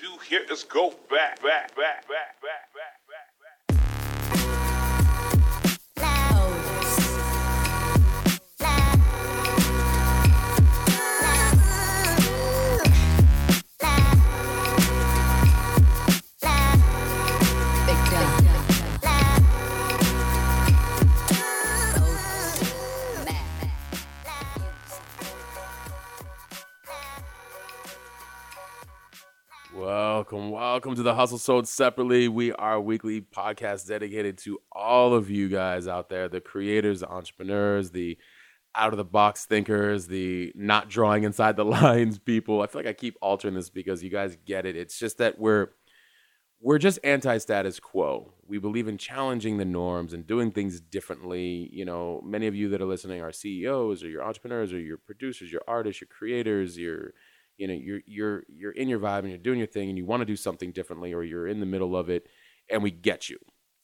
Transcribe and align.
do 0.00 0.16
here 0.26 0.44
is 0.50 0.64
go 0.64 0.90
back, 1.10 1.42
back, 1.42 1.76
back, 1.76 2.08
back, 2.08 2.40
back, 2.40 2.72
back, 2.72 2.99
Welcome, 30.20 30.50
welcome 30.50 30.94
to 30.96 31.02
the 31.02 31.14
Hustle 31.14 31.38
Sold 31.38 31.66
Separately. 31.66 32.28
We 32.28 32.52
are 32.52 32.74
a 32.74 32.80
weekly 32.80 33.22
podcast 33.22 33.88
dedicated 33.88 34.36
to 34.40 34.60
all 34.70 35.14
of 35.14 35.30
you 35.30 35.48
guys 35.48 35.88
out 35.88 36.10
there, 36.10 36.28
the 36.28 36.42
creators, 36.42 37.00
the 37.00 37.08
entrepreneurs, 37.08 37.92
the 37.92 38.18
out 38.74 38.92
of 38.92 38.98
the 38.98 39.04
box 39.04 39.46
thinkers, 39.46 40.08
the 40.08 40.52
not 40.54 40.90
drawing 40.90 41.24
inside 41.24 41.56
the 41.56 41.64
lines 41.80 42.18
people. 42.18 42.60
I 42.60 42.66
feel 42.66 42.80
like 42.80 42.86
I 42.86 42.92
keep 42.92 43.16
altering 43.22 43.54
this 43.54 43.70
because 43.70 44.04
you 44.04 44.10
guys 44.10 44.36
get 44.44 44.66
it. 44.66 44.76
It's 44.76 44.98
just 44.98 45.16
that 45.16 45.38
we're 45.38 45.68
we're 46.60 46.76
just 46.76 46.98
anti-status 47.02 47.80
quo. 47.80 48.34
We 48.46 48.58
believe 48.58 48.88
in 48.88 48.98
challenging 48.98 49.56
the 49.56 49.64
norms 49.64 50.12
and 50.12 50.26
doing 50.26 50.50
things 50.50 50.82
differently. 50.82 51.70
You 51.72 51.86
know, 51.86 52.20
many 52.22 52.46
of 52.46 52.54
you 52.54 52.68
that 52.68 52.82
are 52.82 52.86
listening 52.86 53.22
are 53.22 53.32
CEOs 53.32 54.04
or 54.04 54.10
your 54.10 54.22
entrepreneurs 54.22 54.70
or 54.70 54.80
your 54.80 54.98
producers, 54.98 55.50
your 55.50 55.62
artists, 55.66 56.02
your 56.02 56.08
creators, 56.08 56.76
your 56.76 57.14
you 57.60 57.68
know, 57.68 57.74
you're 57.74 58.00
you're 58.06 58.42
you're 58.48 58.72
in 58.72 58.88
your 58.88 58.98
vibe 58.98 59.20
and 59.20 59.28
you're 59.28 59.38
doing 59.38 59.58
your 59.58 59.68
thing 59.68 59.90
and 59.90 59.98
you 59.98 60.06
want 60.06 60.22
to 60.22 60.24
do 60.24 60.36
something 60.36 60.72
differently 60.72 61.12
or 61.12 61.22
you're 61.22 61.46
in 61.46 61.60
the 61.60 61.66
middle 61.66 61.94
of 61.94 62.08
it 62.08 62.26
and 62.70 62.82
we 62.82 62.90
get 62.90 63.28
you. 63.28 63.38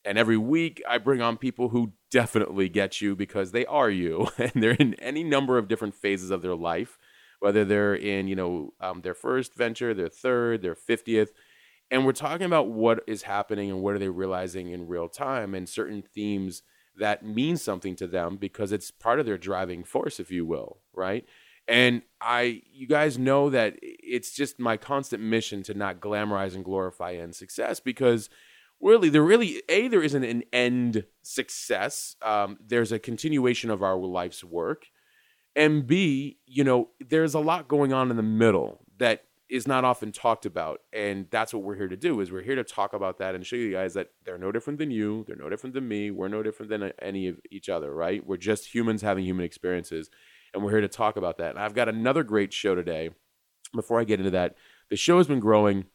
And 0.05 0.17
every 0.17 0.39
week 0.39 0.83
I 0.89 0.99
bring 0.99 1.21
on 1.21 1.37
people 1.37 1.69
who 1.69 1.93
definitely 2.11 2.71
get 2.71 3.03
you 3.03 3.15
because 3.15 3.53
they 3.53 3.67
are 3.67 3.91
you 3.91 4.29
and 4.39 4.53
they're 4.55 4.73
in 4.73 4.95
any 4.95 5.23
number 5.23 5.59
of 5.59 5.69
different 5.69 5.95
phases 5.95 6.31
of 6.31 6.41
their 6.41 6.55
life, 6.55 6.97
whether 7.41 7.65
they're 7.65 7.95
in, 7.95 8.29
you 8.29 8.37
know, 8.37 8.73
um, 8.81 9.03
their 9.03 9.15
first 9.15 9.55
venture, 9.55 9.93
their 9.93 10.09
third, 10.09 10.63
their 10.63 10.77
50th, 10.77 11.29
and 11.91 12.05
we're 12.05 12.13
talking 12.13 12.47
about 12.47 12.69
what 12.69 13.05
is 13.07 13.23
happening 13.23 13.71
and 13.71 13.83
what 13.83 13.95
are 13.95 13.99
they 13.99 14.09
realizing 14.09 14.71
in 14.71 14.89
real 14.89 15.09
time 15.09 15.55
and 15.55 15.69
certain 15.69 16.03
themes 16.03 16.63
that 16.99 17.25
mean 17.25 17.57
something 17.57 17.95
to 17.97 18.07
them 18.07 18.37
because 18.37 18.73
it's 18.73 18.91
part 18.91 19.21
of 19.21 19.27
their 19.27 19.39
driving 19.39 19.85
force 19.85 20.19
if 20.19 20.31
you 20.31 20.47
will 20.47 20.81
right 20.95 21.27
and 21.69 22.03
i 22.21 22.63
you 22.73 22.87
guys 22.87 23.19
know 23.19 23.51
that 23.51 23.77
it's 23.83 24.33
just 24.33 24.59
my 24.59 24.77
constant 24.77 25.23
mission 25.23 25.63
to 25.63 25.75
not 25.75 26.01
glamorize 26.01 26.55
and 26.55 26.65
glorify 26.65 27.13
end 27.15 27.35
success 27.35 27.81
because 27.81 28.29
really 28.81 29.09
there 29.09 29.23
really 29.23 29.63
a 29.69 29.89
there 29.89 30.03
isn't 30.03 30.25
an 30.25 30.43
end 30.53 31.05
success. 31.23 32.17
Um, 32.23 32.59
there's 32.65 32.93
a 32.93 32.99
continuation 32.99 33.71
of 33.71 33.83
our 33.83 33.97
life's 33.97 34.45
work. 34.45 34.87
And 35.55 35.87
b 35.87 36.39
you 36.47 36.65
know 36.65 36.91
there's 37.01 37.35
a 37.35 37.41
lot 37.41 37.69
going 37.69 37.93
on 37.93 38.11
in 38.11 38.17
the 38.17 38.23
middle 38.23 38.81
that 38.99 39.25
is 39.49 39.67
not 39.67 39.85
often 39.85 40.11
talked 40.11 40.45
about. 40.45 40.81
And 40.93 41.29
that's 41.31 41.55
what 41.55 41.63
we're 41.63 41.77
here 41.77 41.89
to 41.89 41.97
do 41.97 42.21
is 42.21 42.33
we're 42.33 42.43
here 42.43 42.57
to 42.57 42.65
talk 42.65 42.93
about 42.93 43.19
that 43.19 43.37
and 43.37 43.47
show 43.47 43.55
you 43.55 43.73
guys 43.73 43.95
that 43.95 44.09
they're 44.25 44.39
no 44.39 44.51
different 44.51 44.81
than 44.81 44.91
you. 44.91 45.25
They're 45.27 45.37
no 45.37 45.49
different 45.49 45.75
than 45.75 45.87
me. 45.87 46.11
We're 46.11 46.27
no 46.27 46.43
different 46.43 46.69
than 46.69 46.93
any 47.01 47.29
of 47.29 47.39
each 47.51 47.69
other 47.69 47.95
right? 47.95 48.27
We're 48.27 48.39
just 48.39 48.75
humans 48.75 49.03
having 49.03 49.25
human 49.25 49.45
experiences 49.45 50.11
and 50.55 50.63
we're 50.63 50.71
here 50.71 50.81
to 50.81 50.89
talk 50.89 51.17
about 51.17 51.39
that 51.39 51.51
and 51.51 51.59
i've 51.59 51.75
got 51.75 51.89
another 51.89 52.23
great 52.23 52.53
show 52.53 52.75
today 52.75 53.11
before 53.75 54.01
i 54.01 54.05
get 54.05 54.21
into 54.21 54.31
that 54.31 54.55
the 54.91 54.97
show 54.97 55.19
has 55.19 55.27
been 55.27 55.41
growing 55.41 55.87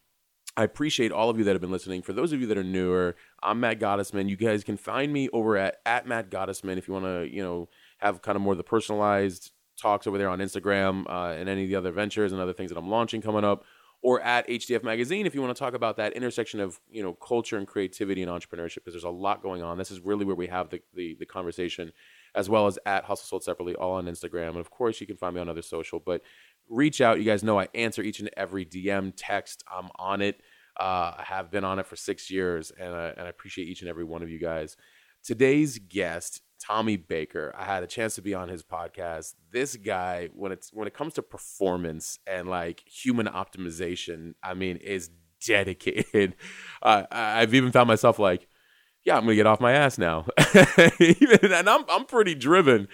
I 0.57 0.63
appreciate 0.63 1.13
all 1.13 1.29
of 1.29 1.37
you 1.37 1.45
that 1.45 1.53
have 1.53 1.61
been 1.61 1.71
listening. 1.71 2.01
For 2.01 2.11
those 2.11 2.33
of 2.33 2.41
you 2.41 2.47
that 2.47 2.57
are 2.57 2.63
newer, 2.63 3.15
I'm 3.41 3.61
Matt 3.61 3.79
Gottesman. 3.79 4.27
You 4.27 4.35
guys 4.35 4.65
can 4.65 4.75
find 4.75 5.13
me 5.13 5.29
over 5.31 5.55
at, 5.55 5.77
at 5.85 6.05
Matt 6.05 6.29
Gottesman 6.29 6.77
if 6.77 6.89
you 6.89 6.93
want 6.93 7.05
to, 7.05 7.33
you 7.33 7.41
know, 7.41 7.69
have 7.99 8.21
kind 8.21 8.35
of 8.35 8.41
more 8.41 8.53
of 8.53 8.57
the 8.57 8.63
personalized 8.63 9.51
talks 9.81 10.07
over 10.07 10.17
there 10.17 10.29
on 10.29 10.39
Instagram 10.39 11.09
uh, 11.09 11.33
and 11.33 11.47
any 11.47 11.63
of 11.63 11.69
the 11.69 11.75
other 11.75 11.91
ventures 11.91 12.33
and 12.33 12.41
other 12.41 12.53
things 12.53 12.69
that 12.69 12.77
I'm 12.77 12.89
launching 12.89 13.21
coming 13.21 13.45
up, 13.45 13.63
or 14.01 14.21
at 14.21 14.47
HDF 14.47 14.83
Magazine 14.83 15.25
if 15.25 15.33
you 15.33 15.41
want 15.41 15.55
to 15.55 15.59
talk 15.59 15.73
about 15.73 15.97
that 15.97 16.13
intersection 16.13 16.59
of 16.59 16.79
you 16.89 17.01
know 17.01 17.13
culture 17.13 17.57
and 17.57 17.65
creativity 17.65 18.21
and 18.21 18.31
entrepreneurship 18.31 18.75
because 18.75 18.93
there's 18.93 19.03
a 19.03 19.09
lot 19.09 19.41
going 19.41 19.63
on. 19.63 19.77
This 19.77 19.91
is 19.91 20.01
really 20.01 20.25
where 20.25 20.35
we 20.35 20.47
have 20.47 20.69
the, 20.69 20.81
the 20.93 21.15
the 21.19 21.25
conversation, 21.25 21.91
as 22.35 22.49
well 22.49 22.67
as 22.67 22.79
at 22.85 23.03
Hustle 23.05 23.25
Sold 23.25 23.43
separately, 23.43 23.75
all 23.75 23.93
on 23.93 24.05
Instagram, 24.05 24.49
and 24.49 24.57
of 24.57 24.69
course 24.69 25.01
you 25.01 25.07
can 25.07 25.17
find 25.17 25.35
me 25.35 25.41
on 25.41 25.49
other 25.49 25.61
social. 25.61 25.99
But 25.99 26.21
reach 26.69 27.01
out. 27.01 27.19
You 27.19 27.25
guys 27.25 27.43
know 27.43 27.59
I 27.59 27.67
answer 27.75 28.01
each 28.01 28.19
and 28.19 28.29
every 28.35 28.65
DM, 28.65 29.13
text. 29.15 29.63
I'm 29.71 29.89
on 29.97 30.21
it. 30.21 30.41
Uh, 30.79 31.13
I 31.17 31.23
have 31.25 31.51
been 31.51 31.63
on 31.63 31.79
it 31.79 31.85
for 31.85 31.95
six 31.95 32.31
years, 32.31 32.71
and 32.71 32.93
I, 32.93 33.09
and 33.09 33.21
I 33.21 33.29
appreciate 33.29 33.67
each 33.67 33.81
and 33.81 33.89
every 33.89 34.03
one 34.05 34.23
of 34.23 34.29
you 34.29 34.39
guys. 34.39 34.77
Today's 35.23 35.77
guest, 35.77 36.41
Tommy 36.59 36.97
Baker, 36.97 37.53
I 37.57 37.65
had 37.65 37.83
a 37.83 37.87
chance 37.87 38.15
to 38.15 38.21
be 38.21 38.33
on 38.33 38.49
his 38.49 38.63
podcast. 38.63 39.35
This 39.51 39.75
guy, 39.75 40.29
when 40.33 40.51
it's 40.51 40.71
when 40.73 40.87
it 40.87 40.93
comes 40.93 41.13
to 41.15 41.21
performance 41.21 42.19
and 42.25 42.47
like 42.47 42.83
human 42.87 43.27
optimization, 43.27 44.33
I 44.41 44.53
mean, 44.53 44.77
is 44.77 45.09
dedicated. 45.45 46.35
Uh, 46.83 47.05
I've 47.11 47.53
even 47.53 47.71
found 47.71 47.87
myself 47.87 48.17
like, 48.17 48.47
yeah, 49.03 49.17
I'm 49.17 49.23
gonna 49.23 49.35
get 49.35 49.47
off 49.47 49.59
my 49.59 49.71
ass 49.71 49.97
now, 49.97 50.27
and 50.59 51.69
I'm 51.69 51.85
I'm 51.89 52.05
pretty 52.05 52.35
driven. 52.35 52.87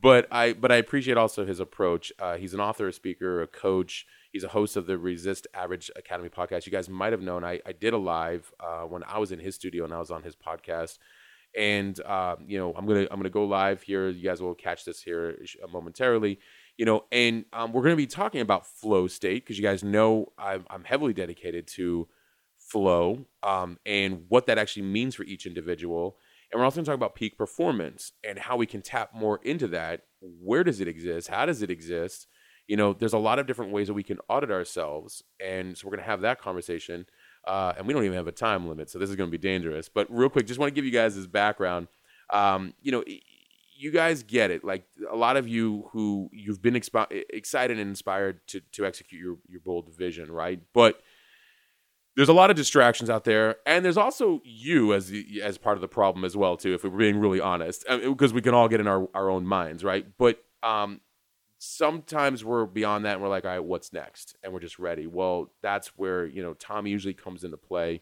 But 0.00 0.26
I 0.30 0.52
but 0.52 0.70
I 0.70 0.76
appreciate 0.76 1.16
also 1.16 1.46
his 1.46 1.60
approach. 1.60 2.12
Uh, 2.18 2.36
he's 2.36 2.52
an 2.54 2.60
author, 2.60 2.88
a 2.88 2.92
speaker, 2.92 3.40
a 3.40 3.46
coach. 3.46 4.04
He's 4.32 4.44
a 4.44 4.48
host 4.48 4.76
of 4.76 4.86
the 4.86 4.98
Resist 4.98 5.46
Average 5.54 5.90
Academy 5.96 6.28
podcast. 6.28 6.66
You 6.66 6.72
guys 6.72 6.88
might 6.88 7.12
have 7.12 7.22
known 7.22 7.44
I, 7.44 7.60
I 7.64 7.72
did 7.72 7.94
a 7.94 7.98
live 7.98 8.52
uh, 8.58 8.82
when 8.82 9.04
I 9.04 9.18
was 9.18 9.32
in 9.32 9.38
his 9.38 9.54
studio 9.54 9.84
and 9.84 9.94
I 9.94 9.98
was 9.98 10.10
on 10.10 10.22
his 10.22 10.34
podcast. 10.36 10.98
And 11.56 11.98
uh, 12.00 12.36
you 12.44 12.58
know 12.58 12.74
I'm 12.76 12.84
gonna 12.84 13.06
I'm 13.10 13.18
gonna 13.18 13.30
go 13.30 13.44
live 13.44 13.82
here. 13.82 14.08
You 14.08 14.24
guys 14.24 14.42
will 14.42 14.54
catch 14.54 14.84
this 14.84 15.00
here 15.00 15.38
momentarily. 15.72 16.40
You 16.76 16.84
know, 16.84 17.04
and 17.12 17.44
um, 17.52 17.72
we're 17.72 17.84
gonna 17.84 17.94
be 17.94 18.08
talking 18.08 18.40
about 18.40 18.66
flow 18.66 19.06
state 19.06 19.44
because 19.44 19.56
you 19.56 19.62
guys 19.62 19.84
know 19.84 20.32
I'm, 20.36 20.66
I'm 20.68 20.82
heavily 20.82 21.12
dedicated 21.12 21.68
to 21.68 22.08
flow 22.64 23.26
um, 23.42 23.78
and 23.84 24.24
what 24.28 24.46
that 24.46 24.58
actually 24.58 24.82
means 24.82 25.14
for 25.14 25.24
each 25.24 25.46
individual. 25.46 26.16
And 26.50 26.58
we're 26.58 26.64
also 26.64 26.76
going 26.76 26.84
to 26.84 26.90
talk 26.90 26.96
about 26.96 27.14
peak 27.14 27.36
performance 27.36 28.12
and 28.22 28.38
how 28.38 28.56
we 28.56 28.66
can 28.66 28.82
tap 28.82 29.14
more 29.14 29.40
into 29.42 29.68
that. 29.68 30.02
Where 30.20 30.64
does 30.64 30.80
it 30.80 30.88
exist? 30.88 31.28
How 31.28 31.46
does 31.46 31.62
it 31.62 31.70
exist? 31.70 32.26
You 32.66 32.76
know, 32.76 32.92
there's 32.92 33.12
a 33.12 33.18
lot 33.18 33.38
of 33.38 33.46
different 33.46 33.72
ways 33.72 33.88
that 33.88 33.94
we 33.94 34.02
can 34.02 34.18
audit 34.28 34.50
ourselves. 34.50 35.22
And 35.44 35.76
so 35.76 35.86
we're 35.86 35.96
going 35.96 36.04
to 36.04 36.10
have 36.10 36.22
that 36.22 36.40
conversation. 36.40 37.06
Uh, 37.46 37.74
and 37.76 37.86
we 37.86 37.92
don't 37.92 38.04
even 38.04 38.16
have 38.16 38.28
a 38.28 38.32
time 38.32 38.68
limit. 38.68 38.88
So 38.88 38.98
this 38.98 39.10
is 39.10 39.16
going 39.16 39.28
to 39.28 39.36
be 39.36 39.38
dangerous. 39.38 39.88
But 39.88 40.06
real 40.10 40.30
quick, 40.30 40.46
just 40.46 40.58
want 40.58 40.70
to 40.70 40.74
give 40.74 40.84
you 40.84 40.90
guys 40.90 41.16
this 41.16 41.26
background. 41.26 41.88
Um, 42.30 42.72
you 42.80 42.92
know, 42.92 43.04
you 43.76 43.90
guys 43.90 44.22
get 44.22 44.50
it. 44.50 44.64
Like 44.64 44.86
a 45.10 45.16
lot 45.16 45.36
of 45.36 45.46
you 45.46 45.90
who 45.92 46.30
you've 46.32 46.62
been 46.62 46.74
expo- 46.74 47.24
excited 47.28 47.78
and 47.78 47.90
inspired 47.90 48.46
to, 48.48 48.60
to 48.72 48.86
execute 48.86 49.20
your, 49.20 49.36
your 49.48 49.60
bold 49.60 49.94
vision, 49.94 50.30
right? 50.30 50.60
But 50.72 51.02
there's 52.16 52.28
a 52.28 52.32
lot 52.32 52.50
of 52.50 52.56
distractions 52.56 53.10
out 53.10 53.24
there, 53.24 53.56
and 53.66 53.84
there's 53.84 53.96
also 53.96 54.40
you 54.44 54.94
as 54.94 55.08
the, 55.08 55.42
as 55.42 55.58
part 55.58 55.76
of 55.76 55.80
the 55.80 55.88
problem 55.88 56.24
as 56.24 56.36
well 56.36 56.56
too. 56.56 56.74
If 56.74 56.84
we're 56.84 56.90
being 56.90 57.18
really 57.18 57.40
honest, 57.40 57.84
because 57.88 58.32
we 58.32 58.40
can 58.40 58.54
all 58.54 58.68
get 58.68 58.80
in 58.80 58.86
our, 58.86 59.08
our 59.14 59.30
own 59.30 59.46
minds, 59.46 59.82
right? 59.82 60.06
But 60.16 60.42
um, 60.62 61.00
sometimes 61.58 62.44
we're 62.44 62.66
beyond 62.66 63.04
that, 63.04 63.14
and 63.14 63.22
we're 63.22 63.28
like, 63.28 63.44
all 63.44 63.50
right, 63.50 63.64
what's 63.64 63.92
next? 63.92 64.36
And 64.42 64.52
we're 64.52 64.60
just 64.60 64.78
ready. 64.78 65.06
Well, 65.06 65.50
that's 65.60 65.88
where 65.96 66.26
you 66.26 66.42
know 66.42 66.54
Tommy 66.54 66.90
usually 66.90 67.14
comes 67.14 67.42
into 67.42 67.56
play. 67.56 68.00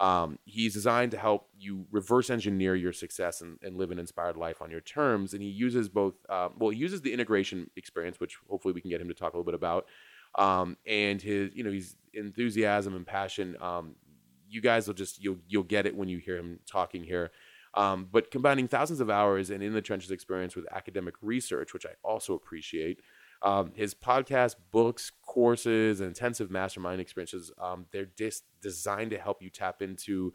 Um, 0.00 0.38
he's 0.44 0.72
designed 0.72 1.12
to 1.12 1.18
help 1.18 1.48
you 1.56 1.86
reverse 1.92 2.30
engineer 2.30 2.74
your 2.74 2.92
success 2.92 3.40
and, 3.40 3.58
and, 3.62 3.76
live 3.76 3.90
an 3.90 3.98
inspired 3.98 4.36
life 4.38 4.62
on 4.62 4.70
your 4.70 4.80
terms. 4.80 5.34
And 5.34 5.42
he 5.42 5.48
uses 5.50 5.88
both. 5.88 6.14
Uh, 6.28 6.48
well, 6.58 6.70
he 6.70 6.78
uses 6.78 7.02
the 7.02 7.12
integration 7.12 7.70
experience, 7.76 8.18
which 8.18 8.38
hopefully 8.48 8.72
we 8.72 8.80
can 8.80 8.90
get 8.90 9.00
him 9.00 9.08
to 9.08 9.14
talk 9.14 9.34
a 9.34 9.36
little 9.36 9.44
bit 9.44 9.54
about 9.54 9.86
um, 10.36 10.76
and 10.86 11.20
his 11.20 11.50
you 11.54 11.64
know 11.64 11.72
his 11.72 11.96
enthusiasm 12.14 12.94
and 12.94 13.06
passion. 13.06 13.56
Um, 13.60 13.96
you 14.48 14.60
guys 14.60 14.86
will 14.86 14.94
just 14.94 15.22
you'll 15.22 15.38
you'll 15.48 15.62
get 15.62 15.86
it 15.86 15.96
when 15.96 16.08
you 16.08 16.18
hear 16.18 16.36
him 16.36 16.60
talking 16.66 17.04
here. 17.04 17.30
Um, 17.74 18.08
but 18.10 18.30
combining 18.30 18.68
thousands 18.68 19.00
of 19.00 19.08
hours 19.08 19.48
and 19.50 19.62
in 19.62 19.72
the 19.72 19.80
trenches 19.80 20.10
experience 20.10 20.54
with 20.54 20.66
academic 20.70 21.14
research, 21.22 21.72
which 21.72 21.86
I 21.86 21.92
also 22.04 22.34
appreciate. 22.34 23.00
Um, 23.40 23.72
his 23.74 23.94
podcast, 23.94 24.56
books, 24.70 25.10
courses, 25.26 26.00
and 26.00 26.08
intensive 26.08 26.50
mastermind 26.50 27.00
experiences, 27.00 27.50
um, 27.60 27.86
they're 27.90 28.10
just 28.16 28.44
designed 28.60 29.10
to 29.10 29.18
help 29.18 29.42
you 29.42 29.50
tap 29.50 29.82
into 29.82 30.32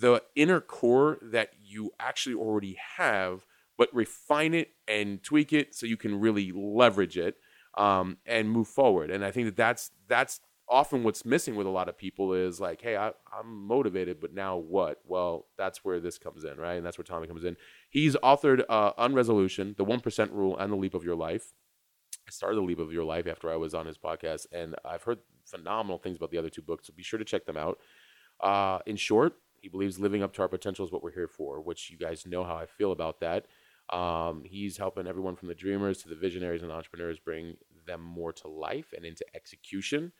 the 0.00 0.22
inner 0.34 0.60
core 0.60 1.18
that 1.22 1.50
you 1.62 1.92
actually 2.00 2.34
already 2.34 2.76
have, 2.96 3.46
but 3.76 3.94
refine 3.94 4.54
it 4.54 4.70
and 4.88 5.22
tweak 5.22 5.52
it 5.52 5.74
so 5.74 5.86
you 5.86 5.98
can 5.98 6.18
really 6.18 6.50
leverage 6.52 7.18
it 7.18 7.36
um, 7.76 8.18
and 8.26 8.50
move 8.50 8.68
forward. 8.68 9.10
And 9.10 9.24
I 9.24 9.30
think 9.30 9.46
that 9.46 9.56
that's 9.56 9.90
that's 10.08 10.40
often 10.68 11.02
what's 11.02 11.24
missing 11.24 11.56
with 11.56 11.66
a 11.66 11.70
lot 11.70 11.88
of 11.88 11.98
people 11.98 12.32
is 12.32 12.60
like, 12.60 12.80
hey, 12.80 12.96
I, 12.96 13.12
I'm 13.32 13.66
motivated, 13.66 14.20
but 14.20 14.32
now 14.32 14.56
what? 14.56 15.00
Well, 15.06 15.46
that's 15.58 15.84
where 15.84 16.00
this 16.00 16.18
comes 16.18 16.44
in, 16.44 16.56
right? 16.56 16.74
And 16.74 16.86
that's 16.86 16.96
where 16.96 17.04
Tommy 17.04 17.26
comes 17.26 17.44
in. 17.44 17.56
He's 17.90 18.16
authored 18.16 18.64
uh, 18.68 18.92
Unresolution, 18.96 19.74
The 19.76 19.84
One 19.84 20.00
Percent 20.00 20.32
Rule, 20.32 20.56
and 20.56 20.72
The 20.72 20.76
Leap 20.76 20.94
of 20.94 21.04
Your 21.04 21.16
Life. 21.16 21.52
I 22.26 22.30
started 22.30 22.56
the 22.56 22.62
Leap 22.62 22.78
of 22.78 22.92
Your 22.92 23.04
Life 23.04 23.26
after 23.26 23.50
I 23.52 23.56
was 23.56 23.74
on 23.74 23.84
his 23.86 23.98
podcast, 23.98 24.46
and 24.52 24.74
I've 24.84 25.02
heard 25.02 25.18
phenomenal 25.44 25.98
things 25.98 26.16
about 26.16 26.30
the 26.30 26.38
other 26.38 26.48
two 26.48 26.62
books. 26.62 26.86
So 26.86 26.94
be 26.96 27.02
sure 27.02 27.18
to 27.18 27.24
check 27.24 27.44
them 27.44 27.58
out. 27.58 27.78
Uh, 28.40 28.78
in 28.86 28.96
short, 28.96 29.34
he 29.60 29.68
believes 29.68 29.98
living 29.98 30.22
up 30.22 30.32
to 30.34 30.42
our 30.42 30.48
potential 30.48 30.84
is 30.84 30.92
what 30.92 31.02
we're 31.02 31.12
here 31.12 31.28
for, 31.28 31.60
which 31.60 31.90
you 31.90 31.98
guys 31.98 32.26
know 32.26 32.44
how 32.44 32.54
I 32.56 32.66
feel 32.66 32.92
about 32.92 33.20
that. 33.20 33.46
Um, 33.90 34.42
he's 34.44 34.76
helping 34.76 35.06
everyone 35.06 35.36
from 35.36 35.48
the 35.48 35.54
dreamers 35.54 35.98
to 35.98 36.08
the 36.08 36.14
visionaries 36.14 36.62
and 36.62 36.72
entrepreneurs 36.72 37.18
bring 37.18 37.56
them 37.86 38.00
more 38.00 38.32
to 38.32 38.48
life 38.48 38.92
and 38.96 39.04
into 39.04 39.24
execution. 39.34 40.12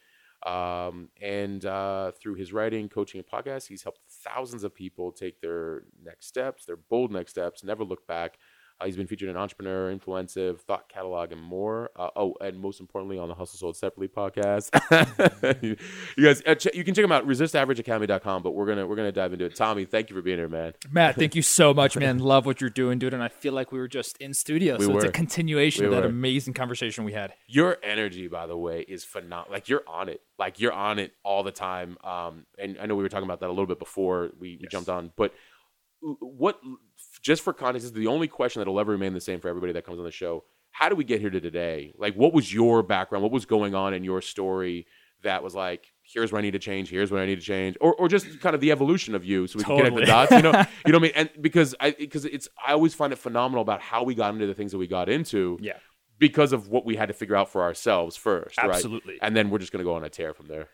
Um, 0.47 1.09
and 1.23 1.65
uh, 1.65 2.13
through 2.21 2.35
his 2.35 2.53
writing, 2.53 2.89
coaching, 2.91 3.19
and 3.21 3.27
podcast, 3.27 3.67
he's 3.67 3.83
helped 3.83 4.01
thousands 4.23 4.63
of 4.63 4.75
people 4.75 5.11
take 5.11 5.41
their 5.41 5.85
next 6.03 6.27
steps, 6.27 6.67
their 6.67 6.77
bold 6.77 7.11
next 7.11 7.31
steps, 7.31 7.65
never 7.65 7.85
look 7.85 8.07
back. 8.07 8.37
Uh, 8.81 8.87
he's 8.87 8.97
been 8.97 9.07
featured 9.07 9.29
in 9.29 9.37
Entrepreneur, 9.37 9.89
Influensive, 9.91 10.61
Thought 10.63 10.89
Catalog, 10.89 11.31
and 11.31 11.41
more. 11.41 11.91
Uh, 11.95 12.11
oh, 12.17 12.35
and 12.41 12.59
most 12.59 12.81
importantly, 12.81 13.19
on 13.19 13.29
the 13.29 13.35
Hustle 13.35 13.57
Sold 13.59 13.77
Separately 13.77 14.09
podcast. 14.09 14.71
you, 15.63 15.77
guys, 16.23 16.43
uh, 16.45 16.57
ch- 16.57 16.75
you 16.75 16.83
can 16.83 16.93
check 16.93 17.05
him 17.05 17.13
out, 17.13 17.25
resistaverageacademy.com, 17.27 18.43
but 18.43 18.51
we're 18.51 18.67
gonna 18.67 18.85
we're 18.87 18.97
gonna 18.97 19.13
dive 19.13 19.33
into 19.33 19.45
it. 19.45 19.55
Tommy, 19.55 19.85
thank 19.85 20.11
you 20.11 20.17
for 20.17 20.23
being 20.23 20.39
here, 20.39 20.49
man. 20.49 20.73
Matt, 20.91 21.15
thank 21.15 21.35
you 21.37 21.43
so 21.43 21.73
much, 21.73 21.97
man. 21.99 22.19
Love 22.19 22.47
what 22.47 22.61
you're 22.61 22.69
doing, 22.71 22.99
dude. 22.99 23.15
And 23.15 23.23
I 23.23 23.29
feel 23.29 23.53
like 23.53 23.71
we 23.71 23.79
were 23.79 23.87
just 23.89 24.17
in 24.19 24.35
studio. 24.35 24.77
We 24.77 24.87
so 24.87 24.97
it's 24.97 25.05
a 25.05 25.13
continuation 25.13 25.83
We 25.83 25.87
of 25.87 25.93
that 25.93 26.03
were. 26.03 26.09
amazing 26.09 26.55
conversation 26.55 27.05
we 27.05 27.13
had. 27.13 27.33
Your 27.47 27.77
energy, 27.83 28.27
by 28.27 28.47
the 28.49 28.57
way, 28.57 28.81
is 28.81 29.05
phenomenal. 29.05 29.53
Like 29.53 29.69
you're 29.69 29.85
on 29.87 30.09
it. 30.09 30.21
Like 30.37 30.59
you're 30.59 30.73
on 30.73 30.99
it 30.99 31.13
all 31.23 31.45
the 31.45 31.53
time. 31.53 31.97
Um, 32.03 32.45
and 32.59 32.77
I 32.81 32.87
know 32.87 32.97
we 32.97 33.05
were 33.05 33.09
talking 33.09 33.25
about 33.27 33.39
that 33.41 33.47
a 33.49 33.53
little 33.55 33.67
bit 33.67 33.79
before 33.79 34.31
we, 34.41 34.57
we 34.57 34.59
Yes. 34.63 34.73
jumped 34.73 34.89
on, 34.89 35.13
but 35.17 35.33
what? 36.21 36.61
Just 37.25 37.43
for 37.43 37.55
context, 37.55 37.85
this 37.85 37.91
is 37.91 37.93
the 37.93 38.07
only 38.07 38.29
question 38.29 38.61
that'll 38.61 38.79
ever 38.79 38.93
remain 38.93 39.15
the 39.15 39.21
same 39.21 39.41
for 39.41 39.49
everybody 39.49 39.73
that 39.73 39.85
comes 39.85 39.99
on 39.99 40.05
the 40.05 40.11
show. 40.11 40.45
How 40.73 40.91
do 40.91 40.95
we 40.95 41.05
get 41.05 41.21
here 41.21 41.31
to 41.31 41.41
today? 41.41 41.95
Like, 41.97 42.15
what 42.15 42.35
was 42.35 42.53
your 42.53 42.83
background? 42.83 43.23
What 43.23 43.33
was 43.33 43.47
going 43.47 43.75
on 43.75 43.95
in 43.95 44.05
your 44.05 44.21
story 44.21 44.87
that 45.23 45.43
was 45.43 45.55
like, 45.55 45.91
here's 46.03 46.31
where 46.31 46.39
I 46.39 46.43
need 46.43 46.51
to 46.51 46.59
change, 46.59 46.91
here's 46.91 47.11
what 47.11 47.21
I 47.21 47.27
need 47.27 47.41
to 47.41 47.47
change, 47.47 47.79
or 47.81 47.95
or 47.95 48.09
just 48.09 48.41
kind 48.41 48.55
of 48.55 48.61
the 48.61 48.71
evolution 48.71 49.15
of 49.15 49.25
you, 49.25 49.47
so 49.47 49.59
we 49.59 49.65
can 49.65 49.77
connect 49.79 49.97
the 49.97 50.05
dots. 50.05 50.33
You 50.33 50.43
know, 50.43 50.51
you 50.87 50.93
know 50.93 50.99
what 50.99 50.99
I 50.99 50.99
mean? 50.99 51.13
And 51.15 51.31
because 51.41 51.75
I 51.81 51.93
because 51.93 52.27
it's 52.27 52.47
I 52.65 52.73
always 52.73 52.93
find 52.93 53.11
it 53.11 53.17
phenomenal 53.17 53.63
about 53.63 53.81
how 53.81 54.03
we 54.03 54.15
got 54.15 54.35
into 54.35 54.47
the 54.47 54.55
things 54.55 54.73
that 54.73 54.79
we 54.79 54.87
got 54.87 55.09
into 55.09 55.59
Yeah, 55.63 55.79
because 56.19 56.53
of 56.53 56.69
what 56.69 56.85
we 56.85 56.97
had 56.97 57.09
to 57.09 57.15
figure 57.15 57.37
out 57.37 57.51
for 57.51 57.63
ourselves 57.63 58.17
first, 58.17 58.59
right? 58.59 58.71
absolutely. 58.71 59.19
And 59.23 59.35
then 59.35 59.49
we're 59.49 59.59
just 59.59 59.73
gonna 59.73 59.85
go 59.85 59.95
on 59.95 60.05
a 60.05 60.11
tear 60.11 60.35
from 60.35 60.47
there. 60.47 60.69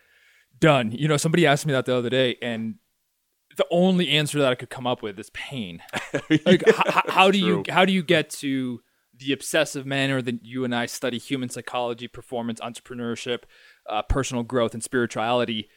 Done. 0.59 0.91
You 0.91 1.07
know, 1.07 1.17
somebody 1.17 1.47
asked 1.47 1.65
me 1.65 1.71
that 1.71 1.85
the 1.85 1.95
other 1.95 2.09
day, 2.09 2.35
and 2.41 2.75
the 3.57 3.65
only 3.71 4.09
answer 4.09 4.39
that 4.39 4.51
I 4.51 4.55
could 4.55 4.69
come 4.69 4.87
up 4.87 5.01
with 5.01 5.19
is 5.19 5.29
pain. 5.31 5.81
Like, 6.45 6.63
h- 6.67 6.75
h- 6.87 7.03
how 7.07 7.31
do 7.31 7.37
you 7.37 7.63
how 7.69 7.85
do 7.85 7.93
you 7.93 8.03
get 8.03 8.29
to 8.41 8.81
the 9.17 9.31
obsessive 9.31 9.85
manner 9.85 10.21
that 10.21 10.43
you 10.45 10.65
and 10.65 10.75
I 10.75 10.85
study 10.85 11.17
human 11.17 11.49
psychology, 11.49 12.07
performance, 12.07 12.59
entrepreneurship, 12.59 13.43
uh, 13.89 14.01
personal 14.03 14.43
growth, 14.43 14.73
and 14.73 14.83
spirituality 14.83 15.69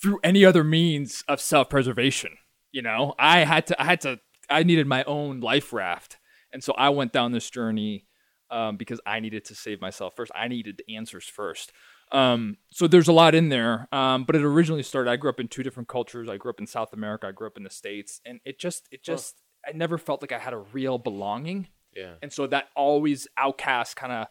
through 0.00 0.18
any 0.22 0.44
other 0.44 0.64
means 0.64 1.24
of 1.28 1.40
self 1.40 1.68
preservation? 1.68 2.32
You 2.72 2.82
know, 2.82 3.14
I 3.18 3.40
had 3.40 3.66
to 3.68 3.80
I 3.80 3.84
had 3.84 4.00
to 4.02 4.20
I 4.48 4.62
needed 4.62 4.86
my 4.86 5.04
own 5.04 5.40
life 5.40 5.72
raft, 5.72 6.18
and 6.52 6.62
so 6.64 6.72
I 6.74 6.88
went 6.90 7.12
down 7.12 7.32
this 7.32 7.50
journey 7.50 8.06
um, 8.50 8.76
because 8.76 9.00
I 9.06 9.20
needed 9.20 9.44
to 9.46 9.54
save 9.54 9.80
myself 9.80 10.14
first. 10.16 10.32
I 10.34 10.48
needed 10.48 10.80
the 10.86 10.96
answers 10.96 11.24
first. 11.24 11.72
Um, 12.12 12.58
so 12.70 12.86
there's 12.86 13.08
a 13.08 13.12
lot 13.12 13.34
in 13.34 13.48
there. 13.48 13.88
Um, 13.92 14.24
but 14.24 14.36
it 14.36 14.42
originally 14.42 14.82
started. 14.82 15.10
I 15.10 15.16
grew 15.16 15.30
up 15.30 15.40
in 15.40 15.48
two 15.48 15.62
different 15.62 15.88
cultures. 15.88 16.28
I 16.28 16.36
grew 16.36 16.50
up 16.50 16.60
in 16.60 16.66
South 16.66 16.92
America. 16.92 17.26
I 17.26 17.32
grew 17.32 17.46
up 17.46 17.56
in 17.56 17.64
the 17.64 17.70
states, 17.70 18.20
and 18.24 18.40
it 18.44 18.58
just 18.58 18.88
it 18.90 19.02
just 19.02 19.36
I 19.66 19.72
never 19.72 19.98
felt 19.98 20.22
like 20.22 20.32
I 20.32 20.38
had 20.38 20.52
a 20.52 20.58
real 20.58 20.98
belonging. 20.98 21.68
Yeah. 21.94 22.14
And 22.22 22.32
so 22.32 22.46
that 22.48 22.68
always 22.76 23.26
outcast 23.36 23.96
kind 23.96 24.12
of 24.12 24.26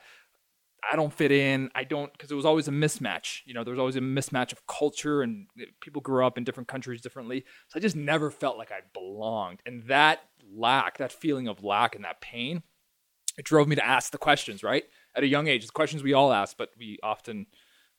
I 0.90 0.96
don't 0.96 1.14
fit 1.14 1.32
in. 1.32 1.70
I 1.74 1.84
don't 1.84 2.12
because 2.12 2.32
it 2.32 2.36
was 2.36 2.46
always 2.46 2.68
a 2.68 2.72
mismatch. 2.72 3.42
You 3.46 3.54
know, 3.54 3.64
there 3.64 3.74
was 3.74 3.80
always 3.80 3.96
a 3.96 4.02
mismatch 4.02 4.52
of 4.52 4.66
culture 4.68 5.22
and 5.22 5.48
people 5.82 6.02
grew 6.02 6.26
up 6.26 6.38
in 6.38 6.44
different 6.44 6.68
countries 6.68 7.02
differently. 7.02 7.44
So 7.68 7.78
I 7.78 7.82
just 7.82 7.96
never 7.96 8.30
felt 8.30 8.58
like 8.58 8.72
I 8.72 8.82
belonged. 8.94 9.62
And 9.66 9.84
that 9.84 10.20
lack, 10.54 10.98
that 11.00 11.12
feeling 11.12 11.48
of 11.48 11.64
lack 11.64 11.96
and 11.96 12.04
that 12.06 12.22
pain, 12.22 12.64
it 13.38 13.46
drove 13.46 13.68
me 13.68 13.76
to 13.76 13.86
ask 13.86 14.12
the 14.12 14.18
questions, 14.18 14.64
right? 14.64 14.84
At 15.16 15.24
a 15.24 15.28
young 15.28 15.48
age, 15.48 15.66
the 15.66 15.72
questions 15.72 16.04
we 16.04 16.14
all 16.14 16.32
ask, 16.32 16.56
but 16.58 16.70
we 16.78 17.00
often 17.02 17.48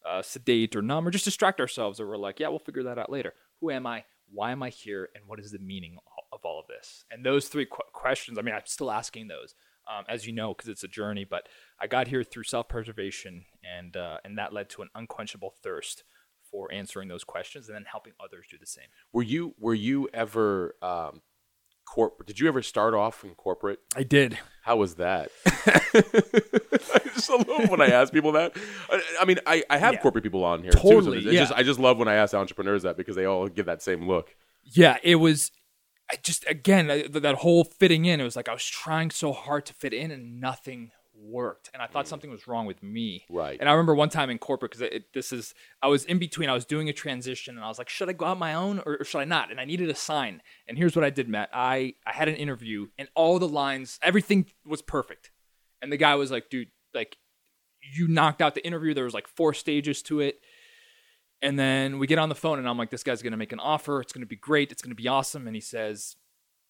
uh, 0.08 0.23
sedate 0.23 0.76
or 0.76 0.82
numb 0.82 1.06
or 1.06 1.11
just 1.11 1.25
distract 1.25 1.61
ourselves 1.61 2.00
or 2.00 2.06
we're 2.06 2.17
like, 2.17 2.41
yeah, 2.41 2.49
we'll 2.49 2.58
figure 2.58 2.85
that 2.85 2.99
out 2.99 3.11
later. 3.11 3.35
Who 3.61 3.70
am 3.70 3.87
I? 3.87 4.05
Why 4.31 4.53
am 4.53 4.62
I 4.62 4.70
here? 4.70 5.08
And 5.14 5.25
what 5.26 5.41
is 5.41 5.53
the 5.53 5.58
meaning 5.58 5.99
of 6.32 6.44
all 6.44 6.61
of 6.61 6.67
this? 6.67 7.05
And 7.11 7.25
those 7.25 7.49
three 7.49 7.67
qu- 7.67 7.82
questions, 7.93 8.38
I 8.38 8.43
mean, 8.43 8.55
I'm 8.55 8.62
still 8.64 8.91
asking 8.91 9.29
those, 9.29 9.55
um, 9.88 10.05
as 10.08 10.26
you 10.26 10.32
know, 10.32 10.53
because 10.53 10.69
it's 10.69 10.82
a 10.85 10.88
journey. 10.88 11.25
But 11.25 11.49
I 11.81 11.87
got 11.87 12.08
here 12.08 12.25
through 12.25 12.44
self-preservation, 12.44 13.44
and 13.64 13.97
uh, 13.97 14.19
and 14.25 14.37
that 14.38 14.53
led 14.53 14.69
to 14.70 14.82
an 14.82 14.88
unquenchable 14.94 15.55
thirst 15.62 16.03
for 16.50 16.73
answering 16.73 17.08
those 17.08 17.25
questions 17.25 17.69
and 17.69 17.76
then 17.76 17.85
helping 17.91 18.12
others 18.23 18.47
do 18.50 18.58
the 18.58 18.67
same. 18.67 18.87
Were 19.12 19.23
you 19.23 19.55
were 19.58 19.75
you 19.75 20.08
ever 20.12 20.75
um, 20.82 21.23
corporate? 21.87 22.27
Did 22.27 22.38
you 22.41 22.49
ever 22.49 22.62
start 22.62 22.94
off 22.94 23.25
in 23.25 23.35
corporate? 23.35 23.79
I 23.97 24.03
did. 24.03 24.38
How 24.62 24.77
was 24.77 24.97
that? 24.97 25.31
I 25.47 27.00
just 27.15 27.31
love 27.31 27.69
when 27.71 27.81
I 27.81 27.88
ask 27.88 28.12
people 28.12 28.33
that. 28.33 28.56
I, 28.91 29.03
I 29.21 29.25
mean, 29.25 29.38
I, 29.47 29.62
I 29.71 29.79
have 29.79 29.94
Yeah. 29.94 30.00
corporate 30.00 30.25
people 30.25 30.44
on 30.44 30.62
here 30.62 30.73
too. 30.73 30.79
So 30.79 30.91
Totally, 30.91 31.21
yeah. 31.21 31.41
just 31.41 31.53
I 31.53 31.62
just 31.62 31.79
love 31.81 31.99
when 31.99 32.09
I 32.09 32.15
ask 32.15 32.35
entrepreneurs 32.35 32.83
that 32.83 32.97
because 32.97 33.17
they 33.17 33.25
all 33.25 33.49
give 33.49 33.67
that 33.67 33.83
same 33.83 34.06
look. 34.06 34.35
Yeah, 34.65 34.99
it 35.03 35.17
was. 35.17 35.50
I 36.11 36.17
just 36.23 36.44
again 36.49 36.87
that 37.11 37.35
whole 37.37 37.65
fitting 37.65 38.05
in. 38.05 38.21
It 38.21 38.25
was 38.25 38.37
like 38.37 38.49
I 38.49 38.53
was 38.53 38.65
trying 38.65 39.11
so 39.11 39.32
hard 39.32 39.67
to 39.67 39.75
fit 39.75 39.93
in, 39.93 40.11
and 40.11 40.41
nothing 40.41 40.91
worked. 41.19 41.71
And 41.73 41.83
I 41.83 41.87
thought 41.87 42.09
something 42.09 42.31
was 42.31 42.47
wrong 42.47 42.67
with 42.67 42.83
me. 42.83 43.25
Right. 43.31 43.59
And 43.59 43.69
I 43.69 43.73
remember 43.73 43.95
one 43.95 44.09
time 44.09 44.31
in 44.31 44.39
corporate 44.39 44.73
because 44.73 44.83
it, 44.83 45.13
this 45.15 45.33
is 45.33 45.55
I 45.83 45.89
was 45.89 46.05
in 46.05 46.19
between. 46.19 46.49
I 46.49 46.53
was 46.53 46.65
doing 46.65 46.89
a 46.89 46.93
transition, 46.93 47.57
and 47.57 47.65
I 47.65 47.69
was 47.69 47.79
like, 47.79 47.89
should 47.89 48.09
I 48.09 48.13
go 48.13 48.27
out 48.27 48.39
my 48.39 48.55
own 48.55 48.81
or, 48.87 48.99
or 49.01 49.05
should 49.05 49.19
I 49.19 49.25
not? 49.25 49.51
And 49.51 49.61
I 49.61 49.65
needed 49.65 49.89
a 49.89 49.95
sign. 49.95 50.43
And 50.69 50.79
here's 50.79 50.97
what 50.97 51.05
I 51.05 51.11
did, 51.11 51.29
Matt. 51.29 51.51
I 51.53 51.95
I 52.07 52.13
had 52.13 52.29
an 52.29 52.37
interview, 52.37 52.89
and 52.99 53.09
all 53.15 53.39
the 53.39 53.49
lines, 53.49 53.99
everything 54.03 54.47
was 54.65 54.83
perfect. 54.83 55.31
And 55.83 55.93
the 55.93 55.97
guy 55.97 56.15
was 56.15 56.31
like, 56.31 56.51
dude, 56.51 56.69
like 56.95 57.17
you 57.95 58.09
knocked 58.09 58.43
out 58.43 58.55
the 58.55 58.67
interview. 58.67 58.95
There 58.95 59.05
was 59.05 59.15
like 59.15 59.29
four 59.29 59.55
stages 59.55 60.03
to 60.03 60.21
it. 60.21 60.41
And 61.43 61.59
then 61.59 61.99
we 61.99 62.07
get 62.07 62.19
on 62.19 62.31
the 62.31 62.35
phone, 62.35 62.59
and 62.59 62.69
I'm 62.69 62.79
like, 62.79 62.91
this 62.91 63.03
guy's 63.03 63.23
going 63.23 63.33
to 63.33 63.37
make 63.37 63.53
an 63.53 63.61
offer. 63.61 64.01
It's 64.01 64.13
going 64.13 64.23
to 64.23 64.27
be 64.27 64.37
great. 64.37 64.73
It's 64.73 64.81
going 64.81 64.91
to 64.91 65.01
be 65.01 65.07
awesome. 65.07 65.47
And 65.47 65.55
he 65.55 65.61
says, 65.61 66.17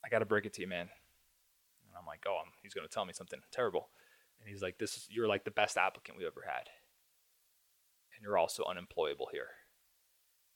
I 0.05 0.09
got 0.09 0.19
to 0.19 0.25
break 0.25 0.45
it 0.45 0.55
to 0.55 0.61
you, 0.61 0.67
man. 0.67 0.89
And 0.89 1.97
I'm 1.99 2.05
like, 2.05 2.25
oh, 2.27 2.39
um, 2.43 2.51
he's 2.63 2.75
going 2.75 2.87
to 2.87 2.93
tell 2.93 3.05
me 3.05 3.13
something 3.13 3.39
terrible. 3.53 3.89
And 4.47 4.53
he's 4.53 4.63
like, 4.63 4.79
this 4.79 4.97
is, 4.97 5.09
you're 5.11 5.27
like 5.27 5.45
the 5.45 5.51
best 5.51 5.77
applicant 5.77 6.17
we've 6.17 6.27
ever 6.29 6.45
had. 6.47 6.69
And 8.15 8.23
you're 8.23 8.39
also 8.39 8.63
unemployable 8.65 9.27
here. 9.33 9.49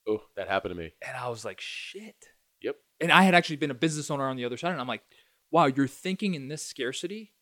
Oh, 0.09 0.23
that 0.37 0.47
happened 0.47 0.77
to 0.77 0.81
me. 0.81 0.93
And 1.05 1.17
I 1.17 1.29
was 1.29 1.45
like, 1.45 1.61
shit. 1.61 2.15
Yep. 2.63 2.77
And 3.01 3.11
I 3.11 3.25
had 3.25 3.35
actually 3.35 3.56
been 3.56 3.73
a 3.73 3.75
business 3.75 4.09
owner 4.09 4.29
on 4.29 4.37
the 4.37 4.44
other 4.44 4.56
side. 4.56 4.70
And 4.70 4.81
I'm 4.81 4.87
like, 4.87 5.03
wow, 5.51 5.67
you're 5.67 5.89
thinking 5.89 6.35
in 6.35 6.47
this 6.47 6.65
scarcity. 6.65 7.32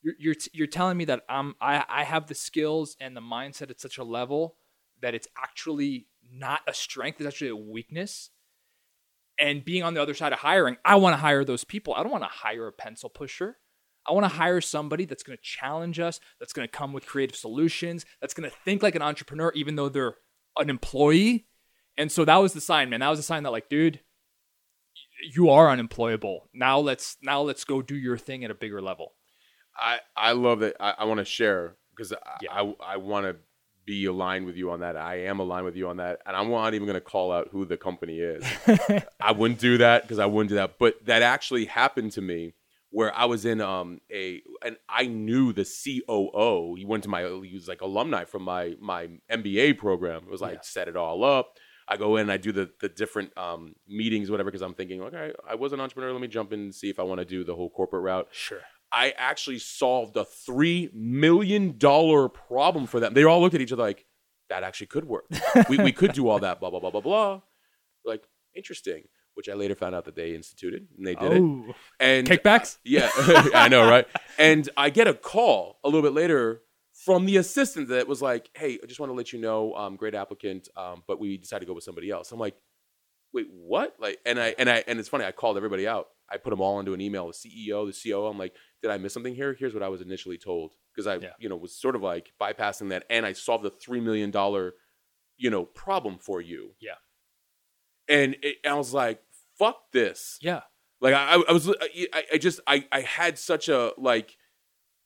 You're, 0.00 0.14
you're, 0.20 0.34
t- 0.34 0.50
you're 0.54 0.68
telling 0.68 0.96
me 0.96 1.06
that 1.06 1.24
I'm, 1.28 1.56
I, 1.60 1.84
I 1.88 2.04
have 2.04 2.28
the 2.28 2.36
skills 2.36 2.96
and 3.00 3.16
the 3.16 3.20
mindset 3.20 3.70
at 3.70 3.80
such 3.80 3.98
a 3.98 4.04
level 4.04 4.58
that 5.02 5.12
it's 5.12 5.26
actually 5.36 6.06
not 6.30 6.60
a 6.68 6.72
strength, 6.72 7.20
it's 7.20 7.26
actually 7.26 7.50
a 7.50 7.56
weakness. 7.56 8.30
And 9.40 9.64
being 9.64 9.82
on 9.82 9.94
the 9.94 10.02
other 10.02 10.14
side 10.14 10.32
of 10.32 10.38
hiring, 10.38 10.76
I 10.84 10.94
want 10.96 11.14
to 11.14 11.18
hire 11.18 11.44
those 11.44 11.64
people. 11.64 11.94
I 11.94 12.04
don't 12.04 12.12
want 12.12 12.22
to 12.22 12.30
hire 12.30 12.68
a 12.68 12.72
pencil 12.72 13.10
pusher. 13.10 13.58
I 14.08 14.12
want 14.12 14.24
to 14.24 14.36
hire 14.36 14.60
somebody 14.60 15.04
that's 15.04 15.22
going 15.22 15.36
to 15.36 15.42
challenge 15.42 15.98
us, 15.98 16.20
that's 16.38 16.52
going 16.52 16.66
to 16.66 16.72
come 16.72 16.92
with 16.92 17.06
creative 17.06 17.36
solutions, 17.36 18.04
that's 18.20 18.34
going 18.34 18.48
to 18.48 18.56
think 18.64 18.82
like 18.82 18.94
an 18.94 19.02
entrepreneur, 19.02 19.52
even 19.54 19.76
though 19.76 19.88
they're 19.88 20.16
an 20.58 20.70
employee. 20.70 21.46
And 21.98 22.12
so 22.12 22.24
that 22.24 22.36
was 22.36 22.52
the 22.52 22.60
sign, 22.60 22.90
man. 22.90 23.00
That 23.00 23.08
was 23.08 23.18
the 23.18 23.24
sign 23.24 23.42
that, 23.44 23.52
like, 23.52 23.68
dude, 23.68 24.00
you 25.34 25.50
are 25.50 25.70
unemployable. 25.70 26.48
Now 26.52 26.78
let's 26.78 27.16
now 27.22 27.40
let's 27.42 27.64
go 27.64 27.82
do 27.82 27.96
your 27.96 28.18
thing 28.18 28.44
at 28.44 28.50
a 28.50 28.54
bigger 28.54 28.82
level. 28.82 29.14
I 29.76 29.98
I 30.16 30.32
love 30.32 30.60
that. 30.60 30.76
I, 30.80 30.94
I 30.98 31.04
want 31.04 31.18
to 31.18 31.24
share 31.24 31.76
because 31.90 32.12
I, 32.12 32.18
Yeah. 32.42 32.52
I 32.52 32.74
I 32.80 32.96
want 32.98 33.26
to 33.26 33.36
be 33.86 34.04
aligned 34.06 34.46
with 34.46 34.56
you 34.56 34.70
on 34.72 34.80
that. 34.80 34.96
I 34.96 35.22
am 35.22 35.38
aligned 35.38 35.64
with 35.64 35.76
you 35.76 35.88
on 35.88 35.98
that, 35.98 36.20
and 36.26 36.36
I'm 36.36 36.50
not 36.50 36.74
even 36.74 36.86
going 36.86 36.96
to 36.96 37.00
call 37.00 37.30
out 37.32 37.48
who 37.52 37.64
the 37.64 37.76
company 37.76 38.18
is. 38.18 38.44
I 39.20 39.32
wouldn't 39.32 39.60
do 39.60 39.78
that 39.78 40.02
because 40.02 40.18
I 40.18 40.26
wouldn't 40.26 40.48
do 40.48 40.56
that. 40.56 40.78
But 40.78 41.04
that 41.06 41.22
actually 41.22 41.66
happened 41.66 42.12
to 42.12 42.20
me 42.20 42.54
where 42.96 43.14
I 43.14 43.26
was 43.26 43.44
in 43.44 43.60
um 43.60 44.00
a 44.10 44.42
and 44.64 44.76
I 44.88 45.04
knew 45.06 45.52
the 45.52 45.66
COO. 45.66 46.74
He 46.78 46.84
went 46.86 47.02
to 47.04 47.10
my 47.10 47.22
he 47.44 47.52
was 47.54 47.68
like 47.68 47.82
alumni 47.82 48.24
from 48.24 48.42
my 48.42 48.74
my 48.80 49.08
MBA 49.30 49.76
program. 49.76 50.22
It 50.26 50.30
was 50.30 50.40
like 50.40 50.54
Yeah. 50.54 50.60
set 50.62 50.88
it 50.88 50.96
all 50.96 51.22
up. 51.22 51.46
I 51.86 51.98
go 51.98 52.16
in 52.16 52.22
and 52.22 52.32
I 52.32 52.38
do 52.38 52.52
the 52.52 52.70
the 52.80 52.88
different 52.88 53.36
um 53.36 53.74
meetings 53.86 54.30
whatever 54.30 54.50
because 54.50 54.62
I'm 54.62 54.72
thinking 54.72 55.02
okay 55.02 55.32
I 55.46 55.56
was 55.56 55.74
an 55.74 55.80
entrepreneur. 55.80 56.10
Let 56.12 56.22
me 56.22 56.28
jump 56.28 56.54
in 56.54 56.60
and 56.60 56.74
see 56.74 56.88
if 56.88 56.98
I 56.98 57.02
want 57.02 57.18
to 57.18 57.26
do 57.26 57.44
the 57.44 57.54
whole 57.54 57.68
corporate 57.68 58.02
route. 58.02 58.28
Sure. 58.32 58.60
I 58.90 59.12
actually 59.18 59.58
solved 59.58 60.16
a 60.16 60.24
three 60.24 60.88
million 60.94 61.76
dollar 61.76 62.30
problem 62.30 62.86
for 62.86 62.98
them. 62.98 63.12
They 63.12 63.24
all 63.24 63.42
looked 63.42 63.54
at 63.54 63.60
each 63.60 63.72
other 63.72 63.82
like, 63.82 64.06
that 64.48 64.62
actually 64.62 64.86
could 64.86 65.04
work. 65.04 65.24
we, 65.68 65.76
we 65.76 65.92
could 65.92 66.12
do 66.12 66.28
all 66.28 66.38
that, 66.38 66.60
blah, 66.60 66.70
blah, 66.70 66.78
blah, 66.80 66.90
blah, 66.92 67.00
blah. 67.02 67.40
Like, 68.04 68.22
interesting. 68.54 69.02
Which 69.36 69.48
I 69.50 69.52
later 69.54 69.74
found 69.74 69.94
out 69.94 70.06
that 70.06 70.16
they 70.16 70.34
instituted 70.34 70.88
and 70.96 71.06
they 71.06 71.14
did 71.14 71.32
it. 71.32 71.42
Oh, 71.42 71.74
And 72.00 72.26
kickbacks? 72.26 72.78
yeah, 72.84 73.10
I 73.54 73.68
know, 73.68 73.88
right? 73.88 74.06
And 74.38 74.68
I 74.76 74.90
get 74.90 75.06
a 75.08 75.14
call 75.14 75.78
a 75.84 75.88
little 75.88 76.02
bit 76.02 76.12
later 76.14 76.62
from 77.04 77.26
the 77.26 77.36
assistant 77.36 77.88
that 77.88 78.08
was 78.08 78.20
like, 78.22 78.48
"Hey, 78.54 78.78
I 78.82 78.86
just 78.86 78.98
want 78.98 79.10
to 79.10 79.14
let 79.14 79.32
you 79.32 79.38
know, 79.38 79.74
um, 79.74 79.96
great 79.96 80.14
applicant, 80.14 80.68
um, 80.76 81.02
but 81.06 81.20
we 81.20 81.36
decided 81.36 81.60
to 81.60 81.66
go 81.66 81.74
with 81.74 81.84
somebody 81.84 82.10
else." 82.10 82.32
I'm 82.32 82.38
like, 82.38 82.56
"Wait, 83.34 83.46
what?" 83.50 83.94
Like, 83.98 84.18
and 84.26 84.40
I 84.40 84.54
and 84.58 84.68
I 84.70 84.82
and 84.86 84.98
it's 84.98 85.08
funny. 85.10 85.24
I 85.26 85.32
called 85.32 85.56
everybody 85.58 85.86
out. 85.86 86.08
I 86.30 86.38
put 86.38 86.50
them 86.50 86.60
all 86.60 86.80
into 86.80 86.92
an 86.94 87.00
email. 87.00 87.26
The 87.28 87.32
CEO, 87.34 87.86
the 87.86 88.10
COO. 88.10 88.26
I'm 88.26 88.38
like, 88.38 88.54
"Did 88.82 88.90
I 88.90 88.96
miss 88.98 89.12
something 89.14 89.34
here?" 89.34 89.54
Here's 89.58 89.74
what 89.74 89.82
I 89.82 89.88
was 89.88 90.00
initially 90.00 90.38
told 90.38 90.72
because 90.94 91.06
I, 91.06 91.16
Yeah. 91.16 91.34
you 91.38 91.48
know, 91.50 91.56
was 91.56 91.74
sort 91.74 91.94
of 91.94 92.02
like 92.02 92.32
bypassing 92.40 92.88
that, 92.88 93.04
and 93.10 93.24
I 93.26 93.32
solved 93.34 93.64
the 93.64 93.70
three 93.70 94.00
million 94.00 94.30
dollar, 94.30 94.72
you 95.36 95.50
know, 95.50 95.64
problem 95.64 96.16
for 96.18 96.40
you. 96.40 96.72
Yeah. 96.80 96.94
And 98.08 98.36
it, 98.42 98.56
I 98.64 98.74
was 98.74 98.92
like, 98.94 99.20
"Fuck 99.58 99.92
this." 99.92 100.38
Yeah. 100.40 100.62
Like 101.00 101.14
I, 101.14 101.34
I 101.48 101.52
was, 101.52 101.68
I, 101.68 102.24
I 102.32 102.38
just, 102.38 102.60
I, 102.66 102.86
I 102.90 103.00
had 103.02 103.38
such 103.38 103.68
a 103.68 103.92
like, 103.98 104.36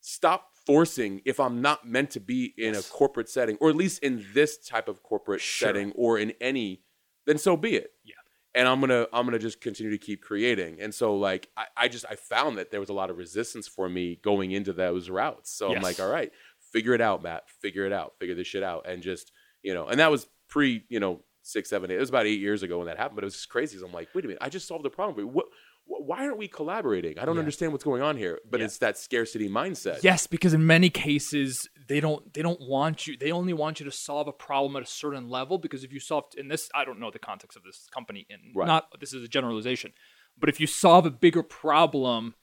stop 0.00 0.50
forcing 0.66 1.20
if 1.24 1.40
I'm 1.40 1.60
not 1.60 1.86
meant 1.86 2.10
to 2.10 2.20
be 2.20 2.54
in 2.56 2.74
Yes. 2.74 2.88
a 2.88 2.92
corporate 2.92 3.28
setting, 3.28 3.56
or 3.60 3.70
at 3.70 3.76
least 3.76 4.02
in 4.02 4.24
this 4.32 4.56
type 4.58 4.88
of 4.88 5.02
corporate 5.02 5.40
Sure. 5.40 5.68
setting, 5.68 5.92
or 5.92 6.18
in 6.18 6.32
any, 6.40 6.82
then 7.26 7.38
so 7.38 7.56
be 7.56 7.74
it. 7.76 7.90
Yeah. 8.04 8.14
And 8.54 8.68
I'm 8.68 8.80
gonna, 8.80 9.06
I'm 9.12 9.24
gonna 9.26 9.38
just 9.38 9.60
continue 9.60 9.90
to 9.92 9.98
keep 9.98 10.22
creating. 10.22 10.80
And 10.80 10.94
so, 10.94 11.16
like, 11.16 11.48
I, 11.56 11.66
I 11.76 11.88
just, 11.88 12.04
I 12.08 12.14
found 12.14 12.58
that 12.58 12.70
there 12.70 12.80
was 12.80 12.88
a 12.88 12.92
lot 12.94 13.10
of 13.10 13.16
resistance 13.18 13.66
for 13.68 13.88
me 13.88 14.20
going 14.22 14.52
into 14.52 14.72
those 14.72 15.08
routes. 15.10 15.50
So 15.50 15.74
I'm 15.74 15.82
like, 15.82 15.98
all 16.00 16.10
right, 16.10 16.30
figure 16.72 16.94
it 16.94 17.00
out, 17.00 17.22
Matt. 17.22 17.48
Figure 17.48 17.84
it 17.84 17.92
out. 17.92 18.14
Figure 18.18 18.34
this 18.34 18.46
shit 18.46 18.62
out, 18.62 18.86
and 18.88 19.02
just, 19.02 19.32
you 19.62 19.74
know, 19.74 19.86
and 19.86 19.98
that 20.00 20.10
was 20.10 20.26
pre, 20.48 20.84
you 20.88 20.98
know, 21.00 21.20
six, 21.42 21.68
seven, 21.70 21.90
eight. 21.90 21.96
It 21.96 22.00
was 22.00 22.08
about 22.08 22.26
eight 22.26 22.40
years 22.40 22.62
ago 22.62 22.78
when 22.78 22.86
that 22.86 22.96
happened, 22.98 23.16
but 23.16 23.24
it 23.24 23.26
was 23.26 23.34
just 23.34 23.48
crazy. 23.48 23.78
So 23.78 23.86
I'm 23.86 23.92
like, 23.92 24.08
wait 24.14 24.24
a 24.24 24.28
minute, 24.28 24.42
I 24.42 24.48
just 24.48 24.66
solved 24.68 24.84
the 24.84 24.90
problem. 24.90 25.26
What? 25.32 25.46
Why 25.86 26.18
aren't 26.24 26.38
we 26.38 26.46
collaborating? 26.46 27.18
I 27.18 27.24
don't 27.24 27.34
Yeah. 27.34 27.40
understand 27.40 27.72
what's 27.72 27.82
going 27.82 28.00
on 28.00 28.16
here. 28.16 28.38
But 28.48 28.60
Yeah. 28.60 28.66
it's 28.66 28.78
that 28.78 28.96
scarcity 28.96 29.48
mindset. 29.48 30.04
Yes, 30.04 30.26
because 30.28 30.54
in 30.54 30.64
many 30.64 30.88
cases 30.88 31.68
they 31.88 31.98
don't 31.98 32.32
they 32.32 32.42
don't 32.42 32.60
want 32.60 33.08
you. 33.08 33.16
They 33.16 33.32
only 33.32 33.52
want 33.52 33.80
you 33.80 33.84
to 33.86 33.90
solve 33.90 34.28
a 34.28 34.32
problem 34.32 34.76
at 34.76 34.84
a 34.84 34.86
certain 34.86 35.28
level. 35.28 35.58
Because 35.58 35.82
if 35.82 35.92
you 35.92 35.98
solve 35.98 36.26
in 36.36 36.46
this, 36.46 36.70
I 36.76 36.84
don't 36.84 37.00
know 37.00 37.10
the 37.10 37.18
context 37.18 37.56
of 37.56 37.64
this 37.64 37.88
company, 37.92 38.24
and 38.30 38.40
Right. 38.54 38.66
not 38.68 39.00
this 39.00 39.12
is 39.12 39.24
a 39.24 39.28
generalization, 39.28 39.92
but 40.38 40.48
if 40.48 40.60
you 40.60 40.68
solve 40.68 41.06
a 41.06 41.10
bigger 41.10 41.42
problem 41.42 42.36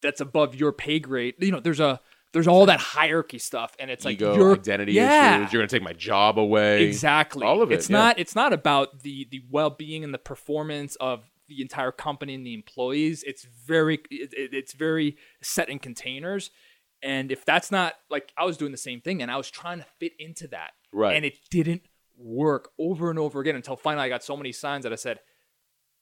that's 0.00 0.20
above 0.20 0.54
your 0.54 0.70
pay 0.70 1.00
grade, 1.00 1.34
you 1.40 1.50
know, 1.50 1.60
there's 1.60 1.80
a 1.80 2.00
there's 2.34 2.46
all 2.48 2.66
that 2.66 2.80
hierarchy 2.80 3.38
stuff, 3.38 3.74
and 3.78 3.90
it's 3.90 4.04
like 4.04 4.16
Ego, 4.16 4.34
your 4.36 4.52
identity 4.52 4.92
yeah, 4.92 5.38
issues. 5.40 5.52
You're 5.54 5.62
gonna 5.62 5.68
take 5.68 5.82
my 5.82 5.94
job 5.94 6.38
away. 6.38 6.84
Exactly. 6.84 7.46
All 7.46 7.62
of 7.62 7.72
it, 7.72 7.76
It's 7.76 7.88
yeah. 7.88 7.96
not. 7.96 8.18
It's 8.18 8.34
not 8.34 8.52
about 8.52 9.00
the 9.02 9.26
the 9.30 9.42
well 9.50 9.70
being 9.70 10.04
and 10.04 10.12
the 10.12 10.18
performance 10.18 10.96
of 10.96 11.24
the 11.48 11.62
entire 11.62 11.92
company 11.92 12.34
and 12.34 12.44
the 12.46 12.52
employees. 12.54 13.22
It's 13.26 13.44
very. 13.66 14.00
It, 14.10 14.34
it- 14.34 14.52
it's 14.54 14.74
very 14.74 15.16
set 15.42 15.70
in 15.70 15.78
containers. 15.78 16.50
And 17.02 17.30
if 17.30 17.44
that's 17.44 17.70
not 17.70 17.94
like 18.10 18.32
I 18.36 18.44
was 18.44 18.56
doing 18.56 18.72
the 18.72 18.78
same 18.78 19.00
thing, 19.00 19.20
and 19.22 19.30
I 19.30 19.36
was 19.36 19.50
trying 19.50 19.78
to 19.78 19.86
fit 20.00 20.12
into 20.18 20.48
that, 20.48 20.72
Right. 20.92 21.14
and 21.16 21.24
it 21.24 21.38
didn't 21.50 21.82
work 22.16 22.70
over 22.78 23.10
and 23.10 23.18
over 23.18 23.40
again 23.40 23.56
until 23.56 23.76
finally 23.76 24.06
I 24.06 24.08
got 24.08 24.22
so 24.24 24.36
many 24.36 24.52
signs 24.52 24.84
that 24.84 24.92
I 24.92 24.96
said, 24.96 25.20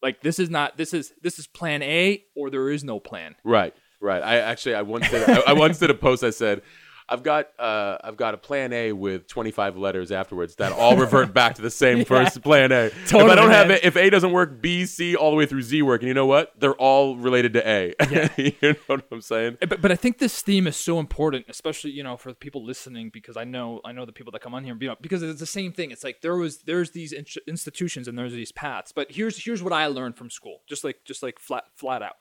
like 0.02 0.20
this 0.22 0.38
is 0.38 0.48
not 0.50 0.76
this 0.76 0.94
is 0.94 1.12
this 1.22 1.38
is 1.38 1.46
plan 1.46 1.82
A 1.82 2.22
or 2.36 2.50
there 2.50 2.70
is 2.70 2.84
no 2.84 3.00
plan. 3.00 3.34
Right, 3.44 3.74
right. 4.02 4.22
I 4.22 4.38
actually, 4.38 4.74
I 4.74 4.82
once 4.82 5.08
did, 5.08 5.28
I, 5.28 5.42
I 5.48 5.52
once 5.54 5.78
did 5.78 5.90
a 5.90 5.94
post. 5.94 6.22
I 6.24 6.30
said, 6.30 6.62
I've 7.08 7.24
got, 7.24 7.48
uh, 7.58 7.98
I've 8.02 8.16
got 8.16 8.32
a 8.32 8.38
plan 8.38 8.72
A 8.72 8.92
with 8.92 9.26
25 9.26 9.76
letters 9.76 10.12
afterwards 10.12 10.54
that 10.56 10.72
all 10.72 10.96
revert 10.96 11.34
back 11.34 11.56
to 11.56 11.62
the 11.62 11.68
same 11.68 11.98
Yeah. 11.98 12.04
first 12.04 12.40
plan 12.42 12.72
A. 12.72 12.84
if 12.86 13.12
I 13.14 13.34
don't 13.34 13.50
have 13.50 13.70
it, 13.70 13.84
if 13.84 13.96
A 13.96 14.08
doesn't 14.08 14.30
work, 14.32 14.62
B, 14.62 14.86
C, 14.86 15.14
all 15.16 15.30
the 15.30 15.36
way 15.36 15.44
through 15.44 15.62
Z 15.62 15.82
work. 15.82 16.00
And 16.00 16.08
you 16.08 16.14
know 16.14 16.26
what? 16.26 16.52
They're 16.58 16.76
all 16.76 17.16
related 17.16 17.52
to 17.54 17.68
A. 17.68 17.92
Yeah. 18.10 18.28
you 18.38 18.52
know 18.62 18.74
what 18.86 19.04
I'm 19.10 19.20
saying? 19.20 19.58
but, 19.60 19.82
but 19.82 19.90
I 19.92 19.96
think 19.96 20.18
this 20.18 20.40
theme 20.42 20.66
is 20.66 20.76
so 20.76 21.00
important, 21.00 21.46
especially 21.48 21.90
you 21.90 22.02
know 22.04 22.16
for 22.16 22.30
the 22.30 22.36
people 22.36 22.64
listening, 22.64 23.10
because 23.12 23.36
I 23.36 23.44
know 23.44 23.80
I 23.84 23.92
know 23.92 24.06
the 24.06 24.12
people 24.12 24.30
that 24.32 24.40
come 24.40 24.54
on 24.54 24.64
here, 24.64 24.76
you 24.80 24.88
know, 24.88 24.96
because 25.00 25.22
it's 25.22 25.40
the 25.40 25.44
same 25.44 25.72
thing. 25.72 25.90
It's 25.90 26.04
like 26.04 26.22
there 26.22 26.36
was 26.36 26.58
there's 26.60 26.92
these 26.92 27.12
in- 27.12 27.26
institutions 27.48 28.06
and 28.08 28.16
there's 28.16 28.32
these 28.32 28.52
paths. 28.52 28.92
But 28.92 29.10
here's 29.10 29.44
here's 29.44 29.62
what 29.62 29.72
I 29.72 29.86
learned 29.88 30.16
from 30.16 30.30
school, 30.30 30.60
just 30.68 30.82
like 30.84 31.00
just 31.04 31.22
like 31.22 31.38
flat 31.40 31.64
flat 31.74 32.00
out. 32.00 32.14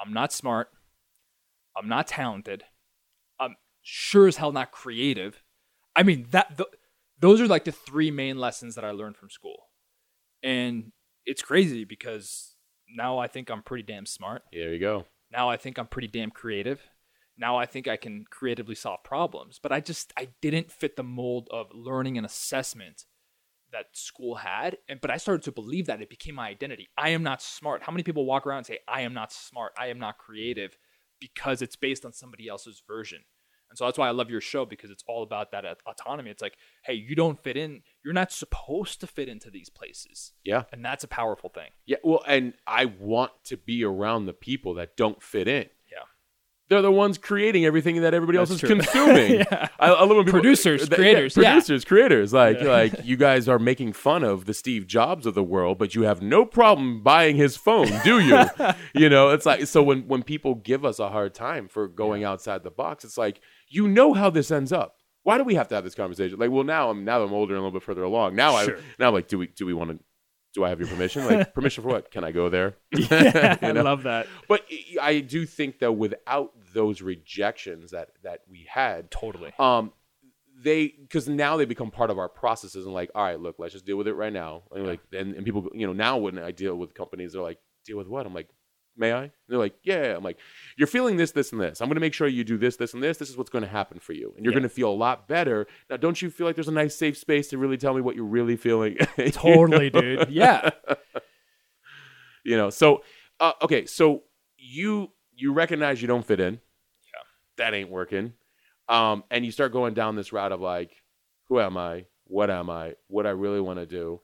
I'm 0.00 0.12
not 0.14 0.32
smart. 0.32 0.68
I'm 1.76 1.88
not 1.88 2.06
talented. 2.06 2.64
I'm 3.40 3.56
sure 3.82 4.28
as 4.28 4.36
hell 4.36 4.52
not 4.52 4.72
creative. 4.72 5.42
I 5.94 6.02
mean 6.02 6.26
that 6.30 6.56
th- 6.56 6.68
those 7.18 7.40
are 7.40 7.46
like 7.46 7.64
the 7.64 7.72
three 7.72 8.10
main 8.10 8.38
lessons 8.38 8.74
that 8.74 8.84
I 8.84 8.90
learned 8.90 9.16
from 9.16 9.30
school, 9.30 9.68
and 10.42 10.92
it's 11.24 11.42
crazy 11.42 11.84
because 11.84 12.56
now 12.94 13.18
I 13.18 13.26
think 13.28 13.50
I'm 13.50 13.62
pretty 13.62 13.84
damn 13.84 14.06
smart. 14.06 14.42
There 14.52 14.72
you 14.72 14.80
go. 14.80 15.06
Now 15.30 15.48
I 15.48 15.56
think 15.56 15.78
I'm 15.78 15.86
pretty 15.86 16.08
damn 16.08 16.30
creative. 16.30 16.80
Now 17.36 17.56
I 17.56 17.66
think 17.66 17.88
I 17.88 17.96
can 17.96 18.24
creatively 18.28 18.74
solve 18.74 19.02
problems. 19.04 19.58
But 19.62 19.72
I 19.72 19.80
just 19.80 20.12
I 20.16 20.28
didn't 20.40 20.70
fit 20.70 20.96
the 20.96 21.02
mold 21.02 21.48
of 21.50 21.68
learning 21.72 22.16
and 22.16 22.26
assessment 22.26 23.06
that 23.72 23.86
school 23.92 24.36
had. 24.36 24.78
And 24.88 25.00
but 25.00 25.10
I 25.10 25.16
started 25.16 25.42
to 25.44 25.52
believe 25.52 25.86
that 25.86 26.02
it 26.02 26.10
became 26.10 26.34
my 26.34 26.48
identity. 26.48 26.88
I 26.96 27.10
am 27.10 27.22
not 27.22 27.42
smart. 27.42 27.82
How 27.82 27.92
many 27.92 28.02
people 28.02 28.26
walk 28.26 28.46
around 28.46 28.58
and 28.58 28.66
say, 28.66 28.78
I 28.86 29.02
am 29.02 29.14
not 29.14 29.32
smart, 29.32 29.72
I 29.78 29.86
am 29.88 29.98
not 29.98 30.18
creative, 30.18 30.76
because 31.22 31.62
it's 31.62 31.76
based 31.76 32.04
on 32.04 32.12
somebody 32.12 32.48
else's 32.48 32.82
version. 32.86 33.20
And 33.70 33.78
so 33.78 33.86
that's 33.86 33.96
why 33.96 34.08
I 34.08 34.10
love 34.10 34.28
your 34.28 34.42
show 34.42 34.66
because 34.66 34.90
it's 34.90 35.02
all 35.08 35.22
about 35.22 35.52
that 35.52 35.64
uh, 35.64 35.74
autonomy. 35.86 36.30
It's 36.30 36.42
like, 36.42 36.56
hey, 36.84 36.92
you 36.92 37.16
don't 37.16 37.42
fit 37.42 37.56
in. 37.56 37.80
You're 38.04 38.12
not 38.12 38.30
supposed 38.30 39.00
to 39.00 39.06
fit 39.06 39.30
into 39.30 39.50
these 39.50 39.70
places. 39.70 40.32
Yeah. 40.44 40.64
And 40.72 40.84
that's 40.84 41.04
a 41.04 41.08
powerful 41.08 41.48
thing. 41.48 41.70
Yeah. 41.86 41.96
Well, 42.04 42.22
and 42.26 42.52
I 42.66 42.84
want 42.84 43.32
to 43.44 43.56
be 43.56 43.82
around 43.82 44.26
the 44.26 44.34
people 44.34 44.74
that 44.74 44.94
don't 44.98 45.22
fit 45.22 45.48
in. 45.48 45.70
Yeah. 46.72 46.76
They're 46.76 46.82
the 46.82 46.92
ones 46.92 47.18
creating 47.18 47.64
everything 47.64 48.00
that 48.02 48.14
everybody 48.14 48.38
else 48.38 48.50
is 48.50 48.60
true. 48.60 48.68
consuming. 48.76 49.40
Yeah. 49.40 49.68
I, 49.78 49.88
I 49.88 50.00
love 50.00 50.08
when 50.10 50.24
people 50.24 50.40
Producers, 50.40 50.88
creators, 50.88 51.36
yeah. 51.36 51.52
producers, 51.52 51.84
creators. 51.84 52.32
Like 52.32 52.60
Yeah. 52.60 52.68
like 52.70 53.04
you 53.04 53.16
guys 53.16 53.48
are 53.48 53.58
making 53.58 53.92
fun 53.92 54.24
of 54.24 54.46
the 54.46 54.54
Steve 54.54 54.86
Jobs 54.86 55.26
of 55.26 55.34
the 55.34 55.42
world, 55.42 55.78
but 55.78 55.94
you 55.94 56.02
have 56.02 56.22
no 56.22 56.44
problem 56.44 57.02
buying 57.02 57.36
his 57.36 57.56
phone, 57.56 57.88
do 58.04 58.20
you? 58.20 58.42
you 58.94 59.08
know, 59.08 59.30
it's 59.30 59.44
like 59.46 59.66
so 59.66 59.82
when 59.82 60.08
when 60.08 60.22
people 60.22 60.54
give 60.54 60.84
us 60.84 60.98
a 60.98 61.08
hard 61.10 61.34
time 61.34 61.68
for 61.68 61.88
going 61.88 62.24
outside 62.24 62.62
the 62.62 62.70
box, 62.70 63.04
it's 63.04 63.18
like 63.18 63.40
you 63.68 63.86
know 63.88 64.12
how 64.14 64.30
this 64.30 64.50
ends 64.50 64.72
up. 64.72 64.96
Why 65.24 65.38
do 65.38 65.44
we 65.44 65.54
have 65.54 65.68
to 65.68 65.74
have 65.76 65.84
this 65.84 65.94
conversation? 65.94 66.38
Like, 66.38 66.50
well, 66.50 66.64
now 66.64 66.90
I'm 66.90 67.04
now 67.04 67.22
I'm 67.22 67.32
older 67.32 67.54
and 67.54 67.60
a 67.60 67.64
little 67.64 67.78
bit 67.78 67.84
further 67.84 68.02
along. 68.02 68.34
Now 68.34 68.58
Sure. 68.64 68.76
I 68.76 68.80
now 68.98 69.08
I'm 69.08 69.14
like, 69.14 69.28
do 69.28 69.38
we 69.38 69.46
do 69.48 69.66
we 69.66 69.72
want 69.74 69.90
to? 69.90 69.98
Do 70.54 70.64
I 70.64 70.68
have 70.68 70.80
your 70.80 70.88
permission? 70.88 71.24
Like 71.24 71.54
permission 71.54 71.82
for 71.82 71.88
what? 71.88 72.10
Can 72.10 72.24
I 72.24 72.30
go 72.32 72.50
there? 72.50 72.74
Yeah, 72.90 73.56
You 73.62 73.68
I 73.68 73.72
love 73.80 74.02
that. 74.02 74.26
But 74.48 74.66
I 75.00 75.20
do 75.20 75.46
think 75.46 75.78
though, 75.78 75.92
without 75.92 76.52
those 76.72 77.02
rejections 77.02 77.90
that 77.90 78.10
that 78.22 78.40
we 78.50 78.66
had, 78.70 79.10
Totally. 79.10 79.52
um, 79.58 79.92
they 80.62 80.88
because 80.88 81.28
now 81.28 81.56
they 81.56 81.64
become 81.64 81.90
part 81.90 82.10
of 82.10 82.18
our 82.18 82.28
processes 82.28 82.84
and 82.86 82.94
like, 82.94 83.10
all 83.14 83.24
right, 83.24 83.40
look, 83.40 83.56
let's 83.58 83.72
just 83.72 83.86
deal 83.86 83.96
with 83.96 84.06
it 84.08 84.14
right 84.14 84.32
now. 84.32 84.62
And 84.70 84.86
like, 84.86 85.00
and, 85.12 85.34
and 85.34 85.44
people, 85.44 85.68
you 85.74 85.86
know, 85.86 85.92
now 85.92 86.18
when 86.18 86.38
I 86.38 86.50
deal 86.52 86.76
with 86.76 86.94
companies, 86.94 87.32
they're 87.32 87.42
like, 87.42 87.58
deal 87.84 87.96
with 87.98 88.06
what? 88.06 88.26
I'm 88.26 88.34
like, 88.34 88.48
may 88.96 89.12
I? 89.12 89.22
And 89.22 89.32
they're 89.48 89.58
like, 89.58 89.74
yeah, 89.82 90.02
yeah. 90.04 90.16
I'm 90.16 90.22
like, 90.22 90.38
you're 90.76 90.86
feeling 90.86 91.16
this, 91.16 91.32
this, 91.32 91.50
and 91.52 91.60
this. 91.60 91.80
I'm 91.80 91.88
going 91.88 91.94
to 91.96 92.00
make 92.00 92.14
sure 92.14 92.28
you 92.28 92.44
do 92.44 92.58
this, 92.58 92.76
this, 92.76 92.94
and 92.94 93.02
this. 93.02 93.16
This 93.16 93.30
is 93.30 93.36
what's 93.36 93.50
going 93.50 93.64
to 93.64 93.70
happen 93.70 93.98
for 93.98 94.12
you, 94.12 94.32
and 94.36 94.44
you're 94.44 94.52
Yeah. 94.52 94.60
going 94.60 94.68
to 94.68 94.74
feel 94.74 94.90
a 94.90 94.94
lot 94.94 95.26
better. 95.26 95.66
Now, 95.90 95.96
don't 95.96 96.20
you 96.20 96.30
feel 96.30 96.46
like 96.46 96.54
there's 96.54 96.68
a 96.68 96.72
nice, 96.72 96.94
safe 96.94 97.16
space 97.16 97.48
to 97.48 97.58
really 97.58 97.78
tell 97.78 97.94
me 97.94 98.00
what 98.02 98.14
you're 98.14 98.24
really 98.24 98.56
feeling? 98.56 98.98
Totally, 99.32 99.90
dude. 99.90 100.28
Yeah. 100.30 100.70
you 102.44 102.56
know 102.56 102.70
so 102.70 103.02
uh, 103.40 103.52
okay 103.62 103.86
so 103.86 104.22
you 104.58 105.10
you 105.42 105.52
recognize 105.52 106.00
you 106.00 106.08
don't 106.08 106.24
fit 106.24 106.38
in. 106.40 106.54
Yeah. 106.54 107.22
that 107.56 107.74
ain't 107.74 107.90
working. 107.90 108.32
Um 108.88 109.24
and 109.30 109.44
you 109.44 109.50
start 109.50 109.72
going 109.72 109.94
down 109.94 110.16
this 110.16 110.32
route 110.32 110.52
of 110.52 110.60
like 110.60 111.02
who 111.48 111.60
am 111.60 111.76
i? 111.76 112.06
What 112.24 112.50
am 112.50 112.70
i? 112.70 112.94
What 113.08 113.26
i 113.26 113.30
really 113.30 113.60
want 113.60 113.78
to 113.78 113.86
do? 113.86 114.20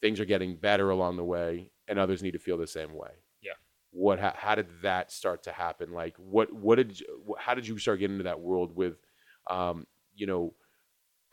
Things 0.00 0.20
are 0.20 0.24
getting 0.24 0.56
better 0.56 0.90
along 0.90 1.16
the 1.16 1.24
way 1.24 1.72
and 1.88 1.98
others 1.98 2.22
need 2.22 2.32
to 2.32 2.38
feel 2.38 2.56
the 2.58 2.66
same 2.66 2.94
way. 2.94 3.10
Yeah. 3.42 3.52
what 3.90 4.18
how, 4.20 4.34
how 4.36 4.54
did 4.54 4.68
that 4.82 5.10
start 5.10 5.42
to 5.44 5.52
happen? 5.52 5.92
Like 5.92 6.14
what 6.16 6.52
what 6.52 6.76
did 6.76 7.00
you, 7.00 7.06
how 7.38 7.54
did 7.54 7.66
you 7.66 7.76
start 7.78 7.98
getting 7.98 8.14
into 8.14 8.24
that 8.24 8.40
world 8.40 8.74
with 8.76 8.96
um 9.48 9.86
you 10.14 10.26
know 10.26 10.54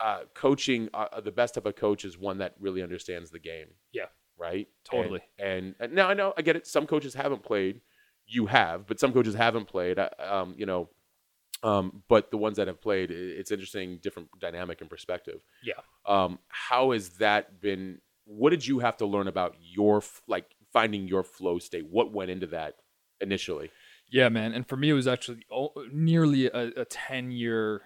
uh 0.00 0.22
coaching 0.34 0.88
uh, 0.92 1.20
the 1.20 1.30
best 1.30 1.54
type 1.54 1.66
of 1.66 1.76
coach 1.76 2.04
is 2.04 2.18
one 2.18 2.38
that 2.38 2.54
really 2.58 2.82
understands 2.82 3.30
the 3.30 3.38
game. 3.38 3.68
Yeah. 3.92 4.06
right? 4.36 4.66
Totally. 4.84 5.20
and, 5.38 5.48
and, 5.48 5.74
and 5.80 5.92
now 5.94 6.08
i 6.08 6.14
know 6.14 6.34
i 6.36 6.42
get 6.42 6.56
it. 6.56 6.66
Some 6.66 6.86
coaches 6.86 7.14
haven't 7.14 7.42
played 7.44 7.80
you 8.26 8.46
have 8.46 8.86
but 8.86 8.98
some 9.00 9.12
coaches 9.12 9.34
haven't 9.34 9.66
played 9.66 9.98
uh, 9.98 10.08
um 10.20 10.54
you 10.56 10.66
know 10.66 10.88
um 11.62 12.02
but 12.08 12.30
the 12.30 12.36
ones 12.36 12.56
that 12.56 12.66
have 12.66 12.80
played 12.80 13.10
it's 13.10 13.50
interesting 13.50 13.98
different 14.02 14.28
dynamic 14.40 14.80
and 14.80 14.90
perspective 14.90 15.40
Yeah. 15.62 15.74
um 16.06 16.38
how 16.48 16.92
has 16.92 17.10
that 17.18 17.60
been 17.60 18.00
what 18.24 18.50
did 18.50 18.66
you 18.66 18.78
have 18.80 18.96
to 18.98 19.06
learn 19.06 19.28
about 19.28 19.54
your 19.60 20.02
like 20.26 20.46
finding 20.72 21.06
your 21.06 21.22
flow 21.22 21.58
state 21.58 21.86
what 21.90 22.12
went 22.12 22.30
into 22.30 22.46
that 22.48 22.76
initially 23.20 23.70
Yeah, 24.10 24.28
man. 24.28 24.52
And 24.52 24.68
for 24.68 24.76
me, 24.76 24.90
it 24.90 24.92
was 24.92 25.06
actually 25.08 25.44
nearly 25.92 26.46
a, 26.46 26.68
a 26.76 26.84
10 26.84 27.30
year 27.32 27.82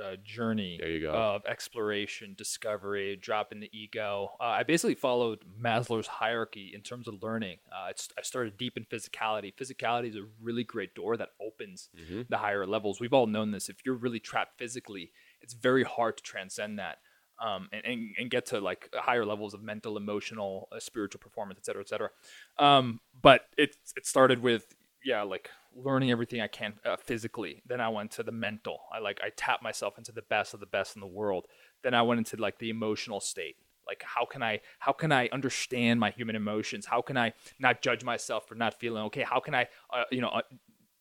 uh, 0.00 0.16
journey 0.24 0.78
There 0.80 0.90
you 0.90 1.00
go. 1.00 1.12
of 1.12 1.44
exploration, 1.46 2.34
discovery, 2.36 3.16
dropping 3.16 3.60
the 3.60 3.70
ego. 3.72 4.30
Uh, 4.40 4.44
I 4.44 4.62
basically 4.62 4.94
followed 4.94 5.40
Maslow's 5.60 6.06
hierarchy 6.06 6.72
in 6.74 6.80
terms 6.82 7.08
of 7.08 7.22
learning. 7.22 7.58
Uh, 7.70 7.88
it's, 7.90 8.08
I 8.18 8.22
started 8.22 8.56
deep 8.56 8.76
in 8.76 8.84
physicality. 8.84 9.54
Physicality 9.54 10.08
is 10.10 10.16
a 10.16 10.24
really 10.40 10.64
great 10.64 10.94
door 10.94 11.16
that 11.16 11.30
opens 11.40 11.88
Mm-hmm. 11.98 12.22
the 12.28 12.38
higher 12.38 12.66
levels. 12.66 13.00
We've 13.00 13.12
all 13.12 13.26
known 13.26 13.50
this. 13.50 13.68
If 13.68 13.76
you're 13.84 13.94
really 13.94 14.20
trapped 14.20 14.58
physically, 14.58 15.12
it's 15.40 15.54
very 15.54 15.84
hard 15.84 16.16
to 16.18 16.22
transcend 16.22 16.78
that. 16.78 16.98
Um, 17.40 17.68
and, 17.72 17.84
and, 17.84 18.14
and 18.18 18.30
get 18.30 18.46
to 18.46 18.60
like 18.60 18.88
higher 18.94 19.24
levels 19.24 19.52
of 19.52 19.62
mental, 19.62 19.96
emotional, 19.96 20.68
uh, 20.70 20.78
spiritual 20.78 21.18
performance, 21.20 21.58
et 21.58 21.66
cetera, 21.66 21.82
et 21.82 21.88
cetera. 21.88 22.10
Um, 22.58 23.00
but 23.20 23.46
it 23.58 23.74
it 23.96 24.06
started 24.06 24.42
with 24.42 24.66
yeah, 25.04 25.22
like 25.22 25.50
learning 25.74 26.10
everything 26.10 26.40
I 26.40 26.48
can 26.48 26.74
uh, 26.84 26.96
physically. 26.96 27.62
Then 27.66 27.80
I 27.80 27.88
went 27.88 28.10
to 28.12 28.22
the 28.22 28.32
mental. 28.32 28.80
I 28.92 28.98
like 28.98 29.20
I 29.22 29.30
tapped 29.36 29.62
myself 29.62 29.98
into 29.98 30.12
the 30.12 30.22
best 30.22 30.54
of 30.54 30.60
the 30.60 30.66
best 30.66 30.94
in 30.96 31.00
the 31.00 31.06
world. 31.06 31.46
Then 31.82 31.94
I 31.94 32.02
went 32.02 32.18
into 32.18 32.36
like 32.36 32.58
the 32.58 32.70
emotional 32.70 33.20
state. 33.20 33.56
Like 33.86 34.02
how 34.04 34.24
can 34.24 34.42
I 34.42 34.60
how 34.78 34.92
can 34.92 35.12
I 35.12 35.28
understand 35.32 36.00
my 36.00 36.10
human 36.10 36.36
emotions? 36.36 36.86
How 36.86 37.02
can 37.02 37.16
I 37.16 37.32
not 37.58 37.82
judge 37.82 38.04
myself 38.04 38.46
for 38.46 38.54
not 38.54 38.78
feeling 38.78 39.04
okay? 39.04 39.22
How 39.22 39.40
can 39.40 39.54
I 39.54 39.68
uh, 39.92 40.04
you 40.10 40.20
know 40.20 40.28
uh, 40.28 40.42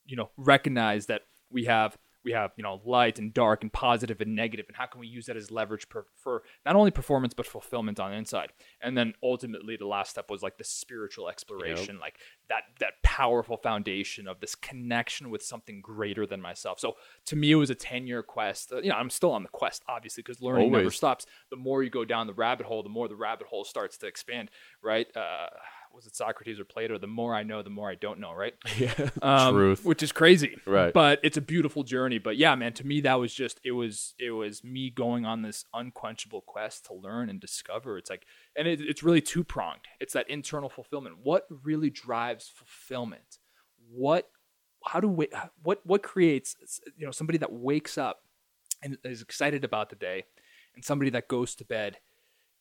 you 0.06 0.16
know 0.16 0.32
recognize 0.38 1.06
that 1.08 1.22
we 1.50 1.66
have 1.66 1.98
we 2.24 2.32
have 2.32 2.52
you 2.56 2.64
know 2.64 2.82
light 2.86 3.20
and 3.20 3.34
dark 3.34 3.62
and 3.64 3.72
positive 3.74 4.22
and 4.22 4.36
negative 4.36 4.66
and 4.68 4.76
how 4.76 4.86
can 4.86 5.00
we 5.00 5.08
use 5.08 5.26
that 5.26 5.36
as 5.38 5.50
leverage 5.52 5.90
per, 5.90 6.06
for 6.16 6.44
not 6.66 6.76
only 6.76 6.92
performance 6.92 7.34
but 7.34 7.46
fulfillment 7.46 8.00
on 8.00 8.12
the 8.12 8.18
inside? 8.18 8.52
And 8.82 8.98
then 8.98 9.14
ultimately 9.24 9.78
the 9.78 9.88
last 9.88 10.12
step 10.12 10.30
was 10.30 10.42
like 10.42 10.58
the 10.58 10.64
spiritual 10.64 11.30
exploration 11.30 12.00
like 12.00 12.18
that 12.50 12.64
that 12.80 12.94
powerful 13.04 13.58
foundation 13.58 14.28
of 14.28 14.40
this 14.40 14.56
connection 14.56 15.30
with 15.30 15.42
something 15.44 15.82
greater 15.82 16.26
than 16.26 16.42
myself. 16.42 16.80
So 16.80 16.96
to 17.26 17.36
me 17.36 17.52
it 17.52 17.56
was 17.56 17.70
a 17.70 17.76
10 17.76 18.08
year 18.08 18.24
quest. 18.24 18.72
Uh, 18.72 18.82
you 18.82 18.90
know 18.90 18.96
i'm 18.96 19.10
still 19.10 19.32
on 19.32 19.44
the 19.44 19.50
quest 19.50 19.84
obviously 19.88 20.24
because 20.24 20.42
learning 20.42 20.72
never 20.72 20.92
stops. 20.92 21.26
The 21.50 21.58
more 21.58 21.84
you 21.84 21.90
go 21.90 22.06
down 22.06 22.28
the 22.28 22.34
rabbit 22.34 22.66
hole 22.66 22.84
the 22.84 22.90
more 22.90 23.08
the 23.08 23.16
rabbit 23.16 23.48
hole 23.48 23.64
starts 23.64 23.98
to 24.00 24.08
expand 24.08 24.50
right? 24.82 25.08
Uh 25.16 25.48
was 25.94 26.06
it 26.06 26.16
Socrates 26.16 26.60
or 26.60 26.66
Plato? 26.66 26.98
The 26.98 27.08
more 27.08 27.34
I 27.36 27.44
know, 27.44 27.62
the 27.62 27.70
more 27.70 27.90
I 27.90 27.96
don't 27.96 28.20
know, 28.20 28.34
right? 28.34 28.54
Yeah. 28.78 29.10
um, 29.22 29.54
Truth. 29.54 29.86
which 29.86 30.02
is 30.04 30.12
crazy 30.12 30.58
Right. 30.66 30.94
but 30.94 31.20
it's 31.24 31.38
a 31.38 31.42
beautiful 31.42 31.84
journey 31.84 32.18
but 32.18 32.38
yeah 32.38 32.56
man 32.56 32.74
to 32.74 32.86
me 32.88 33.02
that 33.02 33.16
was 33.20 33.34
just 33.34 33.60
it 33.64 33.72
was 33.72 34.14
it 34.20 34.32
was 34.32 34.64
me 34.64 34.90
going 34.90 35.26
on 35.26 35.42
this 35.42 35.66
unquenchable 35.74 36.42
quest 36.42 36.86
to 36.86 36.94
learn 36.94 37.30
and 37.30 37.40
discover 37.40 37.98
it's 37.98 38.10
like 38.10 38.26
and 38.56 38.68
it, 38.68 38.80
it's 38.82 39.04
really 39.04 39.22
two 39.22 39.44
pronged 39.44 39.82
it's 40.00 40.14
that 40.14 40.30
internal 40.30 40.70
fulfillment 40.70 41.16
what 41.22 41.46
really 41.64 41.90
drives 41.90 42.50
fulfillment 42.50 43.38
what 43.92 44.30
how 44.86 45.00
do 45.00 45.08
we 45.08 45.28
what 45.64 45.82
what 45.86 46.02
creates 46.02 46.56
you 46.98 47.06
know 47.06 47.12
somebody 47.12 47.38
that 47.38 47.52
wakes 47.52 47.98
up 47.98 48.22
and 48.82 48.98
is 49.04 49.22
excited 49.22 49.64
about 49.64 49.90
the 49.90 49.96
day 49.96 50.24
and 50.76 50.84
somebody 50.84 51.12
that 51.12 51.28
goes 51.28 51.54
to 51.56 51.66
bed 51.66 51.98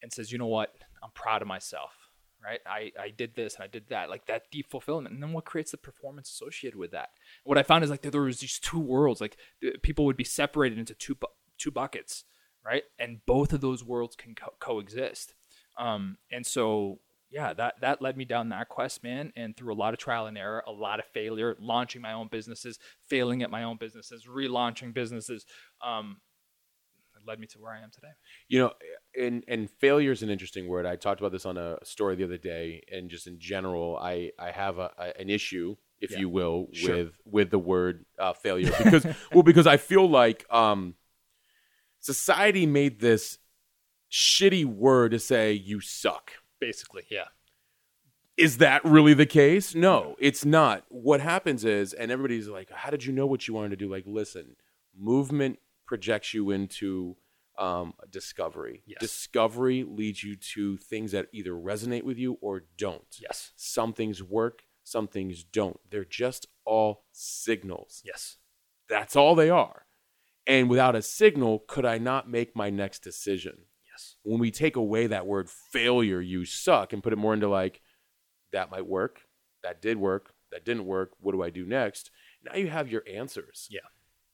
and 0.02 0.12
says 0.12 0.30
you 0.32 0.38
know 0.38 0.46
what 0.46 0.74
i'm 1.02 1.10
proud 1.14 1.40
of 1.40 1.48
myself 1.48 1.99
right? 2.44 2.60
I 2.66 2.92
i 2.98 3.10
did 3.10 3.34
this 3.34 3.54
and 3.54 3.64
i 3.64 3.66
did 3.66 3.88
that 3.88 4.10
like 4.10 4.26
that 4.26 4.50
deep 4.50 4.70
fulfillment. 4.70 5.14
And 5.14 5.22
then 5.22 5.32
what 5.32 5.44
creates 5.44 5.70
the 5.70 5.76
performance 5.76 6.30
associated 6.30 6.78
with 6.78 6.90
that? 6.92 7.10
What 7.44 7.58
i 7.58 7.62
found 7.62 7.84
is 7.84 7.90
like 7.90 8.02
there 8.02 8.20
was 8.20 8.40
these 8.40 8.58
two 8.58 8.78
worlds 8.80 9.20
like 9.20 9.36
people 9.82 10.04
would 10.04 10.16
be 10.16 10.24
separated 10.24 10.78
into 10.78 10.94
two 10.94 11.14
bu- 11.14 11.26
two 11.58 11.70
buckets 11.70 12.24
right? 12.64 12.82
And 12.98 13.24
both 13.24 13.54
of 13.54 13.62
those 13.62 13.82
worlds 13.82 14.16
can 14.16 14.34
co- 14.34 14.54
coexist. 14.58 15.34
Um 15.78 16.18
and 16.30 16.46
so 16.46 17.00
yeah 17.30 17.54
that 17.54 17.74
that 17.80 18.02
led 18.02 18.16
me 18.16 18.24
down 18.24 18.48
that 18.50 18.68
quest 18.68 19.02
man. 19.02 19.32
And 19.36 19.56
through 19.56 19.72
a 19.72 19.76
lot 19.76 19.94
of 19.94 20.00
trial 20.00 20.26
and 20.26 20.36
error 20.36 20.62
a 20.66 20.72
lot 20.72 20.98
of 20.98 21.06
failure 21.06 21.56
launching 21.60 22.02
my 22.02 22.12
own 22.12 22.28
businesses 22.28 22.78
failing 23.06 23.42
at 23.42 23.50
my 23.50 23.62
own 23.62 23.76
businesses 23.76 24.26
relaunching 24.26 24.92
businesses 24.92 25.46
um 25.82 26.18
led 27.26 27.38
me 27.40 27.46
to 27.46 27.58
where 27.58 27.72
i 27.72 27.80
am 27.80 27.90
today 27.90 28.12
You 28.48 28.58
know, 28.60 28.72
and 29.18 29.44
and 29.48 29.70
failure 29.70 30.12
is 30.12 30.22
an 30.22 30.30
interesting 30.30 30.66
word. 30.68 30.86
I 30.86 30.96
talked 30.96 31.20
about 31.20 31.32
this 31.32 31.46
on 31.46 31.56
a 31.56 31.78
story 31.84 32.16
the 32.16 32.24
other 32.24 32.38
day, 32.38 32.82
and 32.92 33.10
just 33.10 33.26
in 33.26 33.38
general, 33.38 33.96
I 33.96 34.30
I 34.38 34.50
have 34.50 34.78
a, 34.78 34.90
a 34.98 35.20
an 35.20 35.28
issue, 35.30 35.76
if 36.00 36.10
Yeah. 36.12 36.18
you 36.20 36.28
will, 36.28 36.68
Sure. 36.72 36.96
with 36.96 37.12
with 37.24 37.50
the 37.50 37.58
word 37.58 38.04
uh, 38.18 38.32
failure 38.32 38.72
because 38.82 39.04
well 39.32 39.42
because 39.42 39.66
I 39.66 39.76
feel 39.76 40.08
like 40.08 40.44
um, 40.52 40.94
society 41.98 42.66
made 42.66 43.00
this 43.00 43.38
shitty 44.10 44.64
word 44.64 45.12
to 45.12 45.18
say 45.18 45.52
you 45.52 45.80
suck. 45.80 46.32
basically 46.60 47.04
yeah 47.10 47.28
Is 48.36 48.56
that 48.58 48.84
really 48.84 49.14
the 49.14 49.26
case? 49.26 49.74
No, 49.74 50.16
it's 50.18 50.44
not. 50.44 50.84
What 50.88 51.20
happens 51.20 51.64
is, 51.64 51.92
and 51.92 52.10
everybody's 52.10 52.48
like, 52.48 52.70
"How 52.70 52.90
did 52.90 53.04
you 53.04 53.12
know 53.12 53.26
what 53.26 53.46
you 53.46 53.52
wanted 53.54 53.70
to 53.70 53.76
do?" 53.76 53.88
Like, 53.90 54.04
listen, 54.06 54.56
movement 54.98 55.58
projects 55.90 56.32
you 56.32 56.52
into 56.52 57.16
um, 57.58 57.94
discovery. 58.08 58.84
Yes. 58.86 59.00
Discovery 59.00 59.82
leads 59.82 60.22
you 60.22 60.36
to 60.54 60.76
things 60.76 61.10
that 61.10 61.26
either 61.32 61.50
resonate 61.50 62.04
with 62.04 62.16
you 62.16 62.38
or 62.40 62.62
don't. 62.78 63.16
yes 63.20 63.52
Some 63.56 63.92
things 63.92 64.22
work, 64.22 64.62
some 64.84 65.08
things 65.08 65.42
don't. 65.42 65.80
They're 65.90 66.04
just 66.04 66.46
all 66.64 67.04
signals. 67.10 68.02
yes 68.04 68.36
That's 68.88 69.16
all 69.16 69.34
they 69.34 69.50
are. 69.50 69.84
And 70.46 70.70
without 70.70 70.94
a 70.94 71.02
signal, 71.02 71.64
could 71.66 71.84
I 71.84 71.98
not 71.98 72.30
make 72.30 72.54
my 72.54 72.70
next 72.70 73.00
decision? 73.00 73.56
yes 73.92 74.14
when 74.22 74.38
we 74.38 74.52
take 74.52 74.76
away 74.76 75.08
that 75.08 75.26
word 75.26 75.50
failure, 75.50 76.20
you 76.20 76.44
suck, 76.44 76.92
and 76.92 77.02
put 77.02 77.12
it 77.12 77.16
more 77.16 77.34
into 77.34 77.48
like, 77.48 77.80
that 78.52 78.70
might 78.70 78.86
work, 78.86 79.22
that 79.64 79.82
did 79.82 79.96
work, 79.96 80.34
that 80.52 80.64
didn't 80.64 80.86
work, 80.86 81.10
what 81.20 81.32
do 81.32 81.42
I 81.42 81.50
do 81.50 81.66
next? 81.66 82.12
Now 82.44 82.54
you 82.54 82.68
have 82.68 82.88
your 82.88 83.02
answers. 83.12 83.66
Yeah. 83.70 83.80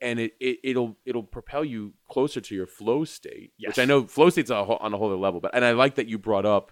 And 0.00 0.18
it, 0.20 0.32
it 0.40 0.58
it'll 0.62 0.96
it'll 1.06 1.22
propel 1.22 1.64
you 1.64 1.94
closer 2.10 2.40
to 2.40 2.54
your 2.54 2.66
flow 2.66 3.04
state, 3.04 3.52
Yes. 3.58 3.68
which 3.70 3.78
I 3.78 3.84
know 3.86 4.06
flow 4.06 4.28
state's 4.30 4.50
a 4.50 4.64
whole, 4.64 4.76
on 4.80 4.92
a 4.92 4.98
whole 4.98 5.06
other 5.08 5.16
level. 5.16 5.40
But 5.40 5.54
and 5.54 5.64
I 5.64 5.72
like 5.72 5.94
that 5.94 6.06
you 6.06 6.18
brought 6.18 6.44
up 6.44 6.70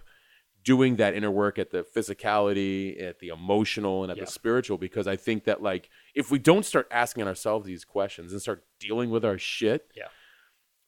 doing 0.63 0.95
that 0.97 1.13
inner 1.15 1.29
work 1.31 1.59
at 1.59 1.69
the 1.71 1.83
physicality, 1.83 3.01
at 3.01 3.19
the 3.19 3.27
emotional, 3.29 4.03
and 4.03 4.11
at 4.11 4.17
Yeah. 4.17 4.25
the 4.25 4.31
spiritual, 4.31 4.77
because 4.77 5.07
I 5.07 5.15
think 5.15 5.45
that 5.45 5.61
like 5.61 5.89
if 6.13 6.31
we 6.31 6.39
don't 6.39 6.65
start 6.65 6.87
asking 6.91 7.27
ourselves 7.27 7.65
these 7.65 7.85
questions 7.85 8.31
and 8.31 8.41
start 8.41 8.65
dealing 8.79 9.09
with 9.09 9.23
our 9.25 9.37
shit, 9.37 9.89
Yeah. 9.95 10.07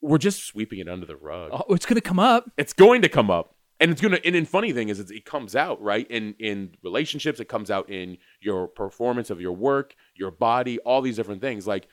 we're 0.02 0.17
just 0.17 0.43
sweeping 0.45 0.80
it 0.80 0.88
under 0.88 1.06
the 1.08 1.15
rug 1.15 1.50
oh, 1.54 1.73
it's 1.73 1.86
gonna 1.88 2.02
come 2.02 2.19
up 2.19 2.52
it's 2.58 2.73
going 2.73 3.02
to 3.02 3.10
come 3.10 3.32
up 3.32 3.56
and 3.80 3.91
it's 3.91 4.00
gonna 4.02 4.19
and, 4.23 4.36
and 4.36 4.47
funny 4.47 4.71
thing 4.71 4.89
is 4.89 5.00
it's, 5.00 5.10
it 5.12 5.26
comes 5.26 5.56
out 5.56 5.82
right 5.82 6.06
in 6.12 6.36
in 6.39 6.76
relationships 6.84 7.39
it 7.39 7.45
comes 7.50 7.71
out 7.71 7.89
in 7.89 8.17
your 8.39 8.67
performance 8.67 9.30
of 9.32 9.41
your 9.41 9.54
work 9.54 9.95
your 10.15 10.30
body 10.32 10.78
all 10.80 11.02
these 11.02 11.15
different 11.15 11.41
things 11.41 11.65
like 11.65 11.88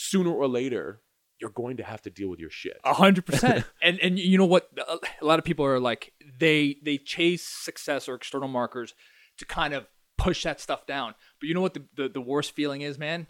sooner 0.00 0.30
or 0.30 0.48
later 0.48 1.02
you're 1.40 1.50
going 1.50 1.76
to 1.78 1.82
have 1.82 2.02
to 2.02 2.10
deal 2.10 2.28
with 2.28 2.38
your 2.38 2.50
shit 2.50 2.76
A 2.84 2.94
hundred 2.94 3.26
percent. 3.26 3.64
And 3.82 3.98
and 4.00 4.18
you 4.18 4.38
know 4.38 4.46
what? 4.46 4.68
A 4.78 4.98
a 5.22 5.24
lot 5.24 5.38
of 5.38 5.44
people 5.44 5.64
are 5.64 5.80
like 5.80 6.12
they 6.38 6.76
they 6.82 6.98
chase 6.98 7.46
success 7.46 8.08
or 8.08 8.14
external 8.14 8.48
markers 8.48 8.94
to 9.38 9.46
kind 9.46 9.74
of 9.74 9.86
push 10.18 10.42
that 10.44 10.60
stuff 10.60 10.86
down. 10.86 11.14
But 11.40 11.48
you 11.48 11.54
know 11.54 11.60
what 11.60 11.74
the 11.74 11.84
the, 11.96 12.08
the 12.08 12.20
worst 12.20 12.52
feeling 12.52 12.82
is, 12.82 12.98
man? 12.98 13.26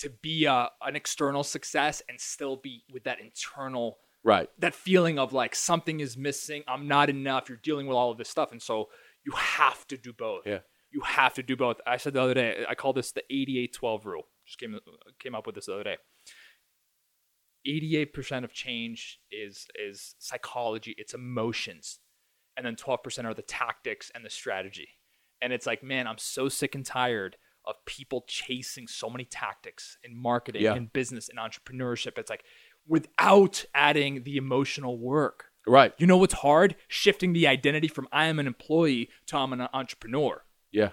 To 0.00 0.10
be 0.10 0.46
uh, 0.46 0.68
an 0.80 0.96
external 0.96 1.44
success 1.44 2.02
and 2.08 2.20
still 2.20 2.56
be 2.56 2.82
with 2.92 3.04
that 3.04 3.20
internal 3.20 3.98
right 4.24 4.48
that 4.58 4.74
feeling 4.74 5.18
of 5.18 5.32
like 5.32 5.54
something 5.54 6.00
is 6.00 6.16
missing. 6.16 6.62
I'm 6.66 6.88
not 6.88 7.10
enough. 7.10 7.48
You're 7.48 7.58
dealing 7.62 7.86
with 7.86 7.96
all 7.96 8.10
of 8.10 8.18
this 8.18 8.28
stuff, 8.28 8.52
and 8.52 8.60
so 8.62 8.88
you 9.24 9.32
have 9.36 9.86
to 9.88 9.96
do 9.96 10.12
both. 10.12 10.46
Yeah. 10.46 10.60
You 10.90 11.00
have 11.02 11.34
to 11.34 11.42
do 11.42 11.56
both. 11.56 11.78
I 11.86 11.96
said 11.96 12.12
the 12.12 12.20
other 12.20 12.34
day. 12.34 12.64
I 12.68 12.74
call 12.74 12.92
this 12.92 13.12
the 13.12 13.22
88-12 13.32 14.04
rule. 14.04 14.24
Just 14.44 14.58
came 14.58 14.78
came 15.18 15.34
up 15.34 15.46
with 15.46 15.54
this 15.54 15.66
the 15.66 15.74
other 15.74 15.84
day. 15.84 15.96
88% 17.66 18.44
of 18.44 18.52
change 18.52 19.20
is 19.30 19.66
is 19.74 20.14
psychology, 20.18 20.94
it's 20.98 21.14
emotions. 21.14 21.98
And 22.56 22.66
then 22.66 22.76
12% 22.76 23.24
are 23.24 23.32
the 23.32 23.40
tactics 23.42 24.10
and 24.14 24.24
the 24.24 24.30
strategy. 24.30 24.88
And 25.40 25.52
it's 25.54 25.66
like, 25.66 25.82
man, 25.82 26.06
I'm 26.06 26.18
so 26.18 26.48
sick 26.50 26.74
and 26.74 26.84
tired 26.84 27.36
of 27.64 27.76
people 27.86 28.24
chasing 28.26 28.86
so 28.86 29.08
many 29.08 29.24
tactics 29.24 29.96
in 30.04 30.14
marketing, 30.16 30.62
Yeah. 30.62 30.74
in 30.74 30.86
business, 30.86 31.28
in 31.28 31.36
entrepreneurship. 31.36 32.18
It's 32.18 32.28
like 32.28 32.44
without 32.86 33.64
adding 33.74 34.24
the 34.24 34.36
emotional 34.36 34.98
work. 34.98 35.46
right 35.66 35.94
You 35.98 36.06
know 36.06 36.16
what's 36.18 36.34
hard? 36.34 36.74
Shifting 36.88 37.32
the 37.32 37.46
identity 37.46 37.88
from 37.88 38.08
I 38.12 38.26
am 38.26 38.38
an 38.38 38.46
employee 38.46 39.08
to 39.26 39.36
I'm 39.38 39.52
an 39.52 39.68
entrepreneur. 39.72 40.44
yeah 40.72 40.90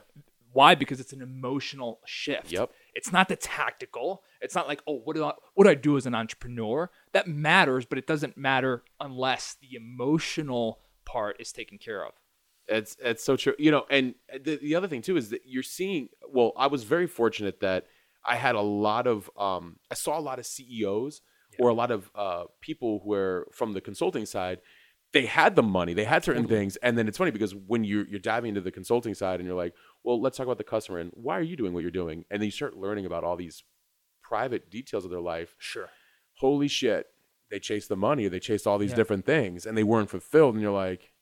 Why? 0.53 0.75
Because 0.75 0.99
it's 0.99 1.13
an 1.13 1.21
emotional 1.21 1.99
shift. 2.05 2.51
Yep. 2.51 2.71
It's 2.95 3.12
not 3.12 3.27
the 3.29 3.36
tactical. 3.36 4.23
It's 4.41 4.56
not 4.56 4.67
like, 4.67 4.82
oh, 4.88 5.02
what 5.04 5.15
do 5.15 5.23
I 5.23 5.34
what 5.54 5.65
do 5.65 5.69
I 5.69 5.75
do 5.75 5.97
as 5.97 6.06
an 6.06 6.15
entrepreneur? 6.15 6.89
That 7.12 7.28
matters, 7.28 7.86
but 7.86 7.97
it 7.97 8.08
doesn't 8.08 8.38
matter 8.38 8.84
unless 8.99 9.56
the 9.62 9.75
emotional 9.75 10.80
part 11.06 11.38
is 11.39 11.52
taken 11.52 11.78
care 11.78 12.06
of. 12.06 12.13
It's 12.67 12.95
it's 13.04 13.23
so 13.23 13.36
true. 13.36 13.56
You 13.58 13.71
know, 13.71 13.86
and 13.89 14.15
the, 14.32 14.58
the 14.58 14.75
other 14.75 14.88
thing 14.88 15.02
too 15.02 15.17
is 15.17 15.30
that 15.30 15.41
you're 15.45 15.63
seeing. 15.63 16.10
Well, 16.32 16.54
I 16.56 16.67
was 16.67 16.84
very 16.84 17.08
fortunate 17.08 17.60
that 17.62 17.88
I 18.25 18.36
had 18.36 18.56
a 18.56 18.62
lot 18.62 19.08
of. 19.08 19.30
Um, 19.38 19.78
I 19.91 19.95
saw 19.95 20.17
a 20.17 20.21
lot 20.21 20.39
of 20.39 20.45
CEOs 20.45 21.21
or 21.58 21.69
a 21.69 21.73
lot 21.73 21.91
of 21.91 22.10
uh, 22.15 22.45
people 22.62 23.02
who 23.04 23.13
are 23.13 23.47
from 23.52 23.73
the 23.73 23.82
consulting 23.82 24.25
side. 24.25 24.60
They 25.12 25.25
had 25.25 25.56
the 25.56 25.63
money, 25.63 25.95
they 25.95 26.04
had 26.04 26.23
certain 26.23 26.47
things, 26.47 26.75
and 26.78 26.95
then 26.95 27.08
it's 27.08 27.17
funny 27.17 27.32
because 27.32 27.56
when 27.56 27.84
you're 27.84 28.06
you're 28.08 28.19
diving 28.19 28.49
into 28.49 28.62
the 28.62 28.71
consulting 28.71 29.15
side 29.15 29.39
and 29.39 29.47
you're 29.47 29.58
like, 29.58 29.73
well, 30.04 30.21
let's 30.21 30.38
talk 30.38 30.45
about 30.45 30.60
the 30.60 30.63
customer 30.63 30.99
and 30.99 31.10
why 31.15 31.36
are 31.36 31.41
you 31.41 31.58
doing 31.58 31.73
what 31.73 31.82
you're 31.82 31.89
doing, 31.89 32.25
and 32.30 32.39
then 32.39 32.45
you 32.45 32.52
start 32.52 32.78
learning 32.78 33.08
about 33.08 33.23
all 33.23 33.36
these 33.36 33.63
private 34.30 34.70
details 34.70 35.04
of 35.06 35.12
their 35.12 35.22
life 35.36 35.56
Sure. 35.58 35.89
holy 36.38 36.68
shit 36.68 37.08
they 37.52 37.60
chased 37.60 37.89
the 37.89 37.96
money, 38.10 38.26
or 38.26 38.30
they 38.30 38.39
chased 38.39 38.68
all 38.68 38.78
these 38.78 38.92
Yeah. 38.92 38.96
different 39.02 39.26
things, 39.26 39.65
and 39.65 39.76
they 39.76 39.84
weren't 39.84 40.10
fulfilled. 40.12 40.54
And 40.54 40.62
you're 40.62 40.72
like, 40.88 41.13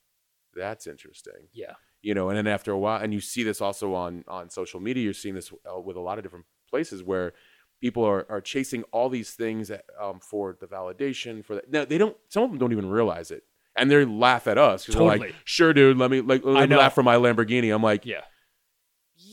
that's 0.53 0.85
interesting, 0.85 1.47
Yeah. 1.53 1.75
you 2.01 2.13
know. 2.13 2.27
And 2.29 2.37
then 2.37 2.47
after 2.47 2.71
a 2.73 2.77
while, 2.77 3.01
and 3.01 3.13
you 3.13 3.21
see 3.21 3.43
this 3.43 3.61
also 3.61 3.93
on 3.93 4.25
on 4.27 4.49
social 4.49 4.81
media. 4.81 5.03
You're 5.05 5.13
seeing 5.13 5.35
this 5.35 5.53
uh, 5.71 5.79
with 5.79 5.95
a 5.95 6.01
lot 6.01 6.17
of 6.19 6.23
different 6.25 6.45
places 6.69 7.01
where 7.01 7.31
people 7.79 8.03
are, 8.03 8.25
are 8.29 8.41
chasing 8.41 8.83
all 8.91 9.07
these 9.07 9.31
things 9.35 9.71
um, 10.01 10.19
for 10.19 10.57
the 10.59 10.67
validation 10.67 11.45
for 11.45 11.55
that. 11.55 11.71
Now 11.71 11.85
they 11.85 11.97
don't. 11.97 12.17
Some 12.27 12.43
of 12.43 12.49
them 12.49 12.59
don't 12.59 12.73
even 12.73 12.89
realize 12.89 13.31
it, 13.31 13.43
and 13.77 13.89
they 13.89 14.03
laugh 14.03 14.47
at 14.47 14.57
us 14.57 14.83
because 14.85 14.95
they're 14.99 15.07
Totally. 15.09 15.27
like, 15.29 15.35
"Sure, 15.45 15.71
dude, 15.73 15.95
let 15.97 16.11
me 16.11 16.19
like 16.19 16.43
let 16.43 16.57
I 16.57 16.61
me 16.65 16.67
know. 16.71 16.79
laugh 16.79 16.93
for 16.93 17.03
my 17.03 17.15
Lamborghini." 17.15 17.73
I'm 17.73 17.83
like, 17.83 18.05
Yeah. 18.05 18.23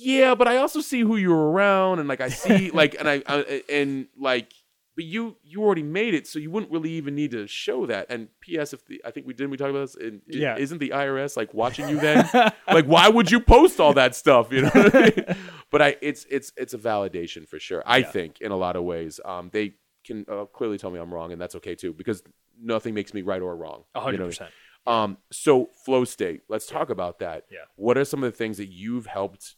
Yeah, 0.05 0.35
but 0.35 0.47
I 0.49 0.57
also 0.59 0.81
see 0.81 1.01
who 1.01 1.17
you're 1.17 1.51
around, 1.51 1.99
and 1.99 2.09
like 2.09 2.21
I 2.21 2.29
see 2.29 2.71
like, 2.81 2.95
and 2.99 3.09
I, 3.09 3.23
I 3.27 3.63
and 3.71 4.07
like, 4.19 4.53
but 4.97 5.05
you 5.05 5.37
you 5.43 5.63
already 5.65 5.83
made 5.83 6.15
it, 6.15 6.27
so 6.27 6.39
you 6.39 6.51
wouldn't 6.51 6.71
really 6.71 6.91
even 6.93 7.15
need 7.15 7.33
to 7.33 7.47
show 7.47 7.87
that. 7.87 8.07
And 8.11 8.29
P.S. 8.41 8.73
If 8.73 8.85
the 8.87 9.01
I 9.05 9.11
think 9.11 9.27
we 9.27 9.33
didn't 9.35 9.51
we 9.51 9.57
talk 9.57 9.71
about 9.71 9.81
this, 9.81 9.97
and, 9.97 10.23
Yeah. 10.29 10.57
isn't 10.57 10.79
the 10.79 10.91
IRS 10.91 11.37
like 11.37 11.53
watching 11.55 11.89
you 11.89 11.99
then? 11.99 12.29
like, 12.69 12.85
why 12.87 13.09
would 13.09 13.31
you 13.31 13.41
post 13.41 13.81
all 13.81 13.95
that 13.95 14.15
stuff? 14.15 14.53
You 14.53 14.63
know, 14.63 14.71
what 14.71 14.95
I 14.95 15.01
mean? 15.17 15.37
but 15.71 15.83
I 15.83 15.97
it's 16.01 16.27
it's 16.31 16.53
it's 16.57 16.75
a 16.75 16.79
validation 16.79 17.49
for 17.49 17.59
sure. 17.59 17.83
I 17.87 17.99
Yeah. 17.99 18.11
think 18.11 18.41
in 18.41 18.53
a 18.53 18.57
lot 18.57 18.77
of 18.77 18.85
ways, 18.85 19.19
um, 19.25 19.51
they 19.53 19.75
can 20.05 20.27
uh, 20.31 20.45
clearly 20.45 20.79
tell 20.79 20.91
me 20.91 21.01
I'm 21.01 21.13
wrong, 21.13 21.33
and 21.33 21.41
that's 21.41 21.55
okay 21.57 21.75
too, 21.75 21.93
because 21.95 22.23
nothing 22.61 22.95
makes 22.95 23.15
me 23.15 23.23
right 23.23 23.41
or 23.43 23.57
wrong. 23.57 23.85
A 23.95 23.99
you 23.99 24.05
hundred 24.05 24.19
know? 24.21 24.27
percent. 24.27 24.51
Um, 24.87 25.17
so 25.33 25.71
flow 25.87 26.05
state. 26.05 26.43
Let's 26.49 26.67
talk 26.67 26.91
about 26.91 27.19
that. 27.21 27.45
Yeah. 27.51 27.61
What 27.77 27.97
are 27.97 28.05
some 28.05 28.23
of 28.23 28.31
the 28.31 28.37
things 28.37 28.59
that 28.59 28.69
you've 28.69 29.07
helped, 29.07 29.57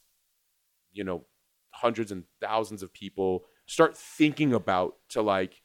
you 0.96 1.04
know, 1.04 1.24
hundreds 1.70 2.10
and 2.10 2.24
thousands 2.40 2.82
of 2.82 2.92
people 2.92 3.44
start 3.66 3.96
thinking 3.96 4.54
about 4.54 4.94
to 5.10 5.20
like, 5.22 5.60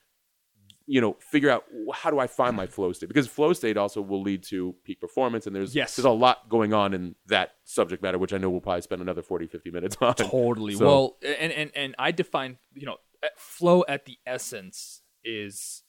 you 0.87 0.99
know, 0.99 1.15
figure 1.19 1.49
out 1.49 1.63
how 1.93 2.09
do 2.11 2.19
I 2.19 2.27
find 2.27 2.55
my 2.55 2.67
flow 2.67 2.91
state? 2.91 3.07
Because 3.07 3.27
flow 3.27 3.53
state 3.53 3.77
also 3.77 4.01
will 4.01 4.21
lead 4.21 4.43
to 4.43 4.75
peak 4.83 4.99
performance, 4.99 5.47
and 5.47 5.55
there's 5.55 5.73
Yes. 5.75 5.95
there's 5.95 6.05
a 6.05 6.09
lot 6.09 6.49
going 6.49 6.73
on 6.73 6.93
in 6.93 7.15
that 7.27 7.51
subject 7.63 8.03
matter, 8.03 8.17
which 8.17 8.33
I 8.33 8.37
know 8.37 8.49
we'll 8.49 8.59
probably 8.61 8.81
spend 8.81 9.01
another 9.01 9.21
40, 9.21 9.47
50 9.47 9.71
minutes 9.71 9.95
on. 10.01 10.15
Totally. 10.15 10.73
So- 10.75 10.85
Well, 10.85 11.17
and 11.23 11.51
and 11.53 11.71
and 11.75 11.95
I 11.97 12.11
define, 12.11 12.57
you 12.73 12.85
know, 12.87 12.97
flow 13.37 13.85
at 13.87 14.05
the 14.05 14.17
essence 14.25 15.03
is 15.23 15.83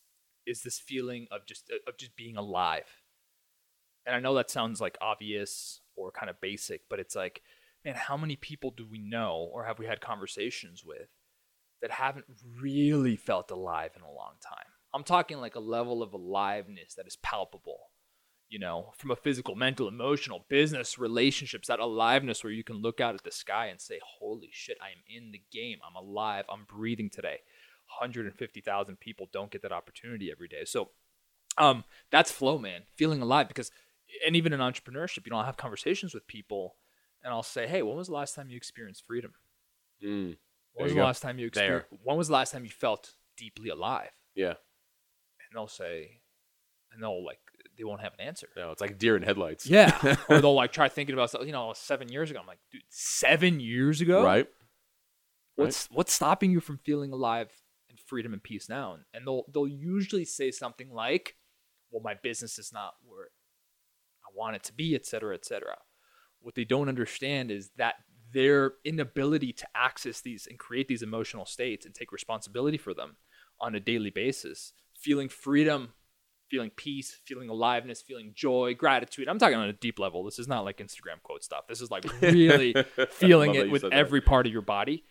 is 0.47 0.63
this 0.63 0.79
feeling 0.79 1.27
of 1.31 1.47
just 1.47 1.71
uh, 1.73 1.89
of 1.91 1.97
just 1.97 2.15
being 2.15 2.37
alive. 2.37 2.87
And 4.05 4.15
I 4.17 4.21
know 4.21 4.35
that 4.35 4.51
sounds 4.51 4.81
like 4.81 4.99
obvious 5.01 5.81
or 5.97 6.11
kind 6.11 6.29
of 6.29 6.41
basic, 6.41 6.89
but 6.91 6.99
it's 6.99 7.15
like, 7.15 7.41
man, 7.85 7.95
how 7.95 8.17
many 8.17 8.37
people 8.37 8.71
do 8.71 8.87
we 8.89 8.99
know 8.99 9.49
or 9.53 9.65
have 9.65 9.79
we 9.79 9.87
had 9.87 10.01
conversations 10.01 10.85
with 10.85 11.09
that 11.81 11.91
haven't 11.91 12.27
really 12.61 13.17
felt 13.17 13.51
alive 13.51 13.91
in 13.97 14.03
a 14.03 14.13
long 14.13 14.35
time? 14.41 14.67
I'm 14.95 15.05
talking 15.05 15.39
like 15.39 15.57
a 15.57 15.61
level 15.61 16.03
of 16.03 16.13
aliveness 16.13 16.95
that 16.95 17.07
is 17.07 17.17
palpable 17.17 17.93
you 18.53 18.59
know, 18.59 18.93
from 18.99 19.11
a 19.11 19.17
physical, 19.17 19.55
mental, 19.55 19.89
emotional, 19.89 20.45
business, 20.51 20.99
relationships, 20.99 21.69
that 21.69 21.81
aliveness 21.81 22.45
where 22.45 22.53
you 22.53 22.63
can 22.63 22.77
look 22.77 23.01
out 23.01 23.15
at 23.15 23.25
the 23.25 23.31
sky 23.31 23.69
and 23.69 23.81
say, 23.81 23.99
holy 24.19 24.51
shit, 24.53 24.77
I 24.79 24.89
am 24.89 25.03
in 25.09 25.33
the 25.33 25.41
game. 25.51 25.79
I'm 25.83 25.97
alive. 25.97 26.45
I'm 26.53 26.67
breathing 26.69 27.09
today. 27.09 27.39
150,000 27.99 29.01
people 29.01 29.31
don't 29.33 29.51
get 29.51 29.63
that 29.63 29.73
opportunity 29.73 30.31
every 30.31 30.49
day. 30.49 30.67
So 30.67 30.91
um, 31.57 31.85
that's 32.11 32.31
flow, 32.31 32.59
man, 32.59 32.83
feeling 32.95 33.23
alive 33.23 33.49
because, 33.49 33.71
and 34.27 34.37
even 34.37 34.53
in 34.53 34.61
entrepreneurship, 34.61 35.27
you 35.27 35.35
I'll 35.35 35.45
have 35.45 35.57
conversations 35.57 36.13
with 36.13 36.27
people 36.27 36.75
and 37.25 37.33
I'll 37.33 37.43
say, 37.43 37.67
hey, 37.67 37.83
when 37.83 37.97
was 37.97 38.09
the 38.09 38.15
last 38.15 38.35
time 38.35 38.49
you 38.51 38.57
experienced 38.57 39.05
freedom? 39.07 39.33
Mm, 40.05 40.37
When 40.75 40.85
was 40.85 40.93
the 40.93 40.97
go. 40.99 41.05
last 41.05 41.21
time 41.23 41.39
you 41.39 41.47
experienced, 41.47 41.87
when 42.03 42.17
was 42.17 42.29
the 42.29 42.35
last 42.35 42.53
time 42.53 42.65
you 42.65 42.71
felt 42.71 43.15
deeply 43.37 43.69
alive? 43.69 44.11
yeah, 44.35 44.49
And 44.49 45.55
they'll 45.55 45.69
say, 45.69 46.21
and 46.93 47.03
they'll 47.03 47.25
like, 47.25 47.39
they 47.79 47.85
won't 47.85 48.01
have 48.03 48.13
an 48.19 48.21
answer. 48.27 48.49
no, 48.57 48.71
it's 48.71 48.81
like 48.81 48.99
deer 48.99 49.17
in 49.17 49.23
headlights. 49.23 49.67
Yeah. 49.67 50.17
or 50.29 50.41
they'll 50.41 50.55
like 50.55 50.73
try 50.73 50.89
thinking 50.89 51.15
about 51.15 51.33
you 51.47 51.53
know, 51.53 51.73
seven 51.75 52.09
years 52.11 52.31
ago. 52.31 52.41
I'm 52.41 52.47
like, 52.47 52.59
dude, 52.71 52.83
seven 52.91 53.61
years 53.61 54.01
ago? 54.01 54.23
right. 54.25 54.49
What's 55.57 55.87
what's 55.91 56.13
stopping 56.13 56.51
you 56.51 56.61
from 56.61 56.79
feeling 56.79 57.13
alive 57.13 57.51
and 57.91 58.01
freedom 58.01 58.33
and 58.33 58.43
peace 58.43 58.69
now? 58.71 58.95
And, 58.95 59.03
and 59.15 59.27
they'll 59.27 59.45
they'll 59.53 59.69
usually 59.69 60.25
say 60.25 60.51
something 60.51 60.91
like, 60.91 61.37
Well, 61.91 62.03
my 62.03 62.15
business 62.15 62.59
is 62.59 62.73
not 62.73 62.95
where 63.05 63.27
I 64.25 64.31
want 64.35 64.57
it 64.57 64.63
to 64.65 64.73
be, 64.73 64.95
et 64.95 65.05
cetera, 65.07 65.35
et 65.35 65.45
cetera. 65.45 65.77
What 66.43 66.55
they 66.55 66.65
don't 66.65 66.89
understand 66.89 67.51
is 67.51 67.71
that 67.77 67.95
their 68.33 68.73
inability 68.85 69.53
to 69.53 69.67
access 69.75 70.21
these 70.21 70.47
and 70.49 70.59
create 70.59 70.89
these 70.89 71.03
emotional 71.03 71.47
states 71.47 71.87
and 71.87 71.95
take 71.95 72.13
responsibility 72.13 72.79
for 72.79 72.95
them 72.95 73.17
on 73.61 73.75
a 73.75 73.81
daily 73.81 74.11
basis, 74.11 74.73
feeling 74.95 75.29
freedom, 75.29 75.93
feeling 76.51 76.71
peace, 76.77 77.19
feeling 77.25 77.49
aliveness, 77.49 78.03
feeling 78.03 78.33
joy, 78.35 78.75
gratitude. 78.75 79.29
I'm 79.29 79.39
talking 79.39 79.57
on 79.57 79.69
a 79.69 79.73
deep 79.73 79.99
level. 79.99 80.25
This 80.25 80.39
is 80.39 80.49
not 80.49 80.65
like 80.65 80.79
Instagram 80.79 81.23
quote 81.23 81.43
stuff. 81.43 81.67
This 81.69 81.81
is 81.81 81.91
like 81.91 82.05
really 82.23 82.75
feeling 83.11 83.55
it 83.55 83.71
with 83.71 83.83
said 83.83 83.93
that. 83.93 83.99
every 83.99 84.21
part 84.21 84.47
of 84.47 84.53
your 84.53 84.63
body. 84.63 85.05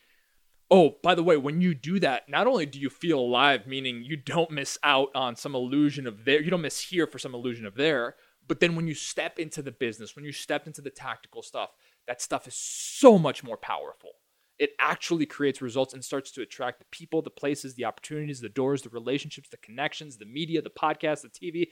Oh, 0.70 0.96
by 1.04 1.16
the 1.16 1.24
way, 1.24 1.36
when 1.36 1.60
you 1.60 1.74
do 1.74 2.00
that, 2.00 2.30
not 2.30 2.48
only 2.48 2.66
do 2.66 2.80
you 2.80 2.90
feel 2.90 3.20
alive, 3.20 3.68
meaning 3.68 4.04
you 4.04 4.16
don't 4.16 4.52
miss 4.52 4.78
out 4.84 5.10
on 5.14 5.36
some 5.36 5.54
illusion 5.54 6.08
of 6.08 6.24
there, 6.24 6.42
you 6.42 6.50
don't 6.50 6.62
miss 6.62 6.80
here 6.80 7.08
for 7.08 7.20
some 7.20 7.36
illusion 7.36 7.66
of 7.66 7.76
there, 7.76 8.16
but 8.52 8.60
then 8.60 8.76
when 8.76 8.86
you 8.86 8.94
step 8.94 9.40
into 9.40 9.62
the 9.62 9.72
business, 9.72 10.14
when 10.14 10.26
you 10.26 10.34
step 10.34 10.68
into 10.68 10.82
the 10.82 10.90
tactical 10.90 11.42
stuff, 11.42 11.70
that 12.06 12.22
stuff 12.22 12.50
is 12.50 12.54
so 12.54 13.18
much 13.18 13.46
more 13.46 13.56
powerful. 13.56 14.10
It 14.60 14.72
actually 14.78 15.26
creates 15.26 15.62
results 15.62 15.94
and 15.94 16.04
starts 16.04 16.32
to 16.32 16.42
attract 16.42 16.80
the 16.80 16.86
people, 16.92 17.22
the 17.22 17.30
places, 17.30 17.76
the 17.76 17.86
opportunities, 17.86 18.42
the 18.42 18.50
doors, 18.50 18.82
the 18.82 18.90
relationships, 18.90 19.48
the 19.48 19.56
connections, 19.56 20.18
the 20.18 20.26
media, 20.26 20.62
the 20.62 20.70
podcast, 20.70 21.22
the 21.22 21.30
TV, 21.30 21.70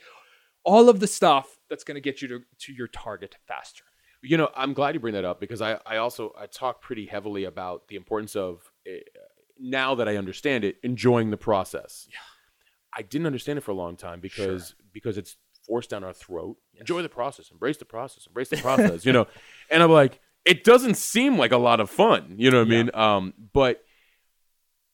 all 0.63 0.87
of 0.87 1.01
the 1.01 1.07
stuff 1.07 1.57
that's 1.69 1.83
going 1.83 1.95
to 1.95 1.99
get 1.99 2.21
you 2.21 2.29
to, 2.29 2.39
to 2.59 2.71
your 2.71 2.87
target 2.87 3.35
faster. 3.45 3.83
You 4.21 4.37
know, 4.37 4.49
I'm 4.55 4.71
glad 4.71 4.93
you 4.93 5.01
bring 5.01 5.15
that 5.15 5.25
up 5.25 5.41
because 5.41 5.61
I, 5.61 5.81
I 5.85 5.97
also 5.97 6.33
I 6.39 6.45
talk 6.45 6.81
pretty 6.81 7.07
heavily 7.07 7.43
about 7.43 7.89
the 7.89 7.97
importance 7.97 8.37
of 8.37 8.71
uh, 8.87 8.99
now 9.59 9.95
that 9.95 10.07
I 10.07 10.15
understand 10.15 10.63
it, 10.63 10.77
enjoying 10.81 11.29
the 11.29 11.35
process. 11.35 12.07
Yeah. 12.09 12.19
I 12.95 13.01
didn't 13.01 13.27
understand 13.27 13.57
it 13.57 13.63
for 13.63 13.71
a 13.71 13.75
long 13.75 13.97
time 13.97 14.21
because 14.21 14.75
because 14.93 15.17
it's 15.17 15.35
forced 15.69 15.91
down 15.91 16.03
our 16.03 16.11
throat. 16.13 16.57
Enjoy 16.79 17.01
the 17.03 17.07
process, 17.09 17.51
embrace 17.51 17.77
the 17.77 17.85
process, 17.85 18.25
embrace 18.27 18.49
the 18.49 18.57
process. 18.57 19.05
you 19.05 19.13
know, 19.13 19.27
and 19.69 19.81
I'm 19.83 19.91
like, 19.91 20.19
it 20.43 20.63
doesn't 20.63 20.97
seem 20.97 21.37
like 21.37 21.51
a 21.51 21.57
lot 21.57 21.79
of 21.79 21.89
fun. 21.91 22.35
You 22.37 22.49
know 22.51 22.57
what 22.59 22.67
I 22.67 22.69
mean? 22.69 22.89
Um, 22.95 23.33
but 23.53 23.83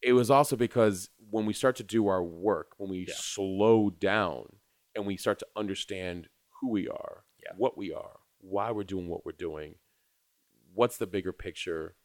it 0.01 0.11
was 0.13 0.29
also 0.29 0.55
because 0.57 1.09
when 1.31 1.45
we 1.45 1.53
start 1.53 1.77
to 1.77 1.83
do 1.83 2.07
our 2.07 2.21
work, 2.23 2.73
when 2.77 2.89
we 2.89 3.05
Yeah. 3.07 3.13
slow 3.17 3.89
down 3.89 4.57
and 4.93 5.05
we 5.07 5.15
start 5.17 5.39
to 5.39 5.47
understand 5.55 6.27
who 6.59 6.69
we 6.69 6.87
are, 6.89 7.23
Yeah. 7.41 7.53
what 7.57 7.77
we 7.77 7.93
are, 7.93 8.19
why 8.39 8.71
we're 8.71 8.83
doing 8.83 9.07
what 9.07 9.25
we're 9.25 9.31
doing, 9.31 9.75
what's 10.73 10.97
the 10.97 11.07
bigger 11.07 11.31
picture, 11.31 11.95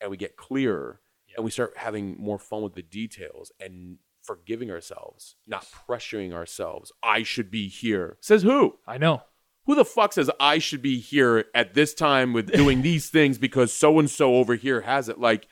and 0.00 0.10
we 0.10 0.16
get 0.16 0.36
clearer 0.36 1.00
and 1.36 1.44
we 1.44 1.50
start 1.50 1.76
having 1.76 2.16
more 2.18 2.38
fun 2.38 2.62
with 2.62 2.74
the 2.74 2.82
details 2.82 3.52
and 3.60 3.98
forgiving 4.26 4.70
ourselves, 4.70 5.36
not 5.46 5.66
pressuring 5.88 6.32
ourselves. 6.32 6.92
I 7.02 7.22
should 7.22 7.50
be 7.50 7.68
here. 7.68 8.16
Says 8.20 8.42
who? 8.42 8.76
I 8.86 8.98
know. 8.98 9.22
Who 9.66 9.74
the 9.74 9.84
fuck 9.84 10.12
says 10.12 10.30
I 10.38 10.58
should 10.58 10.82
be 10.82 10.98
here 11.00 11.46
at 11.54 11.74
this 11.74 11.92
time 11.94 12.32
with 12.32 12.52
doing 12.52 12.82
these 12.82 13.08
things 13.10 13.38
because 13.38 13.72
so 13.72 13.98
and 13.98 14.08
so 14.10 14.36
over 14.36 14.54
here 14.54 14.82
has 14.82 15.08
it? 15.08 15.18
Like, 15.18 15.48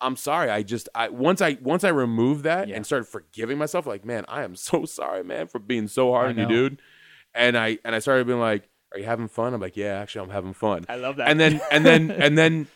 I'm 0.00 0.16
sorry. 0.16 0.50
I 0.50 0.62
just 0.62 0.88
I 0.94 1.08
once 1.08 1.40
I 1.40 1.56
once 1.62 1.82
I 1.84 1.88
removed 1.88 2.44
that 2.44 2.68
Yeah. 2.68 2.76
and 2.76 2.84
started 2.86 3.06
forgiving 3.06 3.58
myself, 3.58 3.86
like, 3.86 4.04
man, 4.04 4.24
I 4.28 4.42
am 4.44 4.54
so 4.68 4.84
sorry, 4.84 5.24
man, 5.24 5.46
for 5.48 5.58
being 5.58 5.88
so 5.88 6.12
hard 6.12 6.26
I 6.26 6.30
on 6.30 6.36
you, 6.36 6.42
know. 6.42 6.48
dude. 6.68 6.82
And 7.34 7.56
I 7.56 7.78
and 7.84 7.94
I 7.94 7.98
started 8.00 8.26
being 8.26 8.38
like, 8.40 8.68
Are 8.92 8.98
you 8.98 9.04
having 9.06 9.28
fun? 9.28 9.54
I'm 9.54 9.60
like, 9.60 9.76
Yeah, 9.76 9.98
actually 9.98 10.24
I'm 10.24 10.30
having 10.30 10.52
fun. 10.54 10.84
I 10.88 10.96
love 10.96 11.16
that. 11.16 11.28
And 11.28 11.40
then 11.40 11.60
and 11.70 11.84
then 11.86 12.10
and 12.24 12.36
then 12.38 12.66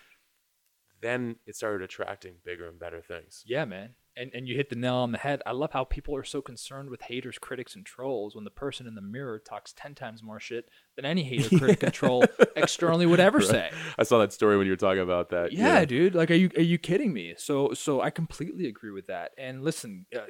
then 1.00 1.36
it 1.46 1.56
started 1.56 1.82
attracting 1.82 2.34
bigger 2.44 2.66
and 2.68 2.78
better 2.78 3.00
things. 3.00 3.42
Yeah, 3.46 3.64
man. 3.64 3.90
And 4.16 4.30
and 4.34 4.46
you 4.46 4.56
hit 4.56 4.68
the 4.68 4.76
nail 4.76 4.96
on 4.96 5.12
the 5.12 5.18
head. 5.18 5.40
I 5.46 5.52
love 5.52 5.72
how 5.72 5.84
people 5.84 6.14
are 6.14 6.24
so 6.24 6.42
concerned 6.42 6.90
with 6.90 7.02
haters, 7.02 7.38
critics, 7.38 7.74
and 7.74 7.86
trolls 7.86 8.34
when 8.34 8.44
the 8.44 8.50
person 8.50 8.86
in 8.86 8.94
the 8.94 9.00
mirror 9.00 9.38
talks 9.38 9.72
ten 9.72 9.94
times 9.94 10.22
more 10.22 10.38
shit 10.38 10.68
than 10.96 11.04
any 11.06 11.22
hater, 11.22 11.48
critic, 11.58 11.82
and 11.82 11.94
troll 11.94 12.24
externally 12.54 13.06
would 13.06 13.20
ever 13.20 13.40
say. 13.40 13.70
I 13.98 14.02
saw 14.02 14.18
that 14.18 14.32
story 14.32 14.58
when 14.58 14.66
you 14.66 14.72
were 14.72 14.76
talking 14.76 15.02
about 15.02 15.30
that. 15.30 15.52
Yeah, 15.52 15.84
dude. 15.86 16.14
Like, 16.14 16.30
are 16.30 16.34
you 16.34 16.50
are 16.56 16.62
you 16.62 16.76
kidding 16.76 17.12
me? 17.12 17.34
So 17.38 17.72
so 17.72 18.02
I 18.02 18.10
completely 18.10 18.66
agree 18.66 18.90
with 18.90 19.06
that. 19.06 19.32
And 19.38 19.62
listen, 19.62 20.04
uh, 20.14 20.20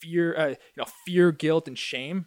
fear, 0.00 0.36
uh, 0.36 0.48
you 0.48 0.56
know, 0.76 0.86
fear, 1.06 1.32
guilt, 1.32 1.66
and 1.66 1.78
shame. 1.78 2.26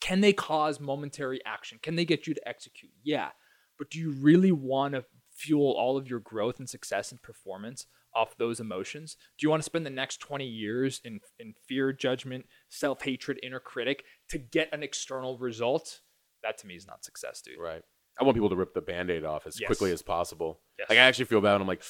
Can 0.00 0.20
they 0.20 0.32
cause 0.32 0.78
momentary 0.78 1.40
action? 1.44 1.78
Can 1.82 1.96
they 1.96 2.04
get 2.04 2.26
you 2.26 2.34
to 2.34 2.48
execute? 2.48 2.92
Yeah, 3.02 3.30
but 3.78 3.90
do 3.90 3.98
you 3.98 4.12
really 4.12 4.52
want 4.52 4.94
to 4.94 5.04
fuel 5.38 5.72
all 5.78 5.96
of 5.96 6.08
your 6.10 6.20
growth 6.20 6.58
and 6.58 6.68
success 6.68 7.10
and 7.12 7.22
performance 7.22 7.86
off 8.14 8.36
those 8.38 8.58
emotions? 8.60 9.16
Do 9.38 9.44
you 9.46 9.50
want 9.50 9.60
to 9.60 9.64
spend 9.64 9.86
the 9.86 9.90
next 9.90 10.18
20 10.18 10.44
years 10.44 11.00
in, 11.04 11.20
in 11.38 11.54
fear, 11.66 11.92
judgment, 11.92 12.46
self 12.68 13.02
hatred, 13.02 13.38
inner 13.42 13.60
critic 13.60 14.04
to 14.30 14.38
get 14.38 14.68
an 14.72 14.82
external 14.82 15.38
result? 15.38 16.00
That 16.42 16.58
to 16.58 16.66
me 16.66 16.74
is 16.76 16.86
not 16.86 17.04
success, 17.04 17.40
dude. 17.42 17.58
Right. 17.58 17.82
I 18.20 18.24
want 18.24 18.34
people 18.36 18.50
to 18.50 18.56
rip 18.56 18.74
the 18.74 18.80
band-aid 18.80 19.24
off 19.24 19.46
as 19.46 19.60
Yes. 19.60 19.66
quickly 19.68 19.92
as 19.92 20.02
possible. 20.02 20.60
Yes. 20.78 20.88
Like 20.90 20.98
I 20.98 21.02
actually 21.02 21.26
feel 21.26 21.40
bad. 21.40 21.54
and 21.54 21.62
I'm 21.62 21.68
like, 21.68 21.82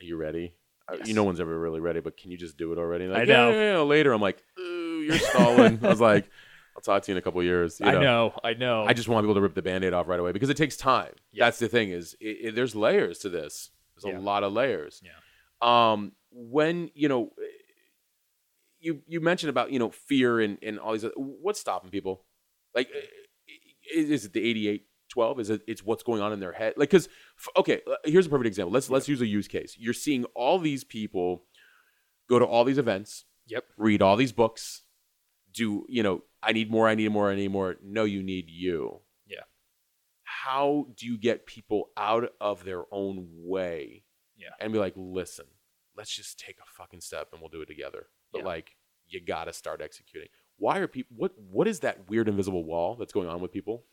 are 0.00 0.04
you 0.04 0.16
ready? 0.16 0.54
Uh, 0.88 0.96
Yes. 0.98 1.08
You 1.08 1.14
know, 1.14 1.24
one's 1.24 1.40
ever 1.40 1.58
really 1.58 1.80
ready, 1.80 2.00
but 2.00 2.16
can 2.16 2.30
you 2.30 2.36
just 2.36 2.56
do 2.56 2.72
it 2.72 2.78
already? 2.78 3.06
Like, 3.06 3.22
I 3.22 3.24
know. 3.24 3.50
"Yeah, 3.50 3.56
yeah, 3.56 3.72
yeah," 3.74 3.80
later, 3.82 4.12
I'm 4.12 4.20
like, 4.20 4.42
"Ooh, 4.58 5.02
you're 5.06 5.18
stalling. 5.18 5.78
I 5.84 5.88
was 5.88 6.00
like, 6.00 6.28
I'll 6.76 6.82
talk 6.82 7.02
to 7.02 7.10
you 7.10 7.14
in 7.14 7.18
a 7.18 7.22
couple 7.22 7.42
years. 7.42 7.80
you 7.80 7.86
I 7.86 7.92
know, 8.00 8.32
I 8.44 8.54
know. 8.54 8.84
I 8.86 8.92
just 8.92 9.08
want 9.08 9.24
people 9.24 9.34
to 9.34 9.40
rip 9.40 9.54
the 9.54 9.62
band-aid 9.62 9.92
off 9.92 10.06
right 10.08 10.20
away 10.20 10.32
because 10.32 10.50
it 10.50 10.56
takes 10.56 10.76
time. 10.76 11.12
Yeah. 11.32 11.46
That's 11.46 11.58
the 11.58 11.68
thing 11.68 11.90
is 11.90 12.14
it, 12.20 12.38
it- 12.48 12.54
there's 12.54 12.74
layers 12.74 13.18
to 13.20 13.28
this. 13.28 13.70
There's 13.96 14.12
Yeah. 14.14 14.18
a 14.18 14.22
lot 14.22 14.44
of 14.44 14.52
layers. 14.52 15.02
Yeah. 15.04 15.12
Um, 15.62 16.12
when 16.30 16.90
you 16.94 17.08
know, 17.08 17.32
you 18.78 19.02
you 19.06 19.20
mentioned 19.20 19.50
about 19.50 19.72
you 19.72 19.78
know 19.78 19.90
fear 19.90 20.40
and 20.40 20.58
and 20.62 20.78
all 20.78 20.92
these. 20.92 21.04
Other, 21.04 21.14
what's 21.16 21.60
stopping 21.60 21.90
people? 21.90 22.24
Like, 22.74 22.88
i- 22.94 23.94
is 23.94 24.24
it 24.24 24.32
the 24.32 24.42
88 24.48 24.86
12? 25.10 25.40
Is 25.40 25.50
it 25.50 25.62
it's 25.66 25.84
what's 25.84 26.02
going 26.02 26.22
on 26.22 26.32
in 26.32 26.40
their 26.40 26.52
head? 26.52 26.74
Like, 26.76 26.90
because 26.90 27.08
okay, 27.56 27.80
here's 28.04 28.26
a 28.26 28.30
perfect 28.30 28.46
example. 28.46 28.72
Let's 28.72 28.88
let's 28.88 29.08
use 29.08 29.20
a 29.20 29.26
use 29.26 29.48
case. 29.48 29.76
You're 29.78 29.92
seeing 29.92 30.24
all 30.34 30.58
these 30.58 30.84
people 30.84 31.44
go 32.28 32.38
to 32.38 32.44
all 32.46 32.64
these 32.64 32.78
events, 32.78 33.24
Yep. 33.48 33.64
read 33.76 34.00
all 34.02 34.16
these 34.16 34.32
books, 34.32 34.82
do 35.52 35.84
you 35.88 36.02
know? 36.02 36.22
I 36.42 36.52
need 36.52 36.70
more. 36.70 36.88
I 36.88 36.94
need 36.94 37.08
more. 37.10 37.30
I 37.30 37.34
need 37.34 37.50
more. 37.50 37.76
No, 37.82 38.04
you 38.04 38.22
need 38.22 38.46
you. 38.48 39.00
Yeah. 39.26 39.42
How 40.24 40.86
do 40.96 41.06
you 41.06 41.18
get 41.18 41.46
people 41.46 41.90
out 41.96 42.32
of 42.40 42.64
their 42.64 42.84
own 42.92 43.28
way? 43.30 44.04
Yeah. 44.36 44.48
And 44.58 44.72
be 44.72 44.78
like, 44.78 44.94
listen, 44.96 45.46
let's 45.96 46.14
just 46.14 46.38
take 46.38 46.56
a 46.58 46.70
fucking 46.70 47.00
step 47.02 47.28
and 47.32 47.40
we'll 47.40 47.50
do 47.50 47.60
it 47.60 47.66
together. 47.66 48.06
But 48.32 48.38
Yeah. 48.40 48.46
like, 48.46 48.76
you 49.06 49.20
got 49.20 49.44
to 49.44 49.52
start 49.52 49.82
executing. 49.82 50.28
Why 50.56 50.78
are 50.78 50.86
people? 50.86 51.16
What 51.16 51.32
What 51.38 51.66
is 51.68 51.80
that 51.80 52.08
weird 52.08 52.28
invisible 52.28 52.64
wall 52.64 52.94
that's 52.96 53.12
going 53.12 53.28
on 53.28 53.40
with 53.40 53.52
people? 53.52 53.84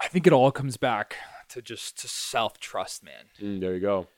I 0.00 0.08
think 0.08 0.26
it 0.26 0.32
all 0.32 0.50
comes 0.50 0.76
back 0.76 1.16
to 1.50 1.62
just 1.62 1.98
to 2.00 2.08
self 2.08 2.58
trust, 2.58 3.04
man. 3.04 3.26
Mm, 3.40 3.60
there 3.60 3.74
you 3.74 3.80
go. 3.80 4.08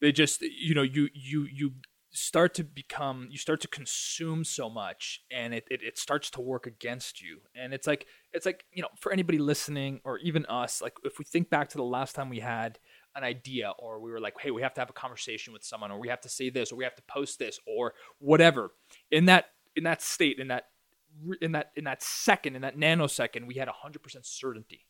They 0.00 0.12
just 0.12 0.40
you 0.42 0.74
know 0.74 0.82
you 0.82 1.08
you 1.12 1.44
you 1.50 1.72
start 2.14 2.54
to 2.54 2.62
become 2.62 3.28
you 3.30 3.38
start 3.38 3.60
to 3.60 3.68
consume 3.68 4.44
so 4.44 4.70
much 4.70 5.20
and 5.32 5.52
it, 5.52 5.66
it 5.68 5.82
it 5.82 5.98
starts 5.98 6.30
to 6.30 6.40
work 6.40 6.66
against 6.66 7.20
you. 7.20 7.40
And 7.54 7.74
it's 7.74 7.86
like 7.86 8.06
it's 8.32 8.46
like 8.46 8.64
you 8.72 8.82
know 8.82 8.88
for 8.98 9.12
anybody 9.12 9.38
listening 9.38 10.00
or 10.04 10.18
even 10.18 10.46
us 10.46 10.80
like 10.80 10.94
if 11.04 11.18
we 11.18 11.24
think 11.24 11.50
back 11.50 11.68
to 11.70 11.76
the 11.76 11.84
last 11.84 12.14
time 12.14 12.30
we 12.30 12.40
had 12.40 12.78
an 13.16 13.24
idea 13.24 13.72
or 13.78 14.00
we 14.00 14.10
were 14.10 14.20
like 14.20 14.34
hey 14.40 14.50
we 14.50 14.62
have 14.62 14.74
to 14.74 14.80
have 14.80 14.90
a 14.90 14.94
conversation 14.94 15.52
with 15.52 15.64
someone 15.64 15.90
or 15.90 15.98
we 15.98 16.08
have 16.08 16.20
to 16.20 16.28
say 16.28 16.50
this 16.50 16.72
or 16.72 16.76
we 16.76 16.84
have 16.84 16.94
to 16.94 17.02
post 17.02 17.38
this 17.38 17.58
or 17.66 17.94
whatever 18.18 18.72
in 19.10 19.26
that 19.26 19.46
in 19.76 19.84
that 19.84 20.00
state 20.00 20.38
in 20.38 20.48
that 20.48 20.68
in 21.40 21.52
that 21.52 21.72
in 21.76 21.84
that 21.84 22.02
second 22.02 22.56
in 22.56 22.62
that 22.62 22.76
nanosecond 22.76 23.46
we 23.46 23.54
had 23.54 23.68
100% 23.68 23.98
certainty 24.22 24.86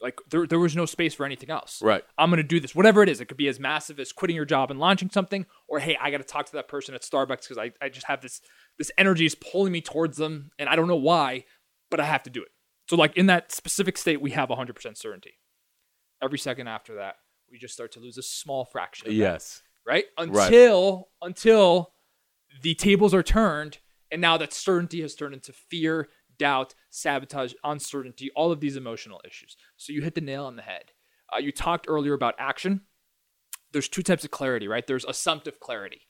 like 0.00 0.18
there, 0.30 0.46
there 0.46 0.58
was 0.58 0.74
no 0.74 0.86
space 0.86 1.12
for 1.14 1.26
anything 1.26 1.50
else 1.50 1.82
Right. 1.82 2.02
I'm 2.16 2.30
going 2.30 2.38
to 2.38 2.42
do 2.42 2.58
this, 2.60 2.74
whatever 2.74 3.02
it 3.02 3.08
is. 3.08 3.20
It 3.20 3.26
could 3.26 3.36
be 3.36 3.48
as 3.48 3.60
massive 3.60 4.00
as 4.00 4.12
quitting 4.12 4.34
your 4.36 4.44
job 4.46 4.70
and 4.70 4.80
launching 4.80 5.10
something, 5.10 5.44
or 5.68 5.78
hey, 5.78 5.96
I 6.00 6.10
got 6.10 6.18
to 6.18 6.24
talk 6.24 6.46
to 6.46 6.52
that 6.52 6.68
person 6.68 6.94
at 6.94 7.02
Starbucks 7.02 7.42
because 7.42 7.58
I, 7.58 7.72
I 7.82 7.88
just 7.90 8.06
have 8.06 8.20
this 8.22 8.40
this 8.78 8.90
energy 8.96 9.26
is 9.26 9.34
pulling 9.34 9.72
me 9.72 9.80
towards 9.80 10.16
them, 10.16 10.50
and 10.58 10.68
I 10.68 10.76
don't 10.76 10.88
know 10.88 10.96
why, 10.96 11.44
but 11.90 12.00
I 12.00 12.04
have 12.06 12.22
to 12.24 12.30
do 12.30 12.42
it. 12.42 12.48
So 12.88 12.96
like 12.96 13.16
in 13.16 13.26
that 13.26 13.52
specific 13.52 13.96
state, 13.98 14.20
we 14.20 14.30
have 14.32 14.48
100% 14.48 14.96
certainty. 14.96 15.34
Every 16.22 16.38
second 16.38 16.66
after 16.68 16.94
that, 16.96 17.16
we 17.50 17.58
just 17.58 17.74
start 17.74 17.92
to 17.92 18.00
lose 18.00 18.18
a 18.18 18.22
small 18.22 18.64
fraction. 18.64 19.06
Of 19.08 19.12
that, 19.12 19.18
Yes. 19.18 19.62
right? 19.86 20.04
Until 20.18 21.08
until 21.22 21.92
the 22.62 22.74
tables 22.74 23.14
are 23.14 23.22
turned, 23.22 23.78
and 24.10 24.20
now 24.20 24.36
that 24.38 24.52
certainty 24.52 25.02
has 25.02 25.14
turned 25.14 25.34
into 25.34 25.52
fear, 25.52 26.08
doubt, 26.38 26.74
sabotage, 26.90 27.54
uncertainty, 27.64 28.30
all 28.34 28.52
of 28.52 28.60
these 28.60 28.76
emotional 28.76 29.20
issues. 29.24 29.56
So 29.76 29.92
you 29.92 30.02
hit 30.02 30.14
the 30.14 30.20
nail 30.20 30.44
on 30.44 30.56
the 30.56 30.62
head. 30.62 30.92
Uh, 31.32 31.38
you 31.38 31.52
talked 31.52 31.86
earlier 31.88 32.12
about 32.12 32.34
action. 32.38 32.82
There's 33.72 33.88
two 33.88 34.02
types 34.02 34.24
of 34.24 34.30
clarity, 34.30 34.66
right? 34.68 34.86
There's 34.86 35.04
assumptive 35.04 35.60
clarity. 35.60 36.02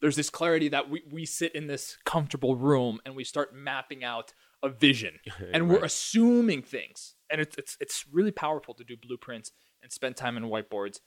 There's 0.00 0.16
this 0.16 0.30
clarity 0.30 0.68
that 0.68 0.90
we, 0.90 1.02
we 1.10 1.26
sit 1.26 1.54
in 1.54 1.66
this 1.66 1.98
comfortable 2.04 2.56
room 2.56 3.00
and 3.04 3.14
we 3.14 3.24
start 3.24 3.54
mapping 3.54 4.02
out 4.02 4.32
a 4.62 4.68
vision 4.68 5.18
and 5.52 5.68
we're 5.68 5.84
assuming 5.84 6.62
things. 6.62 7.14
And 7.30 7.40
it's, 7.40 7.56
it's, 7.56 7.76
it's 7.80 8.04
really 8.10 8.30
powerful 8.30 8.74
to 8.74 8.84
do 8.84 8.96
blueprints 9.00 9.52
and 9.82 9.92
spend 9.92 10.16
time 10.16 10.36
in 10.36 10.44
whiteboards. 10.44 11.00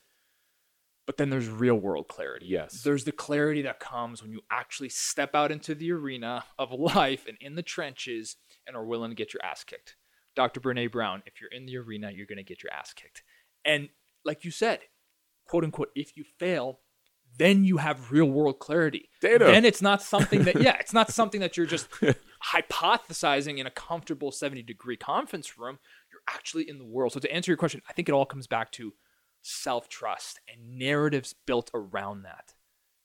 But 1.06 1.17
then 1.17 1.30
there's 1.30 1.47
real 1.47 1.75
world 1.75 2.10
clarity. 2.10 2.47
Yes. 2.47 2.82
There's 2.82 3.06
the 3.06 3.13
clarity 3.13 3.62
that 3.62 3.80
comes 3.80 4.21
when 4.21 4.32
you 4.32 4.41
actually 4.51 4.89
step 4.89 5.34
out 5.34 5.51
into 5.51 5.73
the 5.73 5.91
arena 5.93 6.43
of 6.60 6.71
life 6.77 7.25
and 7.27 7.38
in 7.39 7.56
the 7.56 7.63
trenches 7.63 8.36
and 8.67 8.75
are 8.75 8.86
willing 8.86 9.12
to 9.12 9.15
get 9.15 9.34
your 9.34 9.43
ass 9.43 9.63
kicked. 9.63 9.95
Dr. 10.36 10.60
Brene 10.60 10.91
Brown, 10.91 11.23
if 11.25 11.41
you're 11.41 11.49
in 11.51 11.65
the 11.65 11.77
arena, 11.77 12.12
you're 12.12 12.27
going 12.27 12.38
to 12.38 12.43
get 12.43 12.62
your 12.62 12.71
ass 12.71 12.93
kicked. 12.93 13.23
And 13.65 13.89
like 14.23 14.43
you 14.43 14.51
said, 14.51 14.80
quote 15.47 15.63
unquote, 15.63 15.89
if 15.95 16.15
you 16.15 16.23
fail, 16.38 16.80
then 17.38 17.63
you 17.63 17.77
have 17.77 18.12
real 18.12 18.30
world 18.30 18.60
clarity. 18.60 19.10
Data. 19.21 19.45
Then 19.45 19.65
it's 19.65 19.82
not 19.82 20.01
something 20.01 20.43
that, 20.43 20.62
yeah, 20.62 20.77
it's 20.80 20.93
not 20.93 21.12
something 21.12 21.41
that 21.41 21.58
you're 21.58 21.65
just 21.65 21.88
hypothesizing 22.53 23.58
in 23.58 23.67
a 23.67 23.71
comfortable 23.71 24.32
70 24.32 24.63
degree 24.63 24.97
conference 24.97 25.58
room. 25.58 25.80
You're 26.12 26.21
actually 26.27 26.69
in 26.69 26.77
the 26.77 26.86
world. 26.86 27.13
So 27.13 27.19
to 27.19 27.32
answer 27.32 27.51
your 27.51 27.58
question, 27.58 27.82
I 27.89 27.93
think 27.93 28.10
it 28.10 28.13
all 28.13 28.25
comes 28.25 28.47
back 28.47 28.71
to 28.73 28.93
self 29.41 29.88
trust 29.89 30.39
and 30.51 30.77
narratives 30.77 31.34
built 31.45 31.71
around 31.73 32.23
that. 32.23 32.53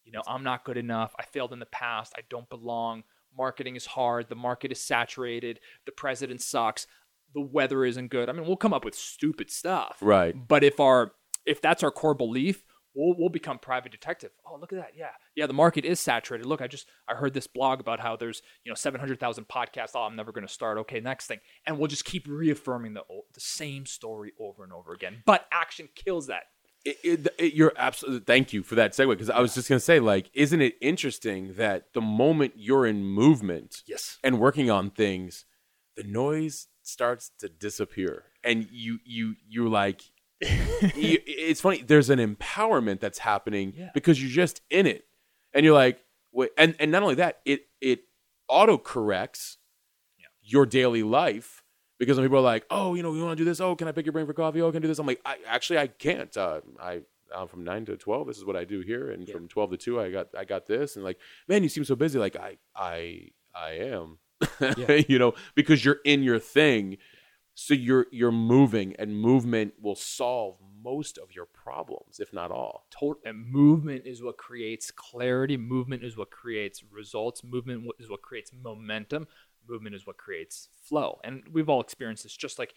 You 0.05 0.12
know, 0.12 0.22
I'm 0.27 0.42
not 0.42 0.64
good 0.64 0.77
enough. 0.77 1.14
I 1.18 1.25
failed 1.25 1.53
in 1.53 1.61
the 1.61 1.66
past. 1.66 2.12
I 2.16 2.22
don't 2.29 2.48
belong. 2.48 3.05
Marketing 3.37 3.77
is 3.77 3.87
hard. 3.87 4.29
The 4.29 4.35
market 4.35 4.73
is 4.73 4.81
saturated. 4.81 5.61
The 5.87 5.92
president 5.92 6.42
sucks. 6.42 6.87
The 7.35 7.40
weather 7.40 7.85
isn't 7.85 8.09
good. 8.09 8.29
I 8.29 8.33
mean, 8.33 8.47
we'll 8.47 8.57
come 8.57 8.75
up 8.75 8.85
with 8.85 8.95
stupid 8.95 9.51
stuff. 9.51 9.97
Right. 10.01 10.35
But 10.47 10.64
if 10.64 10.81
our 10.81 11.12
if 11.47 11.61
that's 11.61 11.83
our 11.83 11.90
core 11.90 12.14
belief, 12.14 12.62
we'll 12.95 13.14
we'll 13.18 13.31
become 13.31 13.59
private 13.59 13.92
detective. 13.92 14.31
Oh, 14.47 14.59
look 14.61 14.73
at 14.73 14.79
that. 14.79 14.92
Yeah. 14.97 15.11
Yeah, 15.35 15.47
the 15.47 15.55
market 15.55 15.85
is 15.85 16.01
saturated. 16.01 16.47
Look, 16.47 16.61
I 16.61 16.66
just 16.66 16.87
I 17.09 17.14
heard 17.14 17.35
this 17.35 17.47
blog 17.47 17.81
about 17.81 18.01
how 18.01 18.16
there's, 18.16 18.42
you 18.64 18.71
know, 18.71 18.75
700,000 18.75 19.49
podcasts. 19.49 19.92
Oh, 19.95 20.03
I'm 20.03 20.16
never 20.16 20.33
going 20.33 20.47
to 20.47 20.53
start. 20.53 20.79
Okay, 20.79 21.01
next 21.01 21.27
thing. 21.27 21.40
And 21.66 21.79
we'll 21.79 21.88
just 21.88 22.05
keep 22.05 22.27
reaffirming 22.29 22.95
the 22.95 23.03
the 23.33 23.40
same 23.40 23.87
story 23.87 24.33
over 24.38 24.62
and 24.64 24.73
over 24.73 24.92
again. 24.92 25.23
But 25.25 25.47
action 25.51 25.88
kills 25.95 26.27
that. 26.27 26.45
It, 26.85 26.97
it, 27.05 27.29
it- 27.38 27.55
you're 27.55 27.73
absolutely 27.77 28.21
thank 28.25 28.53
you 28.53 28.62
for 28.62 28.75
that 28.75 28.92
segue 28.92 29.11
because 29.11 29.31
I 29.31 29.40
was 29.40 29.55
just 29.55 29.68
gonna 29.68 29.79
say 29.81 30.01
like, 30.01 30.31
isn't 30.35 30.61
it 30.61 30.75
interesting 30.81 31.55
that 31.55 31.92
the 31.92 32.01
moment 32.01 32.55
you're 32.57 32.87
in 32.87 33.05
movement 33.05 33.83
Yes. 33.87 34.18
and 34.25 34.40
working 34.40 34.71
on 34.71 34.90
things, 34.90 35.45
the 35.97 36.03
noise 36.03 36.66
starts 36.83 37.31
to 37.38 37.49
disappear, 37.49 38.25
and 38.42 38.66
you 38.73 38.99
you 39.05 39.37
you're 39.49 39.68
like, 39.68 40.03
you, 40.40 41.18
it's 41.27 41.61
funny. 41.61 41.83
There's 41.83 42.11
an 42.11 42.18
empowerment 42.18 42.99
that's 42.99 43.18
happening 43.18 43.75
Yeah. 43.77 43.90
because 43.95 44.21
you're 44.21 44.33
just 44.33 44.61
in 44.71 44.87
it, 44.87 45.05
and 45.55 45.64
you're 45.64 45.75
like, 45.75 46.01
wait, 46.33 46.51
and 46.59 46.75
and 46.81 46.90
not 46.90 47.03
only 47.05 47.14
that, 47.16 47.40
it 47.45 47.66
it 47.81 48.01
auto 48.49 48.77
corrects 48.79 49.59
Yeah. 50.18 50.27
your 50.42 50.66
daily 50.66 51.05
life 51.05 51.62
because 52.03 52.17
when 52.19 52.27
people 52.27 52.38
are 52.38 52.43
like, 52.43 52.67
oh, 52.71 52.95
you 52.95 53.03
know, 53.03 53.15
you 53.15 53.23
want 53.25 53.38
to 53.38 53.45
do 53.45 53.49
this? 53.49 53.61
Oh, 53.61 53.77
can 53.77 53.87
I 53.88 53.93
pick 53.93 54.05
your 54.07 54.12
brain 54.12 54.27
for 54.27 54.33
coffee? 54.35 54.61
Oh, 54.61 54.71
can 54.73 54.79
I 54.79 54.83
do 54.83 54.88
this? 54.88 54.99
I'm 54.99 55.07
like, 55.07 55.21
I 55.25 55.37
actually 55.47 55.79
I 55.79 55.87
can't. 55.87 56.37
Uh, 56.37 56.61
I'm 57.35 57.49
from 57.49 57.65
nine 57.65 57.85
to 57.87 57.97
twelve, 57.97 58.27
this 58.27 58.37
is 58.37 58.45
what 58.45 58.57
I 58.57 58.65
do 58.65 58.81
here, 58.81 59.11
and 59.11 59.27
Yeah. 59.27 59.35
from 59.35 59.49
twelve 59.49 59.71
to 59.71 59.77
two, 59.77 60.01
I 60.01 60.11
got 60.11 60.29
I 60.37 60.45
got 60.45 60.67
this, 60.67 60.97
and 60.97 61.05
like, 61.05 61.19
man, 61.49 61.62
you 61.62 61.69
seem 61.69 61.85
so 61.85 61.95
busy. 61.97 62.19
Like 62.19 62.37
I 62.37 62.59
I 62.77 63.29
I 63.55 63.71
am, 63.73 64.19
Yeah. 64.77 64.93
you 65.09 65.19
know, 65.19 65.35
because 65.55 65.85
you're 65.85 66.01
in 66.05 66.23
your 66.23 66.38
thing, 66.38 66.99
so 67.55 67.73
you're 67.75 68.07
you're 68.11 68.33
moving, 68.33 68.95
and 68.99 69.17
movement 69.17 69.75
will 69.81 69.95
solve 69.95 70.59
most 70.85 71.17
of 71.17 71.33
your 71.35 71.47
problems, 71.47 72.19
if 72.21 72.33
not 72.35 72.51
all. 72.51 72.87
Total 72.91 73.23
and 73.25 73.47
movement 73.51 74.03
is 74.05 74.23
what 74.23 74.37
creates 74.37 74.91
clarity. 74.91 75.57
Movement 75.57 76.03
is 76.05 76.17
what 76.17 76.31
creates 76.31 76.83
results. 76.91 77.43
Movement 77.45 77.87
is 77.99 78.11
what 78.11 78.21
creates 78.21 78.51
momentum. 78.53 79.27
Movement 79.68 79.94
is 79.94 80.07
what 80.07 80.16
creates 80.16 80.68
flow. 80.88 81.20
And 81.25 81.42
we've 81.53 81.68
all 81.68 81.81
experienced 81.81 82.22
this. 82.25 82.37
Just 82.37 82.59
like, 82.59 82.75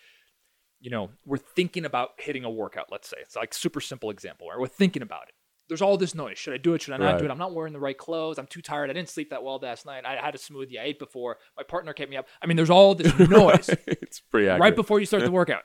you 0.80 0.89
know, 0.91 1.10
we're 1.26 1.38
thinking 1.38 1.86
about 1.86 2.12
hitting 2.17 2.43
a 2.43 2.50
workout. 2.50 2.88
Let's 2.91 3.08
say 3.10 3.17
it's 3.21 3.36
like 3.36 3.54
super 3.54 3.82
simple 3.82 4.10
example. 4.10 4.48
Right? 4.50 4.60
We're 4.60 4.67
thinking 4.67 5.02
about 5.02 5.24
it. 5.30 5.34
There's 5.67 5.82
all 5.82 5.98
this 5.98 6.13
noise. 6.13 6.38
Should 6.38 6.54
I 6.54 6.58
do 6.58 6.76
it? 6.76 6.84
Should 6.84 6.93
I 6.93 6.98
not 6.98 7.13
Right. 7.13 7.17
do 7.19 7.26
it? 7.26 7.32
I'm 7.32 7.39
not 7.39 7.56
wearing 7.56 7.74
the 7.74 7.80
right 7.80 7.98
clothes. 7.98 8.38
I'm 8.38 8.45
too 8.45 8.62
tired. 8.62 8.91
I 8.91 8.93
didn't 8.93 9.10
sleep 9.10 9.32
that 9.32 9.41
well 9.43 9.58
last 9.60 9.84
night. 9.88 10.06
I 10.06 10.15
had 10.17 10.36
a 10.36 10.38
smoothie 10.38 10.80
I 10.80 10.84
ate 10.84 11.00
before. 11.00 11.38
My 11.58 11.63
partner 11.63 11.91
kept 11.93 12.12
me 12.12 12.17
up. 12.17 12.28
I 12.39 12.45
mean, 12.45 12.56
there's 12.56 12.69
all 12.69 12.93
this 12.93 13.17
noise 13.30 13.69
it's 13.88 14.19
pretty 14.19 14.48
accurate. 14.48 14.62
right 14.62 14.76
before 14.76 15.00
you 15.00 15.08
start 15.08 15.24
the 15.24 15.32
workout. 15.41 15.63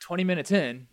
20 0.00 0.24
minutes 0.24 0.50
in, 0.50 0.86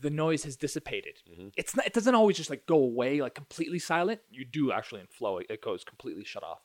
the 0.00 0.10
noise 0.10 0.42
has 0.44 0.56
dissipated. 0.56 1.18
Mhm. 1.30 1.52
It's 1.56 1.76
not, 1.76 1.86
it 1.86 1.92
doesn't 1.92 2.14
always 2.14 2.36
just 2.36 2.50
like 2.50 2.66
go 2.66 2.76
away 2.76 3.20
like 3.22 3.34
completely 3.34 3.78
silent. 3.78 4.20
You 4.30 4.44
do 4.44 4.72
actually 4.72 5.00
in 5.00 5.06
flow 5.06 5.38
it 5.38 5.62
goes 5.62 5.84
completely 5.84 6.24
shut 6.24 6.42
off. 6.42 6.60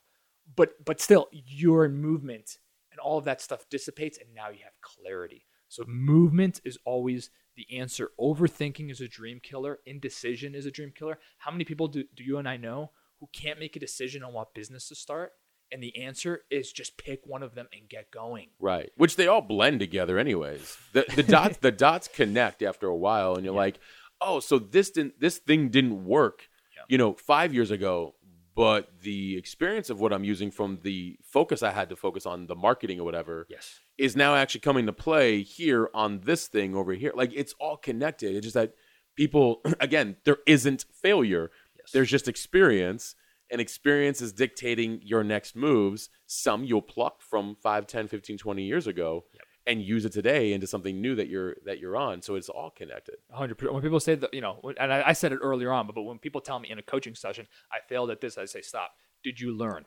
But 0.54 0.84
but 0.84 1.00
still 1.00 1.28
you're 1.32 1.84
in 1.84 1.96
movement 1.96 2.58
and 2.90 3.00
all 3.00 3.18
of 3.18 3.24
that 3.24 3.40
stuff 3.40 3.68
dissipates 3.70 4.18
and 4.18 4.34
now 4.34 4.48
you 4.50 4.58
have 4.64 4.72
clarity. 4.80 5.46
So 5.68 5.84
movement 5.86 6.60
is 6.64 6.78
always 6.84 7.30
the 7.56 7.66
answer. 7.78 8.10
Overthinking 8.20 8.90
is 8.90 9.00
a 9.00 9.08
dream 9.08 9.40
killer. 9.42 9.78
Indecision 9.86 10.54
is 10.54 10.66
a 10.66 10.70
dream 10.70 10.92
killer. 10.94 11.18
How 11.38 11.50
many 11.50 11.64
people 11.64 11.88
do, 11.88 12.04
do 12.14 12.24
you 12.24 12.38
and 12.38 12.48
I 12.48 12.56
know 12.58 12.90
who 13.20 13.28
can't 13.32 13.58
make 13.60 13.76
a 13.76 13.80
decision 13.80 14.22
on 14.22 14.32
what 14.34 14.54
business 14.54 14.88
to 14.88 14.94
start? 14.94 15.32
And 15.70 15.82
the 15.82 15.96
answer 16.02 16.42
is 16.50 16.70
just 16.70 16.98
pick 16.98 17.20
one 17.24 17.42
of 17.42 17.54
them 17.54 17.68
and 17.72 17.88
get 17.88 18.10
going. 18.10 18.48
Right. 18.60 18.90
Which 18.96 19.16
they 19.16 19.26
all 19.26 19.40
blend 19.40 19.80
together 19.80 20.18
anyways. 20.18 20.76
The 20.92 21.06
the 21.14 21.22
dots 21.22 21.56
the 21.58 21.72
dots 21.72 22.08
connect 22.08 22.62
after 22.62 22.86
a 22.88 22.96
while 22.96 23.36
and 23.36 23.44
you're 23.44 23.54
like, 23.54 23.78
"Oh, 24.20 24.40
so 24.40 24.58
this 24.58 24.90
didn't 24.90 25.18
this 25.18 25.38
thing 25.38 25.70
didn't 25.70 26.04
work, 26.04 26.50
Yeah. 26.76 26.82
you 26.88 26.98
know, 26.98 27.14
5 27.14 27.54
years 27.54 27.70
ago, 27.70 28.16
but 28.54 28.88
the 29.02 29.36
experience 29.36 29.88
of 29.90 30.00
what 30.00 30.12
I'm 30.12 30.24
using 30.24 30.50
from 30.50 30.78
the 30.82 31.16
focus 31.22 31.62
I 31.62 31.70
had 31.70 31.88
to 31.90 31.96
focus 31.96 32.26
on 32.26 32.46
the 32.46 32.54
marketing 32.54 33.00
or 33.00 33.04
whatever 33.04 33.46
Yes. 33.48 33.80
is 33.98 34.14
now 34.16 34.34
actually 34.34 34.60
coming 34.60 34.86
to 34.86 34.92
play 34.92 35.42
here 35.42 35.88
on 35.94 36.20
this 36.20 36.48
thing 36.48 36.74
over 36.74 36.92
here. 36.92 37.12
Like 37.14 37.32
it's 37.34 37.54
all 37.58 37.76
connected. 37.76 38.34
It's 38.36 38.44
just 38.44 38.54
that 38.54 38.74
people, 39.16 39.62
again, 39.80 40.16
there 40.24 40.38
isn't 40.46 40.84
failure. 40.92 41.50
Yes. 41.78 41.90
There's 41.92 42.10
just 42.10 42.28
experience, 42.28 43.14
and 43.50 43.60
experience 43.60 44.20
is 44.22 44.32
dictating 44.32 45.00
your 45.02 45.22
next 45.24 45.56
moves. 45.56 46.08
Some 46.26 46.64
you'll 46.64 46.82
pluck 46.82 47.20
from 47.22 47.56
5, 47.62 47.86
10, 47.86 48.08
15, 48.08 48.38
20 48.38 48.62
years 48.62 48.86
ago 48.86 49.24
Yep. 49.34 49.42
And 49.66 49.80
use 49.82 50.04
it 50.04 50.12
today 50.12 50.52
into 50.52 50.66
something 50.66 51.00
new 51.00 51.14
that 51.14 51.28
you're 51.28 51.56
that 51.64 51.78
you're 51.78 51.96
on. 51.96 52.20
So 52.22 52.34
it's 52.34 52.48
all 52.48 52.70
connected. 52.70 53.16
hundred 53.30 53.56
percent. 53.56 53.74
When 53.74 53.82
people 53.82 54.00
say 54.00 54.14
that, 54.16 54.34
you 54.34 54.40
know, 54.40 54.60
and 54.78 54.92
I, 54.92 55.02
I 55.08 55.12
said 55.12 55.32
it 55.32 55.38
earlier 55.42 55.70
on, 55.72 55.86
but, 55.86 55.94
but 55.94 56.02
when 56.02 56.18
people 56.18 56.40
tell 56.40 56.58
me 56.58 56.70
in 56.70 56.78
a 56.78 56.82
coaching 56.82 57.14
session, 57.14 57.46
I 57.70 57.78
failed 57.88 58.10
at 58.10 58.20
this, 58.20 58.36
I 58.38 58.44
say, 58.46 58.60
stop. 58.62 58.92
Did 59.22 59.40
you 59.40 59.52
learn? 59.56 59.84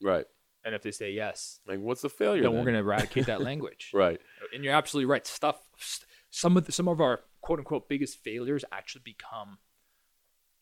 Right. 0.00 0.26
And 0.64 0.74
if 0.74 0.82
they 0.82 0.90
say 0.92 1.10
yes, 1.12 1.58
Like 1.66 1.80
what's 1.80 2.02
the 2.02 2.08
failure? 2.10 2.42
then 2.42 2.52
then? 2.52 2.58
we're 2.60 2.64
going 2.66 2.74
to 2.74 2.80
eradicate 2.80 3.26
that 3.26 3.40
language. 3.50 3.90
Right. 3.94 4.20
And 4.54 4.62
you're 4.62 4.74
absolutely 4.74 5.06
right. 5.10 5.26
Stuff. 5.26 5.58
st- 5.78 6.06
Some 6.30 6.56
of 6.56 6.66
the, 6.66 6.72
some 6.72 6.86
of 6.86 7.00
our 7.00 7.20
quote 7.40 7.58
unquote 7.58 7.88
biggest 7.88 8.22
failures 8.22 8.64
actually 8.70 9.02
become 9.04 9.58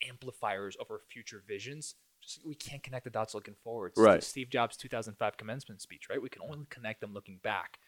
amplifiers 0.08 0.76
of 0.80 0.86
our 0.90 1.00
future 1.10 1.42
visions. 1.46 1.94
Just 2.22 2.44
we 2.46 2.54
can't 2.54 2.82
connect 2.82 3.04
the 3.04 3.10
dots 3.10 3.34
looking 3.34 3.54
forward. 3.62 3.92
It's 3.92 4.00
Right. 4.00 4.22
Steve 4.22 4.50
Jobs' 4.50 4.76
2005 4.76 5.36
commencement 5.36 5.80
speech, 5.80 6.08
right? 6.10 6.20
We 6.20 6.28
can 6.28 6.42
only 6.42 6.66
connect 6.70 7.00
them 7.00 7.12
looking 7.12 7.38
back. 7.42 7.78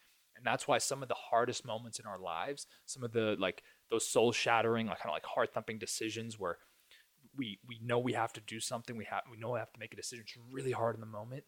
And 0.40 0.46
that's 0.46 0.66
why 0.66 0.78
some 0.78 1.02
of 1.02 1.08
the 1.08 1.14
hardest 1.30 1.66
moments 1.66 1.98
in 1.98 2.06
our 2.06 2.18
lives, 2.18 2.66
some 2.86 3.04
of 3.04 3.12
the 3.12 3.36
like 3.38 3.62
those 3.90 4.06
soul 4.08 4.32
shattering, 4.32 4.86
like 4.86 4.98
kind 4.98 5.10
of 5.10 5.14
like 5.14 5.26
heart 5.26 5.52
thumping 5.52 5.78
decisions 5.78 6.38
where 6.38 6.56
we 7.36 7.58
we 7.68 7.78
know 7.84 7.98
we 7.98 8.14
have 8.14 8.32
to 8.32 8.40
do 8.40 8.58
something, 8.58 8.96
we 8.96 9.04
have 9.04 9.22
we 9.30 9.36
know 9.36 9.50
we 9.50 9.58
have 9.58 9.72
to 9.72 9.78
make 9.80 9.92
a 9.92 9.96
decision. 9.96 10.24
It's 10.26 10.38
really 10.50 10.72
hard 10.72 10.94
in 10.94 11.00
the 11.00 11.06
moment. 11.06 11.44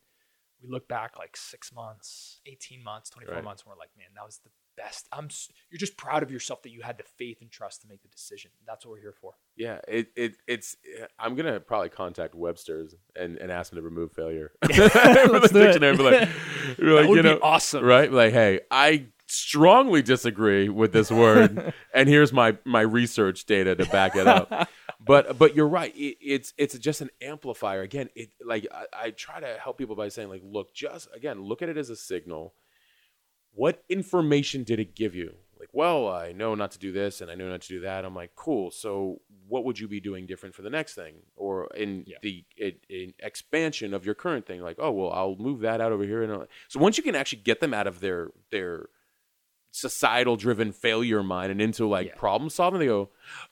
We 0.62 0.68
look 0.68 0.88
back 0.88 1.18
like 1.18 1.38
six 1.38 1.72
months, 1.72 2.40
eighteen 2.44 2.84
months, 2.84 3.08
twenty 3.08 3.26
four 3.26 3.36
Right. 3.36 3.44
months, 3.44 3.62
and 3.62 3.70
we're 3.70 3.78
like, 3.78 3.96
man, 3.96 4.08
that 4.14 4.26
was 4.26 4.40
the 4.44 4.50
best. 4.76 5.08
I'm 5.12 5.28
you're 5.70 5.78
just 5.78 5.96
proud 5.96 6.22
of 6.22 6.30
yourself 6.30 6.62
that 6.62 6.70
you 6.70 6.82
had 6.82 6.98
the 6.98 7.04
faith 7.04 7.38
and 7.40 7.50
trust 7.50 7.82
to 7.82 7.88
make 7.88 8.02
the 8.02 8.08
decision. 8.08 8.50
That's 8.66 8.84
what 8.84 8.92
we're 8.92 9.00
here 9.00 9.14
for. 9.20 9.34
Yeah, 9.56 9.78
it, 9.88 10.08
it 10.16 10.36
it's. 10.46 10.76
I'm 11.18 11.34
gonna 11.34 11.60
probably 11.60 11.88
contact 11.88 12.34
Webster's 12.34 12.94
and, 13.16 13.36
and 13.38 13.50
ask 13.50 13.72
him 13.72 13.76
to 13.76 13.82
remove 13.82 14.12
failure. 14.12 14.52
From 14.62 14.72
the 14.72 15.50
dictionary, 15.52 15.96
like, 15.96 16.28
would 16.78 17.16
you 17.16 17.22
know, 17.22 17.38
awesome. 17.42 17.84
right? 17.84 18.10
Like, 18.10 18.32
hey, 18.32 18.60
I 18.70 19.06
strongly 19.26 20.02
disagree 20.02 20.68
with 20.68 20.92
this 20.92 21.10
word, 21.10 21.72
and 21.94 22.08
here's 22.08 22.32
my 22.32 22.56
my 22.64 22.82
research 22.82 23.46
data 23.46 23.74
to 23.74 23.86
back 23.86 24.16
it 24.16 24.26
up. 24.26 24.68
but 25.00 25.38
but 25.38 25.56
you're 25.56 25.68
right. 25.68 25.94
It, 25.96 26.16
it's 26.20 26.52
it's 26.56 26.78
just 26.78 27.00
an 27.00 27.10
amplifier. 27.20 27.82
Again, 27.82 28.08
it 28.14 28.30
like 28.44 28.66
I, 28.72 29.06
I 29.06 29.10
try 29.10 29.40
to 29.40 29.58
help 29.62 29.78
people 29.78 29.96
by 29.96 30.08
saying 30.08 30.28
like, 30.28 30.42
look, 30.44 30.74
just 30.74 31.08
again, 31.14 31.42
look 31.42 31.62
at 31.62 31.68
it 31.68 31.76
as 31.76 31.90
a 31.90 31.96
signal. 31.96 32.54
What 33.54 33.84
information 33.88 34.64
did 34.64 34.80
it 34.80 34.94
give 34.94 35.14
you? 35.14 35.34
Like, 35.58 35.68
well, 35.72 36.08
I 36.08 36.32
know 36.32 36.54
not 36.56 36.72
to 36.72 36.78
do 36.78 36.90
this 36.90 37.20
and 37.20 37.30
I 37.30 37.34
know 37.36 37.48
not 37.48 37.60
to 37.62 37.68
do 37.68 37.80
that. 37.80 38.04
I'm 38.04 38.16
like, 38.16 38.34
cool. 38.34 38.70
So, 38.72 39.20
what 39.46 39.64
would 39.64 39.78
you 39.78 39.86
be 39.86 40.00
doing 40.00 40.26
different 40.26 40.54
for 40.56 40.62
the 40.62 40.70
next 40.70 40.94
thing, 40.94 41.14
or 41.36 41.68
in 41.74 42.04
Yeah. 42.06 42.16
the 42.20 42.44
in, 42.56 42.72
in 42.88 43.14
expansion 43.20 43.94
of 43.94 44.04
your 44.04 44.16
current 44.16 44.44
thing? 44.44 44.60
Like, 44.60 44.78
oh, 44.80 44.90
well, 44.90 45.12
I'll 45.12 45.36
move 45.36 45.60
that 45.60 45.80
out 45.80 45.92
over 45.92 46.02
here. 46.04 46.22
And 46.22 46.32
I'll... 46.32 46.46
so, 46.68 46.80
once 46.80 46.96
you 46.98 47.04
can 47.04 47.14
actually 47.14 47.42
get 47.42 47.60
them 47.60 47.72
out 47.72 47.86
of 47.86 48.00
their 48.00 48.30
their 48.50 48.88
societal 49.70 50.36
driven 50.36 50.72
failure 50.72 51.22
mind 51.22 51.50
and 51.52 51.60
into 51.60 51.86
like 51.86 52.08
Yeah. 52.08 52.14
problem 52.16 52.50
solving, 52.50 52.80
they 52.80 52.86
go, 52.86 53.10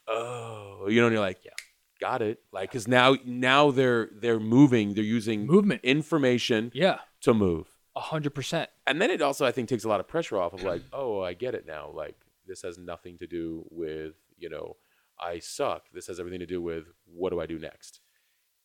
oh, 0.08 0.86
you 0.88 1.00
know, 1.00 1.06
and 1.06 1.14
you're 1.14 1.24
like, 1.24 1.44
yeah, 1.44 1.52
got 2.00 2.22
it. 2.22 2.40
Like, 2.52 2.70
because 2.70 2.88
now 2.88 3.16
now 3.24 3.70
they're 3.70 4.10
they're 4.12 4.40
moving, 4.40 4.94
they're 4.94 5.04
using 5.04 5.46
Movement. 5.46 5.80
information 5.84 6.72
Yeah, 6.74 6.98
to 7.20 7.32
move 7.34 7.68
hundred 7.96 8.34
percent. 8.34 8.70
and 8.86 9.00
then 9.00 9.10
it 9.10 9.20
also 9.22 9.44
I 9.44 9.52
think 9.52 9.68
takes 9.68 9.84
a 9.84 9.88
lot 9.88 10.00
of 10.00 10.08
pressure 10.08 10.38
off 10.38 10.52
of 10.52 10.62
like, 10.62 10.82
oh, 10.92 11.20
I 11.22 11.34
get 11.34 11.54
it 11.54 11.66
now. 11.66 11.90
Like 11.92 12.16
this 12.46 12.62
has 12.62 12.78
nothing 12.78 13.18
to 13.18 13.26
do 13.26 13.66
with 13.70 14.14
you 14.38 14.48
know 14.48 14.76
I 15.18 15.38
suck. 15.38 15.84
This 15.92 16.06
has 16.06 16.18
everything 16.18 16.40
to 16.40 16.46
do 16.46 16.62
with 16.62 16.84
what 17.04 17.30
do 17.30 17.40
I 17.40 17.46
do 17.46 17.58
next? 17.58 18.00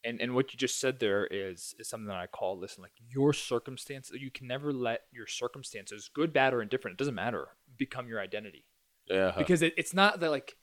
And 0.03 0.21
and 0.21 0.35
what 0.35 0.53
you 0.53 0.57
just 0.57 0.79
said 0.79 0.99
there 0.99 1.25
is 1.25 1.75
is 1.79 1.89
something 1.89 2.07
that 2.07 2.17
I 2.17 2.27
call 2.27 2.57
listen 2.57 2.83
like 2.83 2.93
your 3.09 3.33
circumstance. 3.33 4.11
You 4.13 4.31
can 4.31 4.47
never 4.47 4.71
let 4.71 5.01
your 5.11 5.27
circumstances, 5.27 6.09
good, 6.13 6.31
bad, 6.31 6.53
or 6.53 6.61
indifferent, 6.61 6.93
it 6.93 6.99
doesn't 6.99 7.15
matter, 7.15 7.47
become 7.77 8.07
your 8.07 8.19
identity. 8.19 8.65
Yeah, 9.07 9.33
because 9.37 9.61
it, 9.61 9.73
it's 9.77 9.93
not 9.93 10.19
that 10.19 10.31
like 10.31 10.55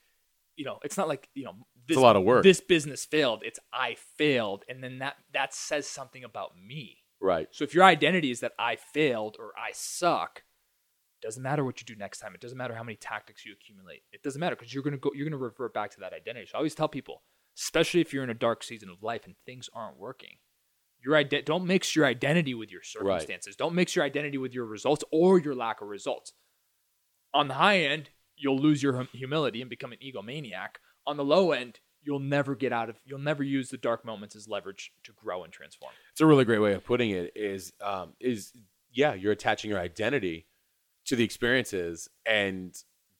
you 0.56 0.64
know 0.64 0.78
it's 0.84 0.96
not 0.96 1.08
like 1.08 1.28
you 1.34 1.44
know 1.44 1.54
this, 1.88 1.96
a 1.96 2.00
lot 2.00 2.16
of 2.16 2.22
work. 2.22 2.42
this 2.42 2.60
business 2.60 3.04
failed 3.04 3.42
it's 3.44 3.58
i 3.72 3.96
failed 4.18 4.64
and 4.68 4.82
then 4.82 4.98
that 4.98 5.16
that 5.32 5.54
says 5.54 5.86
something 5.86 6.24
about 6.24 6.52
me 6.56 6.98
right, 7.22 7.48
so 7.50 7.64
if 7.64 7.74
your 7.74 7.84
identity 7.84 8.30
is 8.30 8.40
that 8.40 8.52
i 8.58 8.76
failed 8.76 9.36
or 9.38 9.52
i 9.56 9.70
suck 9.72 10.42
doesn't 11.22 11.42
matter 11.42 11.64
what 11.64 11.80
you 11.80 11.86
do 11.86 11.94
next 11.94 12.18
time. 12.18 12.34
It 12.34 12.40
doesn't 12.40 12.58
matter 12.58 12.74
how 12.74 12.82
many 12.82 12.96
tactics 12.96 13.46
you 13.46 13.52
accumulate. 13.52 14.02
It 14.12 14.24
doesn't 14.24 14.40
matter 14.40 14.56
because 14.56 14.74
you're 14.74 14.82
going 14.82 14.94
to 14.94 14.98
go 14.98 15.12
you're 15.14 15.30
to 15.30 15.36
revert 15.36 15.72
back 15.72 15.92
to 15.92 16.00
that 16.00 16.12
identity. 16.12 16.46
So 16.46 16.54
i 16.54 16.58
always 16.58 16.74
tell 16.74 16.88
people 16.88 17.22
especially 17.56 18.00
if 18.00 18.12
you're 18.12 18.24
in 18.24 18.30
a 18.30 18.34
dark 18.34 18.64
season 18.64 18.88
of 18.88 19.02
life 19.02 19.26
and 19.26 19.36
things 19.46 19.68
aren't 19.74 19.98
working 19.98 20.38
your 21.04 21.16
ide- 21.16 21.44
don't 21.44 21.66
mix 21.66 21.94
your 21.96 22.06
identity 22.06 22.54
with 22.54 22.70
your 22.70 22.82
circumstances. 22.82 23.56
Don't 23.56 23.74
mix 23.74 23.96
your 23.96 24.04
identity 24.04 24.38
with 24.38 24.54
your 24.54 24.64
results 24.64 25.04
or 25.10 25.40
your 25.40 25.54
lack 25.54 25.80
of 25.80 25.88
results. 25.88 26.32
On 27.34 27.48
the 27.48 27.54
high 27.54 27.80
end, 27.80 28.10
you'll 28.36 28.58
lose 28.58 28.82
your 28.82 28.96
hum- 28.96 29.08
humility 29.12 29.60
and 29.60 29.68
become 29.68 29.92
an 29.92 29.98
egomaniac. 29.98 30.76
On 31.06 31.16
the 31.16 31.24
low 31.24 31.52
end, 31.52 31.80
you'll 32.04 32.18
never 32.18 32.54
get 32.54 32.72
out 32.72 32.88
of, 32.90 32.96
you'll 33.04 33.18
never 33.18 33.42
use 33.42 33.70
the 33.70 33.76
dark 33.78 34.04
moments 34.04 34.34
as 34.36 34.48
leverage 34.48 34.92
to 35.04 35.12
grow 35.12 35.44
and 35.44 35.52
transform. 35.52 35.92
it's 36.10 36.20
a 36.20 36.26
really 36.26 36.44
great 36.44 36.58
way 36.60 36.74
of 36.74 36.84
putting 36.84 37.10
it. 37.10 37.32
Is 37.36 37.72
um 37.80 38.14
is 38.20 38.52
yeah, 38.92 39.14
you're 39.14 39.32
attaching 39.32 39.70
your 39.70 39.80
identity 39.80 40.46
to 41.06 41.16
the 41.16 41.24
experiences, 41.24 42.08
and 42.26 42.76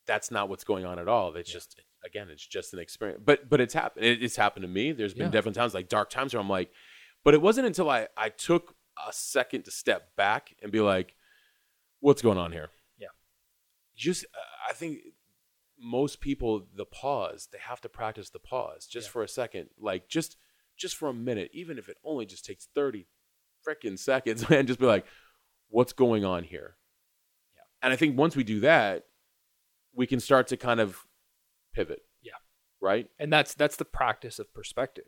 that's 0.07 0.31
not 0.31 0.49
what's 0.49 0.64
going 0.64 0.85
on 0.85 0.99
at 0.99 1.09
all. 1.09 1.35
It's 1.37 1.51
just 1.51 1.81
again, 2.05 2.29
it's 2.31 2.47
just 2.47 2.73
an 2.75 2.79
experience. 2.81 3.23
But 3.25 3.49
but 3.49 3.61
it's 3.61 3.75
happened. 3.75 4.05
It, 4.05 4.23
it's 4.23 4.37
happened 4.37 4.62
to 4.64 4.68
me. 4.68 4.92
There's 4.92 5.14
been 5.14 5.27
Yeah. 5.27 5.31
different 5.31 5.57
times 5.57 5.75
like 5.75 5.88
dark 5.88 6.11
times 6.11 6.35
where 6.35 6.40
I'm 6.40 6.49
like, 6.51 6.71
but 7.25 7.35
it 7.35 7.40
wasn't 7.42 7.66
until 7.66 7.88
I 7.88 8.09
I 8.16 8.29
took 8.29 8.75
a 9.09 9.12
second 9.12 9.62
to 9.64 9.71
step 9.71 10.14
back 10.16 10.55
and 10.62 10.71
be 10.71 10.81
like, 10.81 11.14
what's 12.01 12.21
going 12.23 12.38
on 12.38 12.53
here? 12.53 12.68
Yeah. 12.99 13.09
just 13.97 14.25
uh, 14.25 14.68
I 14.68 14.73
think 14.75 14.99
most 15.83 16.21
people 16.21 16.66
the 16.77 16.85
pause 16.85 17.49
they 17.53 17.59
have 17.59 17.81
to 17.81 17.88
practice 17.88 18.31
the 18.31 18.38
pause 18.38 18.87
just 18.87 19.09
Yeah. 19.09 19.12
for 19.12 19.23
a 19.25 19.29
second 19.29 19.68
like 19.79 20.09
just 20.09 20.37
just 20.77 20.97
for 20.97 21.09
a 21.09 21.14
minute 21.14 21.51
even 21.53 21.77
if 21.77 21.88
it 21.88 21.97
only 22.05 22.25
just 22.25 22.45
takes 22.45 22.68
30 22.75 23.07
freaking 23.66 23.99
seconds 23.99 24.45
and 24.51 24.68
just 24.68 24.79
be 24.79 24.87
like 24.87 25.05
what's 25.68 25.92
going 25.92 26.25
on 26.25 26.45
here 26.45 26.77
Yeah. 27.57 27.62
and 27.83 27.92
I 27.92 27.97
think 27.97 28.16
once 28.16 28.37
we 28.37 28.45
do 28.45 28.61
that 28.61 29.07
we 29.95 30.07
can 30.07 30.21
start 30.21 30.47
to 30.49 30.57
kind 30.57 30.79
of 30.81 30.97
pivot 31.75 32.03
Yeah. 32.23 32.33
right 32.81 33.11
And 33.18 33.33
that's, 33.33 33.55
that's 33.55 33.77
the 33.77 33.85
practice 33.85 34.38
of 34.38 34.55
perspective. 34.55 35.07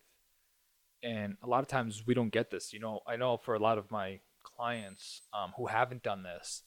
And 1.03 1.37
a 1.43 1.47
lot 1.47 1.61
of 1.61 1.69
times 1.69 2.03
we 2.07 2.15
don't 2.15 2.31
get 2.33 2.51
this. 2.51 2.73
You 2.73 2.81
know, 2.81 3.01
I 3.07 3.17
know 3.17 3.37
for 3.37 3.55
a 3.55 3.59
lot 3.59 3.77
of 3.77 3.91
my 3.91 4.21
clients 4.43 5.21
um, 5.35 5.53
who 5.57 5.67
haven't 5.67 6.03
done 6.03 6.23
this, 6.23 6.63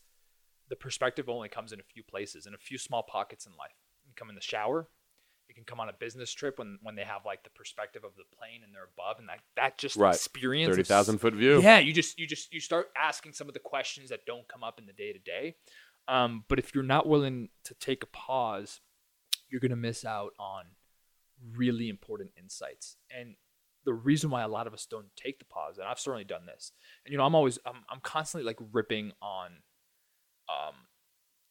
the 0.70 0.76
perspective 0.76 1.28
only 1.28 1.50
comes 1.50 1.72
in 1.74 1.80
a 1.80 1.84
few 1.84 2.04
places, 2.04 2.46
in 2.46 2.54
a 2.54 2.58
few 2.60 2.78
small 2.78 3.02
pockets 3.02 3.48
in 3.48 3.54
life. 3.58 3.72
Come 4.18 4.30
in 4.30 4.36
the 4.36 4.42
shower. 4.42 4.90
It 5.50 5.54
can 5.56 5.64
come 5.64 5.80
on 5.80 5.88
a 5.88 5.94
business 5.94 6.34
trip 6.34 6.60
when, 6.60 6.78
when 6.82 6.96
they 6.96 7.04
have 7.04 7.26
like 7.26 7.44
the 7.44 7.50
perspective 7.52 8.04
of 8.04 8.12
the 8.18 8.24
plane 8.38 8.64
and 8.66 8.74
they're 8.76 8.90
above, 8.94 9.20
and 9.20 9.30
that 9.30 9.40
that 9.56 9.78
just 9.78 9.96
Right. 9.96 10.16
experience 10.16 10.70
30,000 10.70 11.20
foot 11.20 11.34
view 11.36 11.62
Yeah, 11.62 11.80
you 11.80 11.94
just 11.94 12.20
you 12.20 12.28
just 12.28 12.52
you 12.54 12.60
start 12.60 12.90
asking 12.98 13.34
some 13.34 13.48
of 13.48 13.54
the 13.54 13.60
questions 13.62 14.10
that 14.10 14.26
don't 14.26 14.48
come 14.48 14.64
up 14.64 14.78
in 14.80 14.86
the 14.86 14.94
day 14.94 15.14
to 15.14 15.20
day. 15.20 15.56
Um, 16.10 16.44
but 16.48 16.60
if 16.60 16.74
you're 16.76 16.84
not 16.84 17.08
willing 17.08 17.50
to 17.64 17.74
take 17.76 18.04
a 18.04 18.08
pause, 18.08 18.82
you're 19.50 19.62
gonna 19.62 19.78
miss 19.78 20.04
out 20.04 20.34
on 20.38 20.66
really 21.56 21.88
important 21.88 22.32
insights. 22.38 22.98
And 23.10 23.36
the 23.86 23.94
reason 23.94 24.30
why 24.30 24.42
a 24.42 24.48
lot 24.50 24.68
of 24.68 24.74
us 24.74 24.86
don't 24.86 25.16
take 25.16 25.40
the 25.40 25.46
pause, 25.46 25.78
and 25.78 25.88
I've 25.88 26.00
certainly 26.00 26.26
done 26.26 26.46
this, 26.46 26.74
and 27.06 27.12
you 27.14 27.18
know, 27.18 27.26
I'm 27.26 27.36
always 27.36 27.58
I'm 27.66 27.86
I'm 27.90 28.02
constantly 28.02 28.46
like 28.46 28.60
ripping 28.74 29.14
on 29.22 29.62
um 30.50 30.76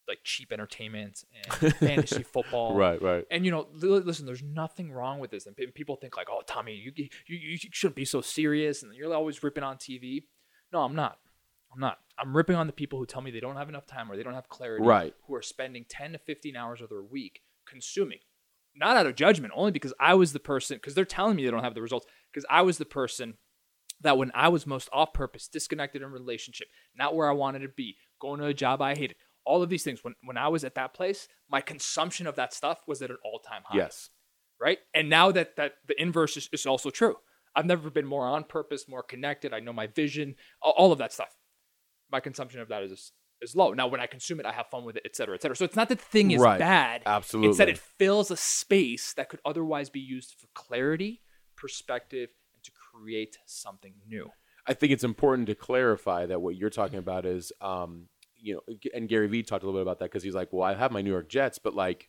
like 0.08 0.18
cheap 0.24 0.52
entertainment 0.52 1.24
and 1.60 1.74
fantasy 1.76 2.22
football. 2.22 2.74
right 2.76 3.00
right 3.02 3.24
And 3.30 3.44
you 3.44 3.50
know, 3.50 3.66
li- 3.72 3.88
listen, 4.00 4.26
there's 4.26 4.42
nothing 4.42 4.92
wrong 4.92 5.18
with 5.18 5.30
this. 5.30 5.46
And 5.46 5.56
pe- 5.56 5.66
people 5.66 5.96
think 5.96 6.16
like, 6.16 6.28
"Oh, 6.30 6.42
Tommy, 6.46 6.74
you 6.74 6.92
you 6.96 7.08
you 7.26 7.58
shouldn't 7.72 7.96
be 7.96 8.04
so 8.04 8.20
serious," 8.20 8.82
and 8.82 8.94
you're 8.94 9.12
always 9.14 9.42
ripping 9.42 9.64
on 9.64 9.76
TV. 9.76 10.24
No, 10.72 10.82
I'm 10.82 10.94
not. 10.94 11.18
I'm 11.72 11.80
not. 11.80 11.98
I'm 12.18 12.36
ripping 12.36 12.56
on 12.56 12.66
the 12.66 12.72
people 12.72 12.98
who 12.98 13.06
tell 13.06 13.20
me 13.20 13.30
they 13.30 13.40
don't 13.40 13.56
have 13.56 13.68
enough 13.68 13.86
time 13.86 14.10
or 14.10 14.16
they 14.16 14.22
don't 14.22 14.34
have 14.34 14.48
clarity. 14.48 14.84
Right. 14.84 15.14
Who 15.26 15.34
are 15.34 15.42
spending 15.42 15.84
10 15.88 16.12
to 16.12 16.18
15 16.18 16.56
hours 16.56 16.80
of 16.80 16.88
their 16.88 17.02
week 17.02 17.40
consuming, 17.68 18.20
not 18.74 18.96
out 18.96 19.06
of 19.06 19.16
judgment, 19.16 19.52
only 19.56 19.72
because 19.72 19.92
I 20.00 20.14
was 20.14 20.32
the 20.32 20.40
person. 20.40 20.76
Because 20.78 20.94
they're 20.94 21.04
telling 21.04 21.36
me 21.36 21.44
they 21.44 21.50
don't 21.50 21.64
have 21.64 21.74
the 21.74 21.82
results. 21.82 22.06
Because 22.32 22.46
I 22.48 22.62
was 22.62 22.78
the 22.78 22.84
person 22.86 23.34
that 24.00 24.18
when 24.18 24.30
I 24.34 24.48
was 24.48 24.66
most 24.66 24.88
off 24.92 25.12
purpose, 25.12 25.48
disconnected 25.48 26.02
in 26.02 26.10
relationship, 26.10 26.68
not 26.96 27.14
where 27.14 27.28
I 27.28 27.32
wanted 27.32 27.60
to 27.60 27.68
be, 27.68 27.96
going 28.20 28.40
to 28.40 28.46
a 28.46 28.54
job 28.54 28.80
I 28.82 28.94
hated, 28.94 29.16
all 29.46 29.62
of 29.62 29.68
these 29.68 29.84
things. 29.84 30.04
When 30.04 30.14
when 30.24 30.36
I 30.36 30.48
was 30.48 30.64
at 30.64 30.74
that 30.74 30.92
place, 30.94 31.28
my 31.48 31.60
consumption 31.60 32.26
of 32.26 32.36
that 32.36 32.52
stuff 32.52 32.80
was 32.86 33.00
at 33.02 33.10
an 33.10 33.18
all 33.24 33.38
time 33.38 33.62
high 33.64 33.78
yes 33.78 34.10
right? 34.60 34.78
And 34.94 35.08
now 35.08 35.32
that 35.32 35.56
that 35.56 35.74
the 35.86 36.00
inverse 36.00 36.36
is, 36.36 36.48
is 36.52 36.66
also 36.66 36.90
true. 36.90 37.16
I've 37.54 37.66
never 37.66 37.90
been 37.90 38.06
more 38.06 38.26
on 38.26 38.44
purpose, 38.44 38.86
more 38.88 39.02
connected. 39.02 39.54
I 39.54 39.60
know 39.60 39.72
my 39.72 39.86
vision, 39.86 40.34
all, 40.60 40.92
of 40.92 40.98
that 40.98 41.12
stuff. 41.12 41.34
My 42.12 42.20
consumption 42.20 42.60
of 42.60 42.68
that 42.68 42.82
is 42.82 43.12
is 43.42 43.54
low. 43.54 43.72
Now, 43.72 43.86
when 43.86 44.00
I 44.00 44.06
consume 44.06 44.40
it, 44.40 44.46
I 44.46 44.52
have 44.52 44.68
fun 44.68 44.84
with 44.84 44.96
it, 44.96 45.02
et 45.04 45.14
cetera, 45.14 45.34
et 45.34 45.42
cetera. 45.42 45.56
So 45.56 45.64
it's 45.66 45.76
not 45.76 45.90
that 45.90 45.98
the 45.98 46.04
thing 46.04 46.30
is 46.30 46.40
Right. 46.40 46.58
bad. 46.58 47.02
Absolutely. 47.04 47.50
It's 47.50 47.58
that 47.58 47.68
it 47.68 47.78
fills 47.78 48.30
a 48.30 48.36
space 48.36 49.12
that 49.14 49.28
could 49.28 49.40
otherwise 49.44 49.90
be 49.90 50.00
used 50.00 50.36
for 50.38 50.46
clarity, 50.54 51.20
perspective, 51.54 52.30
and 52.54 52.64
to 52.64 52.70
create 52.72 53.36
something 53.44 53.94
new. 54.08 54.30
I 54.66 54.72
think 54.72 54.90
it's 54.90 55.04
important 55.04 55.48
to 55.48 55.54
clarify 55.54 56.24
that 56.26 56.40
what 56.40 56.56
you're 56.56 56.70
talking 56.70 56.98
about 56.98 57.26
is, 57.26 57.52
um, 57.60 58.08
you 58.46 58.54
know, 58.54 58.76
and 58.94 59.08
Gary 59.08 59.26
Vee 59.26 59.42
talked 59.42 59.64
a 59.64 59.66
little 59.66 59.80
bit 59.80 59.82
about 59.82 59.98
that 59.98 60.06
because 60.06 60.22
he's 60.22 60.34
like, 60.34 60.52
well, 60.52 60.62
I 60.62 60.74
have 60.74 60.92
my 60.92 61.02
New 61.02 61.10
York 61.10 61.28
Jets, 61.28 61.58
but 61.58 61.74
like, 61.74 62.08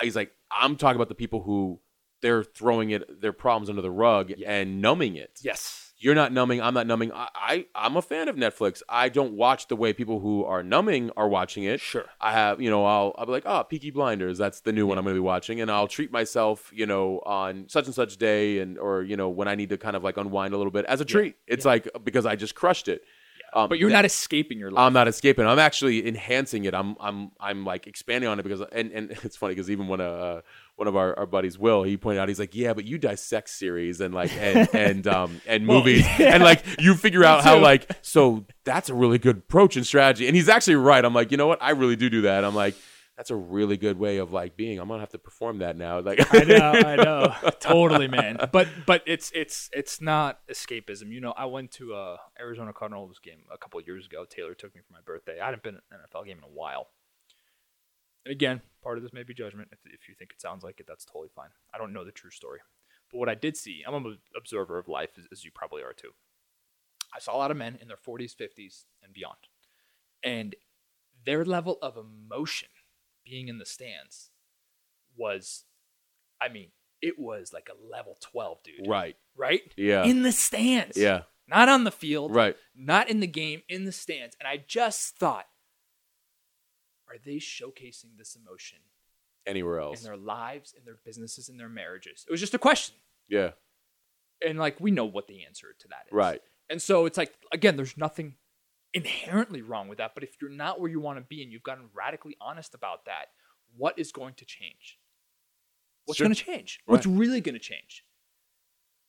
he's 0.00 0.14
like, 0.14 0.32
I'm 0.50 0.76
talking 0.76 0.96
about 0.96 1.08
the 1.08 1.14
people 1.14 1.42
who 1.42 1.80
they're 2.20 2.44
throwing 2.44 2.90
it, 2.90 3.20
their 3.22 3.32
problems 3.32 3.70
under 3.70 3.80
the 3.80 3.90
rug 3.90 4.32
and 4.44 4.82
numbing 4.82 5.16
it. 5.16 5.40
Yes. 5.42 5.94
You're 5.98 6.14
not 6.14 6.30
numbing. 6.30 6.60
I'm 6.60 6.74
not 6.74 6.86
numbing. 6.86 7.10
I, 7.12 7.28
I 7.34 7.66
I'm 7.74 7.96
a 7.96 8.02
fan 8.02 8.28
of 8.28 8.36
Netflix. 8.36 8.82
I 8.86 9.08
don't 9.08 9.32
watch 9.32 9.68
the 9.68 9.76
way 9.76 9.94
people 9.94 10.20
who 10.20 10.44
are 10.44 10.62
numbing 10.62 11.10
are 11.16 11.26
watching 11.26 11.64
it. 11.64 11.80
Sure. 11.80 12.04
I 12.20 12.32
have, 12.32 12.60
you 12.60 12.68
know, 12.68 12.84
I'll 12.84 13.14
I'll 13.16 13.24
be 13.24 13.32
like, 13.32 13.44
oh, 13.46 13.64
Peaky 13.64 13.90
Blinders. 13.92 14.36
That's 14.36 14.60
the 14.60 14.72
new 14.72 14.86
one 14.86 14.98
I'm 14.98 15.04
going 15.04 15.14
to 15.14 15.20
be 15.20 15.24
watching, 15.24 15.62
and 15.62 15.70
I'll 15.70 15.88
treat 15.88 16.12
myself, 16.12 16.70
you 16.74 16.84
know, 16.84 17.22
on 17.24 17.70
such 17.70 17.86
and 17.86 17.94
such 17.94 18.18
day, 18.18 18.58
and 18.58 18.78
or 18.78 19.04
you 19.04 19.16
know 19.16 19.30
when 19.30 19.48
I 19.48 19.54
need 19.54 19.70
to 19.70 19.78
kind 19.78 19.96
of 19.96 20.04
like 20.04 20.18
unwind 20.18 20.52
a 20.52 20.58
little 20.58 20.70
bit 20.70 20.84
as 20.84 21.00
a 21.00 21.06
treat. 21.06 21.36
It's 21.46 21.64
like 21.64 21.88
because 22.04 22.26
I 22.26 22.36
just 22.36 22.54
crushed 22.54 22.88
it. 22.88 23.00
Um, 23.52 23.68
But 23.68 23.78
you're 23.78 23.90
not 23.90 24.04
escaping 24.04 24.58
your 24.58 24.70
life. 24.70 24.82
I'm 24.82 24.92
not 24.92 25.08
escaping. 25.08 25.46
I'm 25.46 25.58
actually 25.58 26.06
enhancing 26.06 26.64
it. 26.64 26.74
I'm 26.74 26.96
I'm 27.00 27.30
I'm 27.40 27.64
like 27.64 27.86
expanding 27.86 28.28
on 28.28 28.38
it 28.38 28.42
because 28.42 28.60
and 28.72 28.90
and 28.92 29.10
it's 29.22 29.36
funny 29.36 29.54
because 29.54 29.70
even 29.70 29.88
when 29.88 30.00
uh 30.00 30.40
one 30.76 30.88
of 30.88 30.96
our, 30.96 31.18
our 31.18 31.24
buddies 31.26 31.58
Will 31.58 31.84
he 31.84 31.96
pointed 31.96 32.20
out 32.20 32.28
he's 32.28 32.38
like 32.38 32.54
yeah 32.54 32.74
but 32.74 32.84
you 32.84 32.98
dissect 32.98 33.48
series 33.48 34.00
and 34.02 34.12
like 34.14 34.30
and 34.36 34.68
and 34.74 35.06
um 35.06 35.40
and 35.46 35.66
Well, 35.66 35.78
movies 35.78 36.04
yeah. 36.18 36.34
and 36.34 36.42
like 36.42 36.62
you 36.78 36.94
figure 36.94 37.24
out 37.24 37.42
how 37.44 37.58
like 37.58 37.88
so 38.02 38.44
that's 38.64 38.90
a 38.90 38.94
really 38.94 39.18
good 39.18 39.38
approach 39.38 39.76
and 39.76 39.86
strategy 39.86 40.26
and 40.26 40.36
he's 40.36 40.48
actually 40.50 40.76
right. 40.76 41.02
I'm 41.02 41.14
like 41.14 41.30
you 41.30 41.38
know 41.38 41.46
what 41.46 41.62
I 41.62 41.70
really 41.70 41.96
do 41.96 42.10
do 42.10 42.22
that. 42.22 42.44
I'm 42.44 42.54
like 42.54 42.74
that's 43.16 43.30
a 43.30 43.36
really 43.36 43.76
good 43.78 43.98
way 43.98 44.18
of 44.18 44.32
like 44.32 44.56
being. 44.56 44.78
I'm 44.78 44.88
gonna 44.88 45.00
have 45.00 45.10
to 45.10 45.18
perform 45.18 45.58
that 45.58 45.76
now. 45.76 46.00
Like 46.00 46.20
I 46.34 46.44
know, 46.44 46.72
I 46.72 46.96
know, 47.04 47.50
totally, 47.60 48.08
man. 48.08 48.36
But 48.52 48.68
but 48.84 49.02
it's 49.06 49.32
it's 49.34 49.70
it's 49.72 50.00
not 50.00 50.40
escapism. 50.48 51.10
You 51.10 51.20
know, 51.20 51.32
I 51.32 51.46
went 51.46 51.70
to 51.72 51.94
a 51.94 52.18
Arizona 52.38 52.72
Cardinals 52.74 53.18
game 53.18 53.40
a 53.52 53.56
couple 53.56 53.80
of 53.80 53.86
years 53.86 54.06
ago. 54.06 54.26
Taylor 54.28 54.54
took 54.54 54.74
me 54.74 54.82
for 54.86 54.92
my 54.92 55.00
birthday. 55.04 55.40
I 55.40 55.46
hadn't 55.46 55.62
been 55.62 55.76
at 55.76 55.82
an 55.90 55.98
NFL 56.12 56.26
game 56.26 56.38
in 56.38 56.44
a 56.44 56.52
while. 56.52 56.88
And 58.26 58.32
again, 58.32 58.60
part 58.82 58.98
of 58.98 59.02
this 59.02 59.12
may 59.12 59.22
be 59.22 59.32
judgment. 59.32 59.68
If, 59.72 59.78
if 59.86 60.08
you 60.08 60.14
think 60.18 60.32
it 60.32 60.40
sounds 60.40 60.62
like 60.62 60.80
it, 60.80 60.86
that's 60.86 61.04
totally 61.04 61.30
fine. 61.34 61.50
I 61.72 61.78
don't 61.78 61.92
know 61.92 62.04
the 62.04 62.10
true 62.10 62.30
story. 62.30 62.58
But 63.10 63.18
what 63.18 63.28
I 63.28 63.34
did 63.34 63.56
see, 63.56 63.84
I'm 63.86 63.94
an 63.94 64.18
observer 64.36 64.78
of 64.78 64.88
life, 64.88 65.10
as, 65.16 65.26
as 65.30 65.44
you 65.44 65.52
probably 65.54 65.82
are 65.82 65.92
too. 65.92 66.10
I 67.14 67.20
saw 67.20 67.36
a 67.36 67.38
lot 67.38 67.52
of 67.52 67.56
men 67.56 67.78
in 67.80 67.86
their 67.86 67.96
40s, 67.96 68.34
50s, 68.34 68.84
and 69.02 69.12
beyond. 69.12 69.36
And 70.24 70.56
their 71.24 71.44
level 71.44 71.78
of 71.80 71.96
emotion 71.96 72.68
being 73.26 73.48
in 73.48 73.58
the 73.58 73.66
stands 73.66 74.30
was, 75.16 75.64
I 76.40 76.48
mean, 76.48 76.68
it 77.02 77.18
was 77.18 77.52
like 77.52 77.68
a 77.68 77.92
level 77.92 78.16
12, 78.20 78.62
dude. 78.62 78.88
right. 78.88 79.16
Right? 79.36 79.60
Yeah. 79.76 80.04
In 80.04 80.22
the 80.22 80.32
stands. 80.32 80.96
Yeah. 80.96 81.22
Not 81.48 81.68
on 81.68 81.84
the 81.84 81.90
field. 81.90 82.34
Right. 82.34 82.56
Not 82.74 83.10
in 83.10 83.20
the 83.20 83.26
game, 83.26 83.62
in 83.68 83.84
the 83.84 83.92
stands. 83.92 84.36
And 84.40 84.48
I 84.48 84.62
just 84.66 85.16
thought, 85.16 85.46
are 87.08 87.16
they 87.24 87.36
showcasing 87.36 88.16
this 88.18 88.36
emotion 88.36 88.78
Anywhere 89.46 89.78
else 89.78 90.00
in 90.00 90.04
their 90.04 90.16
lives, 90.16 90.74
in 90.76 90.84
their 90.84 90.98
businesses, 91.04 91.48
in 91.48 91.56
their 91.56 91.68
marriages? 91.68 92.24
It 92.26 92.32
was 92.32 92.40
just 92.40 92.54
a 92.54 92.58
question. 92.58 92.96
Yeah. 93.28 93.50
And 94.44 94.58
like, 94.58 94.80
we 94.80 94.90
know 94.90 95.04
what 95.04 95.28
the 95.28 95.44
answer 95.44 95.68
to 95.78 95.88
that 95.88 96.06
is. 96.08 96.12
Right. 96.12 96.42
And 96.68 96.82
so 96.82 97.06
it's 97.06 97.16
like, 97.16 97.32
again, 97.52 97.76
there's 97.76 97.96
nothing 97.96 98.34
inherently 98.96 99.60
wrong 99.62 99.88
with 99.88 99.98
that. 99.98 100.12
But 100.14 100.24
if 100.24 100.30
you're 100.40 100.50
not 100.50 100.80
where 100.80 100.90
you 100.90 101.00
want 101.00 101.18
to 101.18 101.24
be 101.24 101.42
and 101.42 101.52
you've 101.52 101.62
gotten 101.62 101.84
radically 101.94 102.36
honest 102.40 102.74
about 102.74 103.04
that, 103.04 103.26
what 103.76 103.98
is 103.98 104.10
going 104.10 104.34
to 104.34 104.44
change? 104.46 104.98
What's 106.06 106.18
Sure. 106.18 106.24
going 106.26 106.34
to 106.34 106.42
change? 106.42 106.80
What's 106.86 107.04
really 107.06 107.40
going 107.40 107.54
to 107.54 107.60
change? 107.60 108.04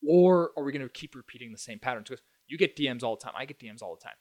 Or 0.06 0.52
are 0.58 0.64
we 0.64 0.72
going 0.74 0.86
to 0.86 0.90
keep 0.90 1.16
repeating 1.16 1.52
the 1.52 1.58
same 1.58 1.80
patterns? 1.80 2.10
Because 2.10 2.24
you 2.48 2.58
get 2.58 2.76
DMs 2.76 3.02
all 3.02 3.16
the 3.16 3.24
time. 3.24 3.34
I 3.36 3.46
get 3.46 3.60
DMs 3.60 3.82
all 3.82 3.96
the 3.96 4.04
time. 4.04 4.18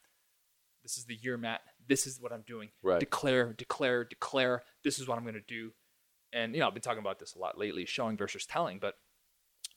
This 0.83 0.97
is 0.99 1.05
the 1.07 1.17
year, 1.17 1.37
Matt. 1.37 1.63
This 1.89 2.07
is 2.07 2.21
what 2.21 2.33
I'm 2.33 2.45
doing. 2.47 2.69
Right. 2.83 3.01
Declare, 3.01 3.55
declare, 3.55 4.05
declare. 4.05 4.63
This 4.85 5.01
is 5.01 5.09
what 5.09 5.19
I'm 5.19 5.25
going 5.25 5.35
to 5.35 5.41
do. 5.41 5.73
And, 6.33 6.55
you 6.55 6.61
know, 6.61 6.69
I've 6.69 6.75
been 6.75 6.83
talking 6.83 7.01
about 7.01 7.19
this 7.19 7.35
a 7.35 7.39
lot 7.39 7.59
lately 7.59 7.87
showing 7.87 8.17
versus 8.17 8.47
telling, 8.47 8.79
but 8.79 8.95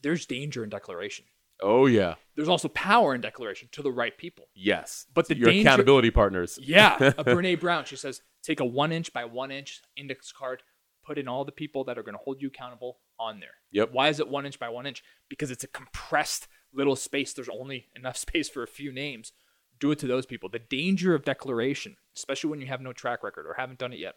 there's 0.02 0.26
danger 0.28 0.64
in 0.64 0.70
declaration. 0.70 1.26
Oh 1.62 1.86
yeah. 1.86 2.16
There's 2.36 2.50
also 2.50 2.70
power 2.70 3.14
in 3.14 3.22
declaration 3.22 3.68
to 3.74 3.82
the 3.82 3.92
right 3.92 4.18
people. 4.18 4.48
Yes. 4.56 5.06
But 5.14 5.28
the 5.28 5.38
your 5.38 5.50
danger- 5.50 5.68
accountability 5.68 6.12
partners. 6.12 6.58
Yeah, 6.62 6.96
a 7.18 7.24
Brene 7.24 7.60
Brown. 7.60 7.84
She 7.86 7.98
says, 7.98 8.22
take 8.44 8.60
a 8.62 8.66
one 8.66 8.92
inch 8.92 9.12
by 9.12 9.26
one 9.26 9.52
inch 9.52 9.82
index 9.98 10.32
card, 10.32 10.64
put 11.04 11.18
in 11.18 11.28
all 11.28 11.44
the 11.44 11.52
people 11.52 11.84
that 11.86 11.98
are 11.98 12.04
going 12.04 12.14
to 12.16 12.24
hold 12.24 12.42
you 12.42 12.48
accountable 12.48 13.00
on 13.20 13.42
there. 13.42 13.56
Yep. 13.72 13.90
Why 13.92 14.08
is 14.08 14.22
it 14.22 14.30
one 14.30 14.46
inch 14.46 14.58
by 14.58 14.70
one 14.70 14.86
inch? 14.86 15.04
Because 15.28 15.52
it's 15.52 15.66
a 15.66 15.68
compressed 15.68 16.48
little 16.74 16.96
space. 16.96 17.34
There's 17.34 17.50
only 17.50 17.88
enough 17.96 18.16
space 18.26 18.48
for 18.48 18.64
a 18.64 18.68
few 18.68 18.94
names. 18.94 19.34
Do 19.80 19.92
it 19.92 20.00
to 20.00 20.08
those 20.08 20.26
people. 20.26 20.50
The 20.50 20.60
danger 20.60 21.14
of 21.16 21.24
declaration, 21.26 21.98
especially 22.16 22.50
when 22.50 22.62
you 22.62 22.68
have 22.68 22.82
no 22.82 22.94
track 22.94 23.24
record 23.24 23.46
or 23.48 23.56
haven't 23.58 23.80
done 23.80 23.94
it 23.94 24.00
yet, 24.00 24.16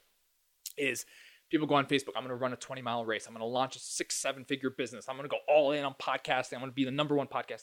is 0.76 1.04
people 1.52 1.68
go 1.68 1.76
on 1.76 1.86
Facebook. 1.86 2.10
I'm 2.16 2.22
going 2.24 2.30
to 2.30 2.34
run 2.34 2.52
a 2.52 2.56
20 2.56 2.82
mile 2.82 3.04
race. 3.04 3.26
I'm 3.28 3.32
going 3.34 3.40
to 3.42 3.46
launch 3.46 3.76
a 3.76 3.78
six, 3.78 4.16
seven 4.16 4.44
figure 4.44 4.70
business. 4.70 5.06
I'm 5.08 5.16
going 5.16 5.28
to 5.28 5.32
go 5.32 5.38
all 5.46 5.70
in 5.70 5.84
on 5.84 5.94
podcasting. 6.02 6.54
I'm 6.54 6.60
going 6.60 6.72
to 6.72 6.74
be 6.74 6.84
the 6.84 6.90
number 6.90 7.14
one 7.14 7.28
podcast. 7.28 7.62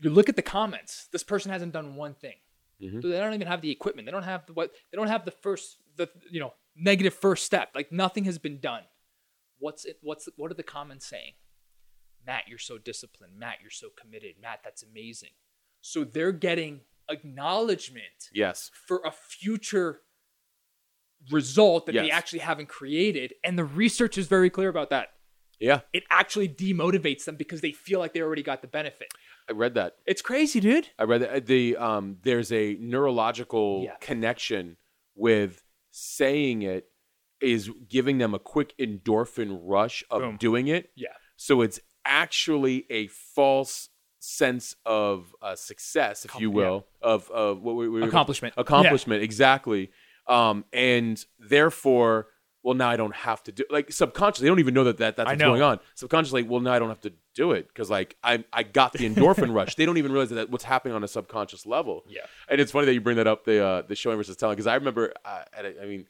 You 0.00 0.10
look 0.10 0.28
at 0.28 0.34
the 0.34 0.42
comments. 0.42 1.06
This 1.12 1.22
person 1.22 1.52
hasn't 1.52 1.72
done 1.72 1.94
one 1.94 2.14
thing. 2.14 2.34
So 3.00 3.08
they 3.08 3.18
don't 3.18 3.34
even 3.34 3.46
have 3.46 3.60
the 3.60 3.70
equipment. 3.70 4.06
They 4.06 4.10
don't 4.12 4.24
have 4.24 4.44
the 4.46 4.54
what. 4.54 4.72
They 4.90 4.96
don't 4.96 5.06
have 5.06 5.24
the 5.24 5.30
first, 5.30 5.76
the 5.94 6.08
you 6.28 6.40
know, 6.40 6.52
negative 6.74 7.14
first 7.14 7.44
step. 7.46 7.68
Like 7.76 7.92
nothing 7.92 8.24
has 8.24 8.38
been 8.38 8.58
done. 8.58 8.82
What's 9.60 9.84
it? 9.84 9.98
What's 10.02 10.28
what 10.36 10.50
are 10.50 10.54
the 10.54 10.64
comments 10.64 11.06
saying? 11.06 11.34
Matt, 12.26 12.48
you're 12.48 12.58
so 12.58 12.78
disciplined. 12.78 13.38
Matt, 13.38 13.58
you're 13.62 13.70
so 13.70 13.88
committed. 13.96 14.34
Matt, 14.42 14.60
that's 14.64 14.82
amazing. 14.82 15.30
So 15.80 16.02
they're 16.02 16.32
getting 16.32 16.80
acknowledgement 17.08 18.30
Yes. 18.32 18.70
for 18.86 19.00
a 19.04 19.12
future 19.12 20.00
result 21.30 21.86
that 21.86 21.92
they 21.92 22.10
actually 22.10 22.40
haven't 22.40 22.68
created, 22.68 23.34
and 23.44 23.58
the 23.58 23.64
research 23.64 24.18
is 24.18 24.26
very 24.26 24.50
clear 24.50 24.68
about 24.68 24.90
that. 24.90 25.08
Yeah. 25.60 25.80
It 25.92 26.02
actually 26.10 26.48
demotivates 26.48 27.24
them 27.24 27.36
because 27.36 27.60
they 27.60 27.70
feel 27.72 28.00
like 28.00 28.14
they 28.14 28.20
already 28.20 28.42
got 28.42 28.62
the 28.62 28.68
benefit. 28.68 29.08
I 29.48 29.52
read 29.52 29.74
that. 29.74 29.96
It's 30.06 30.20
crazy, 30.22 30.58
dude. 30.58 30.88
I 30.98 31.04
read 31.04 31.20
that 31.22 31.46
the 31.46 31.76
um 31.76 32.16
there's 32.22 32.50
a 32.50 32.76
neurological 32.80 33.82
Yeah. 33.84 33.94
connection 34.00 34.76
with 35.14 35.62
saying 35.92 36.62
it 36.62 36.88
is 37.40 37.70
giving 37.88 38.18
them 38.18 38.34
a 38.34 38.38
quick 38.38 38.74
endorphin 38.78 39.60
rush 39.62 40.02
of 40.10 40.22
Boom. 40.22 40.36
doing 40.36 40.66
it. 40.68 40.90
Yeah. 40.96 41.08
So 41.36 41.60
it's 41.60 41.78
actually 42.04 42.86
a 42.90 43.06
false 43.08 43.88
sense 44.18 44.76
of 44.86 45.34
uh, 45.42 45.56
success, 45.56 46.24
if 46.24 46.38
you 46.40 46.50
will, 46.50 46.86
of 47.00 47.30
of 47.30 47.62
what 47.62 47.74
we, 47.76 47.88
we 47.88 48.02
Accomplishment. 48.02 48.54
accomplishment 48.56 49.22
exactly. 49.22 49.90
Um, 50.32 50.64
and 50.72 51.22
therefore, 51.38 52.28
well, 52.62 52.74
now 52.74 52.88
I 52.88 52.96
don't 52.96 53.14
have 53.14 53.42
to 53.44 53.52
do 53.52 53.64
like 53.70 53.92
subconsciously. 53.92 54.44
They 54.44 54.48
don't 54.48 54.60
even 54.60 54.74
know 54.74 54.84
that, 54.84 54.98
that 54.98 55.16
that's 55.16 55.28
what's 55.28 55.42
going 55.42 55.62
on. 55.62 55.80
Subconsciously, 55.94 56.44
well, 56.44 56.60
now 56.60 56.72
I 56.72 56.78
don't 56.78 56.88
have 56.88 57.00
to 57.00 57.12
do 57.34 57.52
it 57.52 57.68
because 57.68 57.90
like 57.90 58.16
I 58.22 58.44
I 58.52 58.62
got 58.62 58.92
the 58.92 59.00
endorphin 59.08 59.52
rush. 59.54 59.74
They 59.74 59.84
don't 59.84 59.98
even 59.98 60.12
realize 60.12 60.30
that 60.30 60.50
what's 60.50 60.64
happening 60.64 60.94
on 60.94 61.02
a 61.02 61.08
subconscious 61.08 61.66
level. 61.66 62.04
Yeah. 62.08 62.20
And 62.48 62.60
it's 62.60 62.72
funny 62.72 62.86
that 62.86 62.94
you 62.94 63.00
bring 63.00 63.16
that 63.16 63.26
up 63.26 63.44
the 63.44 63.64
uh, 63.64 63.82
the 63.82 63.96
showing 63.96 64.16
versus 64.16 64.36
telling 64.36 64.54
because 64.54 64.66
I 64.66 64.74
remember 64.74 65.12
uh, 65.24 65.42
I 65.58 65.86
mean. 65.86 66.06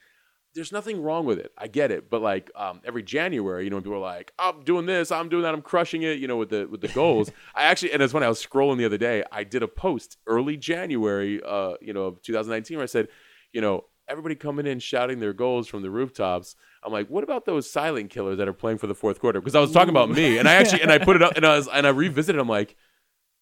There's 0.54 0.70
nothing 0.70 1.00
wrong 1.00 1.24
with 1.24 1.38
it. 1.38 1.50
I 1.56 1.66
get 1.66 1.90
it, 1.90 2.10
but 2.10 2.20
like 2.20 2.50
um, 2.54 2.82
every 2.84 3.02
January, 3.02 3.64
you 3.64 3.70
know, 3.70 3.76
when 3.76 3.84
people 3.84 3.96
are 3.96 4.00
like, 4.00 4.34
"I'm 4.38 4.62
doing 4.64 4.84
this, 4.84 5.10
I'm 5.10 5.30
doing 5.30 5.44
that, 5.44 5.54
I'm 5.54 5.62
crushing 5.62 6.02
it," 6.02 6.18
you 6.18 6.28
know, 6.28 6.36
with 6.36 6.50
the 6.50 6.66
with 6.66 6.82
the 6.82 6.88
goals. 6.88 7.30
I 7.54 7.62
actually, 7.62 7.94
and 7.94 8.02
it's 8.02 8.12
when 8.12 8.22
I 8.22 8.28
was 8.28 8.44
scrolling 8.44 8.76
the 8.76 8.84
other 8.84 8.98
day, 8.98 9.24
I 9.32 9.44
did 9.44 9.62
a 9.62 9.66
post 9.66 10.18
early 10.26 10.58
January, 10.58 11.40
uh, 11.42 11.76
you 11.80 11.94
know, 11.94 12.02
of 12.02 12.20
2019, 12.20 12.76
where 12.76 12.82
I 12.82 12.86
said, 12.86 13.08
you 13.54 13.62
know, 13.62 13.84
everybody 14.08 14.34
coming 14.34 14.66
in 14.66 14.78
shouting 14.78 15.20
their 15.20 15.32
goals 15.32 15.68
from 15.68 15.82
the 15.82 15.90
rooftops. 15.90 16.56
I'm 16.84 16.92
like, 16.92 17.08
what 17.08 17.24
about 17.24 17.44
those 17.44 17.70
silent 17.70 18.10
killers 18.10 18.38
that 18.38 18.48
are 18.48 18.52
playing 18.52 18.78
for 18.78 18.86
the 18.86 18.94
fourth 18.94 19.20
quarter? 19.20 19.40
Because 19.40 19.54
I 19.54 19.60
was 19.60 19.72
talking 19.72 19.90
about 19.90 20.10
me, 20.10 20.38
and 20.38 20.48
I 20.48 20.54
actually 20.54 20.82
and 20.82 20.90
I 20.90 20.98
put 20.98 21.16
it 21.16 21.22
up, 21.22 21.34
and 21.36 21.44
I 21.46 21.56
was 21.56 21.68
and 21.68 21.86
I 21.86 21.90
revisited. 21.90 22.40
I'm 22.40 22.48
like, 22.48 22.76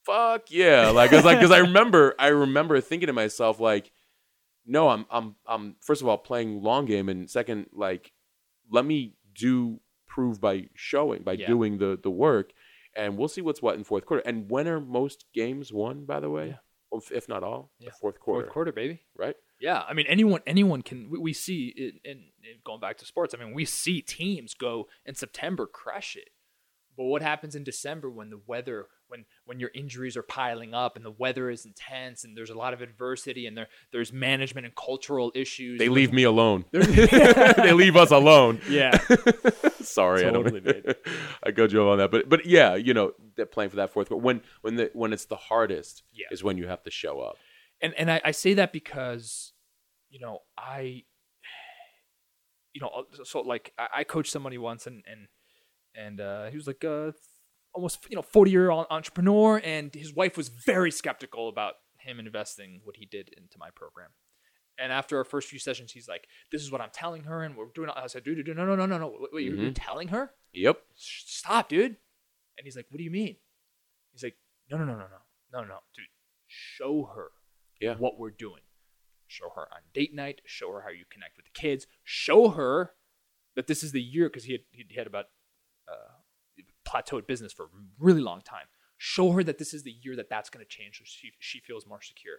fuck 0.05 0.51
yeah, 0.51 0.89
like 0.91 1.13
I 1.13 1.17
was 1.17 1.25
like, 1.25 1.39
because 1.39 1.51
I 1.51 1.59
remember 1.59 2.15
I 2.19 2.29
remember 2.29 2.81
thinking 2.81 3.07
to 3.09 3.13
myself 3.13 3.61
like, 3.61 3.91
no, 4.67 4.89
I'm 4.89 5.07
I'm 5.11 5.37
I'm 5.47 5.77
first 5.81 6.03
of 6.03 6.09
all 6.09 6.19
playing 6.19 6.63
long 6.63 6.85
game, 6.87 7.09
and 7.09 7.29
second, 7.31 7.67
like, 7.73 8.13
let 8.71 8.85
me 8.85 9.15
do 9.35 9.81
prove 10.07 10.41
by 10.41 10.69
showing 10.75 11.23
by 11.23 11.33
Yeah. 11.33 11.47
doing 11.47 11.79
the 11.79 11.99
the 12.03 12.11
work, 12.11 12.53
and 12.95 13.17
we'll 13.17 13.29
see 13.29 13.41
what's 13.41 13.63
what 13.63 13.77
in 13.77 13.85
fourth 13.85 14.05
quarter. 14.07 14.23
And 14.27 14.51
when 14.51 14.69
are 14.69 14.81
most 14.81 15.25
games 15.33 15.73
won? 15.73 16.05
By 16.05 16.21
the 16.21 16.31
way, 16.31 16.49
Yeah. 16.93 16.99
If- 17.13 17.29
not 17.29 17.43
all, 17.45 17.71
Yeah. 17.79 17.91
the 17.91 17.95
fourth 18.01 18.19
quarter, 18.21 18.43
Fourth 18.47 18.53
quarter, 18.53 18.73
baby. 18.73 19.01
right? 19.17 19.37
Yeah, 19.61 19.83
I 19.87 19.93
mean 19.95 20.07
anyone 20.09 20.41
anyone 20.47 20.83
can 20.83 21.11
we, 21.11 21.19
we 21.19 21.33
see 21.33 21.73
it 21.77 21.95
in, 22.05 22.19
in 22.43 22.59
going 22.65 22.81
back 22.81 22.97
to 22.99 23.05
sports. 23.05 23.35
I 23.35 23.43
mean 23.43 23.55
we 23.55 23.65
see 23.65 24.01
teams 24.03 24.55
go 24.55 24.89
in 25.05 25.15
September 25.15 25.67
crush 25.67 26.17
it, 26.17 26.31
but 26.97 27.05
what 27.05 27.23
happens 27.23 27.55
in 27.55 27.63
December 27.65 28.11
when 28.11 28.31
the 28.31 28.41
weather 28.47 28.87
when 29.09 29.25
when 29.45 29.59
your 29.61 29.71
injuries 29.75 30.17
are 30.17 30.23
piling 30.23 30.73
up 30.73 30.97
and 30.97 31.05
the 31.05 31.11
weather 31.11 31.51
is 31.51 31.67
intense 31.67 32.23
and 32.25 32.37
there's 32.37 32.49
a 32.51 32.57
lot 32.57 32.73
of 32.73 32.81
adversity 32.81 33.47
and 33.47 33.57
there 33.59 33.67
there's 33.93 34.13
management 34.13 34.65
and 34.67 34.75
cultural 34.77 35.31
issues. 35.35 35.79
They 35.79 35.89
leave 35.89 36.13
me 36.13 36.23
alone. 36.23 36.65
they 36.73 37.73
leave 37.73 37.97
us 37.97 38.11
alone. 38.13 38.61
Yeah. 38.69 38.97
Sorry, 39.81 40.23
Totally, 40.23 40.61
I 40.67 40.73
don't. 40.81 40.97
I 41.45 41.51
go 41.51 41.67
Joe 41.67 41.91
on 41.91 41.99
that, 41.99 42.11
but 42.11 42.29
but 42.29 42.47
yeah, 42.47 42.77
you 42.77 42.95
know, 42.95 43.13
playing 43.51 43.71
for 43.71 43.77
that 43.77 43.91
fourth. 43.93 44.09
But 44.09 44.19
when 44.19 44.43
when 44.63 44.77
the 44.77 44.91
when 44.95 45.13
it's 45.13 45.25
the 45.25 45.37
hardest, 45.37 46.03
Yeah. 46.13 46.27
is 46.31 46.45
when 46.45 46.57
you 46.59 46.67
have 46.69 46.83
to 46.85 46.91
show 46.91 47.21
up. 47.21 47.37
and 47.81 47.95
and 47.95 48.11
I, 48.11 48.21
I 48.25 48.31
say 48.31 48.55
that 48.55 48.73
because 48.73 49.50
you 50.11 50.21
know 50.21 50.41
I 50.59 51.05
you 52.73 52.81
know 52.81 53.05
so 53.25 53.41
like 53.41 53.73
I, 53.79 53.87
I 53.99 54.05
coached 54.05 54.31
somebody 54.33 54.59
once 54.59 54.87
and 54.87 55.03
and 55.07 55.29
and 55.95 56.21
uh, 56.21 56.51
he 56.51 56.57
was 56.57 56.67
like 56.67 56.85
uh, 56.85 57.13
almost 57.75 57.99
you 58.09 58.17
know 58.17 58.23
40 58.23 58.51
year 58.51 58.71
old 58.71 58.87
entrepreneur 58.91 59.61
and 59.65 59.95
his 59.95 60.15
wife 60.15 60.37
was 60.37 60.49
very 60.49 60.91
skeptical 60.91 61.49
about 61.49 61.75
him 61.99 62.19
investing 62.21 62.81
what 62.85 62.97
he 62.97 63.07
did 63.07 63.29
into 63.37 63.59
my 63.59 63.71
program 63.75 64.11
and 64.79 64.93
after 64.93 65.19
our 65.19 65.25
first 65.25 65.49
few 65.49 65.59
sessions 65.59 65.93
he's 65.93 66.09
like 66.09 66.27
this 66.51 66.63
is 66.63 66.73
what 66.73 66.81
i'm 66.81 66.89
telling 66.93 67.25
her 67.25 67.43
and 67.43 67.57
we're 67.57 67.67
doing 67.75 67.91
i 67.95 68.07
said 68.07 68.25
dude, 68.25 68.45
dude, 68.45 68.57
no 68.57 68.65
no 68.65 68.75
no 68.75 68.87
no 68.87 68.99
no 68.99 69.15
wait, 69.33 69.45
you're, 69.45 69.57
you're 69.57 69.73
telling 69.73 70.09
her 70.09 70.31
Yep. 70.53 70.81
Stop, 70.97 71.69
dude. 71.69 71.97
And 72.59 72.65
he's 72.65 72.75
like, 72.75 72.87
what 72.91 72.99
do 72.99 73.05
you 73.05 73.11
mean? 73.13 73.37
He's 74.11 74.25
like, 74.25 74.35
no, 74.69 74.77
no, 74.79 74.85
no, 74.85 74.95
no, 74.95 74.99
no, 74.99 75.61
no, 75.61 75.65
no, 75.65 75.79
dude. 75.95 76.07
Show 76.49 77.09
her 77.15 77.29
Yeah. 77.81 77.95
what 77.95 78.19
we're 78.19 78.31
doing. 78.31 78.63
Show 79.31 79.51
her 79.55 79.63
on 79.73 79.83
date 79.95 80.13
night. 80.15 80.41
Show 80.45 80.73
her 80.73 80.81
how 80.83 80.89
you 80.91 81.05
connect 81.09 81.37
with 81.37 81.47
the 81.47 81.53
kids. 81.53 81.87
Show 82.03 82.49
her 82.51 82.93
that 83.55 83.69
this 83.69 83.83
is 83.83 83.93
the 83.93 84.03
year 84.03 84.29
because 84.29 84.45
he 84.45 84.53
had 84.53 84.63
he 84.73 84.85
had 84.97 85.07
about 85.07 85.27
uh, 85.89 85.93
plateaued 86.85 87.27
business 87.27 87.53
for 87.53 87.67
a 87.67 87.69
really 87.99 88.21
long 88.21 88.41
time. 88.41 88.67
Show 88.99 89.31
her 89.33 89.45
that 89.45 89.59
this 89.59 89.73
is 89.73 89.85
the 89.85 89.95
year 90.03 90.17
that 90.17 90.29
that's 90.29 90.51
going 90.51 90.65
to 90.65 90.69
change, 90.69 90.99
so 90.99 91.05
she 91.07 91.31
she 91.39 91.61
feels 91.61 91.87
more 91.87 92.03
secure. 92.03 92.39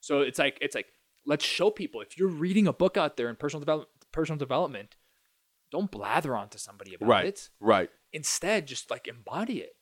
So 0.00 0.20
it's 0.20 0.38
like 0.38 0.58
it's 0.60 0.74
like 0.74 0.92
let's 1.24 1.44
show 1.44 1.70
people 1.70 2.00
if 2.00 2.18
you're 2.18 2.28
reading 2.28 2.66
a 2.66 2.72
book 2.72 2.96
out 2.96 3.16
there 3.16 3.28
in 3.28 3.36
personal 3.36 3.60
development 3.60 3.90
personal 4.12 4.38
development, 4.38 4.96
don't 5.72 5.90
blather 5.90 6.36
onto 6.36 6.58
somebody 6.58 6.94
about 6.94 7.08
Right. 7.08 7.26
it 7.26 7.48
Right. 7.60 7.90
instead 8.12 8.66
just 8.66 8.90
like 8.90 9.06
embody 9.08 9.60
it 9.60 9.76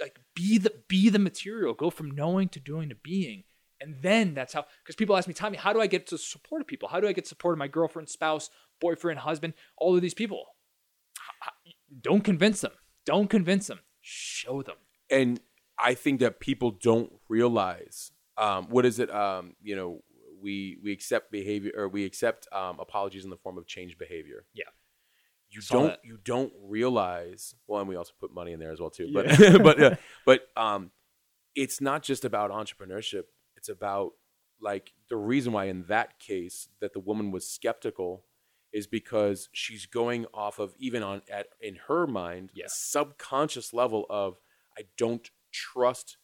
like 0.00 0.18
be 0.34 0.58
the 0.58 0.72
be 0.88 1.08
the 1.08 1.18
material 1.18 1.72
go 1.72 1.88
from 1.90 2.10
knowing 2.10 2.48
to 2.48 2.58
doing 2.58 2.88
to 2.88 2.94
being 2.96 3.44
and 3.80 3.96
then 4.02 4.34
that's 4.34 4.52
how 4.52 4.64
because 4.82 4.96
people 4.96 5.16
ask 5.16 5.26
me 5.28 5.34
tommy 5.34 5.56
how 5.56 5.72
do 5.72 5.80
i 5.80 5.86
get 5.86 6.06
to 6.06 6.18
support 6.18 6.66
people 6.66 6.88
how 6.88 7.00
do 7.00 7.08
i 7.08 7.12
get 7.12 7.26
support 7.26 7.54
of 7.54 7.58
my 7.58 7.68
girlfriend 7.68 8.08
spouse 8.08 8.50
boyfriend 8.80 9.20
husband 9.20 9.54
all 9.76 9.94
of 9.94 10.02
these 10.02 10.14
people 10.14 10.44
don't 12.00 12.24
convince 12.24 12.60
them 12.60 12.72
don't 13.04 13.28
convince 13.28 13.66
them 13.66 13.80
show 14.00 14.62
them 14.62 14.76
and 15.10 15.40
I 15.80 15.94
think 15.94 16.20
that 16.20 16.40
people 16.40 16.70
don't 16.70 17.12
realize 17.28 18.12
um, 18.36 18.68
what 18.70 18.86
is 18.86 18.98
it? 18.98 19.10
Um, 19.10 19.54
you 19.62 19.76
know, 19.76 20.02
we 20.40 20.78
we 20.82 20.92
accept 20.92 21.30
behavior 21.30 21.72
or 21.76 21.88
we 21.88 22.04
accept 22.04 22.48
um, 22.52 22.78
apologies 22.80 23.24
in 23.24 23.30
the 23.30 23.36
form 23.36 23.58
of 23.58 23.66
change 23.66 23.98
behavior. 23.98 24.46
Yeah. 24.54 24.64
You 25.50 25.60
Saw 25.60 25.74
don't 25.74 25.86
that. 25.88 26.00
you 26.04 26.18
don't 26.24 26.52
realize. 26.62 27.54
Well, 27.66 27.80
and 27.80 27.88
we 27.88 27.96
also 27.96 28.12
put 28.20 28.32
money 28.32 28.52
in 28.52 28.60
there 28.60 28.72
as 28.72 28.80
well 28.80 28.90
too. 28.90 29.10
But 29.12 29.38
Yeah. 29.38 29.58
but 29.62 29.82
uh, 29.82 29.96
but 30.26 30.42
um, 30.56 30.90
it's 31.54 31.80
not 31.80 32.02
just 32.02 32.24
about 32.24 32.50
entrepreneurship. 32.50 33.24
It's 33.60 33.68
about 33.68 34.12
like 34.60 34.92
the 35.10 35.16
reason 35.16 35.52
why 35.52 35.66
in 35.66 35.84
that 35.88 36.18
case 36.18 36.68
that 36.80 36.92
the 36.94 37.00
woman 37.00 37.30
was 37.30 37.46
skeptical 37.46 38.24
is 38.72 38.86
because 38.86 39.48
she's 39.52 39.84
going 39.86 40.26
off 40.32 40.58
of 40.58 40.74
even 40.78 41.02
on 41.02 41.20
at 41.30 41.48
in 41.60 41.76
her 41.88 42.06
mind 42.06 42.52
Yeah. 42.54 42.66
subconscious 42.68 43.72
level 43.74 44.06
of 44.08 44.38
I 44.78 44.82
don't 44.96 45.30
trust 45.52 46.16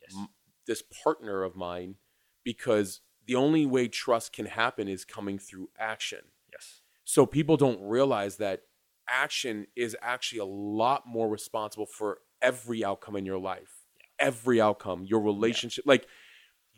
yes 0.00 0.14
m- 0.16 0.28
this 0.66 0.82
partner 0.82 1.42
of 1.42 1.56
mine 1.56 1.96
because 2.44 3.00
the 3.26 3.34
only 3.34 3.66
way 3.66 3.88
trust 3.88 4.32
can 4.32 4.46
happen 4.46 4.88
is 4.88 5.04
coming 5.04 5.38
through 5.38 5.68
action. 5.78 6.20
yes 6.52 6.80
So 7.04 7.26
people 7.26 7.56
don't 7.56 7.80
realize 7.82 8.36
that 8.36 8.62
action 9.08 9.66
is 9.76 9.96
actually 10.00 10.38
a 10.40 10.44
lot 10.44 11.06
more 11.06 11.28
responsible 11.28 11.86
for 11.86 12.20
every 12.40 12.84
outcome 12.84 13.16
in 13.16 13.26
your 13.26 13.38
life. 13.38 13.86
Every 14.18 14.60
outcome, 14.60 15.04
your 15.04 15.20
relationship, 15.20 15.84
like 15.86 16.06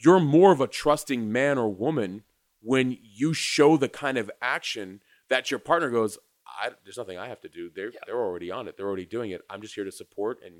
you're 0.03 0.21
more 0.21 0.53
of 0.53 0.61
a 0.61 0.67
trusting 0.67 1.31
man 1.31 1.59
or 1.59 1.69
woman 1.69 2.23
when 2.63 2.99
you 3.03 3.33
show 3.33 3.77
the 3.77 3.89
kind 3.89 4.19
of 4.19 4.31
action 4.41 5.01
that 5.29 5.51
your 5.51 5.61
partner 5.61 5.91
goes, 5.91 6.19
I, 6.47 6.71
there's 6.85 6.97
nothing 6.97 7.19
I 7.19 7.29
have 7.29 7.41
to 7.43 7.49
do. 7.49 7.71
They're 7.75 7.93
they're 8.07 8.21
already 8.21 8.51
on 8.51 8.67
it. 8.67 8.77
They're 8.77 8.87
already 8.87 9.07
doing 9.07 9.31
it. 9.31 9.43
I'm 9.49 9.63
just 9.63 9.75
here 9.75 9.85
to 9.85 9.93
support 9.93 10.39
and 10.45 10.55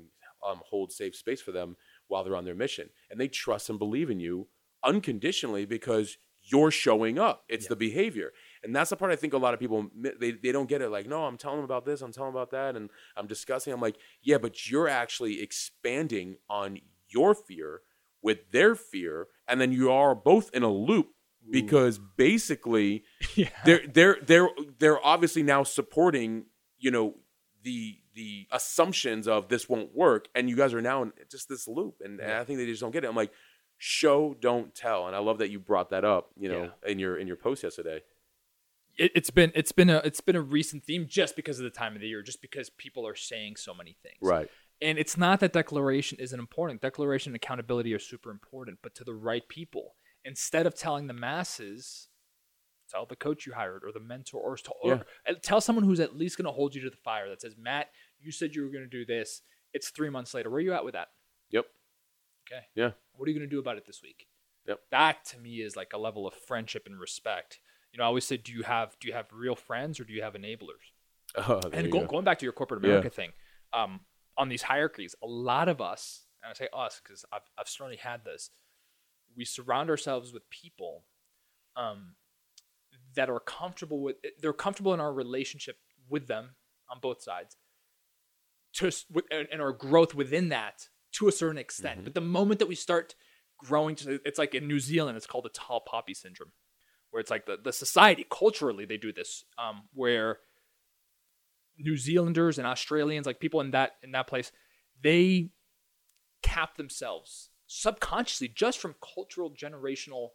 um, 0.47 0.61
hold 0.69 0.91
safe 0.91 1.15
space 1.15 1.41
for 1.41 1.51
them 1.51 1.75
while 2.07 2.23
they're 2.23 2.35
on 2.35 2.45
their 2.45 2.55
mission. 2.55 2.89
And 3.09 3.19
they 3.19 3.27
trust 3.27 3.69
and 3.69 3.77
believe 3.77 4.09
in 4.09 4.19
you 4.19 4.47
unconditionally 4.83 5.65
because 5.65 6.17
you're 6.43 6.71
showing 6.71 7.19
up. 7.19 7.43
It's 7.49 7.67
the 7.67 7.75
behavior. 7.75 8.31
And 8.63 8.75
that's 8.75 8.89
the 8.89 8.95
part 8.95 9.11
I 9.11 9.15
think 9.15 9.33
a 9.33 9.37
lot 9.37 9.53
of 9.53 9.59
people 9.59 9.89
they, 9.95 10.31
they 10.31 10.51
don't 10.51 10.69
get 10.69 10.81
it. 10.81 10.89
Like, 10.89 11.07
no, 11.07 11.25
I'm 11.25 11.37
telling 11.37 11.57
them 11.57 11.65
about 11.65 11.85
this, 11.85 12.01
I'm 12.01 12.11
telling 12.11 12.31
them 12.31 12.41
about 12.41 12.51
that, 12.51 12.75
and 12.75 12.89
I'm 13.15 13.27
discussing. 13.27 13.73
I'm 13.73 13.81
like, 13.81 13.97
yeah, 14.23 14.37
but 14.37 14.69
you're 14.69 14.87
actually 14.87 15.41
expanding 15.41 16.37
on 16.49 16.79
your 17.09 17.35
fear 17.35 17.81
with 18.21 18.51
their 18.51 18.75
fear, 18.75 19.27
and 19.47 19.59
then 19.59 19.71
you 19.71 19.91
are 19.91 20.15
both 20.15 20.49
in 20.53 20.63
a 20.63 20.71
loop 20.71 21.09
because 21.49 21.99
basically 22.17 23.03
yeah. 23.35 23.49
they're 23.65 23.85
they're 23.87 24.17
they're 24.25 24.49
they're 24.79 25.05
obviously 25.05 25.43
now 25.43 25.63
supporting 25.63 26.45
you 26.77 26.91
know 26.91 27.15
the 27.63 27.97
the 28.13 28.47
assumptions 28.51 29.27
of 29.27 29.47
this 29.47 29.67
won't 29.67 29.95
work 29.95 30.27
and 30.35 30.49
you 30.49 30.55
guys 30.55 30.73
are 30.73 30.81
now 30.81 31.01
in 31.01 31.11
just 31.29 31.49
this 31.49 31.67
loop 31.67 31.95
and, 32.03 32.19
and 32.19 32.31
i 32.33 32.43
think 32.43 32.59
they 32.59 32.65
just 32.65 32.81
don't 32.81 32.91
get 32.91 33.03
it. 33.03 33.07
I'm 33.07 33.15
like 33.15 33.31
show 33.77 34.35
don't 34.39 34.75
tell 34.75 35.07
and 35.07 35.15
i 35.15 35.19
love 35.19 35.39
that 35.39 35.49
you 35.49 35.59
brought 35.59 35.89
that 35.89 36.05
up 36.05 36.29
you 36.37 36.49
know 36.49 36.69
in 36.85 36.99
your 36.99 37.17
in 37.17 37.27
your 37.27 37.37
post 37.37 37.63
yesterday. 37.63 38.01
It, 38.97 39.11
it's 39.15 39.29
been 39.29 39.51
it's 39.55 39.71
been 39.71 39.89
a 39.89 39.97
it's 40.03 40.21
been 40.21 40.35
a 40.35 40.41
recent 40.41 40.83
theme 40.83 41.07
just 41.07 41.35
because 41.35 41.57
of 41.59 41.63
the 41.63 41.69
time 41.69 41.95
of 41.95 42.01
the 42.01 42.07
year 42.07 42.21
just 42.21 42.41
because 42.41 42.69
people 42.69 43.07
are 43.07 43.15
saying 43.15 43.55
so 43.55 43.73
many 43.73 43.97
things. 44.03 44.17
Right 44.21 44.49
And 44.81 44.97
it's 44.97 45.15
not 45.17 45.39
that 45.41 45.53
declaration 45.53 46.17
isn't 46.19 46.39
important. 46.39 46.81
Declaration 46.81 47.31
and 47.31 47.35
accountability 47.35 47.93
are 47.93 47.99
super 47.99 48.31
important, 48.31 48.79
but 48.81 48.95
to 48.95 49.03
the 49.03 49.13
right 49.13 49.47
people. 49.47 49.93
Instead 50.25 50.65
of 50.65 50.75
telling 50.75 51.07
the 51.07 51.13
masses, 51.13 52.07
tell 52.89 53.05
the 53.05 53.15
coach 53.15 53.45
you 53.45 53.53
hired 53.53 53.83
or 53.83 53.91
the 53.91 53.99
mentor 53.99 54.39
or, 54.41 54.57
or 54.83 55.03
Yeah. 55.27 55.33
tell 55.43 55.61
someone 55.61 55.85
who's 55.85 55.99
at 55.99 56.15
least 56.17 56.37
going 56.37 56.45
to 56.45 56.51
hold 56.51 56.73
you 56.75 56.81
to 56.81 56.89
the 56.89 56.97
fire 56.97 57.29
that 57.29 57.41
says, 57.41 57.55
Matt, 57.57 57.89
you 58.19 58.31
said 58.31 58.55
you 58.55 58.63
were 58.63 58.69
going 58.69 58.83
to 58.83 58.89
do 58.89 59.05
this. 59.05 59.41
It's 59.73 59.89
three 59.89 60.09
months 60.09 60.33
later. 60.33 60.49
Where 60.49 60.57
are 60.57 60.61
you 60.61 60.73
at 60.73 60.83
with 60.85 60.93
that? 60.93 61.09
yep 61.49 61.65
Okay. 62.51 62.61
yeah 62.75 62.91
What 63.13 63.27
are 63.27 63.31
you 63.31 63.37
going 63.39 63.49
to 63.49 63.55
do 63.55 63.59
about 63.59 63.77
it 63.77 63.85
this 63.85 64.01
week? 64.03 64.27
Yep. 64.67 64.79
That 64.91 65.25
to 65.25 65.37
me 65.39 65.61
is 65.61 65.75
like 65.75 65.91
a 65.93 65.97
level 65.97 66.27
of 66.27 66.33
friendship 66.33 66.83
and 66.87 66.99
respect. 66.99 67.59
You 67.91 67.97
know, 67.97 68.03
I 68.03 68.07
always 68.07 68.25
say, 68.25 68.37
do 68.37 68.51
you 68.51 68.63
have 68.63 68.95
do 68.99 69.07
you 69.07 69.13
have 69.13 69.27
real 69.31 69.55
friends 69.55 69.99
or 69.99 70.03
do 70.05 70.13
you 70.13 70.21
have 70.23 70.33
enablers? 70.33 70.91
oh, 71.37 71.61
and 71.73 71.91
go, 71.91 72.01
go. 72.01 72.07
going 72.07 72.25
back 72.25 72.39
to 72.39 72.45
your 72.45 72.53
corporate 72.53 72.83
Yeah. 72.83 72.89
America 72.89 73.09
thing, 73.09 73.31
um, 73.73 74.01
on 74.37 74.49
these 74.49 74.63
hierarchies, 74.63 75.15
a 75.21 75.27
lot 75.27 75.69
of 75.69 75.81
us, 75.81 76.25
and 76.43 76.49
I 76.49 76.53
say 76.53 76.67
us 76.73 77.01
because 77.03 77.25
I've, 77.31 77.41
I've 77.57 77.67
certainly 77.67 77.97
had 77.97 78.23
this, 78.25 78.49
we 79.35 79.45
surround 79.45 79.89
ourselves 79.89 80.33
with 80.33 80.49
people 80.49 81.03
um, 81.75 82.15
that 83.15 83.29
are 83.29 83.39
comfortable 83.39 84.01
with, 84.01 84.17
they're 84.41 84.53
comfortable 84.53 84.93
in 84.93 84.99
our 84.99 85.13
relationship 85.13 85.77
with 86.09 86.27
them 86.27 86.55
on 86.89 86.99
both 87.01 87.21
sides, 87.21 87.57
to, 88.73 88.91
and, 89.31 89.61
our 89.61 89.73
growth 89.73 90.15
within 90.15 90.49
that 90.49 90.87
to 91.13 91.27
a 91.27 91.31
certain 91.31 91.57
extent. 91.57 91.97
Mm-hmm. 91.97 92.03
But 92.05 92.15
the 92.15 92.21
moment 92.21 92.59
that 92.59 92.67
we 92.67 92.75
start 92.75 93.15
growing 93.57 93.95
to, 93.97 94.19
it's 94.25 94.39
like 94.39 94.55
in 94.55 94.67
New 94.67 94.79
Zealand, 94.79 95.17
it's 95.17 95.27
called 95.27 95.45
the 95.45 95.49
tall 95.49 95.81
poppy 95.81 96.13
syndrome, 96.13 96.51
where 97.11 97.19
it's 97.19 97.31
like 97.31 97.45
the, 97.45 97.57
the 97.61 97.73
society, 97.73 98.25
culturally, 98.29 98.85
they 98.85 98.97
do 98.97 99.11
this, 99.13 99.43
um, 99.57 99.83
where 99.93 100.39
New 101.81 101.97
Zealanders 101.97 102.57
and 102.57 102.67
Australians, 102.67 103.25
like 103.25 103.39
people 103.39 103.61
in 103.61 103.71
that 103.71 103.93
in 104.03 104.11
that 104.11 104.27
place, 104.27 104.51
they 105.01 105.49
cap 106.41 106.77
themselves 106.77 107.49
subconsciously 107.67 108.49
just 108.49 108.79
from 108.79 108.95
cultural 109.15 109.49
generational, 109.49 110.29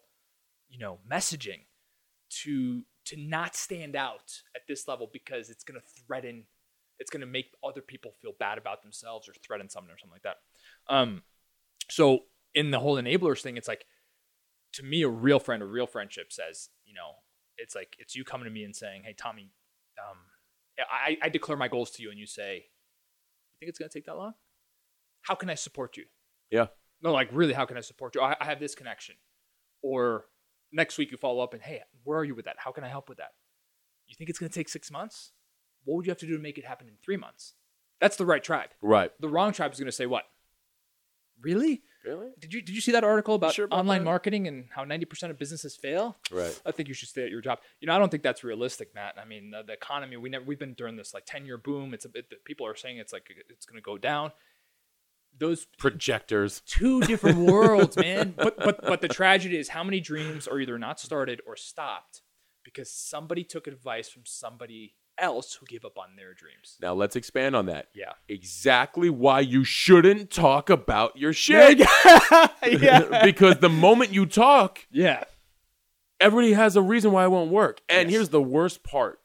you 0.69 0.79
know, 0.79 0.99
messaging 1.11 1.65
to 2.31 2.83
to 3.05 3.17
not 3.17 3.55
stand 3.55 3.95
out 3.95 4.41
at 4.55 4.63
this 4.67 4.89
level 4.89 5.09
because 5.13 5.51
it's 5.51 5.63
going 5.63 5.79
to 5.81 5.87
threaten 6.07 6.45
it's 6.99 7.11
going 7.11 7.21
to 7.21 7.27
make 7.27 7.53
other 7.63 7.83
people 7.83 8.13
feel 8.23 8.33
bad 8.39 8.57
about 8.57 8.83
themselves 8.83 9.29
or 9.29 9.33
threaten 9.35 9.69
someone 9.69 9.93
or 9.93 9.99
something 9.99 10.15
like 10.15 10.23
that. 10.23 10.37
Um 10.89 11.23
so 11.89 12.21
in 12.55 12.71
the 12.71 12.81
whole 12.81 12.97
enablers 12.97 13.43
thing 13.43 13.57
it's 13.57 13.69
like 13.69 13.87
to 14.73 14.83
me 14.83 15.03
a 15.03 15.09
real 15.09 15.39
friend 15.39 15.63
a 15.63 15.67
real 15.67 15.87
friendship 15.87 16.33
says, 16.33 16.71
you 16.85 16.95
know, 16.95 17.13
it's 17.59 17.75
like 17.75 17.97
it's 17.99 18.17
you 18.17 18.25
coming 18.25 18.47
to 18.47 18.51
me 18.51 18.65
and 18.65 18.75
saying, 18.75 19.03
"Hey 19.05 19.15
Tommy, 19.17 19.53
um 19.99 20.19
I, 20.79 21.17
I 21.23 21.29
declare 21.29 21.57
my 21.57 21.69
goals 21.69 21.91
to 21.93 22.03
you 22.03 22.11
and 22.11 22.19
you 22.19 22.27
say, 22.27 22.55
You 22.55 23.57
think 23.61 23.71
it's 23.71 23.79
going 23.79 23.89
to 23.89 23.95
take 23.99 24.07
that 24.07 24.17
long? 24.17 24.35
How 25.23 25.35
can 25.35 25.51
I 25.51 25.55
support 25.55 25.97
you? 25.97 26.05
yeah 26.51 26.67
No, 27.03 27.13
like, 27.13 27.29
really, 27.33 27.53
how 27.53 27.67
can 27.67 27.77
I 27.77 27.81
support 27.81 28.15
you? 28.15 28.21
I, 28.21 28.37
I 28.41 28.45
have 28.45 28.61
this 28.61 28.75
connection. 28.75 29.17
Or 29.83 30.27
next 30.73 30.99
week 30.99 31.11
you 31.11 31.17
follow 31.17 31.43
up 31.43 31.55
and, 31.55 31.63
Hey, 31.63 31.83
where 32.05 32.19
are 32.19 32.25
you 32.25 32.35
with 32.35 32.45
that? 32.45 32.57
How 32.59 32.73
can 32.73 32.85
I 32.85 32.89
help 32.89 33.09
with 33.09 33.19
that? 33.19 33.33
You 34.07 34.15
think 34.17 34.31
it's 34.31 34.39
going 34.39 34.51
to 34.51 34.55
take 34.55 34.69
six 34.69 34.91
months? 34.91 35.33
What 35.85 35.97
would 35.97 36.07
you 36.07 36.11
have 36.11 36.19
to 36.19 36.27
do 36.27 36.37
to 36.37 36.43
make 36.43 36.59
it 36.59 36.65
happen 36.67 36.89
in 36.89 36.95
three 37.05 37.17
months? 37.17 37.55
That's 38.01 38.17
the 38.17 38.27
right 38.27 38.43
tribe. 38.43 38.71
right 38.83 39.11
The 39.21 39.29
wrong 39.29 39.53
tribe 39.53 39.73
is 39.73 39.79
going 39.79 39.87
to 39.87 39.93
say, 39.93 40.07
What? 40.07 40.25
Really? 41.41 41.83
Really? 42.07 42.29
Did 42.39 42.55
you 42.55 42.63
did 42.63 42.75
you 42.75 42.81
see 42.81 42.93
that 42.93 43.03
article 43.05 43.35
about 43.35 43.55
Sure 43.55 43.65
about 43.65 43.81
online 43.81 44.01
that? 44.01 44.05
marketing 44.05 44.47
and 44.47 44.67
how 44.71 44.85
90% 44.85 45.31
of 45.31 45.39
businesses 45.39 45.75
fail? 45.77 46.17
Right. 46.31 46.59
I 46.65 46.71
think 46.71 46.89
you 46.89 46.95
should 46.95 47.09
stay 47.09 47.25
at 47.25 47.31
your 47.31 47.41
job. 47.41 47.59
You 47.81 47.89
know, 47.89 47.95
I 47.97 47.99
don't 47.99 48.11
think 48.11 48.23
that's 48.23 48.45
realistic, 48.45 48.95
Matt. 48.95 49.17
I 49.21 49.25
mean, 49.25 49.51
the, 49.51 49.63
the 49.65 49.73
economy 49.73 50.17
we 50.17 50.29
never 50.29 50.45
we've 50.45 50.59
been 50.59 50.75
during 50.75 50.97
this 50.97 51.13
like 51.13 51.25
10 51.27 51.45
year 51.47 51.59
boom. 51.59 51.93
It's 51.93 52.05
a 52.05 52.09
bit 52.09 52.31
that 52.31 52.45
people 52.45 52.67
are 52.67 52.77
saying 52.77 52.99
it's 52.99 53.13
like 53.13 53.27
it's 53.51 53.67
going 53.67 53.77
to 53.79 53.83
go 53.83 53.99
down. 53.99 54.31
Those 55.39 55.67
Projectors. 55.79 56.63
two 56.65 57.03
different 57.03 57.39
worlds, 57.51 57.97
man. 57.97 58.35
But 58.37 58.57
but 58.57 58.81
but 58.83 59.01
the 59.01 59.09
tragedy 59.09 59.59
is 59.59 59.69
how 59.69 59.85
many 59.85 60.01
dreams 60.01 60.47
are 60.49 60.59
either 60.61 60.79
not 60.79 60.99
started 61.01 61.41
or 61.47 61.57
stopped 61.57 62.23
because 62.65 62.91
somebody 62.91 63.45
took 63.45 63.67
advice 63.67 64.09
from 64.09 64.23
somebody 64.25 64.95
else 65.19 65.55
who 65.55 65.67
gave 65.67 65.85
up 65.85 65.99
on 65.99 66.17
their 66.17 66.35
dreams. 66.35 66.77
Now 66.81 66.95
let's 66.95 67.17
expand 67.17 67.57
on 67.57 67.67
that. 67.67 67.89
Yeah. 67.95 68.13
Exactly 68.29 69.11
why 69.11 69.41
you 69.41 69.65
shouldn't 69.65 70.31
talk 70.31 70.71
about 70.71 71.17
your 71.17 71.33
shit. 71.33 71.79
yeah. 72.67 73.21
because 73.25 73.59
the 73.59 73.69
moment 73.69 74.13
you 74.13 74.27
talk, 74.27 74.87
Yeah. 74.91 75.25
everybody 76.21 76.53
has 76.53 76.77
a 76.77 76.83
reason 76.83 77.13
why 77.13 77.25
it 77.25 77.31
won't 77.31 77.51
work. 77.51 77.81
And 77.89 78.09
Yes. 78.09 78.17
here's 78.17 78.29
the 78.31 78.43
worst 78.43 78.83
part 78.83 79.21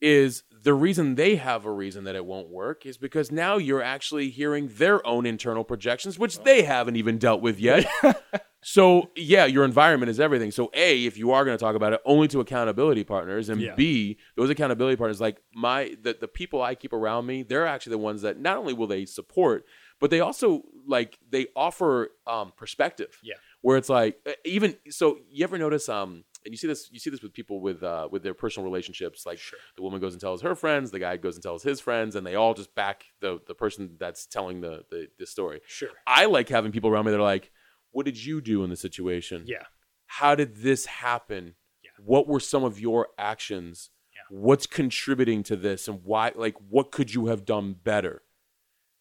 is 0.00 0.42
the 0.50 0.74
reason 0.74 1.14
they 1.14 1.36
have 1.36 1.64
a 1.64 1.72
reason 1.72 2.04
that 2.04 2.16
it 2.16 2.26
won't 2.26 2.48
work 2.48 2.84
is 2.84 2.98
because 2.98 3.30
now 3.30 3.56
you're 3.56 3.82
actually 3.82 4.30
hearing 4.30 4.68
their 4.74 5.04
own 5.06 5.24
internal 5.24 5.64
projections 5.64 6.18
which 6.18 6.38
oh. 6.38 6.42
they 6.44 6.62
haven't 6.62 6.96
even 6.96 7.18
dealt 7.18 7.40
with 7.40 7.58
yet. 7.58 7.86
so, 8.68 9.10
yeah, 9.14 9.44
your 9.44 9.64
environment 9.64 10.10
is 10.10 10.18
everything. 10.18 10.50
So, 10.50 10.72
A, 10.74 11.04
if 11.04 11.16
you 11.16 11.30
are 11.30 11.44
going 11.44 11.56
to 11.56 11.64
talk 11.64 11.76
about 11.76 11.92
it, 11.92 12.00
only 12.04 12.26
to 12.28 12.40
accountability 12.40 13.04
partners 13.04 13.48
and 13.48 13.60
Yeah. 13.60 13.76
B, 13.76 14.18
those 14.36 14.50
accountability 14.50 14.96
partners 14.96 15.20
like 15.20 15.40
my 15.54 15.94
the, 16.02 16.16
the 16.20 16.26
people 16.26 16.60
I 16.62 16.74
keep 16.74 16.92
around 16.92 17.26
me, 17.26 17.44
they're 17.44 17.64
actually 17.66 17.92
the 17.92 17.98
ones 17.98 18.22
that 18.22 18.40
not 18.40 18.56
only 18.56 18.72
will 18.74 18.88
they 18.88 19.04
support, 19.04 19.66
but 20.00 20.10
they 20.10 20.18
also 20.18 20.62
like 20.84 21.16
they 21.30 21.46
offer 21.54 22.10
um 22.26 22.52
perspective 22.56 23.18
Yeah. 23.22 23.34
where 23.60 23.76
it's 23.76 23.88
like 23.88 24.18
even 24.44 24.76
so 24.90 25.18
you 25.30 25.44
ever 25.44 25.58
notice 25.58 25.88
um 25.88 26.24
and 26.44 26.52
you 26.52 26.56
see 26.56 26.66
this 26.68 26.88
you 26.92 26.98
see 27.00 27.10
this 27.10 27.22
with 27.22 27.32
people 27.32 27.60
with 27.60 27.82
uh 27.82 28.08
with 28.10 28.22
their 28.22 28.34
personal 28.34 28.64
relationships 28.68 29.24
like 29.26 29.40
the 29.76 29.82
woman 29.82 30.00
goes 30.00 30.12
and 30.12 30.20
tells 30.20 30.42
her 30.42 30.54
friends 30.54 30.90
the 30.90 30.98
guy 31.00 31.16
goes 31.16 31.34
and 31.36 31.42
tells 31.42 31.62
his 31.64 31.80
friends 31.80 32.14
and 32.14 32.24
they 32.26 32.34
all 32.36 32.52
just 32.54 32.72
back 32.76 33.06
the 33.20 33.40
the 33.48 33.54
person 33.54 33.96
that's 33.98 34.26
telling 34.26 34.60
the 34.60 34.84
the, 34.90 35.08
the 35.18 35.26
story 35.26 35.60
Sure. 35.66 35.88
i 36.06 36.26
like 36.26 36.48
having 36.48 36.70
people 36.72 36.90
around 36.90 37.06
me 37.06 37.10
that 37.12 37.18
are 37.18 37.22
like 37.22 37.50
what 37.96 38.04
did 38.06 38.22
you 38.22 38.40
do 38.42 38.62
in 38.62 38.68
the 38.70 38.76
situation 38.76 39.44
Yeah. 39.46 39.64
how 40.06 40.34
did 40.34 40.56
this 40.56 40.84
happen 40.86 41.54
Yeah. 41.82 41.90
what 41.98 42.28
were 42.28 42.40
some 42.40 42.62
of 42.64 42.78
your 42.78 43.08
actions 43.18 43.90
Yeah. 44.14 44.20
what's 44.28 44.66
contributing 44.66 45.42
to 45.44 45.56
this 45.56 45.88
and 45.88 46.02
why 46.04 46.32
like 46.34 46.56
what 46.68 46.90
could 46.92 47.14
you 47.14 47.26
have 47.26 47.44
done 47.44 47.74
better 47.82 48.22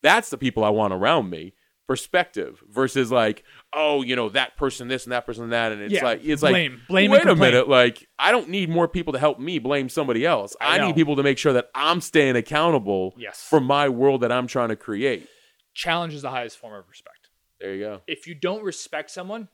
that's 0.02 0.30
the 0.30 0.38
people 0.38 0.64
i 0.64 0.70
want 0.70 0.94
around 0.94 1.30
me 1.30 1.54
perspective 1.88 2.64
versus 2.70 3.12
like 3.12 3.44
oh 3.74 4.02
you 4.02 4.16
know 4.16 4.28
that 4.30 4.58
person 4.58 4.88
this 4.88 5.04
and 5.04 5.12
that 5.12 5.26
person 5.26 5.50
that 5.50 5.72
and 5.72 5.82
it's 5.82 5.94
Yeah. 5.94 6.04
like 6.04 6.22
it's 6.24 6.42
Blame. 6.42 6.72
like 6.74 6.88
Blame 6.88 7.12
wait 7.12 7.28
a 7.28 7.36
minute 7.36 7.68
like 7.70 8.08
i 8.18 8.32
don't 8.32 8.50
need 8.50 8.70
more 8.70 8.88
people 8.88 9.14
to 9.14 9.20
help 9.20 9.40
me 9.40 9.60
blame 9.60 9.88
somebody 9.90 10.26
else 10.26 10.56
I 10.60 10.80
i, 10.80 10.86
need 10.88 10.96
people 10.96 11.16
to 11.18 11.24
make 11.24 11.38
sure 11.38 11.54
that 11.54 11.70
i'm 11.76 12.02
staying 12.02 12.36
accountable 12.38 13.14
Yes. 13.18 13.46
for 13.48 13.60
my 13.60 13.88
world 13.90 14.22
that 14.22 14.32
i'm 14.32 14.48
trying 14.48 14.70
to 14.70 14.76
create 14.76 15.28
Challenge 15.76 16.14
is 16.14 16.22
the 16.22 16.30
highest 16.30 16.58
form 16.58 16.74
of 16.74 16.88
respect. 16.90 17.15
There 17.60 17.74
you 17.76 17.84
go 17.84 18.02
If 18.08 18.28
you 18.28 18.36
don't 18.36 18.64
respect 18.64 19.10
someone, 19.12 19.48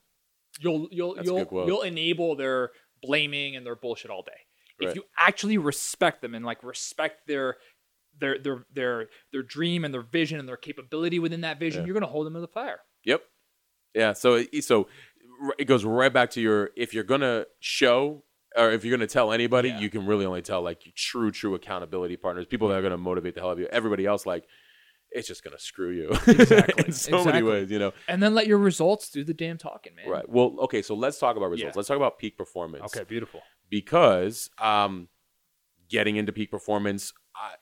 you'll 0.60 0.88
you'll 0.92 1.16
That's 1.16 1.28
you'll 1.28 1.48
you'll 1.68 1.82
enable 1.82 2.36
their 2.36 2.72
blaming 3.02 3.56
and 3.56 3.66
their 3.66 3.76
bullshit 3.76 4.12
all 4.12 4.24
day. 4.24 4.32
Right. 4.80 4.90
If 4.90 4.96
you 4.96 5.04
actually 5.18 5.58
respect 5.58 6.22
them 6.22 6.34
and 6.36 6.46
like 6.46 6.64
respect 6.64 7.28
their 7.28 7.58
their 8.20 8.38
their 8.40 8.66
their 8.74 9.08
their 9.32 9.44
dream 9.44 9.86
and 9.86 9.94
their 9.94 10.02
vision 10.02 10.40
and 10.40 10.48
their 10.48 10.58
capability 10.58 11.20
within 11.20 11.42
that 11.42 11.60
vision, 11.60 11.82
Yeah. 11.82 11.88
you're 11.88 11.94
gonna 11.94 12.08
hold 12.08 12.26
them 12.26 12.34
to 12.34 12.40
the 12.42 12.48
fire. 12.48 12.80
Yep. 13.06 13.24
Yeah. 13.94 14.14
So 14.14 14.44
so 14.62 14.88
it 15.58 15.66
goes 15.66 15.86
right 15.86 16.12
back 16.12 16.32
to 16.32 16.42
your 16.42 16.72
if 16.76 16.94
you're 16.94 17.04
gonna 17.04 17.46
show 17.60 18.24
or 18.58 18.72
if 18.72 18.84
you're 18.84 18.96
gonna 18.96 19.08
tell 19.08 19.32
anybody, 19.32 19.70
Yeah. 19.70 19.80
you 19.80 19.90
can 19.90 20.06
really 20.06 20.26
only 20.26 20.42
tell 20.42 20.62
like 20.62 20.82
true 20.96 21.32
true 21.32 21.56
accountability 21.56 22.18
partners, 22.18 22.46
people 22.46 22.68
that 22.70 22.78
are 22.78 22.82
gonna 22.82 22.98
motivate 22.98 23.36
the 23.36 23.42
hell 23.42 23.50
out 23.50 23.54
of 23.54 23.60
you. 23.60 23.68
Everybody 23.72 24.06
else, 24.06 24.26
like 24.26 24.46
it's 25.12 25.28
just 25.28 25.44
gonna 25.44 25.60
screw 25.60 25.92
you 25.92 26.10
Exactly. 26.28 26.84
in 26.88 26.92
so 26.92 27.24
many 27.24 27.42
ways, 27.44 27.70
you 27.70 27.80
know. 27.80 27.92
And 28.08 28.22
then 28.24 28.34
let 28.34 28.48
your 28.48 28.58
results 28.58 29.10
do 29.10 29.24
the 29.24 29.34
damn 29.34 29.58
talking, 29.58 29.94
man. 29.96 30.10
Right. 30.10 30.28
Well, 30.30 30.56
okay. 30.62 30.82
So 30.82 30.96
let's 30.96 31.20
talk 31.20 31.36
about 31.36 31.50
results. 31.50 31.76
Yeah. 31.76 31.80
Let's 31.80 31.88
talk 31.88 31.98
about 31.98 32.18
peak 32.18 32.38
performance. 32.38 32.84
Okay, 32.96 33.04
beautiful. 33.04 33.42
because 33.70 34.50
um, 34.58 35.08
getting 35.90 36.16
into 36.16 36.32
peak 36.32 36.50
performance, 36.52 37.14
I, 37.36 37.56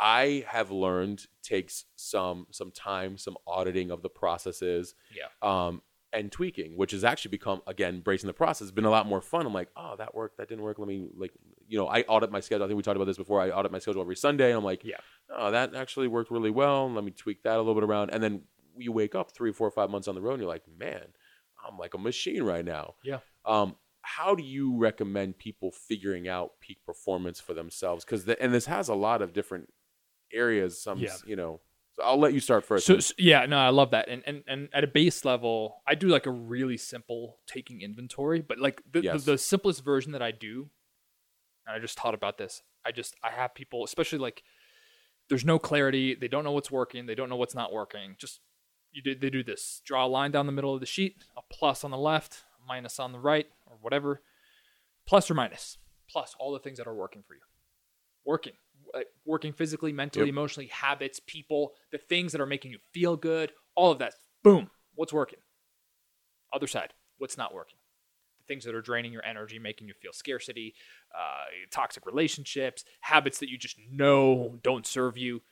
I 0.00 0.44
have 0.48 0.70
learned 0.70 1.26
takes 1.42 1.84
some 1.96 2.46
some 2.50 2.70
time, 2.70 3.16
some 3.18 3.36
auditing 3.46 3.90
of 3.90 4.02
the 4.02 4.08
processes, 4.10 4.94
Yeah. 5.14 5.28
um, 5.42 5.82
and 6.12 6.30
tweaking, 6.32 6.76
which 6.78 6.92
has 6.92 7.04
actually 7.04 7.30
become 7.30 7.60
again 7.66 8.00
bracing 8.00 8.26
the 8.26 8.32
process. 8.34 8.70
Been 8.70 8.84
a 8.86 8.90
lot 8.90 9.06
more 9.06 9.20
fun. 9.20 9.44
I'm 9.46 9.52
like, 9.54 9.68
oh, 9.76 9.96
that 9.98 10.14
worked, 10.14 10.38
that 10.38 10.48
didn't 10.48 10.64
work. 10.64 10.78
Let 10.78 10.88
me 10.88 11.08
like, 11.16 11.32
you 11.68 11.78
know, 11.78 11.86
I 11.88 12.02
audit 12.02 12.30
my 12.30 12.40
schedule. 12.40 12.64
I 12.64 12.68
think 12.68 12.76
we 12.76 12.82
talked 12.82 12.96
about 12.96 13.06
this 13.06 13.16
before. 13.16 13.40
I 13.40 13.50
audit 13.50 13.72
my 13.72 13.78
schedule 13.78 14.00
every 14.02 14.16
Sunday, 14.16 14.50
and 14.50 14.58
I'm 14.58 14.64
like, 14.64 14.84
Yeah. 14.84 14.96
oh, 15.36 15.50
that 15.50 15.74
actually 15.74 16.08
worked 16.08 16.30
really 16.30 16.50
well. 16.50 16.90
Let 16.90 17.04
me 17.04 17.10
tweak 17.10 17.42
that 17.42 17.54
a 17.56 17.58
little 17.58 17.74
bit 17.74 17.84
around, 17.84 18.10
and 18.10 18.22
then 18.22 18.42
you 18.76 18.92
wake 18.92 19.14
up 19.14 19.32
three, 19.32 19.52
four, 19.52 19.70
five 19.70 19.90
months 19.90 20.06
on 20.08 20.14
the 20.14 20.20
road, 20.20 20.32
and 20.34 20.42
you're 20.42 20.50
like, 20.50 20.64
man, 20.78 21.02
I'm 21.66 21.78
like 21.78 21.94
a 21.94 21.98
machine 21.98 22.42
right 22.42 22.64
now. 22.64 22.94
Yeah. 23.02 23.18
Um, 23.44 23.76
how 24.02 24.34
do 24.36 24.42
you 24.44 24.76
recommend 24.76 25.36
people 25.38 25.72
figuring 25.72 26.28
out 26.28 26.52
peak 26.60 26.78
performance 26.86 27.40
for 27.40 27.54
themselves? 27.54 28.04
Because 28.04 28.24
the, 28.24 28.40
and 28.40 28.54
this 28.54 28.66
has 28.66 28.88
a 28.88 28.94
lot 28.94 29.20
of 29.22 29.32
different 29.32 29.68
areas. 30.32 30.80
Some 30.80 30.98
Yeah. 30.98 31.16
you 31.26 31.36
know. 31.36 31.60
So 31.96 32.02
I'll 32.02 32.18
let 32.18 32.34
you 32.34 32.40
start 32.40 32.64
first. 32.64 32.84
So, 32.86 32.98
so- 33.00 33.14
yeah, 33.18 33.46
no, 33.46 33.56
I 33.58 33.70
love 33.70 33.90
that. 33.92 34.08
And, 34.08 34.22
and 34.26 34.44
and 34.46 34.68
at 34.74 34.84
a 34.84 34.86
base 34.86 35.24
level, 35.24 35.82
I 35.86 35.94
do 35.94 36.08
like 36.08 36.26
a 36.26 36.30
really 36.30 36.76
simple 36.76 37.38
taking 37.46 37.80
inventory, 37.80 38.42
but 38.42 38.58
like 38.58 38.82
the, 38.92 39.02
Yes. 39.02 39.24
the, 39.24 39.32
the 39.32 39.38
simplest 39.38 39.82
version 39.82 40.12
that 40.12 40.20
I 40.22 40.30
do, 40.30 40.68
and 41.66 41.76
I 41.76 41.78
just 41.78 41.98
thought 41.98 42.14
about 42.14 42.38
this. 42.38 42.62
I 42.84 42.92
just 42.92 43.14
I 43.22 43.30
have 43.30 43.54
people, 43.54 43.84
especially 43.84 44.18
like 44.18 44.42
there's 45.28 45.44
no 45.44 45.58
clarity, 45.58 46.14
they 46.14 46.28
don't 46.28 46.44
know 46.44 46.52
what's 46.52 46.70
working, 46.70 47.06
they 47.06 47.14
don't 47.14 47.28
know 47.28 47.36
what's 47.36 47.54
not 47.54 47.72
working. 47.72 48.14
Just 48.18 48.40
you 48.92 49.02
do 49.02 49.14
they 49.14 49.30
do 49.30 49.42
this. 49.42 49.82
Draw 49.84 50.06
a 50.06 50.08
line 50.08 50.30
down 50.30 50.46
the 50.46 50.52
middle 50.52 50.74
of 50.74 50.80
the 50.80 50.86
sheet, 50.86 51.16
a 51.36 51.42
plus 51.50 51.84
on 51.84 51.90
the 51.90 51.98
left, 51.98 52.44
a 52.62 52.66
minus 52.66 52.98
on 52.98 53.12
the 53.12 53.18
right, 53.18 53.46
or 53.66 53.76
whatever. 53.80 54.22
Plus 55.06 55.30
or 55.30 55.34
minus. 55.34 55.78
Plus 56.08 56.34
all 56.38 56.52
the 56.52 56.58
things 56.60 56.78
that 56.78 56.86
are 56.86 56.94
working 56.94 57.22
for 57.26 57.34
you. 57.34 57.40
Working. 58.24 58.54
Like, 58.94 59.08
working 59.24 59.52
physically, 59.52 59.92
mentally, 59.92 60.26
Yep. 60.26 60.32
emotionally, 60.32 60.68
habits, 60.68 61.20
people, 61.26 61.74
the 61.90 61.98
things 61.98 62.32
that 62.32 62.40
are 62.40 62.46
making 62.46 62.70
you 62.70 62.78
feel 62.92 63.16
good, 63.16 63.52
all 63.74 63.90
of 63.90 63.98
that. 63.98 64.14
Boom. 64.42 64.70
What's 64.94 65.12
working? 65.12 65.40
Other 66.52 66.66
side. 66.68 66.94
What's 67.18 67.36
not 67.36 67.52
working? 67.52 67.75
Things 68.48 68.64
that 68.64 68.74
are 68.74 68.82
draining 68.82 69.12
your 69.12 69.24
energy, 69.24 69.58
making 69.58 69.88
you 69.88 69.94
feel 70.00 70.12
scarcity, 70.12 70.74
uh, 71.16 71.44
toxic 71.70 72.06
relationships, 72.06 72.84
habits 73.00 73.38
that 73.38 73.48
you 73.48 73.58
just 73.58 73.76
know 73.90 74.58
don't 74.62 74.86
serve 74.86 75.16
you. 75.16 75.42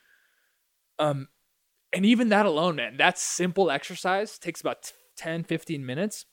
Um, 0.99 1.29
and 1.93 2.05
even 2.05 2.29
that 2.29 2.47
alone, 2.47 2.77
man, 2.77 2.97
that 2.97 3.19
simple 3.19 3.71
exercise 3.71 4.39
takes 4.39 4.61
about 4.61 4.93
10, 5.17 5.45
15 5.45 5.85
minutes. 5.85 6.27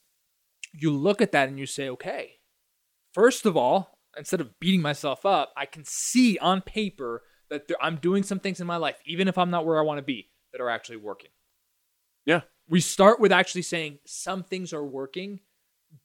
You 0.74 0.91
look 0.91 1.22
at 1.22 1.32
that 1.34 1.49
and 1.49 1.59
you 1.59 1.66
say, 1.66 1.89
okay, 1.89 2.39
first 3.14 3.45
of 3.45 3.55
all, 3.55 3.97
instead 4.18 4.41
of 4.41 4.59
beating 4.59 4.82
myself 4.82 5.26
up, 5.26 5.53
I 5.55 5.66
can 5.66 5.84
see 5.86 6.38
on 6.39 6.62
paper 6.62 7.24
that 7.49 7.68
there, 7.68 7.78
I'm 7.82 7.97
doing 7.97 8.24
some 8.24 8.39
things 8.39 8.59
in 8.59 8.68
my 8.68 8.78
life, 8.78 8.97
even 9.05 9.28
if 9.28 9.38
I'm 9.38 9.49
not 9.49 9.66
where 9.66 9.78
I 9.78 9.84
want 9.84 9.99
to 9.99 10.03
be, 10.03 10.30
that 10.51 10.62
are 10.62 10.70
actually 10.70 10.97
working. 10.97 11.32
Yeah. 12.26 12.41
We 12.68 12.80
start 12.80 13.20
with 13.20 13.32
actually 13.32 13.64
saying 13.64 13.99
some 14.05 14.43
things 14.43 14.74
are 14.74 14.86
working. 14.86 15.41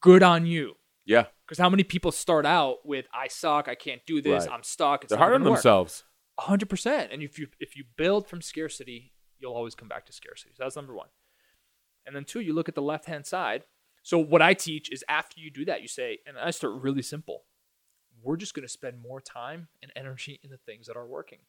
Good 0.01 0.23
on 0.23 0.45
you. 0.45 0.75
yeah, 1.05 1.25
Because 1.45 1.57
how 1.57 1.69
many 1.69 1.83
people 1.83 2.11
start 2.11 2.45
out 2.45 2.85
with 2.85 3.07
"I 3.13 3.27
suck, 3.27 3.67
I 3.67 3.75
can't 3.75 4.05
do 4.05 4.21
this, 4.21 4.45
Right. 4.45 4.53
I'm 4.53 4.63
stuck." 4.63 5.03
It's 5.03 5.09
they're 5.11 5.17
hard 5.19 5.33
on 5.33 5.43
themselves. 5.43 6.03
Hundred 6.39 6.69
percent. 6.69 7.11
And 7.11 7.23
if 7.23 7.39
you 7.39 7.47
if 7.59 7.75
you 7.75 7.83
build 7.95 8.27
from 8.27 8.41
scarcity, 8.41 9.13
you'll 9.39 9.53
always 9.53 9.75
come 9.75 9.87
back 9.87 10.05
to 10.07 10.13
scarcity. 10.13 10.51
So 10.55 10.63
that's 10.63 10.75
number 10.75 10.93
one. 10.93 11.07
And 12.05 12.15
then 12.15 12.25
two, 12.25 12.39
you 12.41 12.53
look 12.53 12.69
at 12.69 12.75
the 12.75 12.81
left 12.81 13.05
hand 13.05 13.25
side. 13.25 13.63
So 14.03 14.17
what 14.17 14.41
I 14.41 14.53
teach 14.53 14.91
is 14.91 15.03
after 15.09 15.39
you 15.39 15.49
do 15.51 15.65
that, 15.65 15.81
you 15.81 15.87
say, 15.87 16.19
and 16.25 16.37
I 16.37 16.51
start 16.51 16.73
really 16.81 17.01
simple. 17.01 17.43
We're 18.23 18.37
just 18.37 18.53
going 18.53 18.65
to 18.65 18.71
spend 18.71 19.01
more 19.01 19.19
time 19.19 19.67
and 19.81 19.91
energy 19.95 20.39
in 20.43 20.49
the 20.49 20.57
things 20.57 20.87
that 20.87 20.95
are 20.95 21.05
working. 21.05 21.39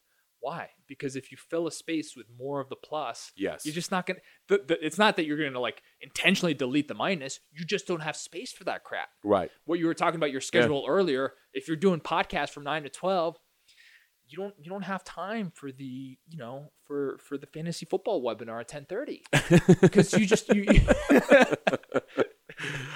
Why? 0.41 0.69
Because 0.87 1.15
if 1.15 1.31
you 1.31 1.37
fill 1.37 1.67
a 1.67 1.71
space 1.71 2.15
with 2.15 2.27
more 2.37 2.59
of 2.61 2.69
the 2.69 2.75
plus, 2.75 3.31
Yes. 3.35 3.65
you're 3.65 3.73
just 3.75 3.91
not 3.91 4.05
going 4.05 4.19
to. 4.47 4.59
The, 4.67 4.77
it's 4.85 4.97
not 4.97 5.15
that 5.17 5.25
you're 5.25 5.37
going 5.37 5.53
to 5.53 5.59
like 5.59 5.81
intentionally 6.01 6.53
delete 6.53 6.87
the 6.87 6.93
minus. 6.93 7.39
You 7.51 7.65
just 7.65 7.87
don't 7.87 8.01
have 8.01 8.15
space 8.15 8.51
for 8.53 8.63
that 8.65 8.83
crap 8.83 9.09
Right. 9.23 9.51
what 9.65 9.79
you 9.79 9.85
were 9.87 9.93
talking 9.93 10.15
about 10.15 10.31
your 10.31 10.41
schedule 10.41 10.85
earlier 10.87 11.33
if 11.53 11.67
you're 11.67 11.77
doing 11.77 11.99
podcasts 11.99 12.51
from 12.51 12.63
9 12.63 12.83
to 12.83 12.89
12 12.89 13.37
you 14.31 14.37
don't 14.37 14.53
you 14.59 14.69
don't 14.69 14.83
have 14.83 15.03
time 15.03 15.51
for 15.55 15.71
the 15.71 16.17
you 16.27 16.37
know 16.37 16.71
for 16.85 17.17
for 17.17 17.35
the 17.37 17.47
fantasy 17.47 17.85
football 17.85 18.21
webinar 18.23 18.59
at 18.61 18.69
10:30 18.69 19.81
because 19.81 20.13
you 20.13 20.27
just 20.27 20.47
you, 20.53 20.65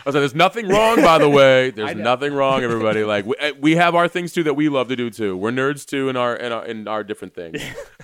was 0.06 0.16
like, 0.16 0.22
there's 0.22 0.36
nothing 0.36 0.68
wrong, 0.68 0.97
by 0.97 1.18
the 1.18 1.30
way. 1.30 1.70
There's 1.76 1.89
nothing 2.04 2.34
wrong, 2.34 2.62
everybody. 2.64 3.04
Like 3.04 3.26
we, 3.26 3.36
we 3.60 3.76
have 3.76 3.95
our 3.95 4.08
things 4.08 4.34
too 4.34 4.43
that 4.43 4.54
we 4.56 4.70
love 4.70 4.88
to 4.89 4.95
do 4.95 5.10
too. 5.10 5.36
We're 5.38 5.51
nerds 5.51 5.86
too 5.86 6.10
in 6.10 6.18
our 6.18 6.36
in 6.36 6.51
our 6.51 6.66
in 6.66 6.88
our 6.88 7.04
different 7.04 7.34
things. 7.36 7.62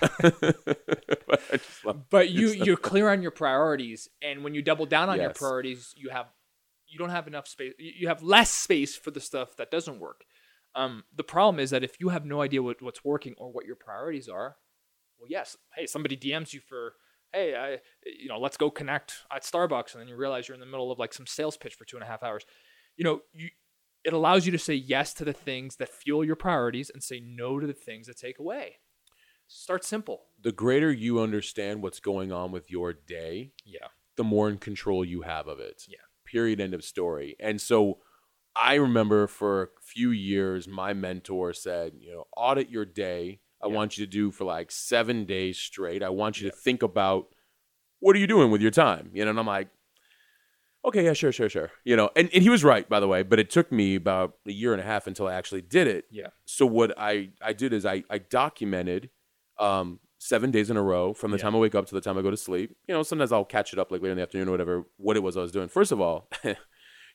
Love- 1.84 2.08
but 2.10 2.30
you 2.30 2.48
you're 2.52 2.76
clear 2.76 3.08
on 3.10 3.22
your 3.22 3.30
priorities 3.30 4.08
and 4.22 4.42
when 4.44 4.54
you 4.54 4.62
double 4.62 4.86
down 4.86 5.08
on 5.08 5.16
your 5.18 5.30
priorities 5.38 5.94
you 5.96 6.10
have 6.10 6.26
you 6.88 6.98
don't 6.98 7.10
have 7.10 7.26
enough 7.26 7.46
space 7.48 7.72
you 7.78 7.92
you 8.00 8.08
have 8.08 8.22
less 8.22 8.50
space 8.50 8.96
for 8.96 9.10
the 9.10 9.20
stuff 9.20 9.56
that 9.56 9.70
doesn't 9.70 9.98
work 10.00 10.24
um, 10.74 11.04
the 11.14 11.24
problem 11.24 11.58
is 11.60 11.70
that 11.70 11.82
if 11.82 11.98
you 11.98 12.10
have 12.10 12.24
no 12.24 12.42
idea 12.42 12.62
what, 12.62 12.80
what's 12.80 13.04
working 13.04 13.34
or 13.38 13.50
what 13.50 13.64
your 13.66 13.76
priorities 13.76 14.28
are 14.28 14.56
well 15.18 15.26
yes 15.28 15.56
hey 15.76 15.86
somebody 15.86 16.16
dms 16.16 16.52
you 16.52 16.60
for 16.60 16.94
hey 17.32 17.54
I, 17.54 17.78
you 18.04 18.28
know 18.28 18.38
let's 18.38 18.56
go 18.56 18.70
connect 18.70 19.14
at 19.32 19.42
starbucks 19.42 19.92
and 19.92 20.00
then 20.00 20.08
you 20.08 20.16
realize 20.16 20.48
you're 20.48 20.54
in 20.54 20.60
the 20.60 20.66
middle 20.66 20.90
of 20.90 20.98
like 20.98 21.12
some 21.12 21.26
sales 21.26 21.56
pitch 21.56 21.74
for 21.74 21.84
two 21.84 21.96
and 21.96 22.04
a 22.04 22.08
half 22.08 22.22
hours 22.22 22.44
you 22.96 23.04
know 23.04 23.20
you 23.32 23.48
it 24.02 24.14
allows 24.14 24.46
you 24.46 24.52
to 24.52 24.58
say 24.58 24.74
yes 24.74 25.12
to 25.14 25.24
the 25.24 25.32
things 25.32 25.76
that 25.76 25.90
fuel 25.90 26.24
your 26.24 26.36
priorities 26.36 26.90
and 26.92 27.02
say 27.02 27.20
no 27.20 27.60
to 27.60 27.66
the 27.66 27.74
things 27.74 28.06
that 28.06 28.16
take 28.16 28.38
away 28.38 28.76
start 29.46 29.84
simple 29.84 30.22
the 30.42 30.52
greater 30.52 30.92
you 30.92 31.20
understand 31.20 31.82
what's 31.82 32.00
going 32.00 32.32
on 32.32 32.52
with 32.52 32.70
your 32.70 32.92
day, 32.92 33.52
yeah 33.64 33.88
the 34.20 34.24
more 34.24 34.50
in 34.50 34.58
control 34.58 35.02
you 35.02 35.22
have 35.22 35.48
of 35.48 35.60
it. 35.60 35.84
Yeah. 35.88 35.96
Period. 36.26 36.60
End 36.60 36.74
of 36.74 36.84
story. 36.84 37.36
And 37.40 37.58
so 37.58 38.00
I 38.54 38.74
remember 38.74 39.26
for 39.26 39.62
a 39.62 39.68
few 39.80 40.10
years, 40.10 40.68
my 40.68 40.92
mentor 40.92 41.54
said, 41.54 41.94
you 41.98 42.12
know, 42.12 42.26
audit 42.36 42.68
your 42.68 42.84
day. 42.84 43.40
I 43.62 43.66
Yeah. 43.68 43.74
want 43.74 43.98
you 43.98 44.06
to 44.06 44.10
do 44.10 44.30
for 44.30 44.44
like 44.44 44.70
seven 44.70 45.24
days 45.24 45.58
straight. 45.58 46.02
I 46.02 46.08
want 46.08 46.40
you 46.40 46.50
to 46.50 46.56
think 46.56 46.82
about 46.82 47.28
what 48.00 48.16
are 48.16 48.18
you 48.18 48.26
doing 48.26 48.50
with 48.50 48.62
your 48.62 48.70
time? 48.70 49.10
You 49.12 49.24
know, 49.24 49.30
and 49.30 49.38
I'm 49.38 49.46
like, 49.46 49.68
okay, 50.84 51.04
yeah, 51.04 51.12
sure, 51.12 51.32
sure, 51.32 51.48
sure. 51.48 51.70
You 51.84 51.96
know, 51.96 52.10
and, 52.16 52.30
and 52.32 52.42
he 52.42 52.48
was 52.48 52.64
right, 52.64 52.88
by 52.88 53.00
the 53.00 53.08
way, 53.08 53.22
but 53.22 53.38
it 53.38 53.50
took 53.50 53.70
me 53.70 53.96
about 53.96 54.34
a 54.46 54.52
year 54.52 54.72
and 54.72 54.80
a 54.80 54.84
half 54.84 55.06
until 55.06 55.26
I 55.26 55.34
actually 55.34 55.60
did 55.62 55.86
it. 55.86 56.06
yeah 56.10 56.28
So 56.46 56.64
what 56.66 56.94
I, 56.96 57.30
I 57.42 57.52
did 57.52 57.72
is 57.72 57.84
I, 57.84 58.02
I 58.08 58.18
documented 58.18 59.10
um, 59.58 60.00
seven 60.18 60.50
days 60.50 60.70
in 60.70 60.76
a 60.78 60.82
row 60.82 61.12
from 61.12 61.30
the 61.32 61.36
Yeah. 61.36 61.42
time 61.44 61.54
I 61.56 61.58
wake 61.58 61.74
up 61.74 61.86
to 61.86 61.94
the 61.94 62.00
time 62.00 62.16
I 62.16 62.22
go 62.22 62.30
to 62.30 62.36
sleep. 62.36 62.74
You 62.88 62.94
know, 62.94 63.02
sometimes 63.02 63.30
I'll 63.32 63.44
catch 63.44 63.72
it 63.74 63.78
up 63.78 63.90
like 63.92 64.00
later 64.00 64.12
in 64.12 64.16
the 64.16 64.22
afternoon 64.22 64.48
or 64.48 64.52
whatever, 64.52 64.84
what 64.96 65.16
it 65.16 65.22
was 65.22 65.36
I 65.36 65.40
was 65.42 65.52
doing. 65.52 65.68
First 65.68 65.92
of 65.92 66.00
all, 66.00 66.28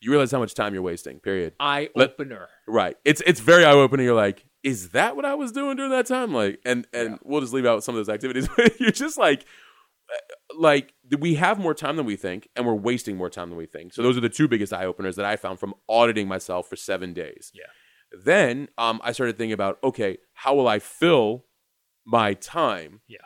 you 0.01 0.11
realize 0.11 0.31
how 0.31 0.39
much 0.39 0.53
time 0.53 0.73
you're 0.73 0.83
wasting, 0.83 1.19
period. 1.19 1.53
eye 1.59 1.89
opener. 1.95 2.47
Right. 2.67 2.95
It's 3.05 3.21
it's 3.25 3.39
very 3.39 3.65
eye 3.65 3.71
opening. 3.71 4.05
You're 4.05 4.15
like, 4.15 4.45
is 4.63 4.89
that 4.89 5.15
what 5.15 5.25
I 5.25 5.35
was 5.35 5.51
doing 5.51 5.75
during 5.77 5.91
that 5.91 6.05
time? 6.07 6.33
Like, 6.33 6.59
and 6.65 6.87
and 6.93 7.11
Yeah. 7.11 7.17
we'll 7.23 7.41
just 7.41 7.53
leave 7.53 7.65
out 7.65 7.83
some 7.83 7.95
of 7.95 7.99
those 8.05 8.13
activities. 8.13 8.47
You're 8.79 8.91
just 8.91 9.17
like, 9.17 9.45
uh, 10.13 10.17
like 10.57 10.93
we 11.19 11.35
have 11.35 11.59
more 11.59 11.73
time 11.73 11.95
than 11.95 12.05
we 12.05 12.15
think, 12.15 12.47
and 12.55 12.65
we're 12.65 12.73
wasting 12.73 13.15
more 13.17 13.29
time 13.29 13.49
than 13.49 13.57
we 13.57 13.65
think. 13.67 13.93
So 13.93 14.01
those 14.01 14.17
are 14.17 14.21
the 14.21 14.29
two 14.29 14.47
biggest 14.47 14.73
eye 14.73 14.85
openers 14.85 15.15
that 15.17 15.25
I 15.25 15.35
found 15.35 15.59
from 15.59 15.73
auditing 15.87 16.27
myself 16.27 16.67
for 16.67 16.75
seven 16.75 17.13
days. 17.13 17.51
Yeah. 17.53 17.63
Then 18.23 18.69
um, 18.77 19.01
I 19.03 19.11
started 19.11 19.37
thinking 19.37 19.53
about, 19.53 19.77
okay, 19.83 20.17
how 20.33 20.55
will 20.55 20.67
I 20.67 20.79
fill 20.79 21.45
my 22.05 22.33
time? 22.35 23.01
Yeah. 23.07 23.17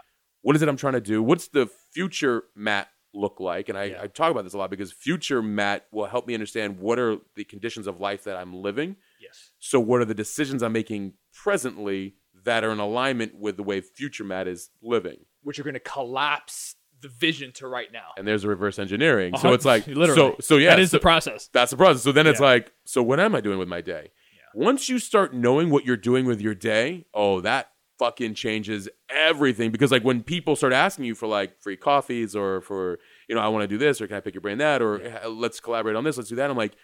What 0.41 0.55
is 0.55 0.61
it 0.61 0.69
I'm 0.69 0.77
trying 0.77 0.93
to 0.93 1.01
do? 1.01 1.21
What's 1.21 1.49
the 1.49 1.69
future 1.93 2.43
Matt 2.55 2.87
look 3.13 3.39
like? 3.39 3.69
And 3.69 3.77
I, 3.77 3.83
Yeah. 3.85 4.01
I 4.03 4.07
talk 4.07 4.31
about 4.31 4.43
this 4.43 4.53
a 4.53 4.57
lot 4.57 4.69
because 4.69 4.91
future 4.91 5.41
Matt 5.41 5.87
will 5.91 6.05
help 6.05 6.27
me 6.27 6.33
understand 6.33 6.79
what 6.79 6.99
are 6.99 7.17
the 7.35 7.43
conditions 7.43 7.87
of 7.87 7.99
life 7.99 8.23
that 8.25 8.35
I'm 8.37 8.53
living. 8.53 8.95
Yes. 9.21 9.51
So, 9.59 9.79
what 9.79 10.01
are 10.01 10.05
the 10.05 10.13
decisions 10.13 10.61
I'm 10.63 10.73
making 10.73 11.13
presently 11.33 12.15
that 12.43 12.63
are 12.63 12.71
in 12.71 12.79
alignment 12.79 13.35
with 13.35 13.57
the 13.57 13.63
way 13.63 13.81
future 13.81 14.23
Matt 14.23 14.47
is 14.47 14.69
living? 14.81 15.17
Which 15.43 15.59
are 15.59 15.63
going 15.63 15.73
to 15.73 15.79
collapse 15.79 16.75
the 17.01 17.07
vision 17.07 17.51
to 17.53 17.65
right 17.67 17.91
now. 17.93 18.09
And 18.17 18.27
there's 18.27 18.43
a 18.43 18.49
reverse 18.49 18.77
engineering. 18.77 19.33
So 19.37 19.47
Uh-huh. 19.47 19.53
it's 19.55 19.63
like, 19.65 19.87
Literally. 19.87 20.15
so, 20.15 20.35
so 20.41 20.57
yeah, 20.57 20.71
that 20.71 20.79
is 20.79 20.91
so 20.91 20.97
the 20.97 21.01
process. 21.01 21.49
that's 21.53 21.71
the 21.71 21.77
process. 21.77 22.03
So 22.03 22.11
then 22.11 22.27
it's 22.27 22.41
like, 22.41 22.73
so 22.85 23.01
what 23.01 23.19
am 23.21 23.35
I 23.35 23.41
doing 23.41 23.57
with 23.57 23.69
my 23.69 23.79
day? 23.79 24.11
Yeah. 24.35 24.65
Once 24.65 24.89
you 24.89 24.99
start 24.99 25.33
knowing 25.33 25.69
what 25.69 25.85
you're 25.85 25.95
doing 25.97 26.25
with 26.25 26.41
your 26.41 26.53
day, 26.55 27.05
oh, 27.13 27.39
that 27.41 27.71
fucking 27.99 28.33
changes 28.33 28.89
everything. 29.09 29.71
Because 29.71 29.91
like 29.91 30.03
when 30.03 30.23
people 30.23 30.55
start 30.55 30.73
asking 30.73 31.05
you 31.05 31.13
for 31.15 31.27
like 31.27 31.59
free 31.61 31.77
coffees 31.77 32.35
or 32.35 32.61
for, 32.61 32.97
you 33.27 33.35
know, 33.35 33.41
I 33.41 33.49
want 33.49 33.63
to 33.63 33.67
do 33.67 33.77
this 33.77 33.99
or 34.01 34.07
can 34.07 34.15
I 34.17 34.21
pick 34.21 34.33
your 34.33 34.41
brain 34.41 34.57
that 34.59 34.81
or 34.81 34.99
Yeah. 35.01 35.19
"Eh, 35.23 35.27
let's 35.27 35.59
collaborate 35.59 35.95
on 35.95 36.03
this, 36.05 36.17
let's 36.17 36.29
do 36.29 36.35
that. 36.37 36.49
I'm 36.49 36.57
like, 36.57 36.75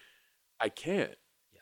I 0.59 0.69
can't. 0.69 1.15
Yeah. 1.53 1.61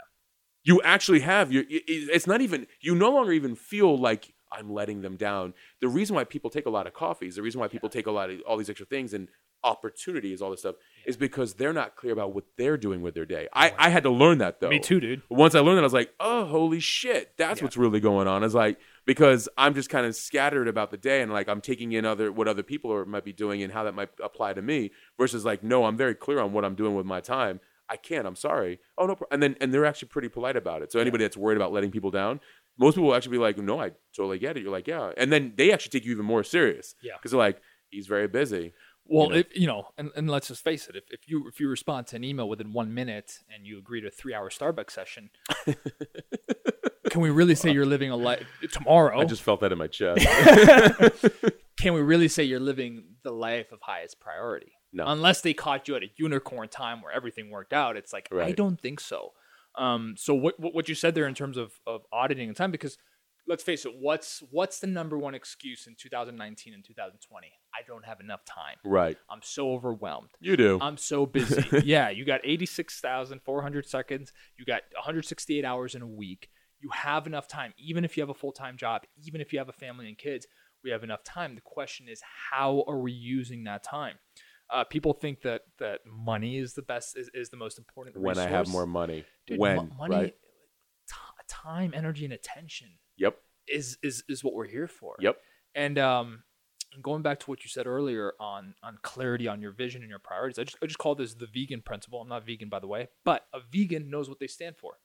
You 0.63 0.81
actually 0.83 1.21
have 1.21 1.51
your. 1.51 1.63
it- 1.69 1.83
It's 1.87 2.27
not 2.27 2.41
even. 2.41 2.67
You 2.81 2.95
no 2.95 3.11
longer 3.11 3.31
even 3.31 3.55
feel 3.55 3.97
like 3.97 4.33
I'm 4.51 4.71
letting 4.71 5.01
them 5.01 5.15
down. 5.17 5.53
The 5.81 5.87
reason 5.87 6.15
why 6.15 6.23
people 6.25 6.49
take 6.49 6.65
a 6.65 6.69
lot 6.69 6.85
of 6.85 6.93
coffees, 6.93 7.35
the 7.37 7.41
reason 7.41 7.59
why 7.59 7.67
people 7.67 7.89
take 7.89 8.05
a 8.07 8.11
lot 8.11 8.29
of 8.29 8.39
all 8.47 8.57
these 8.57 8.69
extra 8.69 8.85
things 8.85 9.13
and 9.13 9.29
opportunities, 9.63 10.41
all 10.41 10.51
this 10.51 10.59
stuff, 10.59 10.75
is 11.07 11.17
because 11.17 11.55
they're 11.55 11.73
not 11.73 11.95
clear 11.95 12.13
about 12.13 12.33
what 12.35 12.43
they're 12.57 12.77
doing 12.77 13.01
with 13.01 13.13
their 13.15 13.25
day. 13.25 13.47
I, 13.53 13.73
I 13.77 13.89
had 13.89 14.03
to 14.03 14.09
learn 14.09 14.37
that 14.39 14.59
though. 14.59 14.69
Me 14.69 14.77
too, 14.79 14.99
dude. 14.99 15.21
Once 15.29 15.55
I 15.55 15.59
learned 15.61 15.77
that, 15.77 15.83
I 15.83 15.85
was 15.85 15.93
like, 15.93 16.11
oh, 16.19 16.45
holy 16.45 16.79
shit, 16.79 17.33
that's 17.37 17.59
Yeah. 17.61 17.65
what's 17.65 17.77
really 17.77 17.99
going 17.99 18.27
on. 18.27 18.43
I 18.43 18.45
was 18.45 18.53
like 18.55 18.77
because 19.05 19.49
I'm 19.57 19.73
just 19.73 19.89
kind 19.89 20.05
of 20.05 20.15
scattered 20.15 20.67
about 20.67 20.91
the 20.91 20.97
day 20.97 21.21
and 21.21 21.31
like 21.31 21.49
I'm 21.49 21.61
taking 21.61 21.91
in 21.91 22.05
other 22.05 22.31
what 22.31 22.47
other 22.47 22.63
people 22.63 22.91
are, 22.93 23.05
might 23.05 23.25
be 23.25 23.33
doing 23.33 23.61
and 23.61 23.73
how 23.73 23.83
that 23.83 23.95
might 23.95 24.09
apply 24.23 24.53
to 24.53 24.61
me 24.61 24.91
versus 25.17 25.45
like, 25.45 25.63
no, 25.63 25.85
I'm 25.85 25.97
very 25.97 26.15
clear 26.15 26.39
on 26.39 26.53
what 26.53 26.65
I'm 26.65 26.75
doing 26.75 26.95
with 26.95 27.05
my 27.05 27.21
time. 27.21 27.59
I 27.89 27.97
can't. 27.97 28.25
I'm 28.25 28.35
sorry. 28.35 28.79
Oh 28.97 29.05
no. 29.05 29.17
And 29.31 29.43
then 29.43 29.55
and 29.59 29.73
they're 29.73 29.85
actually 29.85 30.07
pretty 30.07 30.29
polite 30.29 30.55
about 30.55 30.81
it. 30.81 30.91
So 30.91 30.99
anybody 30.99 31.23
that's 31.23 31.37
worried 31.37 31.57
about 31.57 31.73
letting 31.73 31.91
people 31.91 32.11
down, 32.11 32.39
most 32.77 32.95
people 32.95 33.09
will 33.09 33.15
actually 33.15 33.37
be 33.37 33.43
like, 33.43 33.57
no, 33.57 33.79
I 33.79 33.91
totally 34.15 34.39
get 34.39 34.57
it. 34.57 34.63
You're 34.63 34.71
like, 34.71 34.87
yeah. 34.87 35.11
And 35.17 35.31
then 35.31 35.53
they 35.57 35.71
actually 35.71 35.91
take 35.91 36.05
you 36.05 36.11
even 36.13 36.25
more 36.25 36.43
serious. 36.43 36.95
Yeah. 37.03 37.13
Because 37.17 37.31
they're 37.31 37.39
like, 37.39 37.61
he's 37.89 38.07
very 38.07 38.27
busy. 38.27 38.73
Well, 39.05 39.29
know? 39.29 39.35
if 39.37 39.47
you 39.55 39.67
know, 39.67 39.89
and, 39.97 40.11
and 40.15 40.29
let's 40.29 40.47
just 40.47 40.63
face 40.63 40.87
it, 40.87 40.95
if, 40.95 41.03
if 41.09 41.27
you 41.27 41.47
if 41.47 41.59
you 41.59 41.67
respond 41.67 42.07
to 42.07 42.15
an 42.15 42.23
email 42.23 42.47
within 42.47 42.71
one 42.71 42.93
minute 42.93 43.39
and 43.53 43.67
you 43.67 43.77
agree 43.77 44.01
to 44.01 44.07
a 44.07 44.11
three 44.11 44.33
hour 44.33 44.49
Starbucks 44.49 44.91
session, 44.91 45.29
can 47.13 47.21
we 47.21 47.29
really 47.29 47.53
say 47.53 47.71
you're 47.71 47.85
living 47.85 48.09
a 48.09 48.15
life 48.15 48.43
tomorrow? 48.71 49.21
I 49.21 49.25
just 49.25 49.43
felt 49.43 49.59
that 49.59 49.71
in 49.71 49.77
my 49.77 49.85
chest. 49.85 50.25
can 51.79 51.93
we 51.93 52.01
really 52.01 52.27
say 52.27 52.43
you're 52.43 52.59
living 52.59 53.03
the 53.21 53.31
life 53.31 53.71
of 53.71 53.79
highest 53.83 54.19
priority? 54.19 54.71
No. 54.91 55.05
Unless 55.05 55.41
they 55.41 55.53
caught 55.53 55.87
you 55.87 55.95
at 55.95 56.01
a 56.01 56.07
unicorn 56.17 56.69
time 56.69 57.03
where 57.03 57.11
everything 57.11 57.51
worked 57.51 57.71
out. 57.71 57.97
It's 57.97 58.11
like 58.11 58.29
I 58.33 58.51
don't 58.51 58.81
think 58.81 58.99
so. 58.99 59.33
Um, 59.75 60.15
so 60.17 60.33
what 60.33 60.59
what 60.59 60.73
what 60.73 60.89
you 60.89 60.95
said 60.95 61.13
there 61.13 61.27
in 61.27 61.35
terms 61.35 61.55
of 61.55 61.73
of 61.85 62.01
auditing 62.11 62.47
and 62.47 62.57
time, 62.57 62.71
because 62.71 62.97
let's 63.47 63.61
face 63.61 63.85
it, 63.85 63.93
what's 63.99 64.41
what's 64.49 64.79
the 64.79 64.87
number 64.87 65.15
one 65.15 65.35
excuse 65.35 65.85
in 65.85 65.95
2019 65.95 66.73
and 66.73 66.83
2020? 66.83 67.47
I 67.75 67.81
don't 67.87 68.05
have 68.05 68.21
enough 68.21 68.43
time. 68.43 68.77
right. 68.83 69.17
I'm 69.29 69.41
so 69.43 69.71
overwhelmed. 69.71 70.29
You 70.39 70.57
do. 70.57 70.79
I'm 70.81 70.97
so 70.97 71.27
busy. 71.27 71.63
yeah, 71.85 72.09
you 72.09 72.25
got 72.25 72.41
86,400 72.43 73.87
seconds. 73.87 74.33
You 74.57 74.65
got 74.65 74.81
168 74.95 75.63
hours 75.63 75.93
in 75.93 76.01
a 76.01 76.07
week. 76.07 76.49
You 76.83 76.89
have 76.89 77.25
enough 77.27 77.47
time, 77.47 77.73
even 77.77 78.03
if 78.03 78.17
you 78.17 78.21
have 78.21 78.29
a 78.29 78.33
full 78.33 78.51
time 78.51 78.75
job, 78.77 79.03
even 79.25 79.39
if 79.39 79.53
you 79.53 79.59
have 79.59 79.69
a 79.69 79.73
family 79.73 80.07
and 80.09 80.17
kids. 80.17 80.45
We 80.83 80.89
have 80.91 81.01
enough 81.01 81.23
time. 81.23 81.55
The 81.55 81.61
question 81.61 82.09
is, 82.09 82.21
how 82.51 82.83
are 82.89 82.99
we 82.99 83.13
using 83.13 83.63
that 83.63 83.83
time? 83.85 84.15
Uh, 84.69 84.83
people 84.83 85.13
think 85.13 85.41
that 85.43 85.61
that 85.79 86.01
money 86.05 86.57
is 86.57 86.73
the 86.73 86.81
best, 86.81 87.17
is, 87.17 87.29
is 87.33 87.49
the 87.49 87.55
most 87.55 87.77
important. 87.77 88.17
when 88.17 88.37
I 88.37 88.49
have 88.49 88.67
more 88.67 88.85
money. 88.85 89.23
Dude, 89.47 89.59
when, 89.59 89.77
mo- 89.77 89.89
money, 89.97 90.15
right? 90.15 90.35
ti- 91.07 91.15
time, 91.47 91.93
energy, 91.95 92.25
and 92.25 92.33
attention 92.33 92.89
Yep. 93.17 93.37
is 93.67 93.97
is 94.03 94.25
is 94.27 94.43
what 94.43 94.53
we're 94.53 94.67
here 94.67 94.89
for. 94.89 95.15
Yep. 95.21 95.37
And 95.73 95.97
um, 95.97 96.43
going 97.01 97.21
back 97.21 97.39
to 97.41 97.49
what 97.49 97.63
you 97.63 97.69
said 97.69 97.87
earlier 97.87 98.33
on 98.39 98.75
on 98.83 98.97
clarity 99.03 99.47
on 99.47 99.61
your 99.61 99.71
vision 99.71 100.01
and 100.01 100.09
your 100.09 100.19
priorities, 100.19 100.59
I 100.59 100.65
just 100.65 100.77
I 100.83 100.85
just 100.87 100.97
call 100.97 101.15
this 101.15 101.33
the 101.33 101.47
vegan 101.47 101.81
principle. 101.81 102.19
I'm 102.21 102.27
not 102.27 102.45
vegan 102.45 102.67
by 102.67 102.79
the 102.79 102.87
way, 102.87 103.07
but 103.23 103.45
a 103.53 103.59
vegan 103.71 104.09
knows 104.09 104.27
what 104.27 104.39
they 104.39 104.47
stand 104.47 104.75
for. 104.75 104.95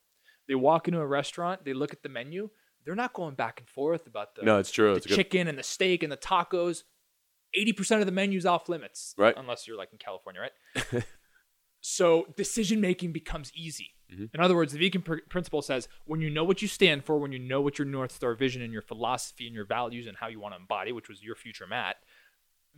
They 0.49 0.55
walk 0.55 0.89
into 0.89 1.01
a 1.01 1.07
restaurant, 1.07 1.65
they 1.65 1.75
look 1.75 1.93
at 1.93 2.03
the 2.03 2.09
menu, 2.09 2.49
they're 2.85 2.95
not 2.95 3.13
going 3.13 3.35
back 3.35 3.61
and 3.61 3.69
forth 3.69 4.07
about 4.07 4.35
the, 4.35 4.43
No, 4.43 4.59
it's 4.59 4.71
true. 4.71 4.93
the 4.93 4.97
It's 4.97 5.07
a 5.07 5.09
good. 5.11 5.15
chicken 5.17 5.47
and 5.49 5.59
the 5.59 5.63
steak 5.63 6.03
and 6.03 6.11
the 6.11 6.17
tacos. 6.17 6.85
Eighty 7.55 7.73
percent 7.73 8.01
of 8.01 8.07
the 8.07 8.13
menu's 8.13 8.45
off 8.47 8.69
limits, 8.69 9.15
Right. 9.17 9.35
Unless 9.37 9.67
you're 9.67 9.77
like 9.79 9.91
in 9.93 9.99
California, 9.99 10.41
right? 10.43 11.05
so 11.81 12.27
decision 12.37 12.81
making 12.81 13.13
becomes 13.13 13.53
easy. 13.55 13.91
Mhm. 14.13 14.31
In 14.35 14.41
other 14.41 14.55
words, 14.57 14.73
the 14.73 14.79
vegan 14.79 15.03
pr- 15.03 15.17
principle 15.29 15.63
says 15.63 15.89
when 16.05 16.21
you 16.21 16.31
know 16.31 16.45
what 16.45 16.61
you 16.63 16.69
stand 16.69 17.05
for, 17.05 17.19
when 17.19 17.33
you 17.33 17.39
know 17.39 17.61
what 17.61 17.79
your 17.79 17.87
north 17.87 18.13
star 18.13 18.35
vision 18.35 18.63
and 18.63 18.73
your 18.73 18.83
philosophy 18.83 19.47
and 19.47 19.55
your 19.55 19.67
values 19.67 20.07
and 20.07 20.17
how 20.17 20.29
you 20.29 20.41
want 20.41 20.55
to 20.55 20.61
embody, 20.61 20.93
which 20.93 21.09
was 21.09 21.23
your 21.23 21.35
future 21.37 21.67
Matt, 21.67 21.97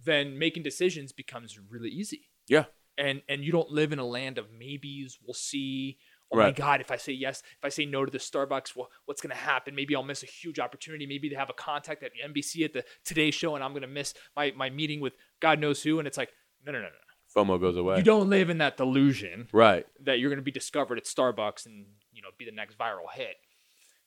then 0.02 0.38
making 0.38 0.62
decisions 0.62 1.12
becomes 1.12 1.58
really 1.58 1.88
easy. 1.90 2.28
Yeah. 2.48 2.64
And 2.98 3.22
and 3.28 3.44
you 3.44 3.52
don't 3.52 3.70
live 3.70 3.92
in 3.92 3.98
a 3.98 4.06
land 4.06 4.38
of 4.38 4.50
maybes. 4.52 5.18
We'll 5.24 5.34
see. 5.34 5.98
Oh 6.33 6.37
my 6.37 6.53
God! 6.53 6.81
If 6.81 6.91
I 6.91 6.97
say 6.97 7.12
yes, 7.12 7.43
if 7.59 7.64
I 7.64 7.70
say 7.70 7.87
no 7.87 8.05
to 8.05 8.11
the 8.11 8.18
Starbucks, 8.18 8.76
well, 8.76 8.89
what's 9.07 9.20
going 9.20 9.35
to 9.35 9.37
happen? 9.37 9.74
Maybe 9.74 9.97
I'll 9.97 10.05
miss 10.05 10.22
a 10.22 10.26
huge 10.26 10.61
opportunity. 10.61 11.05
Maybe 11.05 11.28
they 11.28 11.35
have 11.35 11.51
a 11.51 11.55
contact 11.55 12.05
at 12.05 12.12
NBC 12.24 12.64
at 12.64 12.72
the 12.72 12.85
Today 13.05 13.31
Show, 13.31 13.57
and 13.57 13.64
I'm 13.64 13.72
going 13.72 13.83
to 13.83 13.89
miss 13.89 14.14
my 14.37 14.53
my 14.57 14.70
meeting 14.70 15.01
with 15.01 15.14
God 15.41 15.59
knows 15.59 15.83
who. 15.83 15.99
And 15.99 16.07
it's 16.07 16.16
like, 16.16 16.31
no, 16.64 16.72
no, 16.72 16.78
no, 16.78 16.85
no. 16.85 16.91
FOMO 17.35 17.61
goes 17.61 17.76
away. 17.76 17.99
You 17.99 18.03
don't 18.03 18.28
live 18.28 18.51
in 18.51 18.59
that 18.59 18.76
delusion 18.76 19.49
right. 19.53 19.87
that 20.05 20.18
you're 20.18 20.31
going 20.31 20.39
to 20.39 20.45
be 20.45 20.51
discovered 20.51 20.99
at 20.99 21.05
Starbucks 21.05 21.66
and 21.66 21.87
you 22.12 22.22
know 22.22 22.28
be 22.39 22.45
the 22.45 22.53
next 22.53 22.78
viral 22.78 23.11
hit. 23.12 23.37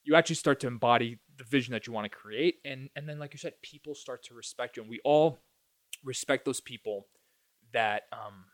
You 0.03 0.15
actually 0.15 0.35
start 0.35 0.59
to 0.61 0.67
embody 0.67 1.19
the 1.37 1.45
vision 1.45 1.71
that 1.73 1.87
you 1.87 1.93
want 1.93 2.05
to 2.05 2.17
create, 2.17 2.55
and 2.65 2.89
and 2.95 3.07
then 3.07 3.19
like 3.19 3.33
you 3.33 3.39
said, 3.39 3.53
people 3.61 3.95
start 3.95 4.23
to 4.25 4.33
respect 4.33 4.77
you, 4.77 4.83
and 4.83 4.89
we 4.89 4.99
all 5.03 5.39
respect 6.03 6.45
those 6.45 6.61
people 6.61 7.07
that 7.73 8.03
um, 8.11 8.45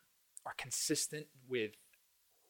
are 0.45 0.53
consistent 0.57 1.27
with 1.47 1.71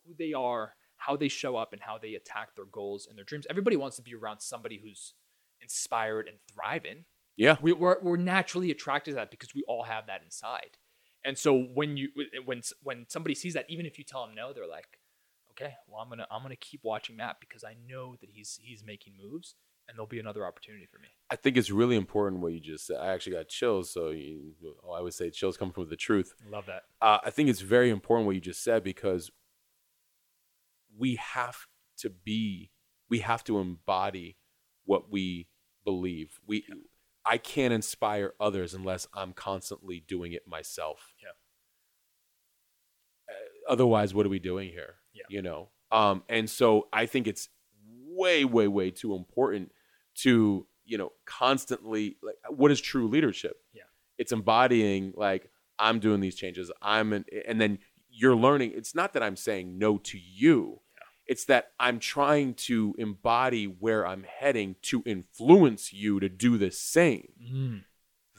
who 0.06 0.14
they 0.18 0.34
are, 0.34 0.74
how 1.00 1.16
they 1.16 1.28
show 1.28 1.56
up, 1.56 1.74
and 1.74 1.82
how 1.82 1.98
they 1.98 2.14
attack 2.16 2.56
their 2.56 2.66
goals 2.66 3.08
and 3.08 3.18
their 3.18 3.26
dreams. 3.26 3.48
Everybody 3.50 3.76
wants 3.76 3.96
to 3.98 4.02
be 4.02 4.14
around 4.14 4.40
somebody 4.42 4.80
who's 4.84 5.14
inspired 5.62 6.28
and 6.28 6.38
thriving. 6.54 7.06
Yeah. 7.36 7.58
We, 7.62 7.74
we're 7.74 7.98
we're 8.02 8.18
naturally 8.18 8.72
attracted 8.72 9.12
to 9.12 9.16
that 9.16 9.32
because 9.32 9.56
we 9.56 9.64
all 9.68 9.84
have 9.84 10.08
that 10.08 10.22
inside. 10.24 10.78
And 11.26 11.38
so 11.38 11.58
when 11.58 11.98
you 11.98 12.10
when 12.46 12.62
when 12.84 13.06
somebody 13.10 13.36
sees 13.36 13.54
that, 13.54 13.66
even 13.70 13.86
if 13.86 13.98
you 13.98 14.04
tell 14.04 14.26
them 14.26 14.36
no, 14.36 14.54
they're 14.54 14.68
like, 14.68 15.00
okay, 15.52 15.74
well 15.88 16.02
I'm 16.02 16.10
gonna 16.10 16.28
I'm 16.30 16.42
gonna 16.42 16.56
keep 16.56 16.82
watching 16.84 17.16
Matt 17.16 17.38
because 17.40 17.64
I 17.64 17.76
know 17.88 18.16
that 18.22 18.30
he's 18.30 18.60
he's 18.62 18.84
making 18.86 19.14
moves 19.22 19.56
and 19.90 19.98
there'll 19.98 20.08
be 20.08 20.20
another 20.20 20.46
opportunity 20.46 20.86
for 20.86 21.00
me. 21.00 21.08
I 21.32 21.36
think 21.36 21.58
it's 21.58 21.72
really 21.72 21.96
important 21.96 22.42
what 22.42 22.54
you 22.54 22.60
just 22.60 22.86
said. 22.86 22.98
I 22.98 23.08
actually 23.08 23.34
got 23.34 23.48
chills. 23.48 23.92
So 23.92 24.10
you, 24.10 24.54
oh, 24.86 24.92
I 24.92 25.02
would 25.02 25.16
say 25.16 25.32
chills 25.32 25.58
come 25.58 25.72
from 25.72 25.90
the 25.90 25.96
truth. 25.96 26.36
Love 26.50 26.68
that. 26.68 26.84
Uh, 27.02 27.18
I 27.24 27.32
think 27.32 27.50
it's 27.50 27.62
very 27.62 27.90
important 27.90 28.28
what 28.28 28.36
you 28.36 28.42
just 28.42 28.64
said 28.64 28.84
because 28.84 29.32
we 31.00 31.16
have 31.16 31.68
to 32.00 32.10
be, 32.10 32.72
we 33.10 33.20
have 33.20 33.44
to 33.46 33.60
embody 33.60 34.38
what 34.86 35.12
we 35.12 35.48
believe. 35.84 36.40
We, 36.46 36.66
I 37.26 37.38
can't 37.38 37.74
inspire 37.74 38.34
others 38.40 38.74
unless 38.74 39.08
I'm 39.14 39.34
constantly 39.34 40.04
doing 40.08 40.34
it 40.34 40.48
myself. 40.48 41.14
Yeah. 41.22 41.30
Uh, 43.30 43.72
otherwise, 43.74 44.14
what 44.14 44.26
are 44.26 44.30
we 44.30 44.40
doing 44.40 44.70
here? 44.70 44.96
Yeah. 45.14 45.24
You 45.30 45.42
know. 45.42 45.70
Um, 45.92 46.24
and 46.30 46.50
so 46.50 46.88
I 46.94 47.06
think 47.06 47.28
it's 47.28 47.50
way, 48.06 48.46
way, 48.46 48.68
way 48.68 48.92
too 48.92 49.16
important 49.16 49.72
to 50.16 50.66
you 50.86 50.98
know 50.98 51.12
constantly 51.26 52.18
like 52.24 52.36
what 52.50 52.72
is 52.72 52.82
true 52.82 53.08
leadership 53.08 53.58
Yeah. 53.74 53.84
it's 54.18 54.32
embodying 54.32 55.14
like 55.16 55.52
i'm 55.78 56.00
doing 56.00 56.20
these 56.20 56.34
changes 56.34 56.72
i'm 56.82 57.14
an, 57.14 57.26
and 57.48 57.62
then 57.62 57.78
you're 58.10 58.36
learning 58.36 58.72
it's 58.76 58.96
not 58.96 59.14
that 59.14 59.22
i'm 59.22 59.36
saying 59.36 59.78
no 59.78 60.00
to 60.00 60.18
you 60.18 60.82
it's 61.30 61.46
that 61.46 61.72
i'm 61.80 62.00
trying 62.00 62.54
to 62.54 62.94
embody 62.98 63.66
where 63.66 64.06
i'm 64.06 64.24
heading 64.24 64.76
to 64.82 65.02
influence 65.06 65.94
you 65.94 66.20
to 66.20 66.28
do 66.28 66.58
the 66.58 66.72
same. 66.72 67.30
Mm. 67.42 67.84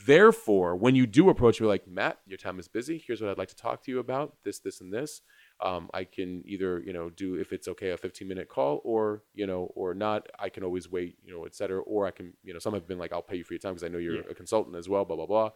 therefore 0.07 0.75
when 0.77 0.95
you 0.95 1.07
do 1.07 1.29
approach 1.31 1.61
me 1.61 1.67
like 1.67 1.87
matt 1.87 2.19
your 2.27 2.39
time 2.39 2.59
is 2.59 2.69
busy. 2.69 3.03
Here's 3.07 3.21
what 3.21 3.31
i'd 3.31 3.39
like 3.39 3.49
to 3.49 3.57
talk 3.57 3.83
to 3.85 3.91
you 3.91 3.99
about 3.99 4.37
this 4.45 4.59
this 4.59 4.81
and 4.81 4.93
this. 4.93 5.23
Um, 5.63 5.91
I 5.93 6.05
can 6.05 6.43
either 6.47 6.81
you 6.81 6.93
know 6.95 7.11
do 7.11 7.35
if 7.35 7.53
it's 7.53 7.69
okay 7.69 7.91
a 7.91 7.97
15 7.99 8.27
minute 8.27 8.49
call 8.49 8.81
or 8.83 9.23
you 9.35 9.47
know 9.47 9.71
or 9.75 9.93
not. 9.95 10.27
I 10.39 10.49
can 10.49 10.65
always 10.65 10.91
wait 10.91 11.19
you 11.23 11.33
know 11.35 11.45
et 11.45 11.55
cetera. 11.55 11.81
Or 11.83 12.07
I 12.07 12.13
can 12.13 12.33
you 12.43 12.53
know 12.55 12.59
some 12.59 12.73
have 12.73 12.89
been 12.89 12.99
like 12.99 13.13
I'll 13.13 13.21
pay 13.31 13.37
you 13.37 13.45
for 13.45 13.53
your 13.53 13.59
time 13.61 13.75
because 13.75 13.85
I 13.85 13.89
know 13.89 13.99
you're 13.99 14.17
Yeah. 14.17 14.31
a 14.31 14.35
consultant 14.35 14.75
as 14.77 14.89
well 14.89 15.05
blah 15.05 15.17
blah 15.17 15.27
blah 15.27 15.51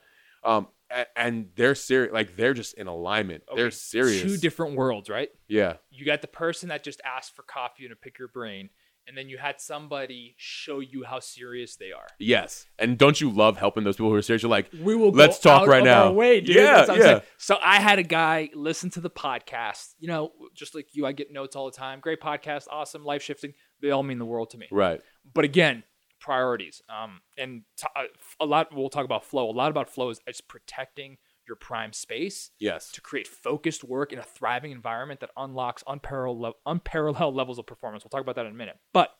um, 0.45 0.69
and, 0.91 1.07
and 1.17 1.49
they're 1.57 1.75
serious 1.75 2.13
like 2.13 2.37
they're 2.37 2.55
just 2.55 2.75
in 2.75 2.87
alignment 2.87 3.43
they're 3.57 3.71
serious 3.71 4.23
Two 4.23 4.37
different 4.37 4.77
worlds, 4.77 5.09
right? 5.09 5.29
yeah 5.49 5.75
You 5.91 6.05
got 6.05 6.21
the 6.21 6.29
person 6.29 6.69
that 6.69 6.85
just 6.85 7.01
asked 7.05 7.35
for 7.35 7.43
coffee 7.43 7.85
and 7.85 7.91
to 7.91 7.97
pick 7.97 8.19
your 8.19 8.29
brain, 8.29 8.69
and 9.07 9.17
then 9.19 9.29
you 9.29 9.37
had 9.39 9.61
somebody 9.61 10.35
show 10.39 10.81
you 10.81 11.05
how 11.05 11.21
serious 11.21 11.77
they 11.77 11.93
are. 11.93 12.07
yes 12.19 12.67
and 12.79 12.97
don't 12.99 13.21
you 13.21 13.31
love 13.31 13.57
helping 13.59 13.85
those 13.85 13.97
people 13.97 14.11
who 14.11 14.17
are 14.17 14.23
serious 14.23 14.43
you're 14.43 14.51
like 14.51 14.71
We 14.83 14.95
will. 14.95 15.11
Let's 15.13 15.39
go 15.43 15.51
talk 15.51 15.69
right 15.69 15.85
now. 15.85 16.13
Way, 16.13 16.41
dude. 16.41 16.57
Yeah, 16.57 16.63
That's 16.63 16.89
what 16.89 16.95
I'm 16.95 17.01
yeah. 17.01 17.07
saying. 17.07 17.23
So 17.39 17.59
I 17.63 17.81
had 17.81 17.99
a 17.99 18.03
guy 18.03 18.51
listen 18.55 18.91
to 18.91 19.01
the 19.01 19.11
podcast. 19.11 19.95
You 19.99 20.09
know, 20.09 20.33
just 20.55 20.75
like 20.75 20.89
you, 20.95 21.07
I 21.07 21.13
get 21.13 21.33
notes 21.33 21.55
all 21.57 21.67
the 21.67 21.77
time. 21.77 22.01
Great 22.01 22.21
podcast, 22.21 22.67
awesome, 22.71 23.05
life 23.05 23.23
shifting. 23.23 23.53
They 23.83 23.91
all 23.91 24.03
mean 24.03 24.19
the 24.19 24.25
world 24.25 24.51
to 24.51 24.59
me. 24.59 24.69
right 24.71 25.01
But 25.35 25.45
again, 25.45 25.83
priorities. 26.25 26.81
Um, 26.89 27.21
and 27.37 27.63
t- 27.77 27.87
uh, 27.95 28.05
a 28.41 28.47
lot. 28.47 28.75
We'll 28.75 28.89
talk 28.89 29.05
about 29.05 29.25
flow. 29.25 29.51
A 29.51 29.53
lot 29.53 29.71
about 29.71 29.91
flow 29.91 30.09
is 30.09 30.21
it's 30.27 30.41
protecting 30.41 31.19
your 31.47 31.57
prime 31.57 31.93
space 31.93 32.51
yes 32.59 32.91
to 32.91 33.03
create 33.03 33.29
focused 33.29 33.85
work 33.85 34.15
in 34.15 34.19
a 34.19 34.23
thriving 34.23 34.73
environment 34.73 35.21
that 35.21 35.29
unlocks 35.37 35.85
unparalleled, 35.87 36.55
unparalleled 36.65 37.35
levels 37.41 37.59
of 37.59 37.67
performance. 37.67 38.03
We'll 38.03 38.09
talk 38.09 38.23
about 38.23 38.37
that 38.37 38.47
in 38.47 38.53
a 38.53 38.57
minute. 38.57 38.79
But 38.95 39.11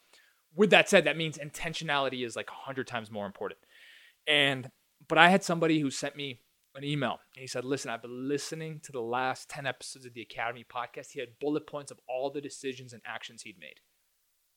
with 0.57 0.71
that 0.71 0.89
said, 0.89 1.05
that 1.05 1.19
means 1.19 1.37
intentionality 1.37 2.25
is 2.25 2.37
like 2.37 2.49
a 2.49 2.65
hundred 2.65 2.87
times 2.87 3.11
more 3.11 3.27
important. 3.27 3.61
And 4.27 4.71
but 5.07 5.19
I 5.19 5.29
had 5.29 5.45
somebody 5.45 5.81
who 5.81 5.91
sent 5.91 6.17
me 6.17 6.41
an 6.75 6.85
email 6.85 7.19
and 7.37 7.43
he 7.43 7.47
said, 7.47 7.67
"Listen, 7.67 7.91
I've 7.91 8.01
been 8.01 8.29
listening 8.29 8.81
to 8.85 8.93
the 8.93 9.03
last 9.03 9.51
ten 9.51 9.67
episodes 9.67 10.07
of 10.07 10.15
the 10.15 10.23
Academy 10.23 10.65
podcast. 10.65 11.09
He 11.13 11.21
had 11.21 11.39
bullet 11.39 11.67
points 11.67 11.91
of 11.91 12.01
all 12.09 12.31
the 12.31 12.41
decisions 12.41 12.95
and 12.95 13.03
actions 13.05 13.43
he'd 13.43 13.59
made." 13.61 13.81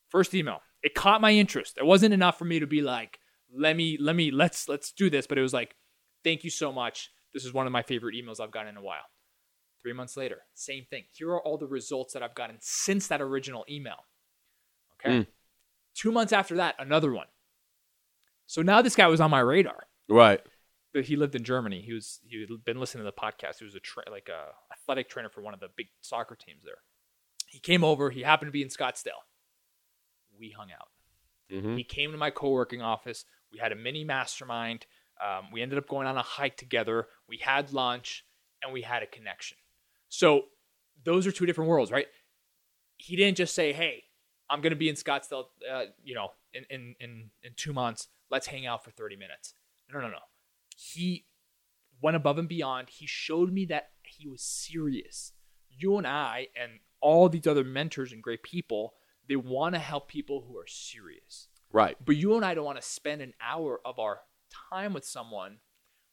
First 0.08 0.34
email, 0.34 0.60
it 0.82 0.94
caught 0.94 1.20
my 1.20 1.32
interest. 1.32 1.76
It 1.78 1.86
wasn't 1.86 2.14
enough 2.14 2.38
for 2.38 2.44
me 2.44 2.60
to 2.60 2.66
be 2.66 2.82
like, 2.82 3.18
"Let 3.54 3.76
me, 3.76 3.98
let 4.00 4.16
me, 4.16 4.30
let's 4.30 4.68
let's 4.68 4.92
do 4.92 5.10
this," 5.10 5.26
but 5.26 5.38
it 5.38 5.42
was 5.42 5.52
like, 5.52 5.76
"Thank 6.24 6.44
you 6.44 6.50
so 6.50 6.72
much. 6.72 7.10
This 7.34 7.44
is 7.44 7.52
one 7.52 7.66
of 7.66 7.72
my 7.72 7.82
favorite 7.82 8.14
emails 8.14 8.40
I've 8.40 8.50
gotten 8.50 8.70
in 8.70 8.76
a 8.76 8.82
while." 8.82 9.04
Three 9.82 9.92
months 9.92 10.16
later, 10.16 10.42
same 10.54 10.86
thing. 10.90 11.04
Here 11.12 11.30
are 11.30 11.40
all 11.40 11.56
the 11.58 11.66
results 11.66 12.12
that 12.14 12.22
I've 12.22 12.34
gotten 12.34 12.56
since 12.60 13.06
that 13.08 13.20
original 13.20 13.64
email. 13.70 14.06
Okay. 14.94 15.20
Mm. 15.20 15.26
Two 15.94 16.12
months 16.12 16.32
after 16.32 16.56
that, 16.56 16.74
another 16.78 17.12
one. 17.12 17.26
So 18.46 18.62
now 18.62 18.82
this 18.82 18.96
guy 18.96 19.06
was 19.06 19.20
on 19.20 19.30
my 19.30 19.40
radar. 19.40 19.86
right 20.08 20.40
But 20.94 21.04
he 21.04 21.16
lived 21.16 21.34
in 21.34 21.44
Germany. 21.44 21.82
He 21.82 21.92
was 21.92 22.20
he 22.26 22.40
had 22.40 22.64
been 22.64 22.80
listening 22.80 23.04
to 23.04 23.10
the 23.10 23.20
podcast. 23.20 23.58
He 23.58 23.64
was 23.64 23.74
a 23.74 23.80
tra- 23.80 24.10
like 24.10 24.28
a 24.28 24.52
athletic 24.72 25.08
trainer 25.08 25.28
for 25.28 25.42
one 25.42 25.54
of 25.54 25.60
the 25.60 25.68
big 25.76 25.88
soccer 26.00 26.34
teams 26.34 26.64
there. 26.64 26.78
He 27.46 27.60
came 27.60 27.84
over. 27.84 28.10
He 28.10 28.22
happened 28.22 28.48
to 28.48 28.52
be 28.52 28.62
in 28.62 28.68
Scottsdale. 28.68 29.22
We 30.38 30.50
hung 30.50 30.68
out. 30.72 30.88
hmm 31.50 31.76
He 31.76 31.84
came 31.84 32.12
to 32.12 32.18
my 32.18 32.30
co-working 32.30 32.82
office. 32.82 33.24
We 33.52 33.58
had 33.58 33.72
a 33.72 33.76
mini 33.76 34.04
mastermind. 34.04 34.86
Um, 35.24 35.50
we 35.52 35.62
ended 35.62 35.78
up 35.78 35.88
going 35.88 36.06
on 36.06 36.16
a 36.16 36.22
hike 36.22 36.56
together. 36.56 37.08
We 37.28 37.38
had 37.38 37.72
lunch, 37.72 38.24
and 38.62 38.72
we 38.72 38.82
had 38.82 39.02
a 39.02 39.06
connection. 39.06 39.56
So 40.08 40.44
those 41.04 41.26
are 41.26 41.32
two 41.32 41.46
different 41.46 41.70
worlds, 41.70 41.90
right? 41.90 42.06
He 42.96 43.16
didn't 43.16 43.36
just 43.36 43.54
say, 43.54 43.72
"Hey, 43.72 44.04
I'm 44.50 44.60
going 44.60 44.70
to 44.70 44.76
be 44.76 44.88
in 44.88 44.94
Scottsdale, 44.94 45.46
uh, 45.70 45.84
you 46.02 46.14
know, 46.14 46.30
in, 46.52 46.64
in 46.70 46.94
in 47.00 47.30
in 47.42 47.52
two 47.56 47.72
months. 47.72 48.08
Let's 48.30 48.46
hang 48.46 48.66
out 48.66 48.84
for 48.84 48.90
30 48.90 49.16
minutes." 49.16 49.54
No, 49.92 50.00
no, 50.00 50.08
no. 50.08 50.18
He 50.76 51.26
went 52.00 52.16
above 52.16 52.38
and 52.38 52.48
beyond. 52.48 52.90
He 52.90 53.06
showed 53.06 53.52
me 53.52 53.64
that 53.66 53.90
he 54.02 54.28
was 54.28 54.42
serious. 54.42 55.32
You 55.68 55.96
and 55.96 56.06
I 56.06 56.48
and 56.60 56.80
all 57.00 57.28
these 57.28 57.46
other 57.46 57.64
mentors 57.64 58.12
and 58.12 58.22
great 58.22 58.42
people, 58.42 58.94
they 59.28 59.36
want 59.36 59.74
to 59.74 59.78
help 59.78 60.08
people 60.08 60.44
who 60.48 60.56
are 60.56 60.66
serious. 60.66 61.48
right 61.72 61.96
But 62.04 62.16
you 62.16 62.34
and 62.36 62.44
I 62.44 62.54
don't 62.54 62.64
want 62.64 62.80
to 62.80 62.86
spend 62.86 63.22
an 63.22 63.34
hour 63.40 63.80
of 63.84 63.98
our 63.98 64.20
time 64.70 64.92
with 64.92 65.04
someone 65.04 65.58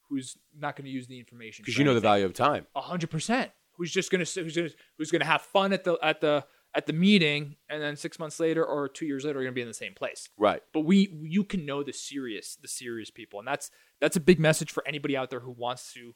who's 0.09 0.37
not 0.57 0.75
going 0.75 0.85
to 0.85 0.91
use 0.91 1.07
the 1.07 1.19
information 1.19 1.63
because 1.63 1.77
you 1.77 1.85
know 1.85 1.93
the 1.93 1.99
value 1.99 2.25
of 2.25 2.33
time 2.33 2.67
A 2.75 2.81
hundred 2.81 3.09
percent. 3.09 3.51
Who's 3.77 3.91
just 3.91 4.09
gonna 4.09 4.23
who's 4.23 4.55
gonna 4.55 4.69
who's 4.97 5.11
gonna 5.11 5.25
have 5.25 5.41
fun 5.41 5.73
at 5.73 5.83
the 5.83 5.97
at 6.01 6.21
the 6.21 6.45
at 6.73 6.85
the 6.87 6.93
meeting, 6.93 7.55
and 7.69 7.81
then 7.81 7.95
six 7.95 8.19
months 8.19 8.39
later 8.39 8.65
or 8.65 8.89
two 8.89 9.05
years 9.05 9.23
later, 9.23 9.39
are 9.39 9.43
gonna 9.43 9.53
be 9.53 9.61
in 9.61 9.67
the 9.67 9.73
same 9.73 9.93
place. 9.93 10.29
right 10.37 10.61
But 10.73 10.81
we 10.81 11.09
you 11.23 11.43
can 11.43 11.65
know 11.65 11.83
the 11.83 11.93
serious 11.93 12.55
the 12.55 12.67
serious 12.67 13.11
people, 13.11 13.39
and 13.39 13.47
that's 13.47 13.71
that's 13.99 14.15
a 14.15 14.21
big 14.21 14.39
message 14.39 14.71
for 14.71 14.85
anybody 14.87 15.17
out 15.17 15.29
there 15.29 15.41
who 15.41 15.51
wants 15.51 15.93
to 15.93 16.15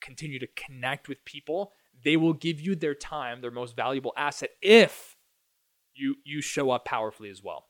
continue 0.00 0.38
to 0.38 0.46
connect 0.48 1.08
with 1.08 1.24
people. 1.24 1.72
They 2.04 2.16
will 2.16 2.32
give 2.32 2.60
you 2.60 2.74
their 2.76 2.94
time, 2.94 3.40
their 3.40 3.50
most 3.50 3.74
valuable 3.74 4.12
asset, 4.16 4.50
if 4.62 5.16
you 5.98 6.16
you 6.24 6.40
show 6.40 6.70
up 6.70 6.84
powerfully 6.84 7.30
as 7.30 7.42
well. 7.42 7.66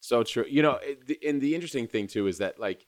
So 0.00 0.22
true. 0.22 0.44
You 0.48 0.62
know, 0.62 0.78
and 1.26 1.40
the 1.40 1.54
interesting 1.54 1.86
thing 1.88 2.06
too 2.06 2.26
is 2.26 2.38
that 2.38 2.60
like 2.60 2.86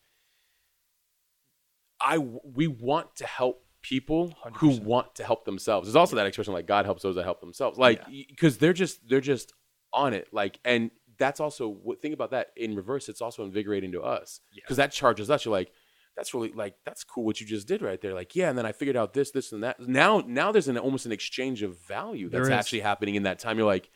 I 2.01 2.19
we 2.19 2.67
want 2.67 3.17
to 3.17 3.27
help 3.27 3.65
people 3.83 4.35
who 4.55 4.71
100%. 4.71 4.85
want 4.85 5.15
to 5.17 5.25
help 5.25 5.45
themselves. 5.45 5.87
There's 5.89 5.97
also 5.97 6.17
that 6.17 6.27
expression 6.27 6.53
like 6.53 6.67
God 6.67 6.85
helps 6.85 7.03
those 7.03 7.17
that 7.17 7.25
help 7.25 7.41
themselves. 7.41 7.79
Like 7.79 8.03
because 8.29 8.59
they're 8.59 8.73
just 8.73 9.07
they're 9.09 9.21
just 9.21 9.53
on 9.93 10.15
it. 10.15 10.29
Like 10.33 10.59
and 10.65 10.91
that's 11.19 11.41
also 11.41 11.69
what 11.69 12.01
think 12.01 12.15
about 12.15 12.31
that 12.31 12.49
in 12.57 12.75
reverse. 12.75 13.09
It's 13.09 13.21
also 13.21 13.45
invigorating 13.45 13.93
to 13.93 14.03
us 14.03 14.41
Yeah. 14.53 14.63
because 14.65 14.77
that 14.79 14.93
charges 14.93 15.31
us. 15.31 15.45
You're 15.45 15.53
like. 15.53 15.73
That's 16.17 16.35
really 16.35 16.53
like 16.53 16.75
that's 16.85 17.05
cool 17.05 17.25
what 17.25 17.41
you 17.41 17.47
just 17.47 17.69
did 17.69 17.83
right 17.83 17.99
there. 17.99 18.15
Like, 18.15 18.35
yeah, 18.35 18.51
and 18.51 18.59
then 18.59 18.67
I 18.67 18.73
figured 18.73 18.97
out 18.97 19.15
this, 19.15 19.31
this, 19.31 19.53
and 19.53 19.63
that. 19.63 19.79
Now, 19.81 20.23
now 20.27 20.51
there's 20.51 20.67
an 20.67 20.77
almost 20.77 21.07
an 21.07 21.13
exchange 21.13 21.63
of 21.63 21.79
value 21.87 22.29
that's 22.29 22.49
actually 22.49 22.81
happening 22.81 23.15
in 23.15 23.23
that 23.23 23.39
time. 23.39 23.57
You're 23.57 23.67
like, 23.67 23.89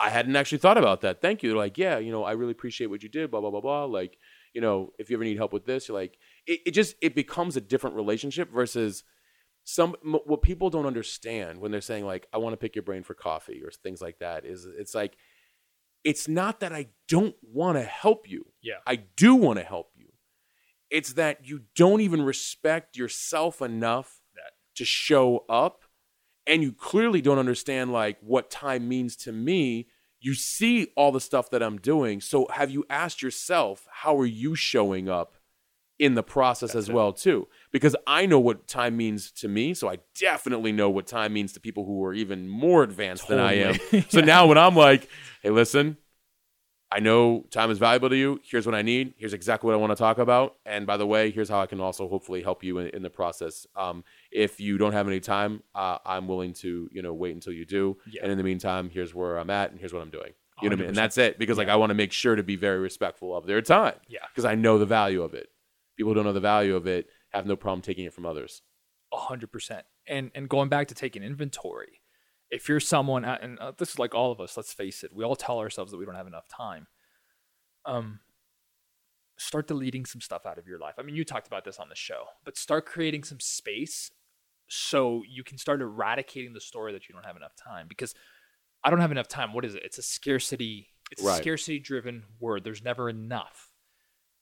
I 0.00 0.10
hadn't 0.10 0.36
actually 0.36 0.58
thought 0.58 0.78
about 0.78 1.00
that. 1.00 1.20
Thank 1.20 1.42
you. 1.42 1.50
They're 1.50 1.58
like, 1.58 1.76
yeah, 1.78 1.98
you 1.98 2.12
know, 2.12 2.22
I 2.24 2.32
really 2.32 2.52
appreciate 2.52 2.86
what 2.88 3.02
you 3.02 3.08
did. 3.08 3.30
Blah 3.30 3.40
blah 3.40 3.50
blah 3.50 3.60
blah. 3.60 3.84
Like, 3.84 4.16
you 4.54 4.60
know, 4.60 4.92
if 4.98 5.10
you 5.10 5.16
ever 5.16 5.24
need 5.24 5.36
help 5.36 5.52
with 5.52 5.66
this, 5.66 5.88
you're 5.88 5.96
like, 5.96 6.18
it, 6.46 6.60
it 6.66 6.70
just 6.72 6.94
it 7.02 7.14
becomes 7.14 7.56
a 7.56 7.60
different 7.60 7.96
relationship 7.96 8.52
versus 8.52 9.04
some 9.64 9.96
m- 10.04 10.20
what 10.24 10.40
people 10.42 10.70
don't 10.70 10.86
understand 10.86 11.60
when 11.60 11.70
they're 11.72 11.80
saying 11.80 12.06
like, 12.06 12.26
I 12.32 12.38
want 12.38 12.52
to 12.52 12.56
pick 12.56 12.74
your 12.76 12.84
brain 12.84 13.02
for 13.02 13.14
coffee 13.14 13.60
or 13.62 13.70
things 13.70 14.00
like 14.00 14.18
that. 14.20 14.44
Is 14.46 14.66
it's 14.66 14.94
like, 14.94 15.16
it's 16.04 16.28
not 16.28 16.60
that 16.60 16.72
I 16.72 16.86
don't 17.08 17.34
want 17.42 17.76
to 17.76 17.82
help 17.82 18.28
you. 18.28 18.46
Yeah. 18.62 18.78
I 18.86 18.96
do 19.16 19.34
want 19.34 19.58
to 19.58 19.64
help 19.64 19.90
you. 19.96 20.06
It's 20.90 21.14
that 21.14 21.46
you 21.46 21.62
don't 21.74 22.00
even 22.00 22.22
respect 22.22 22.96
yourself 22.96 23.60
enough 23.60 24.20
That. 24.36 24.52
to 24.76 24.84
show 24.86 25.44
up 25.48 25.82
and 26.48 26.62
you 26.62 26.72
clearly 26.72 27.20
don't 27.20 27.38
understand 27.38 27.92
like 27.92 28.18
what 28.20 28.50
time 28.50 28.88
means 28.88 29.14
to 29.14 29.32
me 29.32 29.86
you 30.20 30.34
see 30.34 30.88
all 30.96 31.12
the 31.12 31.20
stuff 31.20 31.50
that 31.50 31.62
i'm 31.62 31.78
doing 31.78 32.20
so 32.20 32.48
have 32.52 32.70
you 32.70 32.84
asked 32.90 33.22
yourself 33.22 33.86
how 33.90 34.18
are 34.18 34.26
you 34.26 34.54
showing 34.54 35.08
up 35.08 35.36
in 35.98 36.14
the 36.14 36.22
process 36.22 36.76
as 36.76 36.88
well 36.90 37.12
too 37.12 37.48
because 37.72 37.94
i 38.06 38.24
know 38.24 38.38
what 38.38 38.66
time 38.68 38.96
means 38.96 39.30
to 39.32 39.48
me 39.48 39.74
so 39.74 39.88
i 39.88 39.98
definitely 40.18 40.72
know 40.72 40.88
what 40.88 41.06
time 41.06 41.32
means 41.32 41.52
to 41.52 41.60
people 41.60 41.84
who 41.84 42.04
are 42.04 42.14
even 42.14 42.48
more 42.48 42.82
advanced 42.82 43.26
than 43.28 43.38
i 43.38 43.54
am 43.54 43.74
Totally. 43.74 44.06
so 44.08 44.20
now 44.20 44.46
when 44.46 44.58
i'm 44.58 44.76
like 44.76 45.08
hey 45.42 45.50
listen 45.50 45.96
I 46.90 47.00
know 47.00 47.44
time 47.50 47.70
is 47.70 47.78
valuable 47.78 48.08
to 48.08 48.16
you. 48.16 48.40
Here's 48.42 48.64
what 48.64 48.74
I 48.74 48.82
need. 48.82 49.12
Here's 49.18 49.34
exactly 49.34 49.66
what 49.66 49.74
I 49.74 49.76
want 49.76 49.90
to 49.90 49.96
talk 49.96 50.18
about. 50.18 50.56
And 50.64 50.86
by 50.86 50.96
the 50.96 51.06
way, 51.06 51.30
here's 51.30 51.48
how 51.48 51.60
I 51.60 51.66
can 51.66 51.80
also 51.80 52.08
hopefully 52.08 52.42
help 52.42 52.64
you 52.64 52.78
in, 52.78 52.88
in 52.88 53.02
the 53.02 53.10
process. 53.10 53.66
Um, 53.76 54.04
if 54.30 54.60
you 54.60 54.78
don't 54.78 54.92
have 54.92 55.08
any 55.08 55.20
time, 55.20 55.62
uh, 55.74 55.98
I'm 56.04 56.28
willing 56.28 56.52
to, 56.54 56.88
you 56.92 57.02
know, 57.02 57.14
wait 57.14 57.34
until 57.34 57.52
you 57.52 57.64
do. 57.64 57.96
Yeah. 58.10 58.22
And 58.22 58.32
in 58.32 58.38
the 58.38 58.44
meantime, 58.44 58.90
here's 58.90 59.14
where 59.14 59.38
I'm 59.38 59.50
at 59.50 59.70
and 59.70 59.80
here's 59.80 59.92
what 59.92 60.02
I'm 60.02 60.10
doing. 60.10 60.32
You 60.60 60.68
know 60.68 60.74
what 60.74 60.80
I 60.80 60.82
mean? 60.82 60.88
And 60.88 60.96
that's 60.96 61.18
it. 61.18 61.38
Because 61.38 61.56
like 61.56 61.68
I 61.68 61.76
want 61.76 61.90
to 61.90 61.94
make 61.94 62.12
sure 62.12 62.34
to 62.34 62.42
be 62.42 62.56
very 62.56 62.78
respectful 62.78 63.36
of 63.36 63.46
their 63.46 63.62
time. 63.62 63.94
Yeah. 64.08 64.20
Because 64.28 64.44
I 64.44 64.54
know 64.54 64.78
the 64.78 64.86
value 64.86 65.22
of 65.22 65.34
it. 65.34 65.48
People 65.96 66.10
who 66.10 66.14
don't 66.16 66.24
know 66.24 66.32
the 66.32 66.40
value 66.40 66.74
of 66.74 66.86
it 66.86 67.08
have 67.30 67.46
no 67.46 67.56
problem 67.56 67.80
taking 67.80 68.04
it 68.04 68.12
from 68.12 68.26
others. 68.26 68.62
A 69.12 69.16
hundred 69.16 69.52
percent. 69.52 69.86
And 70.06 70.30
and 70.34 70.48
going 70.48 70.68
back 70.68 70.88
to 70.88 70.94
taking 70.94 71.22
inventory, 71.22 72.00
if 72.50 72.68
you're 72.68 72.80
someone, 72.80 73.24
and 73.24 73.58
uh, 73.58 73.72
this 73.76 73.90
is 73.90 73.98
like 73.98 74.14
all 74.14 74.32
of 74.32 74.40
us. 74.40 74.56
Let's 74.56 74.72
face 74.72 75.04
it. 75.04 75.12
We 75.14 75.24
all 75.24 75.36
tell 75.36 75.58
ourselves 75.58 75.92
that 75.92 75.98
we 75.98 76.04
don't 76.04 76.14
have 76.14 76.26
enough 76.26 76.48
time. 76.48 76.86
Um, 77.84 78.20
start 79.38 79.68
deleting 79.68 80.04
some 80.04 80.20
stuff 80.20 80.44
out 80.44 80.58
of 80.58 80.66
your 80.66 80.78
life. 80.78 80.94
I 80.98 81.02
mean, 81.02 81.14
you 81.14 81.24
talked 81.24 81.46
about 81.46 81.64
this 81.64 81.78
on 81.78 81.88
the 81.88 81.94
show, 81.94 82.24
but 82.44 82.56
start 82.56 82.84
creating 82.86 83.24
some 83.24 83.40
space 83.40 84.10
so 84.68 85.22
you 85.28 85.42
can 85.42 85.58
start 85.58 85.80
eradicating 85.80 86.52
the 86.52 86.60
story 86.60 86.92
that 86.92 87.08
you 87.08 87.14
don't 87.14 87.24
have 87.24 87.36
enough 87.36 87.54
time. 87.56 87.86
Because 87.88 88.14
I 88.84 88.90
don't 88.90 89.00
have 89.00 89.12
enough 89.12 89.28
time. 89.28 89.52
What 89.52 89.64
is 89.64 89.74
it? 89.74 89.82
It's 89.84 89.98
a 89.98 90.02
scarcity. 90.02 90.88
It's 91.10 91.24
a 91.24 91.36
scarcity 91.36 91.78
driven 91.78 92.24
word. 92.38 92.64
There's 92.64 92.82
never 92.82 93.08
enough. 93.08 93.70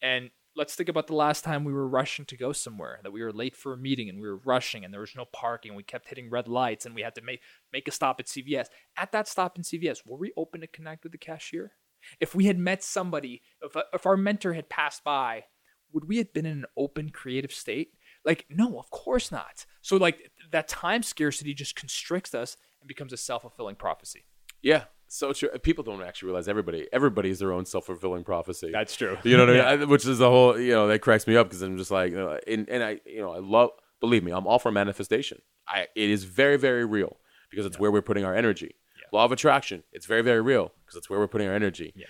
And 0.03 0.31
let's 0.57 0.75
think 0.75 0.89
about 0.89 1.07
the 1.07 1.15
last 1.15 1.45
time 1.45 1.65
we 1.65 1.73
were 1.73 1.89
rushing 1.89 2.25
to 2.27 2.37
go 2.37 2.53
somewhere, 2.53 2.99
that 3.03 3.13
we 3.13 3.23
were 3.23 3.33
late 3.33 3.55
for 3.55 3.73
a 3.73 3.79
meeting 3.79 4.09
and 4.09 4.21
we 4.21 4.27
were 4.27 4.39
rushing 4.39 4.85
and 4.85 4.93
there 4.93 5.01
was 5.01 5.15
no 5.17 5.27
parking. 5.33 5.71
And 5.71 5.77
we 5.77 5.83
kept 5.83 6.09
hitting 6.09 6.31
red 6.31 6.49
lights 6.49 6.87
and 6.87 6.95
we 6.95 7.03
had 7.03 7.15
to 7.15 7.23
make, 7.23 7.41
make 7.73 7.87
a 7.87 7.93
stop 7.93 8.21
at 8.21 8.27
CVS. 8.27 8.67
At 8.97 9.13
that 9.13 9.29
stop 9.29 9.57
in 9.57 9.63
CVS, 9.63 9.99
were 10.07 10.19
we 10.19 10.33
open 10.37 10.61
to 10.63 10.67
connect 10.67 11.05
with 11.05 11.13
the 11.13 11.19
cashier? 11.19 11.73
If 12.21 12.35
we 12.35 12.47
had 12.47 12.59
met 12.59 12.83
somebody, 12.83 13.43
if, 13.63 13.77
uh, 13.77 13.83
if 13.93 14.07
our 14.07 14.17
mentor 14.17 14.53
had 14.53 14.69
passed 14.69 15.03
by, 15.03 15.45
would 15.93 16.09
we 16.09 16.19
have 16.19 16.33
been 16.33 16.47
in 16.47 16.59
an 16.59 16.67
open, 16.77 17.11
creative 17.11 17.53
state? 17.53 17.93
Like, 18.27 18.45
no, 18.51 18.79
of 18.79 18.91
course 18.91 19.31
not. 19.33 19.65
So, 19.81 19.97
like, 19.97 20.31
that 20.51 20.69
time 20.69 21.03
scarcity 21.03 21.55
just 21.55 21.77
constricts 21.77 22.35
us 22.35 22.57
and 22.81 22.89
becomes 22.89 23.13
a 23.13 23.17
self 23.17 23.43
fulfilling 23.43 23.77
prophecy. 23.77 24.27
Yeah. 24.61 24.85
So 25.09 25.33
true. 25.33 25.49
People 25.63 25.85
don't 25.85 26.03
actually 26.03 26.27
realize 26.27 26.49
everybody, 26.49 26.89
everybody 26.93 27.31
is 27.31 27.39
their 27.39 27.53
own 27.53 27.65
self 27.65 27.87
fulfilling 27.87 28.25
prophecy. 28.25 28.71
That's 28.73 28.97
true. 28.97 29.17
You 29.23 29.37
know 29.37 29.47
what 29.47 29.57
I 29.57 29.77
mean? 29.77 29.83
I, 29.83 29.85
which 29.85 30.05
is 30.05 30.19
the 30.19 30.29
whole, 30.29 30.59
you 30.59 30.73
know, 30.73 30.89
that 30.89 30.99
cracks 30.99 31.29
me 31.29 31.37
up 31.37 31.47
because 31.47 31.63
I'm 31.63 31.79
just 31.79 31.93
like, 31.93 32.11
you 32.11 32.19
know, 32.19 32.39
and, 32.47 32.69
and 32.69 32.83
I, 32.83 33.01
you 33.07 33.21
know, 33.21 33.33
I 33.33 33.39
love, 33.39 33.71
believe 34.01 34.25
me, 34.25 34.33
I'm 34.33 34.47
all 34.47 34.59
for 34.59 34.73
manifestation. 34.73 35.41
I, 35.69 35.87
it 35.95 36.11
is 36.11 36.25
very, 36.25 36.57
very 36.57 36.85
real 36.85 37.19
because 37.51 37.65
it's 37.65 37.79
where 37.79 37.93
we're 37.93 38.03
putting 38.03 38.25
our 38.25 38.35
energy. 38.35 38.75
Law 39.13 39.25
of 39.25 39.31
attraction, 39.31 39.85
it's 39.93 40.07
very, 40.07 40.23
very 40.23 40.41
real 40.41 40.73
because 40.85 40.97
it's 40.97 41.09
where 41.09 41.21
we're 41.21 41.29
putting 41.29 41.47
our 41.47 41.55
energy. 41.55 41.93
Yeah. 41.95 42.07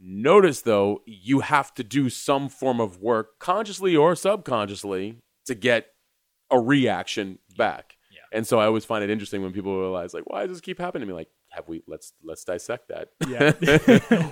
Notice 0.00 0.62
though, 0.62 1.02
you 1.04 1.40
have 1.40 1.74
to 1.74 1.84
do 1.84 2.08
some 2.08 2.48
form 2.48 2.80
of 2.80 2.98
work, 2.98 3.38
consciously 3.38 3.94
or 3.94 4.16
subconsciously, 4.16 5.18
to 5.50 5.54
get 5.54 5.88
a 6.50 6.58
reaction 6.58 7.38
back. 7.56 7.96
Yeah. 8.10 8.18
And 8.32 8.46
so 8.46 8.58
I 8.58 8.66
always 8.66 8.84
find 8.84 9.04
it 9.04 9.10
interesting 9.10 9.42
when 9.42 9.52
people 9.52 9.78
realize, 9.78 10.14
like, 10.14 10.24
why 10.28 10.46
does 10.46 10.56
this 10.56 10.60
keep 10.60 10.78
happening 10.78 11.06
to 11.06 11.12
me? 11.12 11.16
Like, 11.18 11.28
have 11.50 11.66
we? 11.68 11.82
Let's 11.88 12.12
let's 12.22 12.44
dissect 12.44 12.88
that. 12.88 13.08
Yeah. 13.28 13.52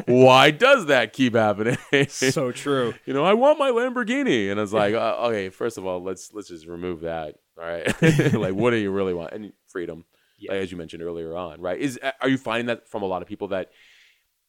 why 0.07 0.53
does 0.53 0.87
that 0.87 1.13
keep 1.13 1.35
happening? 1.35 1.77
so 2.09 2.53
true. 2.53 2.95
you 3.07 3.13
know, 3.13 3.25
I 3.25 3.35
want 3.35 3.59
my 3.59 3.71
Lamborghini, 3.71 4.51
and 4.51 4.61
I 4.61 4.63
was 4.63 4.73
like, 4.73 4.95
uh, 4.95 5.17
okay, 5.27 5.49
first 5.49 5.79
of 5.79 5.87
all, 5.87 6.03
let's 6.03 6.33
let's 6.33 6.49
just 6.49 6.67
remove 6.67 7.01
that. 7.01 7.35
All 7.61 7.65
right, 7.65 7.87
like, 8.35 8.55
what 8.55 8.71
do 8.71 8.77
you 8.77 8.93
really 8.93 9.15
want? 9.15 9.33
And 9.33 9.53
freedom, 9.67 10.05
Yeah. 10.39 10.53
like, 10.53 10.63
as 10.63 10.71
you 10.71 10.79
mentioned 10.79 11.03
earlier 11.03 11.37
on, 11.37 11.61
right? 11.61 11.79
Is 11.81 11.99
are 12.21 12.29
you 12.29 12.39
finding 12.39 12.67
that 12.67 12.89
from 12.89 13.03
a 13.03 13.07
lot 13.07 13.21
of 13.21 13.27
people 13.27 13.49
that 13.49 13.71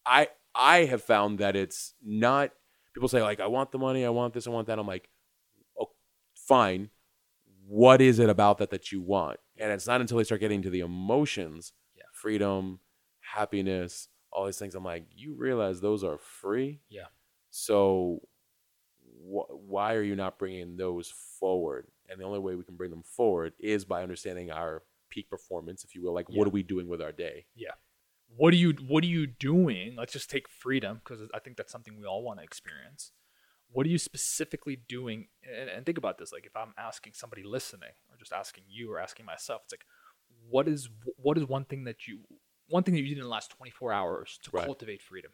I 0.06 0.28
I 0.54 0.84
have 0.84 1.02
found 1.02 1.40
that 1.40 1.56
it's 1.56 1.94
not 2.04 2.52
people 2.94 3.08
say 3.08 3.20
like 3.22 3.40
I 3.40 3.48
want 3.48 3.72
the 3.72 3.78
money, 3.78 4.04
I 4.04 4.10
want 4.10 4.32
this, 4.32 4.46
I 4.46 4.50
want 4.50 4.68
that. 4.68 4.78
I'm 4.78 4.86
like, 4.86 5.08
fine. 6.50 6.90
What 7.66 8.00
is 8.00 8.18
it 8.18 8.28
about 8.28 8.58
that 8.58 8.70
that 8.70 8.90
you 8.92 9.00
want? 9.00 9.38
And 9.56 9.70
it's 9.72 9.86
not 9.86 10.00
until 10.00 10.18
they 10.18 10.24
start 10.24 10.40
getting 10.40 10.62
to 10.62 10.70
the 10.70 10.80
emotions, 10.80 11.72
Yeah. 11.96 12.02
freedom, 12.12 12.80
happiness, 13.20 14.08
all 14.32 14.46
these 14.46 14.58
things. 14.58 14.74
I'm 14.74 14.84
like, 14.84 15.04
you 15.14 15.34
realize 15.34 15.80
those 15.80 16.02
are 16.04 16.18
free. 16.18 16.80
Yeah. 16.88 17.06
So 17.50 18.20
wh- 19.22 19.50
why 19.68 19.94
are 19.94 20.02
you 20.02 20.16
not 20.16 20.38
bringing 20.38 20.76
those 20.76 21.10
forward? 21.38 21.86
And 22.08 22.20
the 22.20 22.24
only 22.24 22.38
way 22.40 22.54
we 22.56 22.64
can 22.64 22.76
bring 22.76 22.90
them 22.90 23.02
forward 23.04 23.52
is 23.60 23.84
by 23.84 24.02
understanding 24.02 24.50
our 24.50 24.82
peak 25.10 25.28
performance, 25.30 25.84
if 25.84 25.94
you 25.94 26.02
will. 26.02 26.12
Like, 26.14 26.26
Yeah. 26.28 26.38
what 26.38 26.46
are 26.48 26.50
we 26.50 26.62
doing 26.62 26.88
with 26.88 27.00
our 27.02 27.12
day? 27.12 27.46
Yeah. 27.54 27.74
What 28.36 28.52
are 28.54 28.56
you 28.56 28.72
what 28.86 29.02
are 29.02 29.08
you 29.08 29.26
doing 29.26 29.96
let's 29.96 30.12
just 30.12 30.30
take 30.30 30.46
freedom 30.48 31.00
because 31.02 31.20
i 31.34 31.40
think 31.40 31.56
that's 31.56 31.72
something 31.72 31.98
we 31.98 32.06
all 32.06 32.22
want 32.22 32.38
to 32.38 32.44
experience 32.44 33.10
what 33.72 33.86
are 33.86 33.88
you 33.90 33.98
specifically 33.98 34.76
doing 34.88 35.28
and, 35.44 35.68
and 35.68 35.86
think 35.86 35.98
about 35.98 36.18
this 36.18 36.32
like 36.32 36.46
if 36.46 36.56
i'm 36.56 36.74
asking 36.78 37.12
somebody 37.14 37.42
listening 37.42 37.90
or 38.10 38.16
just 38.18 38.32
asking 38.32 38.64
you 38.68 38.90
or 38.92 38.98
asking 38.98 39.26
myself 39.26 39.62
it's 39.64 39.72
like 39.72 39.84
what 40.48 40.68
is 40.68 40.88
what 41.16 41.38
is 41.38 41.44
one 41.46 41.64
thing 41.64 41.84
that 41.84 42.06
you 42.06 42.20
one 42.68 42.82
thing 42.82 42.94
that 42.94 43.00
you 43.00 43.08
did 43.08 43.18
in 43.18 43.24
the 43.24 43.28
last 43.28 43.50
24 43.50 43.92
hours 43.92 44.38
to 44.42 44.50
Right. 44.52 44.64
cultivate 44.64 45.02
freedom 45.02 45.32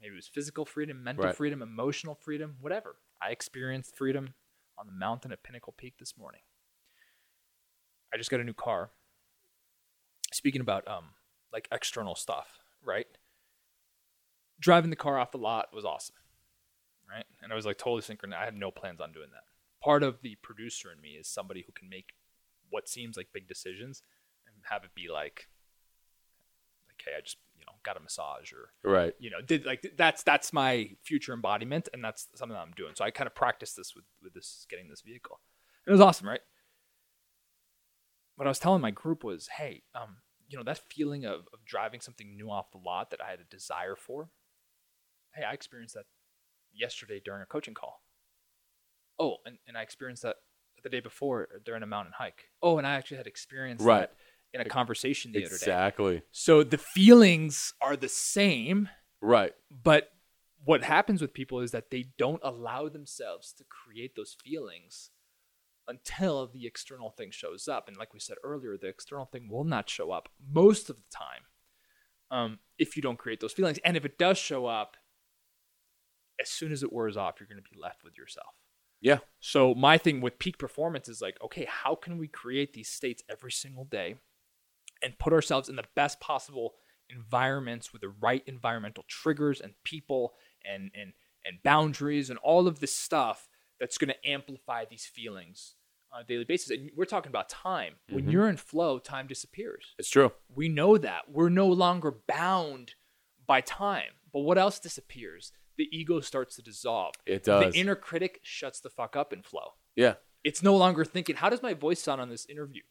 maybe 0.00 0.12
it 0.12 0.16
was 0.16 0.28
physical 0.28 0.64
freedom 0.64 1.02
mental 1.02 1.24
Right. 1.24 1.36
freedom 1.36 1.62
emotional 1.62 2.14
freedom 2.14 2.56
whatever 2.60 2.96
i 3.22 3.30
experienced 3.30 3.96
freedom 3.96 4.34
on 4.78 4.86
the 4.86 4.92
mountain 4.92 5.32
at 5.32 5.42
pinnacle 5.42 5.74
peak 5.76 5.94
this 5.98 6.16
morning 6.16 6.40
i 8.12 8.16
just 8.16 8.30
got 8.30 8.40
a 8.40 8.44
new 8.44 8.54
car 8.54 8.90
speaking 10.32 10.60
about 10.60 10.86
um 10.88 11.10
like 11.52 11.68
external 11.72 12.14
stuff, 12.14 12.58
right? 12.84 13.06
Driving 14.60 14.90
the 14.90 14.96
car 14.96 15.18
off 15.18 15.30
the 15.30 15.38
lot 15.38 15.72
was 15.72 15.84
awesome, 15.84 16.16
right? 17.10 17.24
And 17.42 17.52
I 17.52 17.56
was 17.56 17.66
like 17.66 17.78
totally 17.78 18.02
synchronized. 18.02 18.40
I 18.40 18.44
had 18.44 18.56
no 18.56 18.70
plans 18.70 19.00
on 19.00 19.12
doing 19.12 19.28
that. 19.32 19.44
Part 19.82 20.02
of 20.02 20.20
the 20.22 20.36
producer 20.42 20.90
in 20.92 21.00
me 21.00 21.10
is 21.10 21.26
somebody 21.28 21.64
who 21.66 21.72
can 21.72 21.88
make 21.88 22.14
what 22.70 22.88
seems 22.88 23.16
like 23.16 23.28
big 23.32 23.48
decisions 23.48 24.02
and 24.46 24.56
have 24.70 24.84
it 24.84 24.90
be 24.94 25.08
like, 25.10 25.48
like, 26.88 27.02
hey, 27.04 27.12
I 27.16 27.20
just 27.22 27.38
you 27.58 27.64
know 27.66 27.72
got 27.82 27.96
a 27.96 28.00
massage 28.00 28.52
or 28.52 28.70
Right. 28.88 29.14
you 29.18 29.30
know 29.30 29.40
did 29.40 29.66
like 29.66 29.92
that's 29.96 30.22
that's 30.22 30.52
my 30.52 30.90
future 31.02 31.32
embodiment 31.32 31.88
and 31.92 32.04
that's 32.04 32.28
something 32.36 32.54
that 32.54 32.60
i'm 32.60 32.72
doing 32.76 32.92
so 32.94 33.04
i 33.04 33.10
kind 33.10 33.26
of 33.26 33.34
practiced 33.34 33.76
this 33.76 33.96
with 33.96 34.04
with 34.22 34.32
this 34.32 34.64
getting 34.70 34.88
this 34.88 35.00
vehicle 35.00 35.40
it 35.86 35.90
was 35.90 36.00
awesome 36.00 36.28
right 36.28 36.40
what 38.36 38.46
i 38.46 38.48
was 38.48 38.60
telling 38.60 38.80
my 38.80 38.92
group 38.92 39.24
was 39.24 39.48
hey 39.58 39.82
um 39.94 40.18
you 40.48 40.56
know 40.56 40.62
that 40.62 40.78
feeling 40.88 41.24
of, 41.24 41.40
of 41.52 41.64
driving 41.64 42.00
something 42.00 42.36
new 42.36 42.48
off 42.48 42.70
the 42.70 42.78
lot 42.78 43.10
that 43.10 43.20
i 43.20 43.28
had 43.28 43.40
a 43.40 43.44
desire 43.44 43.96
for 43.96 44.28
hey 45.34 45.42
i 45.42 45.52
experienced 45.52 45.94
that 45.96 46.06
yesterday 46.72 47.20
during 47.24 47.42
a 47.42 47.46
coaching 47.46 47.74
call 47.74 48.02
oh 49.18 49.36
and, 49.46 49.58
and 49.66 49.76
i 49.76 49.82
experienced 49.82 50.22
that 50.22 50.36
the 50.82 50.88
day 50.88 51.00
before 51.00 51.48
during 51.64 51.82
a 51.82 51.86
mountain 51.86 52.12
hike 52.16 52.44
oh 52.62 52.78
and 52.78 52.86
i 52.86 52.94
actually 52.94 53.16
had 53.16 53.26
experienced 53.26 53.84
Right. 53.84 54.00
that 54.00 54.14
in 54.54 54.60
a 54.60 54.64
conversation 54.64 55.32
the 55.32 55.40
other 55.40 55.48
day 55.50 55.54
Exactly. 55.54 56.22
so 56.30 56.62
the 56.62 56.78
feelings 56.78 57.74
are 57.80 57.96
the 57.96 58.08
same 58.08 58.88
Right. 59.20 59.54
but 59.70 60.10
what 60.64 60.82
happens 60.82 61.20
with 61.20 61.32
people 61.34 61.60
is 61.60 61.70
that 61.72 61.90
they 61.90 62.06
don't 62.18 62.40
allow 62.42 62.88
themselves 62.88 63.52
to 63.54 63.64
create 63.64 64.14
those 64.16 64.36
feelings 64.44 65.10
until 65.86 66.46
the 66.46 66.66
external 66.66 67.10
thing 67.10 67.30
shows 67.30 67.68
up. 67.68 67.88
And 67.88 67.96
like 67.96 68.12
we 68.12 68.20
said 68.20 68.36
earlier, 68.44 68.76
the 68.76 68.88
external 68.88 69.24
thing 69.24 69.48
will 69.48 69.64
not 69.64 69.88
show 69.88 70.10
up 70.10 70.28
most 70.52 70.90
of 70.90 70.96
the 70.96 71.02
time 71.10 71.44
um, 72.30 72.58
if 72.78 72.96
you 72.96 73.02
don't 73.02 73.18
create 73.18 73.40
those 73.40 73.52
feelings. 73.52 73.78
And 73.84 73.96
if 73.96 74.04
it 74.04 74.18
does 74.18 74.36
show 74.36 74.66
up, 74.66 74.96
as 76.40 76.48
soon 76.48 76.72
as 76.72 76.82
it 76.82 76.92
wears 76.92 77.16
off, 77.16 77.36
you're 77.40 77.46
going 77.48 77.62
to 77.62 77.70
be 77.70 77.78
left 77.80 78.04
with 78.04 78.16
yourself. 78.16 78.54
Yeah. 79.00 79.18
So 79.40 79.74
my 79.74 79.96
thing 79.98 80.20
with 80.20 80.38
peak 80.38 80.58
performance 80.58 81.08
is 81.08 81.20
like, 81.20 81.36
okay, 81.42 81.66
how 81.68 81.94
can 81.94 82.18
we 82.18 82.26
create 82.28 82.72
these 82.72 82.88
states 82.88 83.22
every 83.30 83.52
single 83.52 83.84
day 83.84 84.16
and 85.02 85.18
put 85.18 85.32
ourselves 85.32 85.68
in 85.68 85.76
the 85.76 85.84
best 85.94 86.18
possible 86.20 86.74
environments 87.08 87.92
with 87.92 88.02
the 88.02 88.08
right 88.08 88.42
environmental 88.46 89.04
triggers 89.08 89.60
and 89.60 89.72
people 89.84 90.34
and 90.64 90.90
and 90.94 91.12
and 91.44 91.62
boundaries 91.62 92.28
and 92.28 92.38
all 92.40 92.66
of 92.66 92.80
this 92.80 92.94
stuff 92.94 93.48
that's 93.80 93.96
going 93.96 94.08
to 94.08 94.28
amplify 94.28 94.84
these 94.84 95.06
feelings 95.06 95.76
on 96.12 96.20
a 96.22 96.24
daily 96.24 96.44
basis. 96.44 96.70
And 96.70 96.90
we're 96.96 97.04
talking 97.04 97.30
about 97.30 97.48
time. 97.48 97.94
When 98.10 98.26
Mhm. 98.26 98.32
you're 98.32 98.48
in 98.48 98.56
flow, 98.56 98.98
time 98.98 99.26
disappears. 99.28 99.94
It's 99.98 100.10
true. 100.10 100.32
We 100.54 100.68
know 100.68 100.98
that. 100.98 101.30
We're 101.30 101.48
no 101.48 101.68
longer 101.68 102.10
bound 102.10 102.96
by 103.46 103.60
time. 103.60 104.14
But 104.32 104.40
what 104.40 104.58
else 104.58 104.78
disappears? 104.80 105.52
The 105.78 105.88
ego 105.90 106.20
starts 106.20 106.56
to 106.56 106.62
dissolve. 106.62 107.14
It 107.24 107.44
does. 107.44 107.72
The 107.72 107.78
inner 107.80 107.94
critic 107.94 108.40
shuts 108.42 108.80
the 108.80 108.90
fuck 108.90 109.16
up 109.16 109.32
in 109.32 109.42
flow. 109.42 109.72
yeah. 109.96 110.14
It's 110.44 110.62
no 110.62 110.76
longer 110.76 111.04
thinking, 111.04 111.34
how 111.36 111.50
does 111.50 111.62
my 111.62 111.74
voice 111.74 112.00
sound 112.00 112.20
on 112.20 112.28
this 112.28 112.46
interview? 112.46 112.82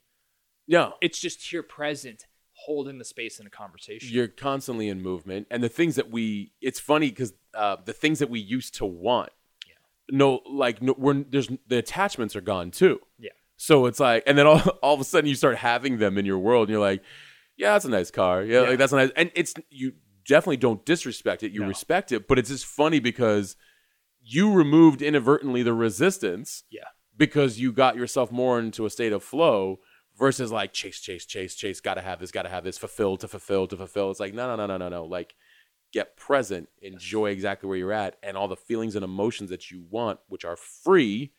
No. 0.68 0.94
It's 1.02 1.18
just 1.20 1.42
here 1.50 1.64
present, 1.64 2.26
holding 2.54 2.98
the 2.98 3.06
space 3.06 3.40
in 3.40 3.48
a 3.48 3.50
conversation. 3.50 4.10
You're 4.14 4.28
constantly 4.28 4.90
in 4.90 5.02
movement, 5.02 5.48
and 5.50 5.64
the 5.64 5.70
things 5.70 5.96
that 5.96 6.12
we. 6.12 6.52
It's 6.62 6.80
funny 6.80 7.10
because 7.10 7.34
uh, 7.54 7.78
the 7.84 7.94
things 7.94 8.20
that 8.20 8.30
we 8.30 8.40
used 8.42 8.76
to 8.76 8.86
want. 8.86 9.30
Yeah. 9.66 9.74
No, 10.18 10.42
like 10.50 10.82
no, 10.82 10.94
we're 10.98 11.24
there's 11.24 11.50
the 11.68 11.78
attachments 11.78 12.36
are 12.36 12.42
gone 12.42 12.70
too. 12.72 13.00
Yeah. 13.18 13.30
So 13.56 13.86
it's 13.86 14.00
like, 14.00 14.24
and 14.28 14.38
then 14.38 14.46
all, 14.46 14.60
all 14.84 14.94
of 14.94 15.00
a 15.00 15.06
sudden 15.06 15.28
you 15.30 15.36
start 15.36 15.56
having 15.58 15.98
them 16.00 16.18
in 16.18 16.26
your 16.26 16.38
world, 16.40 16.68
and 16.68 16.74
you're 16.74 16.82
like, 16.82 17.02
yeah, 17.58 17.72
that's 17.74 17.86
a 17.86 17.90
nice 17.90 18.12
car. 18.12 18.44
Yeah, 18.44 18.64
Yeah. 18.64 18.70
like 18.70 18.78
that's 18.78 18.92
a 18.92 18.98
nice, 18.98 19.12
and 19.16 19.32
it's 19.36 19.54
you 19.70 19.94
definitely 20.28 20.58
don't 20.58 20.86
disrespect 20.86 21.44
it. 21.44 21.52
You 21.52 21.62
No. 21.62 21.68
respect 21.68 22.12
it, 22.12 22.28
but 22.28 22.38
it's 22.38 22.50
just 22.50 22.66
funny 22.66 23.00
because 23.00 23.56
you 24.22 24.52
removed 24.54 25.02
inadvertently 25.02 25.64
the 25.64 25.74
resistance 25.74 26.64
Yeah. 26.70 26.90
because 27.16 27.60
you 27.60 27.72
got 27.72 27.96
yourself 27.96 28.32
more 28.32 28.60
into 28.60 28.86
a 28.86 28.90
state 28.90 29.14
of 29.14 29.24
flow 29.24 29.80
versus 30.18 30.52
like 30.52 30.74
chase, 30.74 31.00
chase, 31.00 31.26
chase, 31.26 31.56
chase, 31.56 31.80
gotta 31.80 32.02
have 32.02 32.20
this, 32.20 32.32
gotta 32.32 32.50
have 32.50 32.64
this, 32.64 32.78
fulfill 32.78 33.18
to 33.18 33.28
fulfill 33.28 33.68
to 33.68 33.78
fulfill. 33.78 34.12
It's 34.12 34.20
like, 34.20 34.34
no, 34.34 34.48
no, 34.48 34.56
no, 34.56 34.66
no, 34.68 34.78
no, 34.78 34.90
no. 34.90 35.06
Like, 35.06 35.36
get 35.94 36.18
present, 36.18 36.68
enjoy 36.82 37.30
exactly 37.30 37.70
where 37.70 37.78
you're 37.78 37.94
at, 37.94 38.18
and 38.22 38.36
all 38.36 38.48
the 38.50 38.58
feelings 38.58 38.96
and 38.96 39.06
emotions 39.06 39.50
that 39.50 39.72
you 39.72 39.86
want, 39.90 40.20
which 40.28 40.44
are 40.44 40.58
free. 40.58 41.32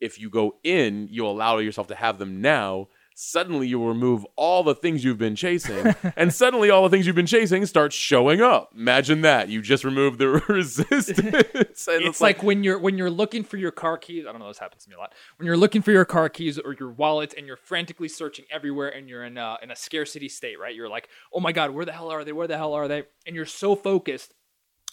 If 0.00 0.18
you 0.18 0.28
go 0.28 0.58
in, 0.64 1.08
you 1.10 1.24
allow 1.26 1.58
yourself 1.58 1.86
to 1.88 1.94
have 1.94 2.18
them 2.18 2.40
now. 2.40 2.88
Suddenly, 3.18 3.66
you'll 3.66 3.88
remove 3.88 4.26
all 4.36 4.62
the 4.62 4.74
things 4.74 5.02
you've 5.02 5.16
been 5.16 5.36
chasing, 5.36 5.94
and 6.16 6.34
suddenly, 6.34 6.68
all 6.68 6.82
the 6.82 6.90
things 6.90 7.06
you've 7.06 7.16
been 7.16 7.24
chasing 7.24 7.64
start 7.64 7.94
showing 7.94 8.42
up. 8.42 8.72
Imagine 8.76 9.22
that 9.22 9.48
you 9.48 9.62
just 9.62 9.84
removed 9.84 10.18
the 10.18 10.28
resistance. 10.50 11.88
And 11.88 12.04
it's 12.04 12.20
like, 12.20 12.42
when 12.42 12.62
you're 12.62 12.78
when 12.78 12.98
you're 12.98 13.08
looking 13.08 13.42
for 13.42 13.56
your 13.56 13.70
car 13.70 13.96
keys. 13.96 14.26
I 14.28 14.32
don't 14.32 14.40
know. 14.40 14.48
This 14.48 14.58
happens 14.58 14.84
to 14.84 14.90
me 14.90 14.96
a 14.96 14.98
lot. 14.98 15.14
When 15.38 15.46
you're 15.46 15.56
looking 15.56 15.80
for 15.80 15.92
your 15.92 16.04
car 16.04 16.28
keys 16.28 16.58
or 16.58 16.74
your 16.78 16.90
wallet, 16.90 17.32
and 17.38 17.46
you're 17.46 17.56
frantically 17.56 18.08
searching 18.08 18.44
everywhere, 18.50 18.90
and 18.90 19.08
you're 19.08 19.24
in 19.24 19.38
a, 19.38 19.56
in 19.62 19.70
a 19.70 19.76
scarcity 19.76 20.28
state, 20.28 20.60
right? 20.60 20.74
You're 20.74 20.90
like, 20.90 21.08
oh 21.32 21.40
my 21.40 21.52
god, 21.52 21.70
where 21.70 21.86
the 21.86 21.92
hell 21.92 22.10
are 22.12 22.22
they? 22.22 22.32
Where 22.32 22.46
the 22.48 22.58
hell 22.58 22.74
are 22.74 22.86
they? 22.86 23.04
And 23.26 23.34
you're 23.34 23.46
so 23.46 23.74
focused 23.74 24.34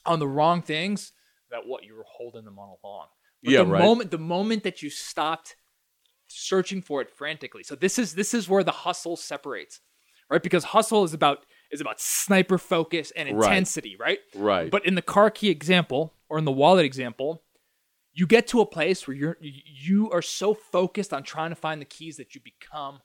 on 0.06 0.20
the 0.20 0.28
wrong 0.30 0.62
things 0.62 1.12
that 1.52 1.68
what 1.68 1.84
you 1.84 1.94
were 1.96 2.06
holding 2.08 2.46
them 2.46 2.58
all 2.58 2.80
along. 2.84 3.08
But 3.44 3.52
Yeah, 3.52 3.64
the 3.64 3.66
right. 3.72 3.80
moment 3.84 4.12
the 4.12 4.18
moment 4.18 4.64
that 4.64 4.82
you 4.82 4.90
stopped 4.90 5.58
searching 6.34 6.82
for 6.82 7.02
it 7.02 7.10
frantically. 7.10 7.64
So 7.64 7.76
this 7.76 7.98
is 8.00 8.16
this 8.16 8.34
is 8.34 8.50
where 8.50 8.64
the 8.64 8.72
hustle 8.72 9.16
separates, 9.16 9.80
right? 10.30 10.42
Because 10.44 10.64
hustle 10.66 11.04
is 11.04 11.14
about 11.14 11.46
is 11.72 11.82
about 11.82 12.00
sniper 12.00 12.58
focus 12.58 13.12
and 13.16 13.28
Right. 13.38 13.48
intensity, 13.48 13.96
right? 14.00 14.20
right, 14.36 14.70
But 14.70 14.86
in 14.86 14.96
the 14.96 15.02
car 15.02 15.32
key 15.32 15.50
example 15.50 16.14
or 16.30 16.38
in 16.38 16.46
the 16.46 16.52
wallet 16.52 16.86
example, 16.86 17.44
you 18.14 18.28
get 18.28 18.46
to 18.48 18.62
a 18.62 18.66
place 18.66 19.08
where 19.08 19.16
you're 19.18 19.38
you 19.42 20.12
are 20.12 20.22
so 20.22 20.54
focused 20.54 21.14
on 21.14 21.24
trying 21.24 21.50
to 21.50 21.56
find 21.56 21.82
the 21.82 21.86
keys 21.86 22.18
that 22.18 22.36
you 22.36 22.42
become 22.42 23.00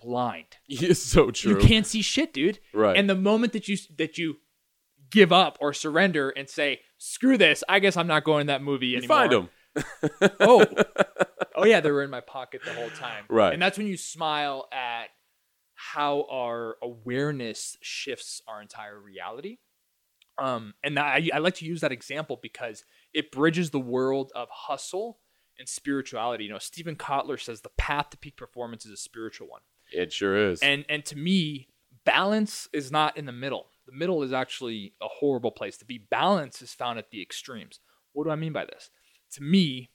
blind. 0.00 0.56
it's 0.68 1.02
so 1.02 1.30
true. 1.30 1.52
You 1.60 1.66
can't 1.66 1.86
see 1.86 2.02
shit, 2.02 2.32
dude. 2.32 2.60
Right. 2.72 2.96
And 2.96 3.08
the 3.10 3.14
moment 3.16 3.52
that 3.54 3.66
you 3.68 3.76
that 3.98 4.18
you 4.18 4.36
give 5.10 5.32
up 5.32 5.58
or 5.60 5.72
surrender 5.74 6.30
and 6.30 6.48
say, 6.48 6.80
"Screw 6.98 7.36
this! 7.36 7.62
I 7.68 7.80
guess 7.80 7.96
I'm 7.96 8.06
not 8.06 8.24
going 8.24 8.46
to 8.46 8.52
that 8.52 8.62
movie 8.62 8.88
You 8.88 8.98
anymore." 8.98 9.16
find 9.16 9.32
them. 9.32 9.48
Oh, 10.40 10.64
oh 11.56 11.64
yeah, 11.64 11.80
they 11.80 11.90
were 11.90 12.02
in 12.02 12.10
my 12.10 12.20
pocket 12.20 12.62
the 12.64 12.72
whole 12.72 12.90
time. 12.90 13.24
Right. 13.28 13.52
and 13.52 13.60
that's 13.60 13.78
when 13.78 13.86
you 13.86 13.96
smile 13.96 14.68
at 14.72 15.06
how 15.74 16.26
our 16.30 16.76
awareness 16.82 17.76
shifts 17.80 18.42
our 18.46 18.62
entire 18.62 18.98
reality. 18.98 19.58
Um, 20.38 20.74
and 20.82 20.98
I, 20.98 21.28
I 21.32 21.38
like 21.38 21.56
to 21.56 21.64
use 21.64 21.80
that 21.82 21.92
example 21.92 22.38
because 22.40 22.84
it 23.12 23.30
bridges 23.32 23.70
the 23.70 23.80
world 23.80 24.32
of 24.34 24.48
hustle 24.50 25.18
and 25.58 25.68
spirituality. 25.68 26.44
You 26.44 26.50
know, 26.50 26.58
Steven 26.58 26.96
Kotler 26.96 27.40
says 27.40 27.60
the 27.60 27.68
path 27.70 28.10
to 28.10 28.16
peak 28.16 28.36
performance 28.36 28.86
is 28.86 28.92
a 28.92 28.96
spiritual 28.96 29.48
one. 29.48 29.60
It 29.92 30.12
sure 30.12 30.50
is. 30.50 30.60
And 30.60 30.84
and 30.88 31.04
to 31.06 31.18
me, 31.18 31.68
balance 32.04 32.68
is 32.72 32.90
not 32.90 33.16
in 33.16 33.26
the 33.26 33.32
middle. 33.32 33.68
The 33.86 33.92
middle 33.92 34.22
is 34.22 34.32
actually 34.32 34.94
a 35.02 35.08
horrible 35.08 35.50
place 35.50 35.76
to 35.78 35.84
be. 35.84 35.98
Balance 35.98 36.62
is 36.62 36.72
found 36.72 36.98
at 36.98 37.10
the 37.10 37.20
extremes. 37.20 37.80
What 38.12 38.24
do 38.24 38.30
I 38.30 38.36
mean 38.36 38.52
by 38.52 38.64
this? 38.64 38.90
To 39.32 39.42
me, 39.42 39.90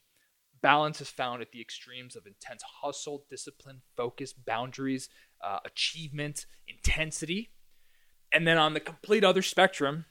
balance 0.61 1.01
is 1.01 1.09
found 1.09 1.41
at 1.41 1.51
the 1.51 1.61
extremes 1.61 2.15
of 2.15 2.25
intense 2.25 2.63
hustle, 2.81 3.25
discipline, 3.29 3.81
focus, 3.95 4.33
boundaries, 4.33 5.09
uh, 5.43 5.59
achievement, 5.65 6.45
intensity. 6.67 7.51
And 8.31 8.47
then 8.47 8.57
on 8.57 8.73
the 8.73 8.79
complete 8.79 9.23
other 9.23 9.41
spectrum 9.41 10.05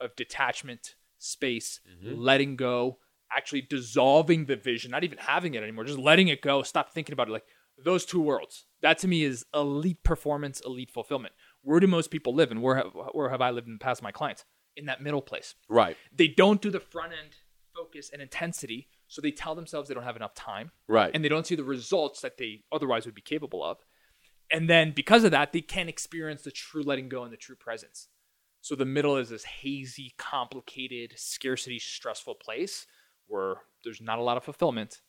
of 0.00 0.16
detachment, 0.16 0.94
space, 1.18 1.80
letting 2.02 2.56
go, 2.56 2.98
actually 3.30 3.62
dissolving 3.62 4.46
the 4.46 4.56
vision, 4.56 4.90
not 4.90 5.04
even 5.04 5.18
having 5.18 5.54
it 5.54 5.62
anymore, 5.62 5.84
just 5.84 5.98
letting 5.98 6.28
it 6.28 6.42
go, 6.42 6.62
stop 6.62 6.92
thinking 6.92 7.12
about 7.12 7.28
it. 7.28 7.32
Like 7.32 7.46
those 7.82 8.04
two 8.04 8.20
worlds. 8.20 8.66
That 8.82 8.98
to 8.98 9.08
me 9.08 9.22
is 9.22 9.44
elite 9.54 10.02
performance, 10.02 10.60
elite 10.64 10.90
fulfillment. 10.90 11.34
Where 11.62 11.80
do 11.80 11.86
most 11.86 12.10
people 12.10 12.34
live, 12.34 12.50
and 12.50 12.62
where 12.62 12.76
have, 12.76 12.92
where 13.12 13.30
have 13.30 13.40
I 13.40 13.50
lived 13.50 13.66
in 13.66 13.74
the 13.74 13.78
past? 13.78 14.02
My 14.02 14.12
clients 14.12 14.44
in 14.76 14.86
that 14.86 15.02
middle 15.02 15.22
place. 15.22 15.54
right, 15.68 15.96
They 16.14 16.28
don't 16.28 16.60
do 16.60 16.70
the 16.70 16.80
front 16.80 17.12
end 17.12 17.36
focus 17.76 18.10
and 18.12 18.22
intensity, 18.22 18.88
so 19.08 19.20
they 19.20 19.30
tell 19.30 19.54
themselves 19.54 19.88
they 19.88 19.94
don't 19.94 20.04
have 20.04 20.16
enough 20.16 20.34
time, 20.34 20.70
right. 20.88 21.10
and 21.14 21.24
they 21.24 21.28
don't 21.28 21.46
see 21.46 21.54
the 21.54 21.64
results 21.64 22.20
that 22.20 22.38
they 22.38 22.62
otherwise 22.72 23.04
would 23.04 23.14
be 23.14 23.22
capable 23.22 23.62
of. 23.62 23.78
And 24.50 24.70
then 24.70 24.92
because 24.94 25.24
of 25.24 25.32
that, 25.32 25.52
they 25.52 25.60
can't 25.60 25.88
experience 25.88 26.42
the 26.42 26.50
true 26.50 26.82
letting 26.82 27.08
go 27.08 27.24
and 27.24 27.32
the 27.32 27.36
true 27.36 27.56
presence. 27.56 28.08
So 28.60 28.74
the 28.74 28.84
middle 28.84 29.16
is 29.16 29.28
this 29.28 29.44
hazy, 29.44 30.14
complicated, 30.18 31.14
scarcity, 31.16 31.78
stressful 31.78 32.36
place 32.36 32.86
where 33.26 33.56
there's 33.84 34.00
not 34.00 34.18
a 34.18 34.22
lot 34.22 34.36
of 34.36 34.44
fulfillment, 34.44 35.02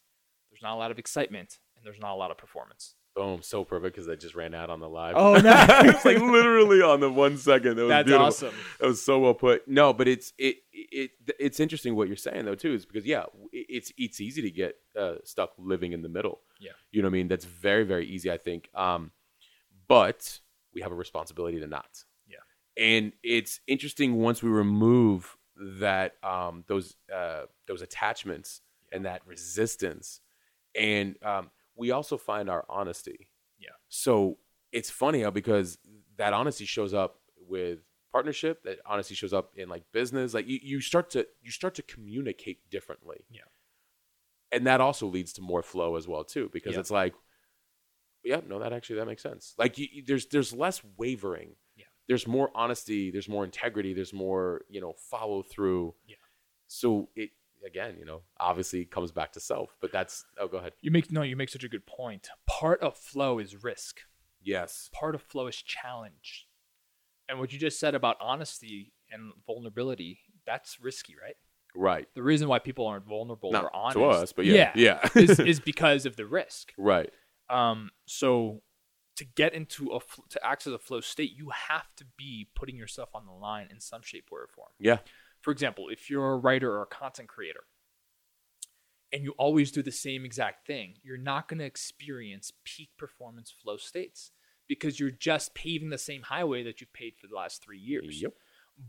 there's 0.51 0.61
not 0.61 0.76
a 0.76 0.80
lot 0.80 0.91
of 0.91 0.99
excitement, 0.99 1.59
and 1.76 1.86
there's 1.86 1.99
not 1.99 2.13
a 2.13 2.15
lot 2.15 2.32
of 2.32 2.38
performance. 2.38 2.95
Boom, 3.15 3.41
so 3.41 3.63
perfect 3.63 3.95
because 3.95 4.07
I 4.07 4.15
just 4.15 4.36
ran 4.36 4.53
out 4.53 4.70
on 4.70 4.80
the 4.80 4.88
live. 4.88 5.15
Oh, 5.18 5.34
no! 5.38 5.65
it's 5.86 6.05
like 6.05 6.20
literally 6.20 6.84
on 6.84 6.99
the 6.99 7.11
one 7.11 7.38
second. 7.38 7.78
That 7.78 7.82
was 7.82 7.89
That's 7.89 8.05
beautiful. 8.05 8.28
awesome. 8.28 8.55
That 8.80 8.88
was 8.88 9.01
so 9.01 9.18
well 9.18 9.34
put. 9.34 9.68
No, 9.68 9.91
but 9.91 10.07
it's 10.07 10.34
it 10.38 10.57
it 10.92 11.12
it's 11.40 11.60
interesting 11.60 11.96
what 11.96 12.08
you're 12.08 12.18
saying 12.18 12.46
though 12.46 12.56
too, 12.56 12.74
is 12.74 12.86
because 12.86 13.06
yeah, 13.06 13.26
it's 13.52 13.92
it's 13.98 14.20
easy 14.22 14.42
to 14.42 14.52
get 14.52 14.76
uh, 14.98 15.16
stuck 15.24 15.52
living 15.58 15.94
in 15.94 16.02
the 16.02 16.10
middle. 16.10 16.42
Yeah. 16.60 16.72
you 16.92 17.02
know 17.02 17.08
what 17.08 17.12
I 17.16 17.20
mean. 17.20 17.28
That's 17.28 17.46
very 17.46 17.84
very 17.84 18.06
easy, 18.08 18.32
I 18.32 18.38
think. 18.38 18.70
Um, 18.74 19.12
but 19.88 20.40
we 20.74 20.82
have 20.82 20.92
a 20.92 20.96
responsibility 20.96 21.60
to 21.60 21.68
not. 21.68 22.04
Yeah. 22.28 22.38
and 22.78 23.14
it's 23.24 23.60
interesting 23.68 24.16
once 24.16 24.42
we 24.44 24.50
remove 24.50 25.36
that 25.80 26.14
um 26.24 26.64
those 26.68 26.96
uh 27.14 27.44
those 27.68 27.82
attachments 27.82 28.62
and 28.92 29.06
that 29.06 29.22
resistance 29.26 30.22
and 30.76 31.16
um 31.24 31.50
we 31.76 31.90
also 31.92 32.16
find 32.18 32.48
our 32.50 32.64
honesty 32.70 33.30
Yeah. 33.60 33.70
so 33.90 34.38
it's 34.72 34.92
funny 34.92 35.22
how 35.24 35.32
because 35.32 35.80
that 36.18 36.34
honesty 36.34 36.66
shows 36.66 36.94
up 36.94 37.16
with 37.48 37.80
partnership 38.18 38.63
that 38.63 38.78
honesty 38.86 39.15
shows 39.15 39.34
up 39.39 39.51
in 39.55 39.70
like 39.70 39.84
business 39.91 40.34
like 40.34 40.47
you, 40.47 40.59
you 40.72 40.82
start 40.82 41.09
to 41.15 41.20
you 41.45 41.51
start 41.51 41.74
to 41.76 41.84
communicate 41.84 42.57
differently 42.76 43.20
Yeah. 43.30 43.41
and 44.53 44.65
that 44.70 44.80
also 44.82 45.05
leads 45.07 45.32
to 45.34 45.41
more 45.41 45.61
flow 45.72 45.95
as 45.99 46.07
well 46.07 46.24
too 46.24 46.49
because 46.51 46.74
Yeah. 46.74 46.80
it's 46.82 46.91
like 47.01 47.13
yeah 48.24 48.41
no 48.47 48.57
that 48.59 48.74
actually 48.74 48.97
that 48.99 49.05
makes 49.05 49.22
sense 49.22 49.53
like 49.57 49.78
you, 49.78 49.88
you- 49.91 50.03
there's 50.09 50.26
there's 50.34 50.51
less 50.53 50.82
wavering 50.97 51.49
Yeah. 51.76 51.86
there's 52.07 52.26
more 52.28 52.49
honesty 52.55 53.11
there's 53.11 53.30
more 53.30 53.43
integrity 53.45 53.93
there's 53.93 54.13
more 54.13 54.61
you 54.70 54.82
know 54.82 54.93
follow 54.93 55.43
through 55.43 55.93
Yeah. 56.07 56.15
so 56.68 57.09
it 57.15 57.30
again 57.65 57.97
you 57.99 58.05
know 58.05 58.22
obviously 58.39 58.84
comes 58.86 59.11
back 59.11 59.32
to 59.34 59.39
self 59.39 59.76
but 59.82 59.91
that's 59.91 60.26
oh 60.39 60.47
go 60.47 60.57
ahead 60.57 60.74
You 60.82 60.91
make 60.91 61.11
no, 61.11 61.22
you 61.22 61.36
make 61.36 61.49
such 61.49 61.63
a 61.63 61.70
good 61.70 61.86
point. 61.86 62.30
Part 62.47 62.80
of 62.82 62.97
flow 62.97 63.38
is 63.39 63.63
risk. 63.63 63.99
yes 64.41 64.89
Part 64.91 65.13
of 65.15 65.22
flow 65.22 65.45
is 65.47 65.57
challenge. 65.61 66.47
And 67.30 67.40
what 67.40 67.52
you 67.52 67.60
just 67.60 67.80
said 67.80 67.94
about 67.96 68.18
honesty 68.22 68.94
and 69.12 69.34
vulnerability, 69.46 70.20
that's 70.46 70.80
risky, 70.80 71.16
right? 71.22 71.36
right 71.76 72.08
The 72.16 72.24
reason 72.24 72.48
why 72.48 72.60
people 72.60 72.88
aren't 72.88 73.06
vulnerable 73.06 73.52
not 73.52 73.66
or 73.66 73.76
honest 73.76 73.98
to 73.98 74.06
us 74.06 74.34
but 74.34 74.46
yeah 74.46 74.72
yeah, 74.76 75.08
is, 75.16 75.40
is 75.54 75.60
because 75.60 76.06
of 76.06 76.16
the 76.16 76.26
risk. 76.26 76.74
right 76.78 77.12
Um, 77.49 77.91
so 78.06 78.62
to 79.18 79.26
get 79.26 79.54
into 79.54 79.91
a 79.94 79.99
to 80.30 80.45
access 80.45 80.74
a 80.74 80.80
flow 80.80 81.02
state, 81.02 81.32
you 81.36 81.49
have 81.70 81.88
to 81.98 82.06
be 82.18 82.48
putting 82.56 82.78
yourself 82.78 83.10
on 83.14 83.26
the 83.26 83.32
line 83.32 83.68
in 83.70 83.80
some 83.80 84.02
shape, 84.02 84.30
or 84.32 84.48
form. 84.48 84.70
yeah 84.80 84.99
For 85.41 85.52
example, 85.52 85.90
if 85.90 86.10
you're 86.10 86.34
a 86.34 86.38
writer 86.38 86.72
or 86.72 86.84
a 86.84 86.88
content 86.88 87.28
creator 87.28 87.64
and 89.12 89.24
you 89.24 89.34
always 89.38 89.72
do 89.72 89.82
the 89.84 89.91
same 89.91 90.26
exact 90.26 90.66
thing, 90.68 90.95
you're 91.04 91.18
not 91.18 91.48
going 91.48 91.60
to 91.60 91.66
experience 91.66 92.52
peak 92.64 92.90
performance 92.98 93.52
flow 93.52 93.78
states 93.78 94.32
because 94.68 94.99
you're 94.99 95.11
just 95.11 95.53
paving 95.53 95.89
the 95.89 95.98
same 95.98 96.23
highway 96.23 96.64
that 96.64 96.81
you've 96.81 96.94
paved 96.94 97.19
for 97.19 97.27
the 97.27 97.35
last 97.35 97.64
three 97.64 97.80
years. 97.80 98.22
yep 98.22 98.34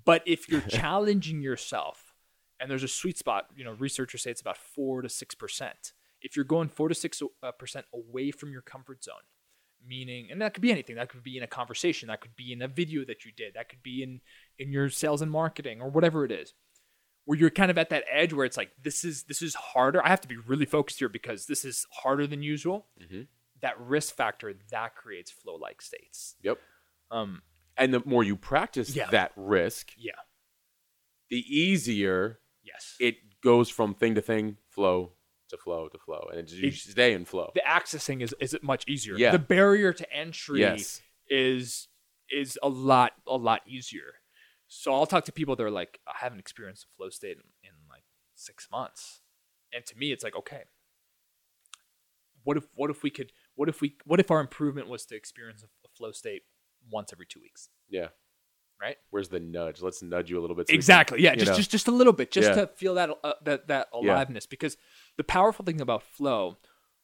But 0.05 0.23
if 0.27 0.49
you're 0.49 0.61
challenging 0.69 1.41
yourself, 1.43 2.15
and 2.61 2.71
there's 2.71 2.83
a 2.83 2.89
sweet 2.89 3.17
spot, 3.17 3.47
you 3.57 3.65
know, 3.65 3.73
researchers 3.73 4.23
say 4.23 4.31
it's 4.31 4.41
about 4.41 4.57
four 4.59 5.03
to 5.03 5.09
six 5.09 5.35
percent. 5.35 5.93
If 6.21 6.35
you're 6.35 6.45
going 6.45 6.69
four 6.69 6.89
to 6.89 6.95
six 6.95 7.23
uh, 7.43 7.53
percent 7.53 7.87
away 7.95 8.33
from 8.33 8.51
your 8.51 8.63
comfort 8.63 9.05
zone, 9.05 9.15
meaning, 9.87 10.29
and 10.31 10.43
that 10.43 10.55
could 10.55 10.63
be 10.63 10.73
anything. 10.73 10.97
That 10.97 11.09
could 11.09 11.23
be 11.23 11.37
in 11.37 11.45
a 11.45 11.47
conversation. 11.47 12.09
That 12.09 12.21
could 12.21 12.35
be 12.35 12.53
in 12.53 12.61
a 12.63 12.67
video 12.69 13.05
that 13.05 13.25
you 13.25 13.31
did. 13.31 13.55
That 13.55 13.69
could 13.69 13.83
be 13.83 14.03
in 14.03 14.21
in 14.59 14.73
your 14.73 14.89
sales 14.91 15.23
and 15.23 15.31
marketing 15.31 15.81
or 15.81 15.89
whatever 15.89 16.25
it 16.25 16.33
is, 16.33 16.55
where 17.25 17.39
you're 17.39 17.51
kind 17.51 17.71
of 17.71 17.79
at 17.79 17.91
that 17.91 18.05
edge 18.11 18.33
where 18.33 18.45
it's 18.45 18.57
like 18.57 18.73
this 18.83 19.05
is 19.05 19.23
this 19.25 19.41
is 19.41 19.55
harder. 19.55 20.05
I 20.05 20.09
have 20.09 20.21
to 20.23 20.29
be 20.29 20.37
really 20.37 20.67
focused 20.67 20.99
here 20.99 21.09
because 21.09 21.47
this 21.47 21.65
is 21.65 21.87
harder 22.03 22.27
than 22.27 22.43
usual. 22.43 22.89
Mhm. 23.01 23.29
That 23.61 23.79
risk 23.81 24.15
factor 24.15 24.55
that 24.71 24.95
creates 24.95 25.31
flow 25.31 25.57
like 25.57 25.83
states. 25.83 26.37
yep 26.43 26.59
Um, 27.11 27.43
and 27.77 27.93
the 27.95 28.03
more 28.05 28.23
you 28.25 28.37
practice 28.37 28.95
Yeah. 28.95 29.11
that 29.11 29.33
risk 29.37 29.93
yeah. 29.97 30.13
the 31.31 31.39
easier 31.49 32.41
Yes. 32.63 32.97
it 33.01 33.41
goes 33.41 33.69
from 33.71 33.95
thing 33.95 34.15
to 34.15 34.23
thing 34.23 34.59
flow 34.69 35.15
to 35.49 35.57
flow 35.57 35.89
to 35.89 35.99
flow 35.99 36.29
and 36.31 36.41
it, 36.41 36.51
you 36.53 36.69
It- 36.69 36.75
stay 36.75 37.13
in 37.15 37.25
flow 37.25 37.51
the 37.55 37.63
accessing 37.67 38.23
is 38.23 38.35
is 38.41 38.57
much 38.63 38.85
easier. 38.87 39.17
Yeah. 39.17 39.33
The 39.33 39.39
barrier 39.39 39.93
to 39.93 40.13
entry 40.13 40.61
yes 40.61 41.01
is 41.29 41.89
is 42.31 42.59
a 42.63 42.69
lot 42.69 43.13
a 43.27 43.37
lot 43.37 43.63
easier. 43.67 44.21
So 44.67 44.93
I'll 44.93 45.07
talk 45.07 45.25
to 45.25 45.33
people 45.33 45.57
that 45.57 45.63
are 45.63 45.71
like, 45.71 45.99
I 46.07 46.13
haven't 46.19 46.41
experienced 46.41 46.85
a 46.85 46.89
flow 46.97 47.09
state 47.09 47.39
in, 47.39 47.45
in 47.63 47.75
like 47.89 48.05
six 48.35 48.69
months. 48.71 49.23
And 49.73 49.87
to 49.87 49.97
me, 49.97 50.13
it's 50.13 50.23
like, 50.23 50.37
okay, 50.37 50.65
what 52.45 52.57
if 52.59 52.67
what 52.75 52.91
if 52.91 53.03
we 53.03 53.11
could 53.11 53.33
what 53.59 53.69
if 53.69 53.81
we 53.81 53.97
what 54.05 54.21
if 54.21 54.31
our 54.31 54.41
improvement 54.41 54.89
was 54.89 55.05
to 55.07 55.17
experience 55.17 55.63
a, 55.65 55.89
flow 55.97 56.13
state 56.13 56.43
once 56.91 57.13
every 57.13 57.27
two 57.27 57.41
weeks? 57.41 57.69
Yeah. 57.91 58.09
Right? 58.81 58.97
Where's 59.11 59.29
the 59.29 59.41
nudge? 59.41 59.83
Let's 59.83 60.01
nudge 60.03 60.31
you 60.31 60.39
a 60.39 60.43
little 60.43 60.55
bit. 60.55 60.69
so 60.69 60.73
we 60.73 60.75
can- 60.75 60.79
Exactly. 60.79 61.21
Yeah, 61.23 61.35
just 61.35 61.51
know. 61.51 61.57
just 61.57 61.71
just 61.73 61.89
a 61.89 61.91
little 61.91 62.13
bit, 62.13 62.31
just 62.31 62.49
Yeah. 62.51 62.55
to 62.55 62.67
feel 62.69 62.95
that 62.95 63.11
uh, 63.25 63.33
that 63.45 63.67
that 63.67 63.89
Yeah. 63.93 63.99
aliveness. 64.15 64.47
Because 64.47 64.77
the 65.17 65.25
powerful 65.25 65.65
thing 65.65 65.81
about 65.81 66.05
flow, 66.05 66.57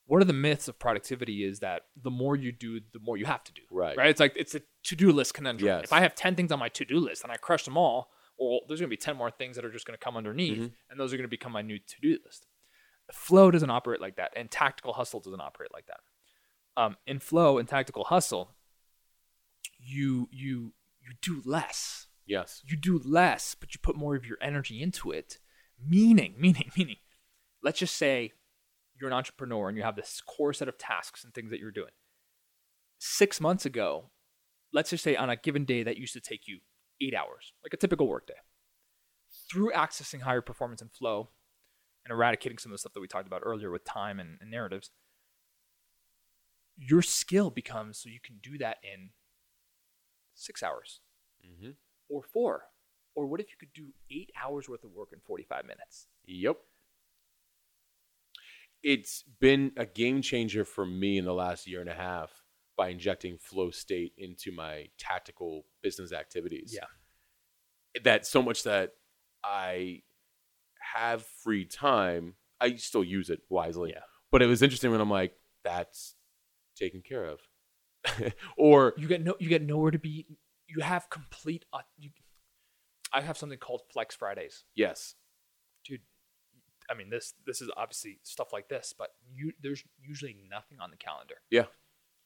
one 0.07 0.21
of 0.21 0.29
the 0.29 0.33
myths 0.33 0.69
of 0.69 0.79
productivity 0.79 1.43
is 1.43 1.59
that 1.59 1.87
the 2.01 2.11
more 2.13 2.37
you 2.37 2.53
do, 2.53 2.79
the 2.93 3.01
more 3.01 3.17
you 3.17 3.25
have 3.27 3.43
to 3.45 3.53
do. 3.53 3.63
Right. 3.73 3.97
Right. 3.97 4.09
It's 4.11 4.21
like 4.21 4.35
it's 4.37 4.55
a 4.55 4.61
to 4.85 4.95
do 4.95 5.11
list 5.11 5.35
conundrum. 5.35 5.67
Yes. 5.67 5.85
If 5.85 5.93
I 5.93 6.01
have 6.01 6.15
ten 6.15 6.37
things 6.37 6.53
on 6.53 6.61
my 6.61 6.69
to 6.69 6.85
do 6.85 6.99
list 7.01 7.25
and 7.25 7.33
I 7.33 7.37
crush 7.39 7.65
them 7.65 7.77
all, 7.77 8.13
well, 8.39 8.61
there's 8.69 8.79
going 8.81 8.89
to 8.91 8.97
be 8.99 9.05
ten 9.09 9.17
more 9.17 9.33
things 9.33 9.57
that 9.57 9.65
are 9.65 9.73
just 9.73 9.87
going 9.87 9.99
to 9.99 10.05
come 10.05 10.17
underneath, 10.17 10.59
Mm-hmm. 10.59 10.75
and 10.91 11.01
those 11.01 11.13
are 11.13 11.17
going 11.17 11.25
to 11.31 11.37
become 11.39 11.51
my 11.53 11.63
new 11.63 11.79
to 11.81 12.01
do 12.01 12.17
list. 12.25 12.47
Flow 13.13 13.51
doesn't 13.51 13.71
operate 13.71 14.01
like 14.01 14.17
that, 14.17 14.33
and 14.37 14.49
tactical 14.51 14.93
hustle 14.95 15.21
doesn't 15.21 15.41
operate 15.41 15.71
like 15.75 15.87
that. 15.87 16.01
Um, 16.77 16.97
in 17.07 17.21
flow 17.21 17.59
and 17.59 17.69
tactical 17.69 18.05
hustle, 18.05 18.51
you 19.79 20.29
you 20.33 20.73
you 21.01 21.13
do 21.23 21.41
less 21.45 22.09
yes. 22.27 22.63
you 22.65 22.77
do 22.77 23.01
less, 23.05 23.55
but 23.59 23.75
you 23.75 23.81
put 23.83 23.97
more 23.97 24.17
of 24.17 24.27
your 24.27 24.39
energy 24.41 24.83
into 24.83 25.11
it. 25.11 25.39
Meaning, 25.85 26.35
meaning, 26.39 26.71
meaning. 26.77 26.97
Let's 27.63 27.79
just 27.79 27.97
say 27.97 28.33
you're 29.01 29.11
an 29.11 29.17
entrepreneur 29.17 29.69
and 29.69 29.77
you 29.77 29.83
have 29.83 29.97
this 29.97 30.21
core 30.27 30.53
set 30.53 30.69
of 30.69 30.79
tasks 30.79 31.25
and 31.25 31.35
things 31.35 31.51
that 31.51 31.61
you're 31.61 31.71
doing. 31.71 31.91
Six 32.99 33.41
months 33.41 33.67
ago, 33.67 34.11
let's 34.73 34.91
just 34.91 35.05
say 35.05 35.17
on 35.17 35.31
a 35.31 35.37
given 35.37 35.65
day 35.65 35.83
that 35.83 35.97
used 35.97 36.13
to 36.13 36.21
take 36.21 36.47
you 36.47 36.61
eight 37.01 37.15
hours, 37.15 37.53
like 37.63 37.75
a 37.75 37.77
typical 37.77 38.07
workday. 38.07 38.35
Through 39.51 39.73
accessing 39.73 40.23
higher 40.23 40.41
performance 40.41 40.81
and 40.81 40.93
flow 40.93 41.31
and 42.05 42.13
eradicating 42.13 42.59
some 42.59 42.71
of 42.71 42.75
the 42.75 42.79
stuff 42.79 42.93
that 42.93 43.01
we 43.01 43.09
talked 43.09 43.27
about 43.27 43.43
earlier 43.45 43.71
with 43.71 43.85
time 43.85 44.21
and, 44.21 44.39
and 44.41 44.51
narratives, 44.51 44.91
your 46.77 47.03
skill 47.03 47.51
becomes 47.51 47.99
so 47.99 48.09
you 48.09 48.21
can 48.23 48.37
do 48.43 48.59
that 48.59 48.79
in 48.83 49.11
six 50.35 50.63
hours 50.63 51.01
Mm-hmm. 51.47 51.73
or 52.09 52.23
four? 52.23 52.63
Or 53.15 53.27
what 53.27 53.39
if 53.39 53.47
you 53.51 53.57
could 53.61 53.73
do 53.75 53.89
eight 54.11 54.31
hours 54.43 54.69
worth 54.69 54.83
of 54.83 54.93
work 54.93 55.11
in 55.13 55.21
45 55.27 55.65
minutes? 55.67 56.07
Yep. 56.27 56.57
It's 58.83 59.25
been 59.41 59.73
a 59.77 59.87
game 59.87 60.21
changer 60.23 60.65
for 60.65 60.85
me 60.85 61.19
in 61.19 61.25
the 61.25 61.35
last 61.35 61.67
year 61.67 61.81
and 61.81 61.89
a 61.89 61.95
half 61.95 62.31
by 62.77 62.89
injecting 62.89 63.39
flow 63.39 63.71
state 63.71 64.13
into 64.19 64.53
my 64.53 64.87
tactical 64.99 65.65
business 65.83 66.13
activities. 66.13 66.73
Yeah. 66.75 68.01
That 68.03 68.27
so 68.27 68.43
much 68.43 68.65
that 68.65 68.93
I 69.45 70.03
have 70.95 71.25
free 71.43 71.65
time. 71.67 72.35
I 72.61 72.77
still 72.77 73.05
use 73.05 73.31
it 73.31 73.41
wisely. 73.49 73.91
Yeah. 73.95 74.01
But 74.33 74.43
it 74.43 74.47
was 74.47 74.63
interesting 74.63 74.91
when 74.91 75.01
I'm 75.01 75.11
like, 75.11 75.35
that's 75.63 76.14
taken 76.75 77.03
care 77.03 77.25
of. 77.25 77.41
or 78.57 78.95
You 78.97 79.09
get 79.09 79.23
no, 79.25 79.35
you 79.39 79.49
get 79.49 79.63
nowhere 79.63 79.91
to 79.91 79.99
be. 79.99 80.27
You 80.67 80.83
have 80.83 81.09
complete. 81.11 81.65
Uh, 81.73 81.81
you, 81.97 82.11
I 83.13 83.21
have 83.21 83.39
something 83.39 83.59
called 83.59 83.83
Flex 83.93 84.15
Fridays, 84.15 84.65
yes. 84.75 85.15
dude. 85.85 86.01
I 86.91 86.95
mean, 86.95 87.11
this 87.11 87.35
this 87.47 87.63
is 87.63 87.71
obviously 87.77 88.19
stuff 88.25 88.53
like 88.53 88.69
this, 88.69 88.93
but 88.97 89.11
you 89.33 89.53
there's 89.63 89.83
usually 90.03 90.37
nothing 90.51 90.79
on 90.81 90.91
the 90.91 90.97
calendar, 90.97 91.37
Yeah. 91.51 91.65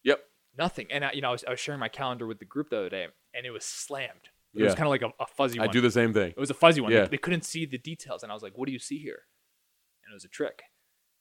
Yep. 0.04 0.20
nothing. 0.56 0.86
And 0.90 1.04
I, 1.04 1.12
you 1.12 1.20
know, 1.20 1.28
I 1.28 1.32
was, 1.32 1.44
I 1.44 1.50
was 1.50 1.60
sharing 1.60 1.80
my 1.80 1.88
calendar 1.88 2.26
with 2.26 2.38
the 2.38 2.44
group 2.44 2.70
the 2.70 2.78
other 2.78 2.88
day, 2.88 3.06
and 3.34 3.46
it 3.46 3.50
was 3.50 3.64
slammed. 3.64 4.30
It 4.54 4.62
was 4.64 4.74
kind 4.74 4.86
of 4.86 4.90
like 4.90 5.02
a, 5.02 5.12
a 5.22 5.26
fuzzy 5.26 5.60
I 5.60 5.66
one. 5.66 5.72
do 5.72 5.80
the 5.80 5.90
same 5.90 6.12
thing. 6.12 6.30
It 6.30 6.38
was 6.38 6.50
a 6.50 6.54
fuzzy 6.54 6.80
one. 6.80 6.90
Yeah. 6.90 7.02
They, 7.02 7.08
they 7.10 7.18
couldn't 7.18 7.44
see 7.44 7.66
the 7.66 7.78
details, 7.78 8.22
and 8.22 8.32
I 8.32 8.34
was 8.34 8.42
like, 8.42 8.56
"What 8.56 8.66
do 8.66 8.72
you 8.72 8.78
see 8.78 8.98
here?" 8.98 9.22
And 10.04 10.12
it 10.12 10.16
was 10.16 10.24
a 10.24 10.28
trick. 10.28 10.62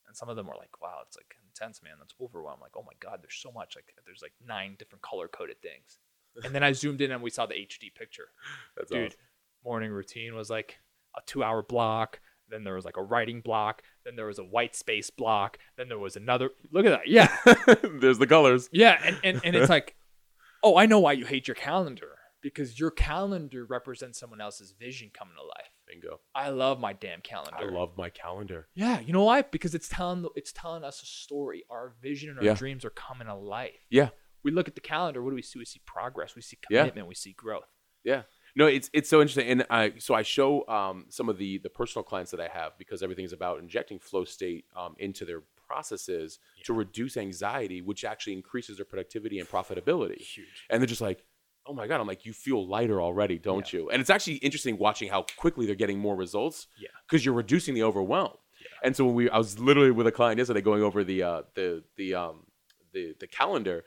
And 0.08 0.16
some 0.16 0.30
of 0.30 0.36
them 0.38 0.48
were 0.48 0.56
like, 0.58 0.82
"Wow, 0.82 1.00
it's 1.06 1.18
like 1.18 1.36
intense, 1.60 1.82
man. 1.84 1.94
That's 2.00 2.14
overwhelmed." 2.22 2.62
Like, 2.62 2.78
"Oh 2.78 2.84
my 2.84 2.94
god, 3.00 3.20
there's 3.22 3.36
so 3.36 3.52
much. 3.52 3.76
Like, 3.76 3.86
there's 4.06 4.22
like 4.22 4.34
nine 4.46 4.76
different 4.78 5.02
color 5.02 5.28
coded 5.28 5.62
things." 5.62 6.00
And 6.44 6.54
then 6.54 6.64
I 6.64 6.72
zoomed 6.72 7.02
in 7.02 7.12
and 7.12 7.22
we 7.22 7.30
saw 7.30 7.46
the 7.46 7.56
HD 7.56 7.94
picture. 7.94 8.30
That's 8.78 8.92
Dude, 8.92 9.08
awesome. 9.08 9.20
morning 9.64 9.92
routine 9.92 10.36
was 10.36 10.50
like 10.50 10.78
a 11.16 11.22
two 11.26 11.44
hour 11.44 11.64
block. 11.64 12.20
Then 12.50 12.64
there 12.64 12.76
was 12.76 12.86
like 12.86 12.98
a 12.98 13.04
writing 13.04 13.42
block. 13.42 13.82
Then 14.06 14.16
there 14.16 14.28
was 14.28 14.40
a 14.40 14.44
white 14.44 14.76
space 14.76 15.10
block. 15.10 15.58
Then 15.78 15.90
there 15.90 16.00
was 16.00 16.16
another. 16.16 16.52
Look 16.72 16.86
at 16.86 16.92
that. 16.92 17.08
Yeah. 17.08 17.36
There's 18.00 18.20
the 18.20 18.28
colors. 18.28 18.70
Yeah, 18.72 18.98
and, 19.04 19.18
and, 19.24 19.42
and 19.44 19.56
it's 19.56 19.70
like, 19.70 19.96
oh, 20.64 20.78
I 20.78 20.86
know 20.86 21.00
why 21.00 21.12
you 21.14 21.26
hate 21.26 21.48
your 21.48 21.56
calendar 21.56 22.17
because 22.42 22.80
your 22.80 22.92
calendar 22.92 23.66
represents 23.66 24.20
someone 24.20 24.42
else's 24.42 24.72
vision 24.72 25.10
coming 25.14 25.36
to 25.36 25.44
life. 25.44 25.72
Bingo. 25.88 26.20
I 26.36 26.50
love 26.50 26.80
my 26.80 26.94
damn 26.94 27.22
calendar. 27.22 27.58
I 27.60 27.66
love 27.66 27.92
my 27.98 28.10
calendar. 28.10 28.68
Yeah, 28.76 29.00
you 29.00 29.14
know 29.14 29.24
why? 29.24 29.42
Because 29.42 29.74
it's 29.74 29.88
telling 29.90 30.26
it's 30.36 30.52
telling 30.52 30.84
us 30.84 31.02
a 31.02 31.06
story. 31.06 31.64
Our 31.70 31.94
vision 32.02 32.30
and 32.30 32.40
our 32.40 32.46
Yeah. 32.46 32.54
dreams 32.54 32.84
are 32.86 32.90
coming 32.92 33.28
to 33.28 33.36
life. 33.36 33.86
Yeah. 33.90 34.10
We 34.44 34.52
look 34.52 34.68
at 34.68 34.76
the 34.76 34.82
calendar. 34.82 35.22
What 35.24 35.32
do 35.32 35.36
we 35.36 35.42
see? 35.42 35.60
We 35.60 35.66
see 35.66 35.82
progress. 35.86 36.36
We 36.36 36.42
see 36.42 36.58
Yeah. 36.70 36.82
commitment. 36.82 37.08
We 37.08 37.16
see 37.16 37.34
growth. 37.34 37.68
Yeah. 38.04 38.24
No, 38.56 38.66
it's 38.66 38.90
it's 38.94 39.08
so 39.10 39.22
interesting, 39.22 39.48
and 39.50 39.66
I 39.70 39.94
so 40.00 40.14
I 40.16 40.24
show 40.24 40.68
um, 40.68 41.06
some 41.10 41.30
of 41.30 41.38
the 41.38 41.60
the 41.60 41.70
personal 41.70 42.04
clients 42.04 42.32
that 42.32 42.40
I 42.40 42.48
have 42.48 42.78
because 42.78 43.04
everything 43.04 43.24
is 43.26 43.34
about 43.34 43.60
injecting 43.60 44.00
flow 44.00 44.26
state 44.26 44.66
um, 44.76 44.96
into 44.98 45.26
their 45.26 45.44
processes 45.68 46.40
to 46.64 46.74
reduce 46.74 47.18
anxiety, 47.18 47.82
which 47.82 48.04
actually 48.06 48.34
increases 48.34 48.78
their 48.78 48.86
productivity 48.86 49.38
and 49.40 49.48
profitability. 49.50 50.22
Huge. 50.22 50.66
And 50.70 50.82
they're 50.82 50.88
just 50.88 51.02
like, 51.02 51.26
oh 51.68 51.74
my 51.74 51.88
god, 51.88 52.00
I'm 52.00 52.08
like, 52.08 52.26
you 52.26 52.34
feel 52.34 52.68
lighter 52.68 53.02
already, 53.02 53.38
don't 53.38 53.72
you? 53.72 53.90
And 53.90 54.00
it's 54.00 54.10
actually 54.10 54.36
interesting 54.36 54.78
watching 54.78 55.10
how 55.10 55.26
quickly 55.38 55.66
they're 55.66 55.76
getting 55.76 56.00
more 56.00 56.16
results. 56.16 56.68
Yeah. 56.80 56.90
because 57.08 57.26
you're 57.26 57.34
reducing 57.34 57.74
the 57.74 57.84
overwhelm. 57.84 58.34
Yeah. 58.62 58.68
And 58.84 58.96
so 58.96 59.06
when 59.06 59.16
we, 59.16 59.30
I 59.30 59.38
was 59.38 59.60
literally 59.60 59.92
with 59.92 60.08
a 60.08 60.12
client 60.12 60.38
yesterday 60.38 60.62
going 60.62 60.82
over 60.84 61.04
the 61.04 61.24
uh, 61.24 61.42
the 61.56 61.84
the 61.96 62.16
um 62.16 62.46
the 62.94 63.16
the 63.20 63.28
calendar, 63.28 63.84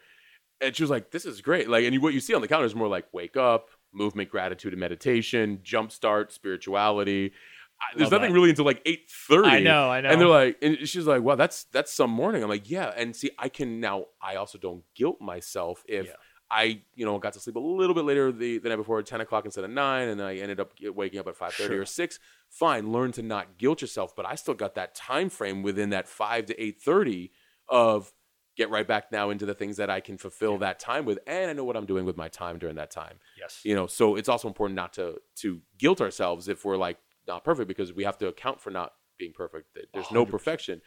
and 0.60 0.76
she 0.76 0.82
was 0.82 0.90
like, 0.90 1.10
"This 1.10 1.24
is 1.24 1.40
great." 1.40 1.68
Like, 1.68 1.84
and 1.84 1.94
you, 1.94 2.00
what 2.00 2.14
you 2.14 2.20
see 2.20 2.34
on 2.34 2.40
the 2.40 2.48
calendar 2.48 2.66
is 2.66 2.74
more 2.74 2.88
like 2.88 3.06
wake 3.12 3.36
up, 3.36 3.68
movement, 3.92 4.30
gratitude, 4.30 4.72
and 4.72 4.80
meditation, 4.80 5.60
jumpstart, 5.64 6.30
spirituality. 6.30 7.32
I, 7.80 7.96
there's 7.96 8.12
Love 8.12 8.20
nothing 8.20 8.32
that. 8.32 8.38
really 8.38 8.50
until 8.50 8.64
like 8.66 8.82
eight 8.84 9.10
thirty. 9.10 9.48
I 9.48 9.60
know, 9.60 9.90
I 9.90 10.02
know. 10.02 10.10
And 10.10 10.20
they're 10.20 10.28
like, 10.28 10.58
and 10.62 10.86
she's 10.88 11.06
like, 11.06 11.22
"Wow, 11.22 11.36
that's 11.36 11.64
that's 11.64 11.92
some 11.92 12.10
morning." 12.10 12.42
I'm 12.42 12.48
like, 12.48 12.70
"Yeah." 12.70 12.92
And 12.96 13.16
see, 13.16 13.30
I 13.38 13.48
can 13.48 13.80
now. 13.80 14.04
I 14.22 14.36
also 14.36 14.58
don't 14.58 14.84
guilt 14.94 15.20
myself 15.20 15.82
if. 15.88 16.06
Yeah. 16.06 16.12
I, 16.50 16.80
you 16.96 17.04
know, 17.06 17.18
got 17.18 17.34
to 17.34 17.40
sleep 17.40 17.56
a 17.56 17.60
little 17.60 17.94
bit 17.94 18.04
later 18.04 18.32
the, 18.32 18.58
the 18.58 18.68
night 18.70 18.76
before, 18.76 19.00
ten 19.02 19.20
o'clock 19.20 19.44
instead 19.44 19.62
of 19.64 19.70
nine, 19.70 20.08
and 20.08 20.20
I 20.20 20.36
ended 20.36 20.58
up 20.58 20.72
waking 20.82 21.20
up 21.20 21.28
at 21.28 21.36
five 21.36 21.54
thirty 21.54 21.74
Sure. 21.74 21.82
or 21.82 21.86
six. 21.86 22.18
Fine, 22.48 22.90
learn 22.92 23.12
to 23.12 23.22
not 23.22 23.56
guilt 23.58 23.80
yourself, 23.80 24.16
but 24.16 24.26
I 24.26 24.34
still 24.34 24.54
got 24.54 24.74
that 24.74 24.94
time 24.94 25.30
frame 25.30 25.62
within 25.62 25.90
that 25.90 26.08
five 26.08 26.46
to 26.46 26.60
eight 26.62 26.80
thirty 26.82 27.30
of 27.68 28.12
get 28.56 28.68
right 28.68 28.86
back 28.86 29.12
now 29.12 29.30
into 29.30 29.46
the 29.46 29.54
things 29.54 29.76
that 29.76 29.88
I 29.88 30.00
can 30.00 30.18
fulfill 30.18 30.58
that 30.58 30.80
time 30.80 31.04
with, 31.04 31.20
and 31.26 31.50
I 31.50 31.52
know 31.52 31.64
what 31.64 31.76
I'm 31.76 31.86
doing 31.86 32.04
with 32.04 32.16
my 32.16 32.28
time 32.28 32.58
during 32.58 32.74
that 32.76 32.90
time. 32.90 33.18
Yes. 33.38 33.60
You 33.62 33.74
know, 33.76 33.86
so 33.86 34.16
it's 34.16 34.28
also 34.28 34.48
important 34.48 34.74
not 34.76 34.92
to 34.94 35.18
to 35.36 35.60
guilt 35.78 36.00
ourselves 36.00 36.48
if 36.48 36.64
we're 36.64 36.76
like 36.76 36.98
not 37.28 37.44
perfect 37.44 37.68
because 37.68 37.92
we 37.92 38.02
have 38.04 38.18
to 38.18 38.26
account 38.26 38.60
for 38.60 38.70
not 38.70 38.92
being 39.18 39.32
perfect. 39.32 39.66
There's 39.94 40.10
no 40.10 40.24
100%. 40.24 40.30
perfection. 40.30 40.80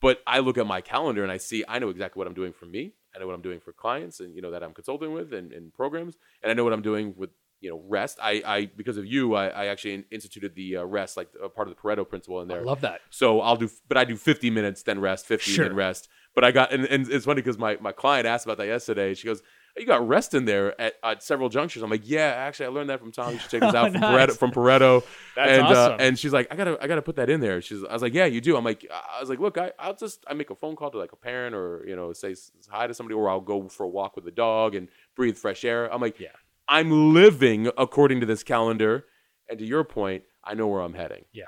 But 0.00 0.20
I 0.26 0.38
look 0.40 0.58
at 0.58 0.66
my 0.66 0.80
calendar 0.80 1.22
and 1.22 1.32
I 1.32 1.38
see 1.38 1.64
I 1.68 1.78
know 1.78 1.88
exactly 1.88 2.18
what 2.20 2.26
I'm 2.26 2.34
doing 2.34 2.52
for 2.52 2.66
me. 2.66 2.92
I 3.14 3.18
know 3.18 3.26
what 3.26 3.34
I'm 3.34 3.42
doing 3.42 3.58
for 3.60 3.72
clients 3.72 4.20
and 4.20 4.34
you 4.34 4.42
know 4.42 4.50
that 4.52 4.62
I'm 4.62 4.72
consulting 4.74 5.12
with 5.12 5.32
and, 5.32 5.52
and 5.52 5.74
programs, 5.74 6.16
and 6.42 6.50
I 6.50 6.54
know 6.54 6.64
what 6.64 6.72
I'm 6.72 6.82
doing 6.82 7.14
with 7.16 7.30
you 7.60 7.68
know 7.70 7.82
rest. 7.88 8.18
I, 8.22 8.42
I 8.46 8.66
because 8.66 8.96
of 8.96 9.06
you, 9.06 9.34
I, 9.34 9.48
I 9.48 9.66
actually 9.66 10.04
instituted 10.12 10.54
the 10.54 10.76
uh, 10.76 10.84
rest 10.84 11.16
like 11.16 11.28
a 11.42 11.48
part 11.48 11.66
of 11.68 11.74
the 11.74 11.80
Pareto 11.80 12.08
principle 12.08 12.40
in 12.42 12.50
I 12.50 12.54
there. 12.54 12.64
love 12.64 12.80
that. 12.82 13.00
So 13.10 13.40
I'll 13.40 13.56
do, 13.56 13.68
but 13.88 13.96
I 13.96 14.04
do 14.04 14.16
50 14.16 14.50
minutes, 14.50 14.84
then 14.84 15.00
rest, 15.00 15.26
50, 15.26 15.50
Sure. 15.50 15.64
then 15.66 15.74
rest. 15.74 16.08
But 16.34 16.44
I 16.44 16.52
got, 16.52 16.72
and, 16.72 16.84
and 16.84 17.10
it's 17.10 17.24
funny 17.24 17.40
because 17.42 17.58
my, 17.58 17.76
my 17.80 17.90
client 17.90 18.24
asked 18.28 18.46
about 18.46 18.58
that 18.58 18.68
yesterday. 18.68 19.12
She 19.14 19.26
goes, 19.26 19.42
"You 19.78 19.86
got 19.86 20.06
rest 20.06 20.34
in 20.34 20.44
there 20.44 20.78
at, 20.80 20.94
at 21.02 21.22
several 21.22 21.48
junctures." 21.48 21.82
I'm 21.82 21.90
like, 21.90 22.02
"Yeah, 22.04 22.26
actually, 22.36 22.66
I 22.66 22.68
learned 22.70 22.90
that 22.90 23.00
from 23.00 23.12
Tom. 23.12 23.32
You 23.32 23.38
should 23.38 23.50
take 23.50 23.60
this 23.60 23.74
out 23.74 23.92
from 23.92 24.00
Nice. 24.00 24.30
Pareto." 24.30 24.36
From 24.38 24.50
Pareto. 24.50 25.04
That's 25.36 25.52
and, 25.52 25.62
awesome. 25.62 25.92
Uh, 25.92 25.96
and 25.98 26.18
she's 26.18 26.32
like, 26.32 26.48
"I 26.50 26.56
gotta, 26.56 26.78
I 26.80 26.86
gotta 26.86 27.02
put 27.02 27.16
that 27.16 27.30
in 27.30 27.40
there." 27.40 27.60
She's, 27.62 27.84
I 27.84 27.92
was 27.92 28.02
like, 28.02 28.14
"Yeah, 28.14 28.26
you 28.26 28.40
do." 28.40 28.56
I'm 28.56 28.64
like, 28.64 28.86
I 28.90 29.20
was 29.20 29.28
like, 29.28 29.40
"Look, 29.40 29.58
I, 29.58 29.72
I'll 29.78 29.96
just, 29.96 30.24
I 30.26 30.34
make 30.34 30.50
a 30.50 30.54
phone 30.54 30.76
call 30.76 30.90
to 30.90 30.98
like 30.98 31.12
a 31.12 31.16
parent 31.16 31.54
or 31.54 31.84
you 31.86 31.96
know, 31.96 32.12
say 32.12 32.34
hi 32.68 32.86
to 32.86 32.94
somebody, 32.94 33.14
or 33.14 33.28
I'll 33.28 33.40
go 33.40 33.68
for 33.68 33.84
a 33.84 33.88
walk 33.88 34.16
with 34.16 34.24
the 34.24 34.30
dog 34.30 34.74
and 34.74 34.88
breathe 35.14 35.36
fresh 35.36 35.64
air." 35.64 35.92
I'm 35.92 36.00
like, 36.00 36.18
Yeah. 36.20 36.28
I'm 36.68 37.14
living 37.14 37.70
according 37.78 38.20
to 38.20 38.26
this 38.26 38.42
calendar, 38.42 39.06
and 39.48 39.58
to 39.58 39.64
your 39.64 39.84
point, 39.84 40.24
I 40.44 40.54
know 40.54 40.66
where 40.66 40.80
I'm 40.80 40.94
heading. 40.94 41.24
Yeah. 41.32 41.46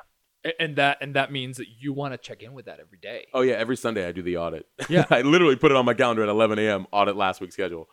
And 0.58 0.76
that 0.76 0.96
and 1.02 1.14
that 1.16 1.30
means 1.30 1.58
that 1.58 1.66
you 1.78 1.92
want 1.92 2.14
to 2.14 2.18
check 2.18 2.42
in 2.42 2.54
with 2.54 2.64
that 2.64 2.80
every 2.80 2.96
day. 2.96 3.26
Oh 3.34 3.42
yeah, 3.42 3.56
every 3.56 3.76
Sunday 3.76 4.08
I 4.08 4.12
do 4.12 4.22
the 4.22 4.38
audit. 4.38 4.66
Yeah. 4.88 5.04
I 5.10 5.20
literally 5.20 5.56
put 5.56 5.70
it 5.70 5.76
on 5.76 5.84
my 5.84 5.92
calendar 5.92 6.22
at 6.22 6.30
11 6.30 6.58
a.m. 6.58 6.86
Audit 6.92 7.14
last 7.14 7.42
week's 7.42 7.52
schedule. 7.52 7.90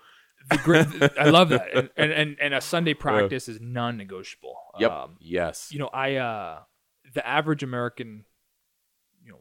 The 0.49 0.57
great, 0.63 0.87
I 1.19 1.29
love 1.29 1.49
that. 1.49 1.67
And, 1.73 1.89
and 1.97 2.11
and 2.11 2.37
and 2.39 2.53
a 2.53 2.61
Sunday 2.61 2.93
practice 2.93 3.49
is 3.49 3.59
non-negotiable. 3.59 4.55
Yep. 4.79 4.91
Um, 4.91 5.17
yes. 5.19 5.69
you 5.71 5.79
know, 5.79 5.89
I 5.89 6.15
uh 6.15 6.59
the 7.13 7.25
average 7.27 7.63
American, 7.63 8.25
you 9.23 9.31
know, 9.31 9.39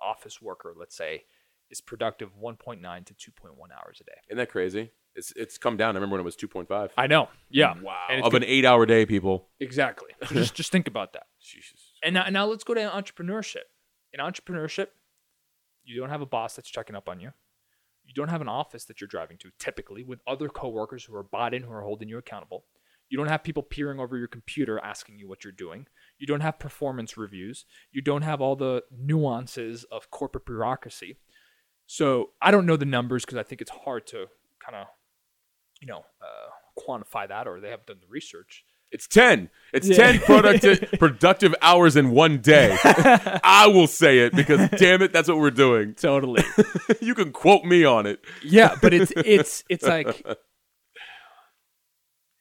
office 0.00 0.40
worker, 0.40 0.74
let's 0.76 0.96
say, 0.96 1.24
is 1.70 1.80
productive 1.80 2.30
1.9 2.40 3.06
to 3.06 3.14
2.1 3.14 3.50
hours 3.72 4.00
a 4.00 4.04
day. 4.04 4.12
Isn't 4.28 4.38
that 4.38 4.50
crazy? 4.50 4.90
It's 5.14 5.32
it's 5.34 5.56
come 5.56 5.76
down. 5.76 5.96
I 5.96 5.98
remember 5.98 6.14
when 6.14 6.20
it 6.20 6.24
was 6.24 6.36
two 6.36 6.46
point 6.46 6.68
five. 6.68 6.92
I 6.98 7.06
know. 7.06 7.28
Yeah. 7.48 7.74
Wow. 7.80 8.04
And 8.10 8.18
it's 8.18 8.26
Of 8.26 8.34
an 8.34 8.44
eight 8.44 8.66
hour 8.66 8.84
day, 8.84 9.06
people. 9.06 9.48
Exactly. 9.60 10.10
So 10.28 10.34
just 10.34 10.54
just 10.54 10.70
think 10.70 10.86
about 10.86 11.14
that. 11.14 11.26
Jesus. 11.40 11.92
And 12.02 12.14
now, 12.14 12.28
now 12.28 12.44
let's 12.44 12.64
go 12.64 12.74
to 12.74 12.80
entrepreneurship. 12.80 13.64
In 14.12 14.20
entrepreneurship, 14.20 14.88
you 15.84 15.98
don't 15.98 16.10
have 16.10 16.20
a 16.20 16.26
boss 16.26 16.54
that's 16.54 16.68
checking 16.68 16.94
up 16.94 17.08
on 17.08 17.18
you. 17.20 17.32
You 18.16 18.22
don't 18.22 18.30
have 18.30 18.40
an 18.40 18.48
office 18.48 18.86
that 18.86 18.98
you're 18.98 19.08
driving 19.08 19.36
to, 19.38 19.50
typically, 19.58 20.02
with 20.02 20.20
other 20.26 20.48
coworkers 20.48 21.04
who 21.04 21.14
are 21.14 21.22
bought 21.22 21.52
in, 21.52 21.62
who 21.62 21.72
are 21.72 21.82
holding 21.82 22.08
you 22.08 22.16
accountable. 22.16 22.64
You 23.10 23.18
don't 23.18 23.28
have 23.28 23.44
people 23.44 23.62
peering 23.62 24.00
over 24.00 24.16
your 24.16 24.26
computer 24.26 24.80
asking 24.82 25.18
you 25.18 25.28
what 25.28 25.44
you're 25.44 25.52
doing. 25.52 25.86
You 26.16 26.26
don't 26.26 26.40
have 26.40 26.58
performance 26.58 27.18
reviews. 27.18 27.66
You 27.92 28.00
don't 28.00 28.22
have 28.22 28.40
all 28.40 28.56
the 28.56 28.84
nuances 28.90 29.84
of 29.92 30.10
corporate 30.10 30.46
bureaucracy. 30.46 31.18
So 31.86 32.30
I 32.40 32.50
don't 32.50 32.64
know 32.64 32.78
the 32.78 32.86
numbers 32.86 33.26
because 33.26 33.36
I 33.36 33.42
think 33.42 33.60
it's 33.60 33.70
hard 33.70 34.06
to 34.08 34.28
kind 34.64 34.76
of, 34.76 34.86
you 35.82 35.86
know, 35.86 35.98
uh, 36.22 36.80
quantify 36.88 37.28
that, 37.28 37.46
or 37.46 37.60
they 37.60 37.68
haven't 37.68 37.86
done 37.86 38.00
the 38.00 38.08
research. 38.08 38.64
It's 38.92 39.06
ten. 39.08 39.50
It's 39.72 39.88
Yeah. 39.88 39.96
ten 39.96 40.18
productive 40.26 40.98
productive 40.98 41.54
hours 41.60 41.96
in 41.96 42.10
one 42.12 42.38
day. 42.38 42.76
I 42.84 43.66
will 43.66 43.86
say 43.88 44.20
it 44.20 44.34
because 44.34 44.68
damn 44.78 45.02
it, 45.02 45.12
that's 45.12 45.28
what 45.28 45.38
we're 45.38 45.50
doing. 45.50 45.94
Totally. 45.94 46.44
you 47.00 47.14
can 47.14 47.32
quote 47.32 47.64
me 47.64 47.84
on 47.84 48.06
it. 48.06 48.20
Yeah, 48.42 48.76
but 48.80 48.94
it's 48.94 49.12
it's 49.16 49.64
it's 49.68 49.84
like 49.84 50.24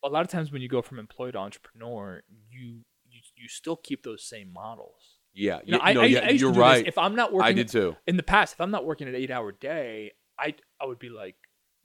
a 0.04 0.08
lot 0.10 0.22
of 0.22 0.28
times 0.28 0.52
when 0.52 0.62
you 0.62 0.70
go 0.70 0.82
from 0.82 1.00
employee 1.00 1.32
to 1.32 1.38
entrepreneur, 1.40 2.22
you 2.50 2.82
you, 3.10 3.22
you 3.36 3.48
still 3.48 3.76
keep 3.76 4.04
those 4.04 4.24
same 4.24 4.52
models. 4.54 5.18
Yeah, 5.34 5.60
You 5.66 5.74
know, 5.74 5.78
yeah, 5.80 5.84
I, 5.84 5.94
no, 5.94 6.02
I, 6.02 6.06
yeah, 6.06 6.20
I 6.20 6.30
used 6.30 6.42
you're 6.42 6.54
right. 6.54 6.86
This. 6.86 6.90
If 6.90 6.98
I'm 6.98 7.16
not 7.16 7.34
working, 7.34 7.48
I 7.48 7.52
did 7.54 7.68
too. 7.68 7.98
in 8.08 8.16
the 8.16 8.24
past. 8.24 8.54
If 8.54 8.62
I'm 8.62 8.72
not 8.72 8.86
working 8.86 9.08
an 9.10 9.16
eight 9.16 9.32
hour 9.32 9.52
day, 9.52 10.12
I 10.40 10.56
I 10.80 10.86
would 10.86 11.00
be 11.00 11.10
like, 11.10 11.36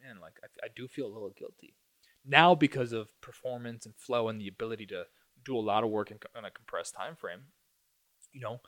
man, 0.00 0.20
like 0.20 0.34
I, 0.44 0.66
I 0.66 0.68
do 0.76 0.86
feel 0.86 1.06
a 1.06 1.12
little 1.12 1.30
guilty 1.36 1.74
now 2.31 2.55
because 2.55 2.93
of 2.93 3.09
performance 3.20 3.85
and 3.85 3.94
flow 3.97 4.28
and 4.28 4.40
the 4.40 4.48
ability 4.48 4.86
to 4.86 5.05
do 5.44 5.57
a 5.57 5.61
lot 5.61 5.85
of 5.85 5.90
work 5.90 6.11
in, 6.11 6.19
in 6.39 6.44
a 6.44 6.51
compressed 6.51 6.94
time 6.94 7.16
frame. 7.16 7.40
You 8.32 8.40
know, 8.40 8.61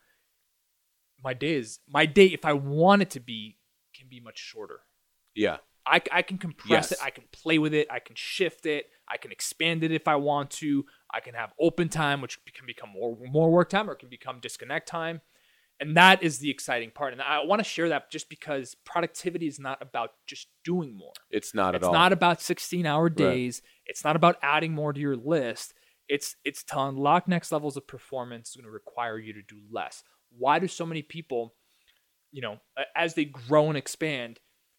my 1.22 1.34
day 1.34 1.54
is 1.54 1.78
my 1.88 2.06
day. 2.06 2.26
If 2.26 2.44
I 2.44 2.52
want 2.52 3.02
it 3.02 3.10
to 3.10 3.20
be, 3.20 3.58
can 3.94 4.08
be 4.08 4.20
much 4.20 4.38
shorter. 4.38 4.80
Yeah, 5.34 5.58
I, 5.86 6.02
I 6.10 6.22
can 6.22 6.38
compress 6.38 6.90
Yes. 6.90 6.92
it. 6.92 6.98
I 7.02 7.10
can 7.10 7.24
play 7.32 7.58
with 7.58 7.74
it. 7.74 7.88
I 7.90 7.98
can 7.98 8.16
shift 8.16 8.66
it. 8.66 8.86
I 9.08 9.16
can 9.16 9.32
expand 9.32 9.84
it 9.84 9.92
if 9.92 10.08
I 10.08 10.16
want 10.16 10.50
to. 10.52 10.84
I 11.12 11.20
can 11.20 11.34
have 11.34 11.52
open 11.60 11.88
time, 11.88 12.20
which 12.20 12.38
can 12.54 12.66
become 12.66 12.90
more 12.90 13.16
more 13.30 13.50
work 13.50 13.68
time, 13.68 13.88
or 13.88 13.94
can 13.94 14.08
become 14.08 14.40
disconnect 14.40 14.88
time. 14.88 15.20
And 15.82 15.96
that 15.96 16.22
is 16.22 16.38
the 16.38 16.48
exciting 16.48 16.92
part. 16.92 17.12
And 17.12 17.20
I 17.20 17.44
want 17.44 17.58
to 17.58 17.64
share 17.64 17.88
that 17.88 18.08
just 18.08 18.28
because 18.28 18.76
productivity 18.84 19.48
is 19.48 19.58
not 19.58 19.82
about 19.82 20.12
just 20.28 20.46
doing 20.64 20.96
more. 20.96 21.12
it's 21.28 21.54
not 21.54 21.74
It's 21.74 21.82
at 21.82 21.86
all. 21.88 21.92
It's 21.92 21.98
not 21.98 22.12
about 22.12 22.40
16 22.40 22.86
hour 22.86 23.10
days. 23.10 23.62
It's 23.84 24.04
not 24.04 24.14
about 24.14 24.36
adding 24.42 24.72
more 24.74 24.92
to 24.92 25.00
your 25.00 25.16
list. 25.16 25.74
It's 26.08 26.36
it's 26.44 26.62
to 26.64 26.78
unlock 26.78 27.26
next 27.26 27.50
levels 27.50 27.76
of 27.76 27.88
performance 27.88 28.50
is 28.50 28.56
going 28.56 28.64
to 28.64 28.70
require 28.70 29.18
you 29.18 29.32
to 29.32 29.42
do 29.42 29.56
less. 29.72 30.04
Why 30.38 30.60
do 30.60 30.68
so 30.68 30.86
many 30.86 31.02
people, 31.02 31.54
you 32.30 32.42
know, 32.42 32.58
as 32.94 33.14
they 33.14 33.24
grow 33.24 33.66
and 33.68 33.76
expand, 33.76 34.38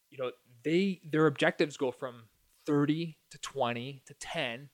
you 0.09 0.17
know, 0.17 0.31
they 0.63 1.01
their 1.03 1.27
objectives 1.27 1.75
go 1.75 1.91
from 1.91 2.29
30 2.65 3.17
to 3.31 3.37
20 3.39 4.03
to 4.05 4.13
10 4.13 4.69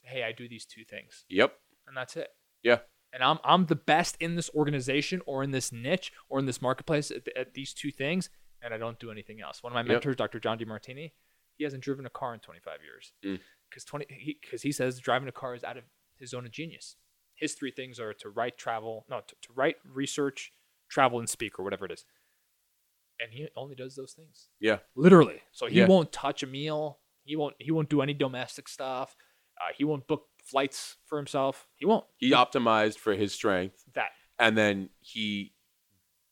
to 0.00 0.06
hey, 0.08 0.24
I 0.24 0.32
do 0.32 0.48
these 0.48 0.66
two 0.66 0.84
things 0.84 1.24
Yep. 1.28 1.52
and 1.86 1.96
that's 1.96 2.16
it. 2.16 2.30
Yeah. 2.64 2.78
And 3.12 3.22
I'm 3.22 3.38
I'm 3.44 3.66
the 3.66 3.74
best 3.76 4.16
in 4.20 4.36
this 4.36 4.50
organization 4.54 5.22
or 5.26 5.42
in 5.42 5.50
this 5.50 5.72
niche 5.72 6.12
or 6.28 6.38
in 6.38 6.46
this 6.46 6.60
marketplace 6.60 7.10
at, 7.10 7.26
at 7.36 7.54
these 7.54 7.72
two 7.72 7.90
things, 7.90 8.28
and 8.62 8.74
I 8.74 8.78
don't 8.78 8.98
do 8.98 9.10
anything 9.10 9.40
else. 9.40 9.62
One 9.62 9.72
of 9.72 9.74
my 9.74 9.80
Yep. 9.80 9.88
mentors, 9.88 10.16
Dr. 10.16 10.38
John 10.40 10.58
Demartini, 10.58 11.12
he 11.56 11.64
hasn't 11.64 11.82
driven 11.82 12.04
a 12.06 12.10
car 12.10 12.34
in 12.34 12.40
25 12.40 12.82
years 12.82 13.12
Mm. 13.24 13.40
because 13.70 13.84
20 13.84 14.36
because 14.42 14.62
he, 14.62 14.72
says 14.72 14.98
driving 15.00 15.28
a 15.28 15.32
car 15.32 15.54
is 15.54 15.64
out 15.64 15.76
of 15.78 15.84
his 16.18 16.30
zone 16.30 16.44
of 16.44 16.52
genius. 16.52 16.96
His 17.34 17.54
three 17.54 17.70
things 17.70 17.98
are 18.00 18.12
to 18.14 18.28
write, 18.28 18.58
travel, 18.58 19.06
no, 19.08 19.20
to, 19.20 19.34
to 19.42 19.52
write, 19.54 19.76
research, 19.84 20.52
travel, 20.90 21.18
and 21.20 21.28
speak, 21.28 21.58
or 21.58 21.62
whatever 21.62 21.86
it 21.86 21.92
is. 21.92 22.04
And 23.20 23.32
he 23.32 23.48
only 23.56 23.74
does 23.74 23.94
those 23.96 24.12
things 24.12 24.48
Yeah. 24.60 24.78
literally. 24.94 25.42
So 25.52 25.66
he 25.66 25.78
Yeah. 25.78 25.86
won't 25.86 26.12
touch 26.12 26.42
a 26.42 26.46
meal. 26.46 27.00
He 27.24 27.36
won't. 27.36 27.56
He 27.58 27.70
won't 27.70 27.88
do 27.88 28.00
any 28.02 28.14
domestic 28.14 28.68
stuff. 28.68 29.16
Uh, 29.60 29.72
he 29.76 29.84
won't 29.84 30.06
book 30.06 30.27
flights 30.50 30.96
for 31.06 31.18
himself. 31.18 31.66
He 31.76 31.86
won't. 31.86 32.04
He 32.16 32.32
optimized 32.32 32.98
for 32.98 33.14
his 33.14 33.32
strength, 33.32 33.84
that. 33.94 34.10
and 34.38 34.56
then 34.56 34.90
he 35.00 35.52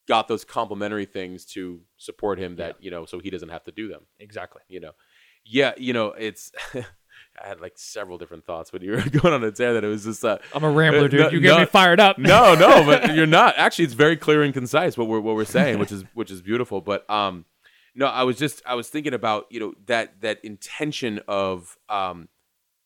got 0.08 0.28
those 0.28 0.44
complementary 0.44 1.04
things 1.04 1.44
to 1.44 1.80
support 1.96 2.38
him. 2.38 2.56
That 2.56 2.76
you 2.80 2.90
know, 2.90 3.04
so 3.06 3.18
he 3.18 3.30
doesn't 3.30 3.50
have 3.50 3.64
to 3.64 3.72
do 3.72 3.88
them. 3.88 4.02
Exactly. 4.18 4.62
You 4.68 4.80
know, 4.80 4.92
yeah. 5.44 5.72
You 5.76 5.92
know, 5.92 6.08
it's. 6.08 6.52
I 7.42 7.48
had 7.48 7.60
like 7.60 7.74
several 7.76 8.18
different 8.18 8.44
thoughts 8.44 8.72
when 8.72 8.82
you 8.82 8.92
were 8.92 9.00
going 9.10 9.32
on 9.32 9.42
a 9.44 9.50
tear 9.50 9.74
that 9.74 9.84
it 9.84 9.88
was 9.88 10.04
just 10.04 10.24
uh, 10.24 10.38
I'm 10.54 10.64
a 10.64 10.70
rambler, 10.70 11.08
dude. 11.08 11.20
no- 11.20 11.30
you 11.30 11.40
get 11.40 11.54
no- 11.54 11.60
me 11.60 11.64
fired 11.66 12.00
up. 12.00 12.18
no, 12.18 12.54
no, 12.54 12.84
but 12.86 13.14
you're 13.14 13.26
not. 13.26 13.54
Actually, 13.56 13.86
it's 13.86 13.94
very 13.94 14.16
clear 14.16 14.42
and 14.42 14.52
concise 14.52 14.96
what 14.98 15.06
we're 15.08 15.20
what 15.20 15.34
we're 15.34 15.44
saying, 15.44 15.78
which 15.78 15.92
is 15.92 16.04
which 16.14 16.30
is 16.30 16.42
beautiful. 16.42 16.80
But 16.80 17.08
um, 17.10 17.44
no, 17.94 18.06
I 18.06 18.24
was 18.24 18.36
just 18.36 18.62
I 18.66 18.74
was 18.74 18.88
thinking 18.88 19.14
about 19.14 19.46
you 19.50 19.60
know 19.60 19.74
that 19.86 20.20
that 20.20 20.44
intention 20.44 21.20
of 21.26 21.76
um, 21.88 22.28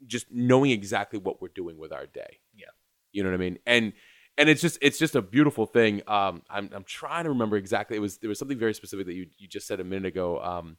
just 0.06 0.26
knowing 0.30 0.70
exactly 0.70 1.18
what 1.18 1.40
we're 1.42 1.48
doing 1.48 1.78
with 1.78 1.92
our 1.92 2.06
day. 2.06 2.38
Yeah. 2.54 2.66
you 3.12 3.22
know 3.22 3.30
what 3.30 3.34
I 3.34 3.38
mean, 3.38 3.58
and 3.66 3.92
and 4.38 4.48
it's 4.48 4.60
just 4.62 4.78
it's 4.80 4.98
just 4.98 5.14
a 5.16 5.22
beautiful 5.22 5.66
thing. 5.66 6.02
Um, 6.06 6.42
I'm 6.48 6.70
I'm 6.72 6.84
trying 6.84 7.24
to 7.24 7.30
remember 7.30 7.56
exactly. 7.56 7.96
It 7.96 8.00
was 8.00 8.18
there 8.18 8.28
was 8.28 8.38
something 8.38 8.58
very 8.58 8.74
specific 8.74 9.06
that 9.06 9.14
you 9.14 9.26
you 9.38 9.48
just 9.48 9.66
said 9.66 9.80
a 9.80 9.84
minute 9.84 10.06
ago. 10.06 10.40
Um. 10.42 10.76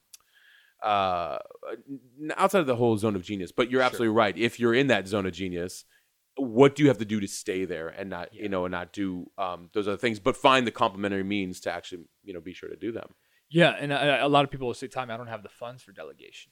Uh, 0.83 1.37
outside 2.37 2.59
of 2.61 2.65
the 2.65 2.75
whole 2.75 2.97
zone 2.97 3.15
of 3.15 3.21
genius, 3.21 3.51
but 3.51 3.69
you're 3.69 3.81
Sure. 3.81 3.85
absolutely 3.85 4.15
right. 4.15 4.35
If 4.35 4.59
you're 4.59 4.73
in 4.73 4.87
that 4.87 5.07
zone 5.07 5.27
of 5.27 5.33
genius, 5.33 5.85
what 6.37 6.73
do 6.73 6.81
you 6.81 6.89
have 6.89 6.97
to 6.97 7.05
do 7.05 7.19
to 7.19 7.27
stay 7.27 7.65
there 7.65 7.89
and 7.89 8.09
not 8.09 8.33
Yeah. 8.33 8.43
you 8.43 8.49
know 8.49 8.65
and 8.65 8.71
not 8.71 8.91
do 8.91 9.29
um, 9.37 9.69
those 9.73 9.87
other 9.87 9.97
things 9.97 10.19
but 10.19 10.35
find 10.35 10.65
the 10.65 10.71
complementary 10.71 11.23
means 11.23 11.59
to 11.61 11.71
actually 11.71 12.05
you 12.23 12.33
know 12.33 12.41
be 12.41 12.53
sure 12.53 12.67
to 12.69 12.75
do 12.75 12.91
them 12.91 13.13
Yeah, 13.51 13.75
and 13.77 13.91
a, 13.93 14.25
a 14.25 14.29
lot 14.29 14.43
of 14.43 14.49
people 14.49 14.65
will 14.65 14.73
say, 14.73 14.87
"Tommy, 14.87 15.13
I 15.13 15.17
don't 15.17 15.27
have 15.27 15.43
the 15.43 15.49
funds 15.49 15.83
for 15.83 15.91
delegation," 15.91 16.51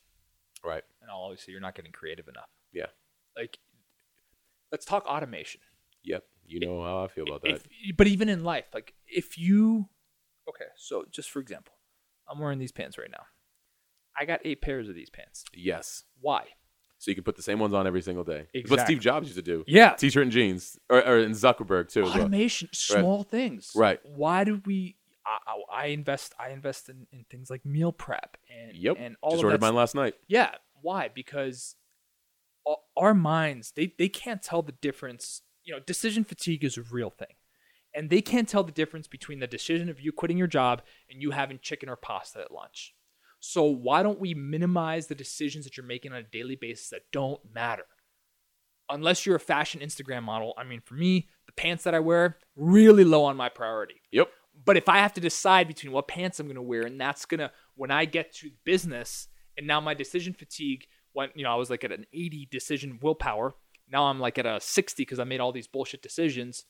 right 0.63 0.83
and 1.01 1.09
I'll 1.09 1.17
always 1.17 1.41
say, 1.41 1.51
"You're 1.51 1.61
not 1.61 1.73
getting 1.73 1.91
creative 1.91 2.27
enough." 2.27 2.49
Yeah. 2.73 2.87
Like, 3.37 3.57
let's 4.71 4.85
talk 4.85 5.05
automation. 5.05 5.61
yep 6.03 6.23
you 6.45 6.59
know 6.59 6.81
how 6.83 7.03
i 7.03 7.07
feel 7.07 7.25
about 7.27 7.41
that 7.43 7.51
If, 7.51 7.95
but 7.95 8.07
even 8.07 8.27
in 8.27 8.43
life, 8.43 8.65
like 8.73 8.93
if 9.07 9.37
you, 9.37 9.87
okay, 10.49 10.65
so 10.75 11.05
just 11.11 11.29
for 11.29 11.39
example, 11.39 11.73
I'm 12.27 12.39
wearing 12.39 12.57
these 12.59 12.71
pants 12.71 12.97
right 12.97 13.09
now. 13.11 13.23
I 14.19 14.25
got 14.25 14.39
eight 14.43 14.59
pairs 14.61 14.89
of 14.89 14.95
these 14.95 15.09
pants. 15.11 15.45
yes 15.53 16.03
Why? 16.19 16.45
so 16.97 17.11
you 17.11 17.15
can 17.15 17.23
put 17.23 17.35
the 17.37 17.43
same 17.43 17.59
ones 17.59 17.73
on 17.73 17.85
every 17.87 18.01
single 18.01 18.23
day 18.23 18.47
It's 18.53 18.69
what 18.69 18.81
steve 18.81 18.99
jobs 18.99 19.27
used 19.27 19.37
to 19.37 19.41
do 19.43 19.63
Yeah, 19.67 19.91
t-shirt 19.93 20.23
and 20.23 20.31
jeans 20.31 20.77
or, 20.89 21.05
or 21.07 21.19
in 21.19 21.31
zuckerberg 21.33 21.89
too 21.89 22.01
as 22.03 22.09
well. 22.09 22.21
automation, 22.23 22.69
small 22.73 23.23
things. 23.23 23.71
Right. 23.75 23.99
Why 24.03 24.43
do 24.43 24.59
we? 24.65 24.95
I, 25.25 25.83
I, 25.83 25.85
invest. 25.87 26.33
I 26.39 26.49
invest 26.49 26.89
in, 26.89 27.05
in 27.11 27.23
things 27.29 27.51
like 27.51 27.63
meal 27.63 27.91
prep 27.91 28.37
and 28.49 28.75
yep 28.75 28.97
and 28.99 29.15
all 29.21 29.31
just 29.33 29.43
of 29.43 29.45
ordered 29.45 29.61
mine 29.61 29.75
last 29.75 29.93
night 29.93 30.15
Yeah. 30.27 30.49
Why? 30.81 31.09
Because 31.13 31.75
our 32.97 33.13
minds, 33.13 33.73
they, 33.75 33.93
they 33.97 34.09
can't 34.09 34.41
tell 34.41 34.61
the 34.61 34.73
difference. 34.73 35.41
You 35.63 35.73
know, 35.73 35.79
decision 35.79 36.23
fatigue 36.23 36.63
is 36.63 36.77
a 36.77 36.83
real 36.83 37.09
thing. 37.09 37.35
And 37.93 38.09
they 38.09 38.21
can't 38.21 38.47
tell 38.47 38.63
the 38.63 38.71
difference 38.71 39.07
between 39.07 39.39
the 39.39 39.47
decision 39.47 39.89
of 39.89 39.99
you 39.99 40.11
quitting 40.11 40.37
your 40.37 40.47
job 40.47 40.83
and 41.09 41.21
you 41.21 41.31
having 41.31 41.59
chicken 41.59 41.89
or 41.89 41.95
pasta 41.95 42.39
at 42.39 42.51
lunch. 42.51 42.93
So 43.39 43.63
why 43.63 44.03
don't 44.03 44.19
we 44.19 44.33
minimize 44.33 45.07
the 45.07 45.15
decisions 45.15 45.65
that 45.65 45.77
you're 45.77 45.85
making 45.85 46.11
on 46.11 46.19
a 46.19 46.23
daily 46.23 46.55
basis 46.55 46.89
that 46.89 47.11
don't 47.11 47.39
matter? 47.53 47.85
Unless 48.89 49.25
you're 49.25 49.35
a 49.35 49.39
fashion 49.39 49.81
Instagram 49.81 50.23
model. 50.23 50.53
I 50.57 50.63
mean, 50.63 50.81
for 50.81 50.95
me, 50.95 51.29
the 51.45 51.53
pants 51.53 51.83
that 51.83 51.95
I 51.95 51.99
wear, 51.99 52.37
really 52.55 53.03
low 53.03 53.23
on 53.23 53.37
my 53.37 53.49
priority. 53.49 54.01
yep 54.11 54.29
But 54.65 54.77
if 54.77 54.89
I 54.89 54.97
have 54.97 55.13
to 55.13 55.21
decide 55.21 55.67
between 55.67 55.91
what 55.91 56.07
pants 56.07 56.39
I'm 56.39 56.47
going 56.47 56.55
to 56.55 56.61
wear, 56.61 56.81
and 56.81 56.99
that's 56.99 57.25
going 57.25 57.39
to, 57.39 57.51
when 57.75 57.91
I 57.91 58.05
get 58.05 58.33
to 58.35 58.51
business, 58.65 59.27
and 59.57 59.67
now 59.67 59.79
my 59.79 59.93
decision 59.93 60.33
fatigue, 60.33 60.85
when, 61.19 61.29
you 61.35 61.43
know, 61.43 61.51
I 61.51 61.55
was 61.55 61.69
like 61.69 61.83
at 61.83 61.91
an 61.91 62.05
80 62.13 62.47
decision 62.49 62.97
willpower. 63.01 63.53
Now 63.91 64.05
I'm 64.05 64.21
like 64.21 64.37
at 64.37 64.45
a 64.45 64.61
60 64.61 65.01
because 65.01 65.19
I 65.19 65.25
made 65.25 65.41
all 65.41 65.51
these 65.51 65.67
bullshit 65.67 66.01
decisions. 66.01 66.63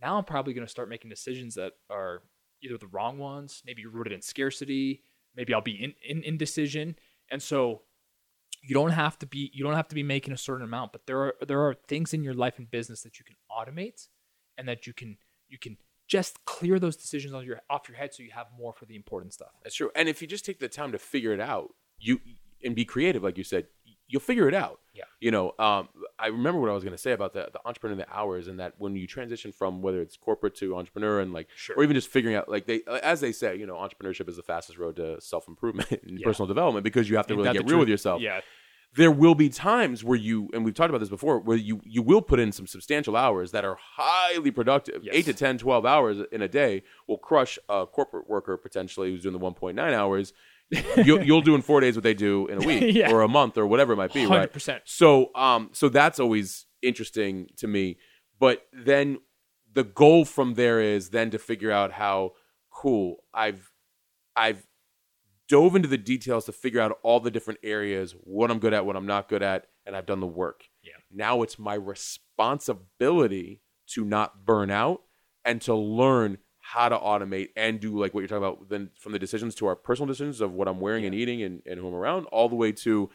Now 0.00 0.18
I'm 0.18 0.24
probably 0.24 0.54
going 0.54 0.64
to 0.64 0.70
start 0.70 0.88
making 0.88 1.10
decisions 1.10 1.56
that 1.56 1.72
are 1.90 2.22
either 2.62 2.78
the 2.78 2.86
wrong 2.86 3.18
ones, 3.18 3.62
maybe 3.66 3.84
rooted 3.84 4.12
in 4.12 4.22
scarcity, 4.22 5.02
maybe 5.34 5.52
I'll 5.52 5.60
be 5.60 5.82
in, 5.82 5.94
in 6.08 6.22
indecision. 6.22 6.94
And 7.28 7.42
so 7.42 7.82
you 8.62 8.72
don't 8.72 8.90
have 8.90 9.18
to 9.18 9.26
be 9.26 9.50
you 9.52 9.64
don't 9.64 9.74
have 9.74 9.88
to 9.88 9.96
be 9.96 10.04
making 10.04 10.32
a 10.32 10.36
certain 10.36 10.64
amount, 10.64 10.92
but 10.92 11.06
there 11.06 11.18
are 11.18 11.34
there 11.44 11.66
are 11.66 11.74
things 11.74 12.14
in 12.14 12.22
your 12.22 12.34
life 12.34 12.58
and 12.58 12.70
business 12.70 13.02
that 13.02 13.18
you 13.18 13.24
can 13.24 13.36
automate 13.50 14.06
and 14.56 14.68
that 14.68 14.86
you 14.86 14.92
can 14.92 15.16
you 15.48 15.58
can 15.58 15.76
just 16.06 16.44
clear 16.44 16.78
those 16.78 16.96
decisions 16.96 17.34
on 17.34 17.44
your 17.44 17.60
off 17.68 17.88
your 17.88 17.96
head 17.96 18.14
so 18.14 18.22
you 18.22 18.30
have 18.32 18.46
more 18.56 18.72
for 18.72 18.84
the 18.84 18.94
important 18.94 19.32
stuff. 19.32 19.50
that's 19.62 19.74
true 19.74 19.90
and 19.96 20.08
if 20.08 20.22
you 20.22 20.28
just 20.28 20.44
take 20.44 20.60
the 20.60 20.68
time 20.68 20.92
to 20.92 20.98
figure 20.98 21.32
it 21.32 21.40
out 21.40 21.74
you 21.98 22.20
and 22.66 22.74
be 22.76 22.84
creative 22.84 23.22
like 23.22 23.38
you 23.38 23.44
said 23.44 23.66
you'll 24.08 24.20
figure 24.20 24.46
it 24.46 24.54
out. 24.54 24.78
Yeah. 24.94 25.02
You 25.18 25.32
know, 25.32 25.52
um, 25.58 25.88
I 26.16 26.28
remember 26.28 26.60
what 26.60 26.70
I 26.70 26.74
was 26.74 26.84
going 26.84 26.94
to 26.94 26.98
say 26.98 27.10
about 27.10 27.32
the 27.32 27.48
the 27.52 27.58
entrepreneur 27.66 27.94
in 27.94 27.98
the 27.98 28.08
hours, 28.16 28.46
and 28.46 28.60
that 28.60 28.74
when 28.78 28.94
you 28.94 29.04
transition 29.04 29.50
from 29.50 29.82
whether 29.82 30.00
it's 30.00 30.16
corporate 30.16 30.54
to 30.58 30.76
entrepreneur, 30.76 31.18
and 31.18 31.32
like, 31.32 31.48
Sure. 31.56 31.74
or 31.76 31.82
even 31.82 31.94
just 31.94 32.06
figuring 32.08 32.36
out, 32.36 32.48
like 32.48 32.66
they, 32.66 32.82
as 33.02 33.20
they 33.20 33.32
say, 33.32 33.56
you 33.56 33.66
know, 33.66 33.74
entrepreneurship 33.74 34.28
is 34.28 34.36
the 34.36 34.44
fastest 34.44 34.78
road 34.78 34.94
to 34.96 35.20
self 35.20 35.48
improvement 35.48 35.90
and 36.04 36.20
Yeah. 36.20 36.24
personal 36.24 36.46
development 36.46 36.84
because 36.84 37.10
you 37.10 37.16
have 37.16 37.26
to 37.26 37.34
really 37.34 37.52
get 37.52 37.68
real 37.68 37.80
with 37.80 37.88
yourself 37.88 38.22
Yeah. 38.22 38.42
there 38.94 39.10
will 39.10 39.34
be 39.34 39.48
times 39.48 40.04
where 40.04 40.16
you 40.16 40.48
and 40.54 40.64
we've 40.64 40.72
talked 40.74 40.88
about 40.90 41.00
this 41.00 41.08
before 41.08 41.40
where 41.40 41.56
you 41.56 41.80
you 41.84 42.00
will 42.00 42.22
put 42.22 42.38
in 42.38 42.52
some 42.52 42.68
substantial 42.68 43.16
hours 43.16 43.50
that 43.50 43.64
are 43.64 43.76
highly 43.96 44.52
productive 44.52 45.02
Yes. 45.02 45.16
8 45.16 45.24
to 45.26 45.34
10 45.34 45.58
12 45.58 45.84
hours 45.84 46.18
in 46.30 46.42
a 46.42 46.48
day 46.48 46.84
will 47.08 47.18
crush 47.18 47.58
a 47.68 47.86
corporate 47.86 48.28
worker 48.30 48.56
potentially 48.56 49.10
who's 49.10 49.22
doing 49.24 49.32
the 49.32 49.40
1.9 49.40 49.76
hours 49.92 50.32
you'll, 51.04 51.22
you'll 51.22 51.40
do 51.42 51.54
in 51.54 51.62
four 51.62 51.80
days 51.80 51.94
what 51.96 52.02
they 52.02 52.14
do 52.14 52.46
in 52.48 52.62
a 52.62 52.66
week 52.66 52.82
Yeah. 52.94 53.12
or 53.12 53.22
a 53.22 53.28
month 53.28 53.56
or 53.56 53.66
whatever 53.66 53.92
it 53.92 53.96
might 53.96 54.12
be 54.12 54.26
right 54.26 54.52
100%. 54.52 54.80
so 54.84 55.30
um 55.34 55.70
so 55.72 55.88
that's 55.88 56.18
always 56.18 56.66
interesting 56.82 57.46
to 57.56 57.66
me 57.68 57.98
but 58.38 58.62
then 58.72 59.18
the 59.72 59.84
goal 59.84 60.24
from 60.24 60.54
there 60.54 60.80
is 60.80 61.10
then 61.10 61.30
to 61.30 61.38
figure 61.38 61.70
out 61.70 61.92
how 61.92 62.32
cool 62.70 63.24
i've 63.32 63.70
i've 64.34 64.66
dove 65.48 65.76
into 65.76 65.88
the 65.88 65.96
details 65.98 66.44
to 66.46 66.52
figure 66.52 66.80
out 66.80 66.98
all 67.04 67.20
the 67.20 67.30
different 67.30 67.60
areas 67.62 68.12
what 68.22 68.50
i'm 68.50 68.58
good 68.58 68.74
at 68.74 68.84
what 68.84 68.96
i'm 68.96 69.06
not 69.06 69.28
good 69.28 69.42
at 69.44 69.66
and 69.86 69.94
i've 69.96 70.06
done 70.06 70.18
the 70.20 70.26
work 70.26 70.64
Yeah. 70.82 70.94
now 71.12 71.42
it's 71.42 71.58
my 71.58 71.74
responsibility 71.74 73.62
to 73.94 74.04
not 74.04 74.44
burn 74.44 74.70
out 74.70 75.02
and 75.44 75.60
to 75.62 75.74
learn 75.74 76.38
how 76.72 76.88
to 76.88 76.96
automate 76.96 77.48
and 77.56 77.78
do 77.80 77.96
like 77.98 78.12
what 78.12 78.20
you're 78.20 78.28
talking 78.28 78.42
about 78.44 78.68
then 78.68 78.90
from 78.98 79.12
the 79.12 79.18
decisions 79.18 79.54
to 79.54 79.66
our 79.66 79.76
personal 79.76 80.06
decisions 80.06 80.40
of 80.40 80.52
what 80.52 80.66
i'm 80.68 80.80
wearing 80.80 81.04
and 81.06 81.14
eating 81.14 81.42
and, 81.42 81.62
and 81.66 81.78
who 81.78 81.86
i'm 81.88 81.94
around 81.94 82.24
all 82.26 82.48
the 82.48 82.56
way 82.56 82.72
to 82.72 83.08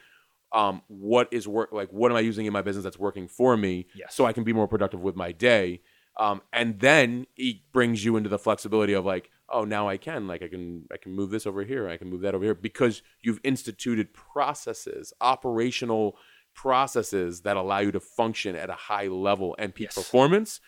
um, 0.53 0.81
what 0.87 1.27
is 1.31 1.47
work 1.47 1.69
like 1.71 1.89
what 1.91 2.11
am 2.11 2.17
i 2.17 2.21
using 2.21 2.45
in 2.45 2.53
my 2.53 2.61
business 2.61 2.83
that's 2.83 2.99
working 2.99 3.27
for 3.27 3.55
me 3.57 3.87
Yes. 3.95 4.15
so 4.15 4.25
i 4.25 4.33
can 4.33 4.43
be 4.43 4.53
more 4.53 4.67
productive 4.67 5.01
with 5.01 5.15
my 5.15 5.31
day 5.31 5.81
um, 6.17 6.41
and 6.51 6.79
then 6.79 7.25
it 7.37 7.57
brings 7.71 8.03
you 8.05 8.15
into 8.17 8.29
the 8.29 8.39
flexibility 8.39 8.93
of 8.93 9.05
like 9.05 9.29
oh 9.49 9.63
now 9.65 9.87
i 9.89 9.97
can 9.97 10.27
like 10.27 10.41
i 10.41 10.47
can 10.47 10.85
i 10.93 10.97
can 10.97 11.11
move 11.13 11.29
this 11.29 11.45
over 11.45 11.63
here 11.63 11.89
i 11.89 11.97
can 11.97 12.09
move 12.09 12.21
that 12.21 12.33
over 12.35 12.43
here 12.45 12.55
because 12.55 13.01
you've 13.21 13.39
instituted 13.43 14.13
processes 14.13 15.13
operational 15.21 16.17
processes 16.53 17.41
that 17.41 17.57
allow 17.57 17.79
you 17.79 17.91
to 17.91 17.99
function 17.99 18.55
at 18.55 18.69
a 18.69 18.73
high 18.73 19.07
level 19.07 19.55
and 19.57 19.73
peak 19.73 19.85
Yes. 19.87 19.95
performance 19.95 20.59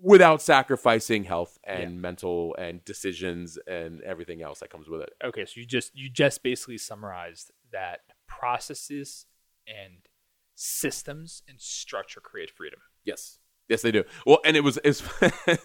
without 0.00 0.40
sacrificing 0.40 1.24
health 1.24 1.58
and 1.64 1.80
Yeah. 1.94 2.00
mental 2.00 2.54
and 2.56 2.84
decisions 2.84 3.58
and 3.66 4.00
everything 4.02 4.42
else 4.42 4.60
that 4.60 4.70
comes 4.70 4.88
with 4.88 5.00
it 5.02 5.12
Okay, 5.24 5.44
so 5.44 5.60
you 5.60 5.66
just 5.66 5.94
you 5.94 6.08
just 6.08 6.42
basically 6.42 6.78
summarized 6.78 7.50
that 7.72 8.00
processes 8.26 9.26
and 9.66 10.08
systems 10.54 11.42
and 11.48 11.60
structure 11.60 12.20
create 12.20 12.50
freedom. 12.50 12.80
Yes. 13.04 13.38
Yes, 13.68 13.82
they 13.82 13.90
do. 13.92 14.04
Well, 14.26 14.38
and 14.44 14.56
it 14.56 14.64
was 14.64 14.78
it's 14.82 15.02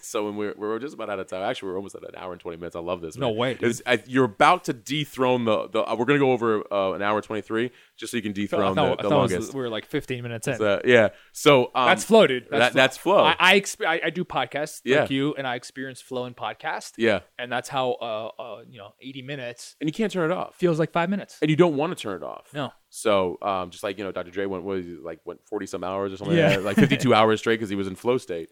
so 0.06 0.26
when 0.26 0.36
we 0.36 0.46
were, 0.46 0.54
we 0.58 0.66
were 0.68 0.78
just 0.78 0.94
about 0.94 1.08
out 1.10 1.18
of 1.18 1.26
time. 1.26 1.42
Actually, 1.42 1.70
we're 1.70 1.76
almost 1.76 1.94
at 1.94 2.02
an 2.02 2.14
hour 2.16 2.32
and 2.32 2.40
twenty 2.40 2.58
minutes. 2.58 2.76
I 2.76 2.80
love 2.80 3.00
this. 3.00 3.16
No 3.16 3.30
way. 3.30 3.58
I, 3.86 4.02
you're 4.06 4.24
about 4.24 4.64
to 4.64 4.72
dethrone 4.72 5.44
the. 5.44 5.68
the 5.68 5.82
uh, 5.90 5.94
we're 5.96 6.04
gonna 6.04 6.18
go 6.18 6.32
over 6.32 6.62
uh, 6.72 6.92
an 6.92 7.02
hour 7.02 7.20
twenty 7.22 7.42
three 7.42 7.70
just 7.96 8.10
so 8.10 8.16
you 8.16 8.22
can 8.22 8.32
dethrone 8.32 8.74
thought, 8.74 8.98
the, 8.98 9.08
the 9.08 9.14
longest. 9.14 9.38
was, 9.38 9.54
we 9.54 9.60
were 9.60 9.68
like 9.68 9.86
15 9.86 10.22
minutes 10.22 10.48
in. 10.48 10.56
So, 10.56 10.80
yeah. 10.84 11.10
So 11.32 11.70
um, 11.74 11.86
that's 11.86 12.04
flow, 12.04 12.26
dude. 12.26 12.48
that- 12.50 12.72
that's 12.72 12.96
flow. 12.96 13.22
I 13.24 13.36
I, 13.38 13.60
exp- 13.60 13.86
I 13.86 14.00
I 14.06 14.10
do 14.10 14.24
podcasts 14.24 14.80
Yeah. 14.84 15.02
like 15.02 15.10
you, 15.10 15.34
and 15.34 15.46
I 15.46 15.54
experience 15.54 16.00
flow 16.00 16.26
in 16.26 16.34
podcast. 16.34 16.92
yeah, 16.98 17.20
and 17.38 17.50
that's 17.50 17.68
how 17.68 17.92
uh, 17.92 18.28
uh 18.42 18.62
you 18.68 18.78
know 18.78 18.94
80 19.00 19.22
minutes 19.22 19.76
and 19.80 19.88
you 19.88 19.92
can't 19.94 20.12
turn 20.12 20.30
it 20.30 20.34
off, 20.34 20.56
feels 20.56 20.78
like 20.78 20.92
five 20.92 21.08
minutes. 21.08 21.38
and 21.40 21.50
you 21.50 21.56
don't 21.56 21.76
want 21.76 21.96
to 21.96 22.02
turn 22.02 22.16
it 22.22 22.24
off. 22.24 22.48
No. 22.52 22.72
So 22.96 23.38
um, 23.42 23.70
just 23.70 23.82
like 23.82 23.98
you 23.98 24.04
know, 24.04 24.12
Dr. 24.12 24.30
Dre 24.30 24.46
went 24.46 24.62
was 24.62 24.86
like 25.02 25.18
went 25.24 25.44
forty 25.48 25.66
some 25.66 25.82
hours 25.82 26.12
or 26.12 26.16
something, 26.16 26.36
Yeah. 26.36 26.50
like, 26.50 26.56
that, 26.58 26.64
like 26.64 26.76
fifty 26.76 26.96
two 26.96 27.12
hours 27.18 27.40
straight 27.40 27.56
because 27.56 27.68
he 27.68 27.74
was 27.74 27.88
in 27.88 27.96
flow 27.96 28.18
state. 28.18 28.50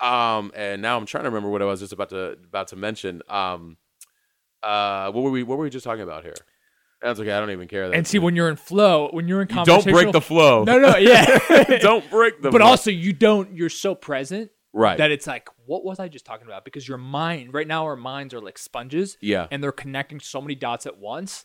Um, 0.00 0.52
and 0.56 0.80
now 0.80 0.96
I'm 0.96 1.04
trying 1.04 1.24
to 1.24 1.28
remember 1.28 1.50
what 1.50 1.60
I 1.60 1.66
was 1.66 1.80
just 1.80 1.92
about 1.92 2.08
to 2.08 2.32
about 2.32 2.68
to 2.68 2.76
mention. 2.76 3.20
Um, 3.28 3.76
uh, 4.62 5.12
what 5.12 5.22
were 5.22 5.30
we 5.30 5.42
what 5.42 5.58
were 5.58 5.64
we 5.64 5.70
just 5.70 5.84
talking 5.84 6.02
about 6.02 6.22
here? 6.22 6.34
That's 7.02 7.20
okay. 7.20 7.30
I 7.30 7.38
don't 7.38 7.50
even 7.50 7.68
care. 7.68 7.92
And 7.92 8.06
see, 8.06 8.18
when 8.18 8.34
you're 8.34 8.48
in 8.48 8.56
flow, 8.56 9.10
when 9.12 9.28
you're 9.28 9.42
in 9.42 9.48
you 9.50 9.64
don't 9.66 9.84
break 9.84 10.12
the 10.12 10.22
flow. 10.22 10.64
No, 10.64 10.78
no, 10.78 10.96
yeah. 10.96 11.78
don't 11.80 12.08
break 12.08 12.40
the. 12.40 12.50
but 12.50 12.62
flow. 12.62 12.70
also, 12.70 12.90
you 12.90 13.12
don't. 13.12 13.54
You're 13.54 13.68
so 13.68 13.94
present 13.94 14.50
right. 14.72 14.96
that 14.96 15.10
it's 15.10 15.26
like, 15.26 15.50
what 15.66 15.84
was 15.84 16.00
I 16.00 16.08
just 16.08 16.24
talking 16.24 16.46
about? 16.46 16.64
Because 16.64 16.88
your 16.88 16.96
mind, 16.96 17.52
right 17.52 17.68
now, 17.68 17.84
our 17.84 17.96
minds 17.96 18.32
are 18.32 18.40
like 18.40 18.56
sponges, 18.56 19.18
yeah. 19.20 19.46
and 19.50 19.62
they're 19.62 19.72
connecting 19.72 20.20
so 20.20 20.40
many 20.40 20.54
dots 20.54 20.86
at 20.86 20.96
once. 20.96 21.44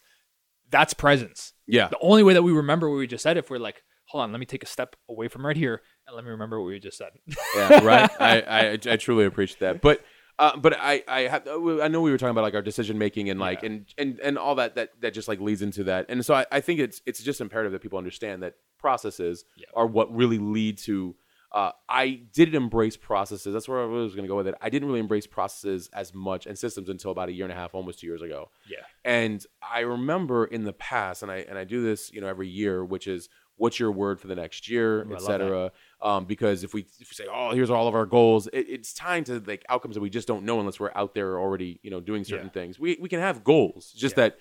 That's 0.72 0.94
presence. 0.94 1.54
Yeah. 1.68 1.88
The 1.90 1.98
only 2.02 2.24
way 2.24 2.34
that 2.34 2.44
we 2.44 2.52
remember 2.52 2.90
what 2.90 2.98
we 2.98 3.08
just 3.08 3.24
said, 3.24 3.38
if 3.38 3.50
we're 3.50 3.58
like, 3.60 3.84
hold 4.06 4.24
on, 4.24 4.32
let 4.32 4.40
me 4.40 4.46
take 4.46 4.64
a 4.64 4.68
step 4.68 4.96
away 5.10 5.28
from 5.28 5.46
right 5.46 5.56
here, 5.58 5.82
and 6.08 6.16
let 6.16 6.24
me 6.26 6.32
remember 6.32 6.60
what 6.60 6.68
we 6.68 6.80
just 6.80 6.98
said. 6.98 7.12
yeah, 7.56 7.84
right. 7.84 8.10
I, 8.20 8.42
I 8.42 8.72
I 8.94 8.98
truly 8.98 9.26
appreciate 9.26 9.60
that, 9.60 9.82
but 9.82 10.02
uh, 10.40 10.56
but 10.58 10.74
I 10.80 11.04
I 11.08 11.22
have 11.22 11.48
I 11.48 11.88
know 11.90 12.02
we 12.02 12.12
were 12.12 12.18
talking 12.18 12.32
about 12.32 12.44
like 12.44 12.56
our 12.56 12.62
decision 12.62 12.98
making 12.98 13.30
and 13.30 13.40
like 13.40 13.62
Yeah. 13.62 13.68
and 13.68 13.86
and 13.98 14.20
and 14.22 14.38
all 14.38 14.56
that 14.56 14.76
that 14.76 14.90
that 15.02 15.14
just 15.14 15.28
like 15.28 15.40
leads 15.40 15.62
into 15.62 15.84
that, 15.86 16.06
and 16.10 16.26
so 16.26 16.34
I, 16.34 16.46
I 16.52 16.60
think 16.62 16.80
it's 16.80 17.02
it's 17.06 17.22
just 17.22 17.42
imperative 17.42 17.72
that 17.74 17.82
people 17.82 17.98
understand 17.98 18.42
that 18.44 18.56
processes 18.80 19.46
Yeah. 19.58 19.66
are 19.76 19.86
what 19.88 20.14
really 20.16 20.40
lead 20.40 20.78
to. 20.80 21.16
Uh, 21.52 21.72
I 21.90 22.22
didn't 22.34 22.56
embrace 22.56 22.96
processes. 22.96 23.52
That's 23.54 23.68
where 23.68 23.82
I 23.82 23.86
was 23.86 24.14
going 24.14 24.24
to 24.26 24.28
go 24.30 24.36
with 24.36 24.48
it. 24.48 24.56
I 24.62 24.70
didn't 24.70 24.88
really 24.88 25.00
embrace 25.00 25.26
processes 25.26 25.90
as 25.94 26.14
much 26.14 26.46
and 26.46 26.58
systems 26.58 26.90
until 26.90 27.10
about 27.10 27.30
a 27.30 27.32
year 27.32 27.46
and 27.46 27.52
a 27.52 27.56
half, 27.56 27.74
almost 27.74 28.00
two 28.00 28.08
years 28.08 28.22
ago. 28.22 28.50
yeah. 28.70 28.78
And 29.04 29.44
I 29.62 29.80
remember 29.80 30.46
in 30.46 30.64
the 30.64 30.74
past, 30.74 31.24
and 31.24 31.32
I 31.32 31.38
and 31.50 31.58
I 31.58 31.64
do 31.64 31.82
this, 31.82 32.12
you 32.14 32.22
know, 32.22 32.28
every 32.28 32.48
year, 32.48 32.86
which 32.86 33.08
is 33.08 33.30
what's 33.56 33.80
your 33.80 33.92
word 33.92 34.22
for 34.22 34.28
the 34.28 34.36
next 34.36 34.70
year, 34.70 35.04
Ooh, 35.04 35.16
et 35.16 35.22
cetera. 35.22 35.72
Um, 36.02 36.26
because 36.26 36.64
if 36.64 36.74
we 36.74 36.82
if 37.00 37.10
we 37.10 37.14
say, 37.16 37.26
oh, 37.32 37.52
here's 37.52 37.70
all 37.72 37.88
of 37.88 37.96
our 37.96 38.06
goals, 38.06 38.46
it, 38.48 38.68
it's 38.70 38.94
time 38.94 39.24
to 39.24 39.40
like 39.46 39.66
outcomes 39.70 39.96
that 39.96 40.02
we 40.02 40.10
just 40.12 40.28
don't 40.28 40.44
know 40.46 40.60
unless 40.60 40.80
we're 40.80 40.92
out 40.94 41.16
there 41.16 41.40
already, 41.40 41.80
you 41.82 41.90
know, 41.90 42.00
doing 42.00 42.24
certain 42.24 42.46
Yeah. 42.48 42.52
things. 42.52 42.80
We 42.80 42.98
we 43.02 43.10
can 43.10 43.20
have 43.22 43.44
goals, 43.44 43.92
just 43.98 44.16
that 44.18 44.38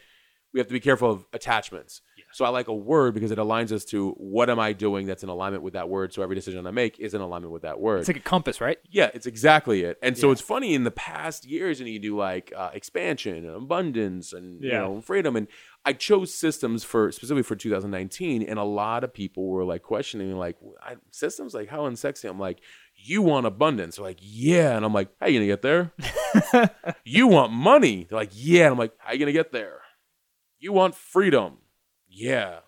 we 0.53 0.61
have 0.61 0.67
to 0.67 0.73
be 0.75 0.81
careful 0.81 1.11
of 1.11 1.27
attachments. 1.33 2.01
Yeah. 2.31 2.35
So 2.37 2.45
I 2.45 2.51
like 2.51 2.69
a 2.69 2.75
word 2.75 3.15
because 3.15 3.31
it 3.31 3.39
aligns 3.39 3.73
us 3.73 3.85
to 3.87 4.11
what 4.13 4.51
am 4.51 4.59
I 4.59 4.73
doing 4.73 5.07
that's 5.07 5.23
in 5.23 5.29
alignment 5.29 5.63
with 5.63 5.73
that 5.73 5.89
word. 5.89 6.13
So 6.13 6.23
every 6.23 6.35
decision 6.37 6.67
I 6.67 6.71
make 6.71 6.99
is 7.01 7.15
in 7.15 7.21
alignment 7.21 7.53
with 7.53 7.63
that 7.63 7.81
word. 7.81 8.01
It's 8.01 8.09
like 8.09 8.17
a 8.19 8.21
compass, 8.21 8.61
right? 8.61 8.79
Yeah, 8.91 9.11
it's 9.15 9.27
exactly 9.27 9.83
it. 9.83 9.99
And 10.03 10.17
so 10.17 10.27
Yeah. 10.29 10.33
it's 10.33 10.41
funny 10.41 10.75
in 10.75 10.85
the 10.85 10.91
past 10.91 11.47
years, 11.47 11.81
and 11.81 11.89
you 11.89 11.99
do 11.99 12.17
like 12.17 12.53
uh, 12.57 12.71
expansion 12.75 13.37
and 13.45 13.57
abundance 13.57 14.33
and 14.33 14.63
you 14.63 14.71
know 14.73 15.01
freedom. 15.01 15.37
And 15.37 15.49
I 15.85 15.95
chose 15.95 16.35
systems 16.35 16.85
for 16.85 17.11
specifically 17.13 17.43
for 17.45 17.57
2019, 17.57 18.43
and 18.43 18.59
a 18.59 18.65
lot 18.65 19.05
of 19.05 19.15
people 19.15 19.49
were 19.49 19.65
like 19.65 19.83
questioning, 19.83 20.37
like 20.37 20.57
I, 20.83 20.97
systems, 21.11 21.55
like 21.55 21.69
how 21.69 21.89
unsexy. 21.89 22.29
I'm 22.29 22.39
like, 22.39 22.61
you 22.95 23.23
want 23.23 23.47
abundance? 23.47 23.97
They're 23.97 24.05
like, 24.05 24.19
yeah. 24.21 24.77
And 24.77 24.85
I'm 24.85 24.93
like, 24.93 25.09
how 25.21 25.29
you 25.29 25.39
gonna 25.39 25.47
get 25.47 25.63
there? 25.63 25.93
you 27.05 27.27
want 27.29 27.53
money? 27.53 28.07
They're 28.09 28.19
like, 28.19 28.33
yeah. 28.35 28.65
And 28.65 28.73
I'm 28.73 28.79
like, 28.79 28.93
how 28.99 29.13
you 29.13 29.19
gonna 29.19 29.33
get 29.33 29.53
there? 29.53 29.81
You 30.59 30.73
want 30.73 30.95
freedom? 30.95 31.59
Yeah. 32.19 32.61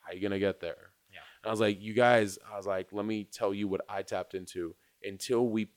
How 0.00 0.12
you 0.12 0.20
gonna 0.20 0.38
get 0.38 0.60
there? 0.60 0.92
Yeah. 1.10 1.20
And 1.42 1.48
I 1.48 1.50
was 1.50 1.60
like, 1.60 1.80
you 1.80 1.94
guys, 1.94 2.38
I 2.52 2.56
was 2.56 2.66
like, 2.66 2.88
let 2.92 3.06
me 3.06 3.24
tell 3.24 3.54
you 3.54 3.68
what 3.68 3.80
I 3.88 4.02
tapped 4.02 4.34
into 4.34 4.74
until 5.02 5.48
we 5.48 5.70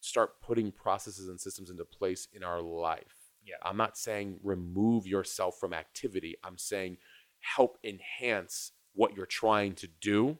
start 0.00 0.40
putting 0.40 0.72
processes 0.72 1.28
and 1.28 1.40
systems 1.40 1.70
into 1.70 1.84
place 1.84 2.28
in 2.32 2.42
our 2.42 2.60
life. 2.60 3.16
Yeah. 3.44 3.56
I'm 3.62 3.76
not 3.76 3.96
saying 3.98 4.38
remove 4.42 5.06
yourself 5.06 5.58
from 5.58 5.72
activity. 5.72 6.36
I'm 6.44 6.58
saying 6.58 6.98
help 7.40 7.78
enhance 7.84 8.72
what 8.94 9.16
you're 9.16 9.26
trying 9.26 9.74
to 9.74 9.88
do 10.00 10.38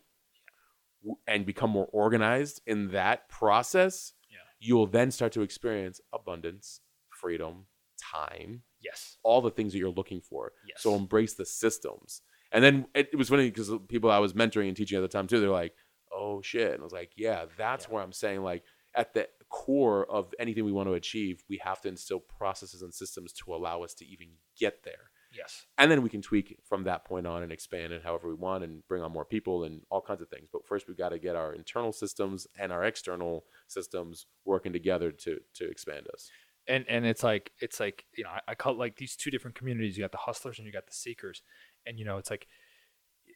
and 1.27 1.47
become 1.47 1.70
more 1.70 1.89
organized 1.93 2.61
in 2.66 2.89
that 2.89 3.28
process. 3.28 4.12
Yeah. 4.31 4.36
You 4.59 4.77
will 4.77 4.86
then 4.86 5.11
start 5.11 5.32
to 5.32 5.43
experience 5.43 6.01
abundance, 6.12 6.81
freedom, 7.09 7.66
time, 8.01 8.62
Yes. 8.82 9.19
all 9.23 9.40
the 9.40 9.51
things 9.51 9.73
that 9.73 9.78
you're 9.78 9.90
looking 9.90 10.20
for. 10.20 10.52
Yes. 10.66 10.82
So 10.82 10.94
embrace 10.94 11.35
the 11.35 11.44
systems. 11.47 12.23
And 12.52 12.65
then 12.65 12.86
it, 12.94 13.11
it 13.12 13.16
was 13.16 13.28
funny 13.28 13.51
because 13.51 13.70
people 13.89 14.11
I 14.11 14.19
was 14.19 14.32
mentoring 14.32 14.69
and 14.69 14.77
teaching 14.77 14.98
at 14.98 15.02
the 15.02 15.09
time 15.09 15.27
too, 15.27 15.40
they're 15.40 15.51
like, 15.51 15.74
oh 16.12 16.43
shit. 16.43 16.73
And 16.73 16.81
I 16.81 16.85
was 16.85 16.93
like, 16.93 17.12
yeah, 17.16 17.44
that's 17.57 17.86
Yeah. 17.86 17.94
where 17.94 18.02
I'm 18.02 18.12
saying 18.12 18.43
like 18.43 18.65
at 18.94 19.15
the 19.15 19.28
core 19.51 20.11
of 20.11 20.32
anything 20.39 20.65
we 20.65 20.73
want 20.73 20.89
to 20.89 20.94
achieve, 20.94 21.43
we 21.48 21.61
have 21.62 21.81
to 21.82 21.89
instill 21.89 22.20
processes 22.20 22.82
and 22.82 22.93
systems 22.93 23.32
to 23.35 23.55
allow 23.55 23.82
us 23.82 23.94
to 23.94 24.07
even 24.07 24.28
get 24.59 24.82
there. 24.85 25.11
Yes. 25.32 25.65
And 25.78 25.89
then 25.89 26.02
we 26.02 26.09
can 26.09 26.23
tweak 26.23 26.59
from 26.69 26.82
that 26.85 27.05
point 27.05 27.24
on 27.24 27.44
and 27.44 27.52
expand 27.52 27.93
it 27.93 28.02
however 28.02 28.27
we 28.28 28.35
want 28.35 28.65
and 28.65 28.82
bring 28.89 29.01
on 29.01 29.12
more 29.12 29.24
people 29.24 29.62
and 29.62 29.82
all 29.89 30.01
kinds 30.01 30.20
of 30.23 30.28
things. 30.28 30.48
But 30.52 30.66
first 30.66 30.89
we've 30.89 30.98
got 30.98 31.11
to 31.11 31.20
get 31.20 31.36
our 31.36 31.55
internal 31.55 31.93
systems 31.93 32.48
and 32.59 32.73
our 32.73 32.82
external 32.82 33.44
systems 33.69 34.27
working 34.44 34.73
together 34.73 35.12
to 35.12 35.39
to 35.55 35.70
expand 35.70 36.09
us. 36.12 36.28
And 36.70 36.84
and 36.88 37.05
it's 37.05 37.22
like 37.22 37.51
it's 37.60 37.78
like 37.80 38.05
you 38.16 38.24
know 38.24 38.30
I, 38.30 38.40
I 38.52 38.55
call 38.55 38.74
like 38.74 38.97
these 38.97 39.16
two 39.16 39.30
different 39.30 39.56
communities 39.56 39.97
you 39.97 40.02
got 40.05 40.12
the 40.12 40.18
hustlers 40.18 40.59
and 40.59 40.66
you 40.66 40.72
got 40.72 40.86
the 40.86 40.92
seekers 40.92 41.42
and 41.86 41.98
you 41.98 42.05
know 42.05 42.16
it's 42.18 42.30
like 42.30 42.47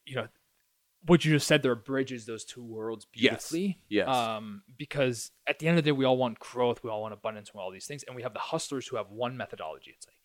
you 0.07 0.15
know 0.17 0.29
what 1.07 1.25
you 1.25 1.33
just 1.33 1.47
said 1.47 1.63
there 1.63 1.75
bridges 1.75 2.25
those 2.25 2.45
two 2.45 2.63
worlds 2.65 3.05
beautifully 3.13 3.79
Yes. 3.89 4.09
um 4.09 4.63
because 4.79 5.33
at 5.47 5.59
the 5.59 5.69
end 5.69 5.77
of 5.79 5.85
the 5.85 5.89
day 5.89 5.93
we 5.93 6.05
all 6.07 6.17
want 6.17 6.39
growth 6.39 6.83
we 6.83 6.89
all 6.91 7.03
want 7.03 7.13
abundance 7.13 7.53
we 7.53 7.61
all 7.61 7.71
these 7.71 7.87
things 7.87 8.05
and 8.05 8.17
we 8.17 8.23
have 8.23 8.33
the 8.33 8.39
hustlers 8.41 8.87
who 8.89 8.97
have 8.97 9.11
one 9.11 9.37
methodology 9.37 9.93
it's 9.95 10.07
like 10.07 10.17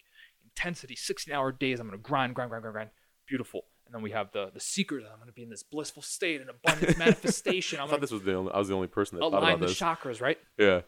intensity 0.46 0.96
16 0.96 1.34
hour 1.34 1.52
days 1.52 1.80
i'm 1.80 1.88
gonna 1.88 1.98
grind 1.98 2.34
grind 2.36 2.50
grind 2.50 2.62
grind 2.64 2.74
grind 2.74 2.90
beautiful 3.28 3.66
and 3.86 3.96
then 3.96 4.04
we 4.04 4.12
have 4.12 4.32
the 4.34 4.52
the 4.54 4.60
secret. 4.60 5.04
I'm 5.12 5.18
going 5.18 5.26
to 5.26 5.34
be 5.34 5.42
in 5.42 5.50
this 5.50 5.64
blissful 5.64 6.04
state 6.04 6.42
and 6.42 6.50
abundance 6.52 6.96
manifestation. 7.06 7.80
I 7.80 7.84
I'm 7.84 7.90
thought 7.90 8.02
this 8.02 8.12
was 8.12 8.22
the 8.22 8.36
only, 8.36 8.52
I 8.52 8.60
was 8.60 8.68
the 8.68 8.76
only 8.76 8.88
person 8.88 9.18
that 9.18 9.26
to 9.26 9.32
thought 9.32 9.42
about 9.42 9.60
the 9.60 9.66
this. 9.66 9.80
chakras, 9.80 10.22
right? 10.22 10.38
yeah. 10.60 10.82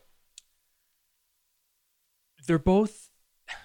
They're 2.48 2.60
both. 2.60 3.10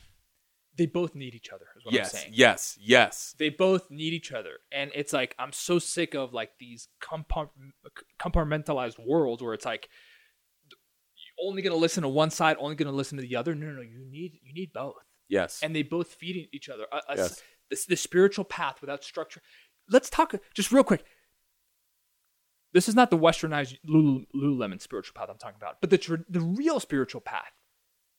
They 0.78 0.84
both 0.84 1.14
need 1.14 1.34
each 1.34 1.48
other. 1.50 1.64
Is 1.78 1.86
what 1.86 1.94
Yes. 1.94 2.12
I'm 2.14 2.20
saying. 2.20 2.32
Yes. 2.36 2.78
Yes. 2.78 3.34
they 3.38 3.48
both 3.48 3.90
need 3.90 4.12
each 4.12 4.30
other 4.30 4.58
and 4.70 4.90
it's 4.94 5.10
like 5.12 5.34
i'm 5.38 5.52
so 5.52 5.78
sick 5.78 6.14
of 6.14 6.34
like 6.34 6.50
these 6.60 6.88
compart- 7.02 7.48
compartmentalized 8.20 8.98
worlds 8.98 9.42
where 9.42 9.54
it's 9.54 9.64
like 9.64 9.88
you're 10.68 11.48
only 11.48 11.62
going 11.62 11.72
to 11.72 11.78
listen 11.78 12.02
to 12.02 12.08
one 12.10 12.30
side 12.30 12.56
only 12.60 12.74
going 12.76 12.90
to 12.90 12.94
listen 12.94 13.16
to 13.16 13.22
the 13.22 13.36
other 13.36 13.54
no 13.54 13.66
no 13.68 13.72
no 13.76 13.80
you 13.80 14.04
need 14.10 14.38
you 14.42 14.52
need 14.52 14.70
both 14.74 14.96
Yes. 15.28 15.60
and 15.62 15.74
they 15.74 15.82
both 15.82 16.08
feed 16.12 16.48
each 16.52 16.68
other 16.68 16.84
A- 16.92 17.12
a 17.12 17.16
Yes. 17.16 17.42
this 17.70 17.86
the 17.86 17.96
spiritual 17.96 18.44
path 18.44 18.82
without 18.82 19.02
structure 19.02 19.40
let's 19.88 20.10
talk 20.10 20.34
just 20.54 20.70
real 20.70 20.84
quick 20.84 21.04
this 22.74 22.86
is 22.86 22.94
not 22.94 23.08
the 23.10 23.16
westernized 23.18 23.78
Lulu, 23.84 24.26
lululemon 24.34 24.80
spiritual 24.82 25.14
path 25.14 25.28
i'm 25.30 25.38
talking 25.38 25.56
about 25.56 25.80
but 25.80 25.88
the 25.88 25.96
tr- 25.98 26.16
the 26.28 26.40
real 26.40 26.80
spiritual 26.80 27.22
path 27.22 27.52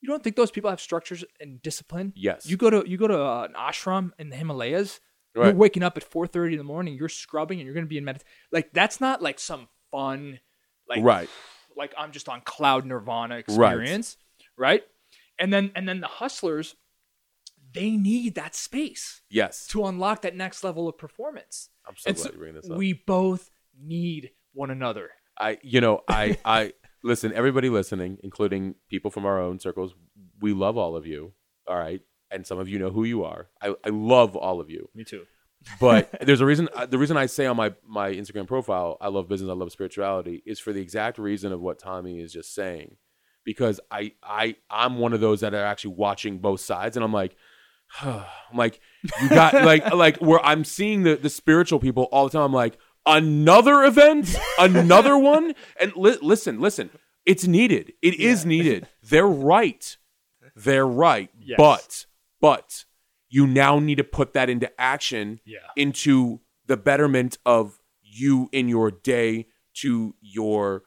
you 0.02 0.07
don't 0.07 0.24
think 0.24 0.36
those 0.36 0.52
people 0.52 0.69
have 0.69 0.80
structures 0.82 1.24
and 1.40 1.61
discipline 1.61 2.14
Yes. 2.15 2.45
you 2.45 2.57
go 2.57 2.69
to 2.69 2.84
you 2.90 2.98
go 2.98 3.07
to 3.07 3.19
uh, 3.22 3.44
an 3.45 3.53
ashram 3.53 4.11
in 4.19 4.30
the 4.30 4.36
himalayas 4.36 4.99
you're 5.36 5.53
waking 5.53 5.84
up 5.84 5.95
at 5.98 6.10
4.30 6.10 6.53
in 6.53 6.57
the 6.57 6.64
morning 6.64 6.95
you're 6.95 7.10
scrubbing 7.10 7.60
and 7.60 7.65
you're 7.65 7.76
going 7.76 7.86
to 7.86 7.90
be 7.90 7.98
in 7.99 8.06
meditation 8.06 8.28
like 8.52 8.72
that's 8.74 8.99
not 8.99 9.22
like 9.22 9.40
some 9.40 9.68
fun 9.91 10.40
like 10.90 11.03
right. 11.03 11.30
like 11.76 11.94
I'm 11.98 12.11
just 12.11 12.28
on 12.28 12.41
cloud 12.41 12.86
nirvana 12.86 13.36
experience, 13.38 14.18
right? 14.57 14.84
And 15.38 15.53
then 15.53 15.72
and 15.76 15.88
then 15.88 15.99
the 16.02 16.07
hustlers, 16.07 16.76
they 17.74 17.91
need 17.91 18.36
that 18.36 18.56
space 18.56 19.22
Yes. 19.30 19.68
to 19.68 19.86
unlock 19.86 20.22
that 20.24 20.36
next 20.36 20.64
level 20.64 20.88
of 20.88 20.98
performance. 20.98 21.69
I'm 21.88 21.95
so 21.98 22.07
And 22.10 22.18
glad 22.18 22.26
so 22.28 22.32
you 22.34 22.38
bring 22.40 22.53
this 22.56 22.69
up. 22.69 22.78
we 22.78 22.94
both 22.94 23.52
need 23.80 24.32
one 24.53 24.72
another. 24.72 25.11
I, 25.40 25.60
you 25.61 25.82
know, 25.82 26.02
I, 26.07 26.38
I 26.45 26.74
listen. 27.03 27.34
Everybody 27.34 27.69
listening, 27.69 28.18
including 28.24 28.76
people 28.90 29.11
from 29.11 29.26
our 29.26 29.41
own 29.41 29.60
circles, 29.60 29.94
we 30.40 30.53
love 30.53 30.78
all 30.78 30.95
of 30.95 31.06
you. 31.06 31.34
All 31.68 31.78
right, 31.78 32.02
and 32.32 32.45
some 32.48 32.60
of 32.60 32.69
you 32.69 32.80
know 32.80 32.90
who 32.90 33.03
you 33.03 33.24
are. 33.24 33.48
I, 33.61 33.76
I 33.84 33.90
love 33.90 34.36
all 34.36 34.60
of 34.61 34.69
you. 34.69 34.90
Me 34.95 35.03
too. 35.03 35.26
But 35.80 36.10
there's 36.22 36.41
a 36.41 36.45
reason. 36.45 36.69
uh, 36.76 36.86
The 36.86 36.98
reason 36.98 37.18
I 37.18 37.26
say 37.26 37.45
on 37.45 37.57
my 37.57 37.74
my 37.86 38.11
Instagram 38.11 38.48
profile, 38.48 38.98
I 39.02 39.07
love 39.10 39.28
business, 39.28 39.49
I 39.49 39.53
love 39.53 39.72
spirituality, 39.72 40.44
is 40.45 40.60
for 40.60 40.72
the 40.74 40.82
exact 40.82 41.18
reason 41.18 41.52
of 41.52 41.60
what 41.61 41.80
Tommy 41.80 42.19
is 42.22 42.32
just 42.32 42.53
saying, 42.53 42.95
because 43.44 43.80
I 43.91 44.14
I 44.24 44.56
I'm 44.69 44.98
one 44.99 45.14
of 45.14 45.19
those 45.19 45.41
that 45.41 45.53
are 45.53 45.65
actually 45.65 45.95
watching 45.95 46.40
both 46.40 46.61
sides, 46.61 46.95
and 46.98 47.03
I'm 47.03 47.14
like. 47.14 47.36
I'm 48.02 48.26
like 48.53 48.82
you 49.22 49.30
got 49.30 49.53
like 49.65 49.94
like 49.94 50.18
where 50.18 50.45
I'm 50.45 50.65
seeing 50.65 51.03
the 51.03 51.15
the 51.15 51.30
spiritual 51.30 51.80
people 51.80 52.03
all 52.11 52.26
the 52.26 52.32
time. 52.32 52.41
I'm 52.41 52.52
like 52.52 52.78
another 53.08 53.84
event, 53.84 54.36
another 54.60 55.18
one, 55.34 55.56
and 55.80 55.94
li- 55.96 56.18
listen, 56.22 56.60
listen, 56.60 56.90
it's 57.26 57.48
needed. 57.48 57.94
It 58.02 58.20
is 58.20 58.46
needed. 58.46 58.88
They're 59.02 59.28
right. 59.28 59.98
They're 60.56 60.88
right. 60.88 61.30
Yes. 61.40 61.56
But 61.58 62.06
but 62.40 62.86
you 63.30 63.48
now 63.48 63.80
need 63.80 63.96
to 63.96 64.04
put 64.04 64.34
that 64.34 64.50
into 64.50 64.70
action 64.80 65.40
Yeah. 65.46 65.58
into 65.76 66.40
the 66.66 66.78
betterment 66.78 67.38
of 67.46 67.80
you 68.04 68.50
in 68.52 68.68
your 68.70 68.92
day 68.92 69.48
to 69.76 70.16
your 70.22 70.84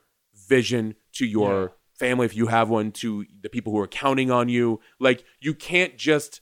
vision 0.48 0.94
to 1.12 1.26
your 1.26 1.60
Yeah. 1.62 1.68
family 1.94 2.26
if 2.26 2.34
you 2.34 2.46
have 2.46 2.68
one 2.70 2.92
to 2.92 3.26
the 3.42 3.48
people 3.50 3.72
who 3.72 3.78
are 3.78 3.86
counting 3.86 4.30
on 4.30 4.48
you 4.48 4.80
like 4.98 5.22
you 5.40 5.54
can't 5.54 5.96
just 5.96 6.40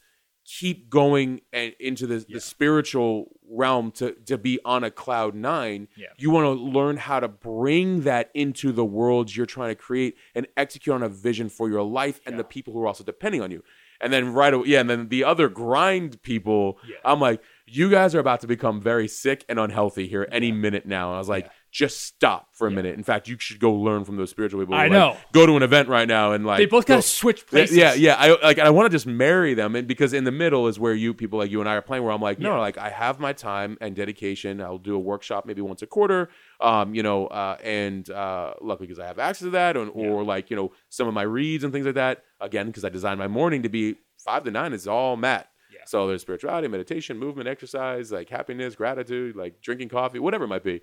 keep 0.51 0.89
going 0.89 1.43
and 1.53 1.75
into 1.79 2.07
the, 2.07 2.25
the 2.27 2.41
spiritual 2.41 3.37
realm 3.51 3.91
to 3.91 4.12
to 4.25 4.39
be 4.39 4.59
on 4.65 4.83
a 4.83 4.91
cloud 4.91 5.35
nine 5.35 5.89
Yeah. 5.97 6.07
you 6.16 6.31
want 6.31 6.45
to 6.47 6.51
learn 6.53 6.97
how 6.97 7.20
to 7.20 7.29
bring 7.29 8.03
that 8.03 8.31
into 8.35 8.73
the 8.73 8.85
world 8.85 9.35
you're 9.35 9.47
trying 9.47 9.70
to 9.70 9.75
create 9.75 10.16
and 10.35 10.47
execute 10.57 10.95
on 10.95 11.03
a 11.03 11.09
vision 11.09 11.49
for 11.51 11.69
your 11.69 11.83
life 11.83 12.20
and 12.25 12.39
the 12.39 12.45
people 12.45 12.73
who 12.73 12.81
are 12.83 12.87
also 12.87 13.05
depending 13.05 13.43
on 13.43 13.51
you. 13.51 13.62
And 14.01 14.12
then 14.12 14.33
right 14.33 14.55
away 14.55 14.69
yeah 14.69 14.81
and 14.81 14.89
then 14.89 15.09
the 15.09 15.25
other 15.25 15.49
grind 15.49 16.23
people 16.23 16.79
Yeah. 16.89 16.97
i'm 17.05 17.20
like 17.20 17.43
you 17.66 17.91
guys 17.91 18.15
are 18.15 18.20
about 18.20 18.41
to 18.41 18.47
become 18.47 18.81
very 18.81 19.09
sick 19.09 19.45
and 19.49 19.59
unhealthy 19.59 20.09
here 20.09 20.27
any 20.33 20.53
minute 20.53 20.87
now. 20.87 21.09
And 21.11 21.16
i 21.16 21.19
was 21.19 21.29
like 21.29 21.51
just 21.70 22.01
stop 22.01 22.49
for 22.53 22.66
a 22.66 22.70
minute 22.70 22.95
in 22.97 23.03
fact 23.05 23.28
you 23.28 23.36
should 23.39 23.61
go 23.61 23.73
learn 23.73 24.05
from 24.05 24.16
those 24.16 24.31
spiritual 24.31 24.61
people 24.61 24.74
I 24.74 24.85
like, 24.85 24.93
know. 24.93 25.16
go 25.32 25.45
to 25.45 25.55
an 25.57 25.62
event 25.62 25.89
right 25.89 26.09
now 26.09 26.32
and 26.32 26.47
like 26.47 26.59
They 26.59 26.66
both 26.66 26.86
got 26.86 26.95
go- 26.97 27.01
to 27.01 27.07
switch 27.07 27.40
yeah, 27.43 27.51
places. 27.51 27.77
yeah, 27.77 27.95
yeah. 27.95 28.15
I 28.19 28.40
like. 28.43 28.59
I 28.59 28.70
want 28.70 28.86
to 28.86 28.90
just 28.95 29.07
marry 29.07 29.53
them, 29.55 29.77
and 29.77 29.86
because 29.86 30.12
in 30.12 30.24
the 30.24 30.32
middle 30.32 30.66
is 30.69 30.78
where 30.81 30.95
you 30.95 31.12
people 31.15 31.39
like 31.39 31.51
you 31.51 31.61
and 31.61 31.69
I 31.69 31.74
are 31.74 31.82
playing. 31.82 32.05
Where 32.05 32.12
I'm 32.12 32.20
like, 32.23 32.39
no, 32.39 32.55
Yeah. 32.55 32.59
like 32.61 32.78
I 32.78 32.89
have 32.90 33.20
my 33.20 33.32
time 33.32 33.77
and 33.81 33.95
dedication. 33.95 34.61
I'll 34.61 34.78
do 34.78 34.95
a 34.95 34.99
workshop 34.99 35.45
maybe 35.47 35.61
once 35.61 35.82
a 35.82 35.86
quarter. 35.86 36.31
Um, 36.61 36.95
you 36.95 37.03
know, 37.03 37.27
uh, 37.27 37.57
and 37.62 38.09
uh, 38.11 38.55
luckily 38.61 38.86
because 38.86 38.99
I 38.99 39.07
have 39.07 39.19
access 39.19 39.45
to 39.47 39.51
that, 39.51 39.77
or, 39.77 39.89
or 39.89 40.24
like 40.24 40.51
you 40.51 40.57
know 40.57 40.73
some 40.89 41.07
of 41.07 41.15
my 41.15 41.23
reads 41.23 41.65
and 41.65 41.73
things 41.73 41.86
like 41.86 41.97
that. 41.97 42.23
Again, 42.40 42.66
because 42.69 42.85
I 42.85 42.89
designed 42.89 43.19
my 43.19 43.28
morning 43.28 43.62
to 43.65 43.69
be 43.69 43.97
five 44.19 44.45
to 44.45 44.51
nine 44.51 44.73
is 44.73 44.89
all 44.89 45.16
Matt. 45.16 45.49
Yeah. 45.73 45.81
So 45.86 46.07
there's 46.07 46.23
spirituality, 46.23 46.66
meditation, 46.69 47.19
movement, 47.19 47.47
exercise, 47.49 48.11
like 48.11 48.31
happiness, 48.31 48.74
gratitude, 48.74 49.36
like 49.36 49.61
drinking 49.61 49.90
coffee, 49.90 50.19
whatever 50.19 50.45
it 50.45 50.49
might 50.49 50.65
be 50.65 50.81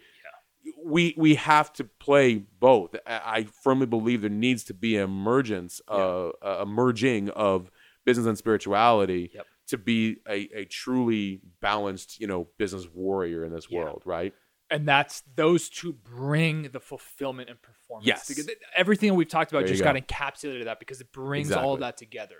we 0.84 1.14
we 1.18 1.36
have 1.36 1.72
to 1.74 1.84
play 1.84 2.36
both. 2.60 2.96
I 3.06 3.44
firmly 3.64 3.86
believe 3.86 4.22
there 4.22 4.30
needs 4.30 4.64
to 4.66 4.74
be 4.74 4.98
an 4.98 5.04
emergence, 5.04 5.82
uh, 5.88 6.30
a 6.42 6.66
merging 6.66 7.30
of 7.30 7.70
business 8.06 8.26
and 8.28 8.38
spirituality 8.38 9.32
Yep. 9.34 9.46
to 9.68 9.78
be 9.78 10.18
a, 10.28 10.48
a 10.56 10.66
truly 10.66 11.42
balanced, 11.62 12.20
you 12.20 12.28
know, 12.28 12.48
business 12.58 12.88
warrior 12.94 13.44
in 13.44 13.52
this 13.54 13.68
Yeah. 13.70 13.80
world, 13.84 14.02
right? 14.06 14.34
and 14.72 14.88
that's 14.88 15.22
those 15.36 15.70
two 15.70 15.94
bring 15.94 16.64
the 16.72 16.80
fulfillment 16.80 17.52
and 17.52 17.62
performance. 17.62 18.08
Yes. 18.08 18.28
Because 18.28 18.50
everything 18.76 19.14
we've 19.14 19.28
talked 19.30 19.52
about 19.52 19.60
There 19.60 19.68
just 19.68 19.84
go. 19.84 19.94
got 19.94 19.96
encapsulated 20.08 20.64
that 20.64 20.80
because 20.80 21.00
it 21.02 21.12
brings 21.12 21.52
all 21.52 21.58
Exactly. 21.60 21.74
of 21.76 21.80
that 21.82 21.98
together, 21.98 22.38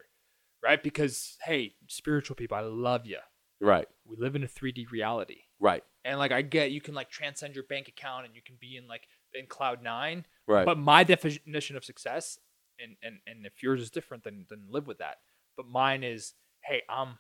right? 0.64 0.82
Because 0.82 1.38
hey, 1.44 1.76
spiritual 1.88 2.36
people, 2.36 2.58
I 2.58 2.62
love 2.62 3.06
you. 3.06 3.20
Right, 3.62 3.88
We 4.06 4.16
live 4.18 4.36
in 4.36 4.44
a 4.44 4.48
3D 4.48 4.88
reality. 4.92 5.42
right, 5.60 5.84
And 6.06 6.20
like 6.20 6.32
I 6.32 6.42
get 6.44 6.72
you 6.72 6.80
can 6.80 6.94
like 6.94 7.10
transcend 7.10 7.56
your 7.56 7.66
bank 7.66 7.88
account 7.90 8.26
and 8.26 8.36
you 8.36 8.42
can 8.46 8.56
be 8.62 8.78
in 8.78 8.88
like 8.88 9.08
in 9.34 9.48
cloud 9.48 9.82
nine. 9.84 10.26
right. 10.48 10.66
But 10.66 10.78
my 10.78 11.04
definition 11.04 11.76
of 11.76 11.84
success, 11.84 12.40
and 12.80 12.96
and 13.02 13.18
and 13.28 13.46
if 13.46 13.62
yours 13.64 13.82
is 13.82 13.90
different, 13.90 14.24
then 14.24 14.46
then 14.50 14.66
live 14.70 14.88
with 14.88 15.00
that. 15.00 15.18
But 15.58 15.68
mine 15.68 16.04
is, 16.04 16.34
hey, 16.64 16.84
I'm 16.90 17.18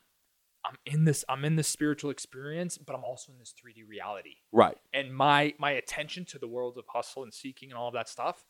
I'm 0.63 0.77
in 0.85 1.05
this 1.05 1.25
I'm 1.27 1.43
in 1.45 1.55
this 1.55 1.67
spiritual 1.67 2.11
experience, 2.11 2.77
but 2.77 2.95
I'm 2.95 3.03
also 3.03 3.31
in 3.31 3.39
this 3.39 3.53
3D 3.53 3.87
reality. 3.87 4.35
right. 4.51 4.77
And 4.93 5.15
my 5.15 5.53
my 5.57 5.71
attention 5.71 6.25
to 6.25 6.39
the 6.39 6.47
world 6.47 6.77
of 6.77 6.85
hustle 6.93 7.23
and 7.23 7.33
seeking 7.33 7.71
and 7.71 7.77
all 7.77 7.87
of 7.87 7.93
that 7.95 8.07
stuff, 8.09 8.45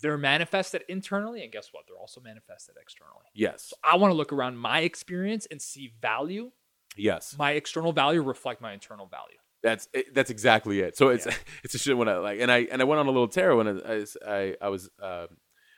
they're 0.00 0.18
manifested 0.18 0.82
internally, 0.88 1.42
and 1.42 1.52
guess 1.52 1.68
what? 1.72 1.84
They're 1.86 1.96
also 1.98 2.20
manifested 2.20 2.76
externally. 2.80 3.26
Yes, 3.34 3.72
I 3.84 3.96
want 3.96 4.10
to 4.12 4.16
look 4.16 4.32
around 4.32 4.56
my 4.58 4.80
experience 4.80 5.46
and 5.50 5.60
see 5.62 5.92
value. 6.00 6.50
yes. 6.96 7.36
My 7.38 7.52
external 7.52 7.92
value 7.92 8.22
reflect 8.22 8.60
my 8.60 8.72
internal 8.72 9.06
value. 9.06 9.38
That's 9.62 9.88
it, 9.92 10.14
that's 10.14 10.30
exactly 10.30 10.80
it. 10.80 10.96
So 10.96 11.08
it's 11.08 11.26
it's 11.64 11.74
a 11.74 11.78
shit 11.78 11.96
when 11.96 12.08
I 12.08 12.16
like, 12.18 12.40
and 12.40 12.50
I 12.50 12.58
and 12.70 12.80
I 12.80 12.84
went 12.84 13.00
on 13.00 13.06
a 13.06 13.10
little 13.10 13.28
tear 13.28 13.56
when 13.56 13.68
I 13.68 14.04
I, 14.26 14.56
I 14.60 14.68
was 14.68 14.88
uh, 15.02 15.26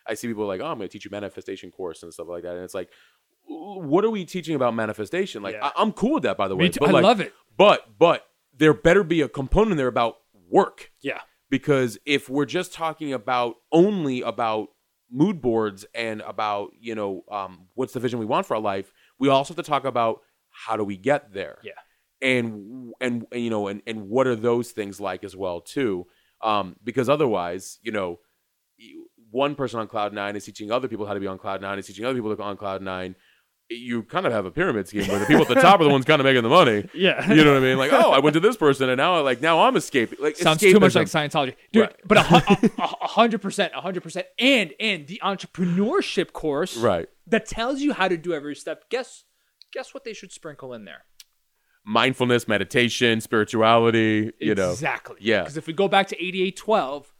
I 0.06 0.14
see 0.14 0.28
people 0.28 0.46
like, 0.46 0.60
oh, 0.60 0.66
I'm 0.66 0.76
going 0.78 0.88
to 0.88 0.92
teach 0.92 1.04
you 1.04 1.10
manifestation 1.10 1.70
course 1.70 2.02
and 2.02 2.12
stuff 2.12 2.28
like 2.28 2.42
that, 2.42 2.54
and 2.54 2.64
it's 2.64 2.74
like, 2.74 2.90
what 3.46 4.04
are 4.04 4.10
we 4.10 4.24
teaching 4.24 4.54
about 4.54 4.74
manifestation? 4.74 5.42
Like, 5.42 5.54
Yeah. 5.54 5.66
I, 5.66 5.72
I'm 5.82 5.92
cool 5.92 6.14
with 6.14 6.22
that, 6.24 6.36
by 6.36 6.48
the 6.48 6.56
way. 6.56 6.64
Me 6.64 6.70
too. 6.70 6.80
But 6.80 6.90
I 6.90 6.92
like, 6.92 7.02
love 7.04 7.20
it. 7.20 7.32
But 7.56 7.98
but 7.98 8.26
there 8.56 8.74
better 8.74 9.02
be 9.04 9.22
a 9.22 9.28
component 9.28 9.76
there 9.76 9.86
about 9.86 10.16
work 10.50 10.90
Yeah. 11.00 11.20
because 11.48 11.98
if 12.04 12.28
we're 12.28 12.44
just 12.44 12.72
talking 12.74 13.12
about 13.12 13.56
only 13.72 14.20
about 14.22 14.68
mood 15.10 15.40
boards 15.40 15.84
and 15.94 16.20
about 16.22 16.70
you 16.78 16.94
know 16.94 17.24
um, 17.30 17.66
what's 17.74 17.92
the 17.92 18.00
vision 18.00 18.18
we 18.18 18.26
want 18.26 18.46
for 18.46 18.54
our 18.56 18.60
life, 18.62 18.92
we 19.18 19.28
also 19.28 19.54
have 19.54 19.64
to 19.64 19.68
talk 19.68 19.84
about 19.84 20.20
how 20.50 20.76
do 20.76 20.84
we 20.84 20.96
get 20.96 21.32
there 21.32 21.58
Yeah. 21.62 21.72
And 22.22 22.92
and, 23.00 23.26
and 23.32 23.42
you 23.42 23.50
know 23.50 23.68
and, 23.68 23.82
and 23.86 24.08
what 24.08 24.26
are 24.26 24.36
those 24.36 24.70
things 24.72 25.00
like 25.00 25.24
as 25.24 25.34
well 25.36 25.60
too 25.60 26.06
um, 26.42 26.76
because 26.84 27.08
otherwise 27.08 27.78
you 27.82 27.92
know 27.92 28.18
one 29.30 29.54
person 29.54 29.78
on 29.80 29.86
cloud 29.86 30.12
nine 30.12 30.36
is 30.36 30.44
teaching 30.44 30.70
other 30.72 30.88
people 30.88 31.06
how 31.06 31.14
to 31.14 31.20
be 31.20 31.26
on 31.26 31.38
cloud 31.38 31.60
nine 31.60 31.78
is 31.78 31.86
teaching 31.86 32.04
other 32.04 32.14
people 32.14 32.30
to 32.30 32.36
go 32.36 32.42
on 32.42 32.56
cloud 32.56 32.82
nine 32.82 33.14
you 33.72 34.02
kind 34.02 34.26
of 34.26 34.32
have 34.32 34.46
a 34.46 34.50
pyramid 34.50 34.88
scheme 34.88 35.06
where 35.06 35.20
the 35.20 35.26
people 35.26 35.42
at 35.42 35.48
the 35.48 35.54
top 35.54 35.78
are 35.80 35.84
the 35.84 35.90
ones 35.90 36.04
kind 36.04 36.20
of 36.20 36.24
making 36.24 36.42
the 36.42 36.48
money 36.48 36.88
Yeah. 36.94 37.32
you 37.32 37.44
know 37.44 37.52
what 37.52 37.62
i 37.62 37.64
mean 37.64 37.78
like 37.78 37.92
oh 37.92 38.10
i 38.10 38.18
went 38.18 38.34
to 38.34 38.40
this 38.40 38.56
person 38.56 38.88
and 38.88 38.98
now 38.98 39.20
like 39.22 39.40
now 39.40 39.60
i'm 39.62 39.76
escaping 39.76 40.18
like 40.20 40.36
Sounds 40.36 40.58
too 40.60 40.80
much 40.80 40.96
like. 40.96 41.06
Scientology, 41.06 41.54
dude. 41.72 41.82
Right. 41.82 41.96
But 42.04 42.18
a 42.18 42.22
hu- 42.22 42.36
a- 42.36 42.82
a- 42.82 42.96
a 43.02 43.06
hundred 43.06 43.40
percent, 43.42 43.72
a 43.76 43.80
hundred 43.80 44.02
percent, 44.02 44.26
and 44.40 44.72
and 44.80 45.06
the 45.06 45.20
entrepreneurship 45.22 46.32
course, 46.32 46.76
right 46.76 47.08
that 47.28 47.46
tells 47.46 47.80
you 47.80 47.92
how 47.92 48.08
to 48.08 48.16
do 48.16 48.32
every 48.32 48.56
step. 48.56 48.90
Guess 48.90 49.24
guess 49.72 49.94
what 49.94 50.02
they 50.02 50.14
should 50.14 50.32
sprinkle 50.32 50.74
in 50.74 50.84
there? 50.84 51.04
Mindfulness 51.84 52.46
meditation 52.46 53.20
spirituality 53.20 54.32
you 54.38 54.54
know 54.54 54.70
exactly. 54.72 55.16
yeah. 55.20 55.42
Because 55.42 55.56
if 55.56 55.66
we 55.66 55.72
go 55.72 55.88
back 55.88 56.08
to 56.08 56.22
eighty 56.24 56.42
eight 56.42 56.56
twelve, 56.56 57.12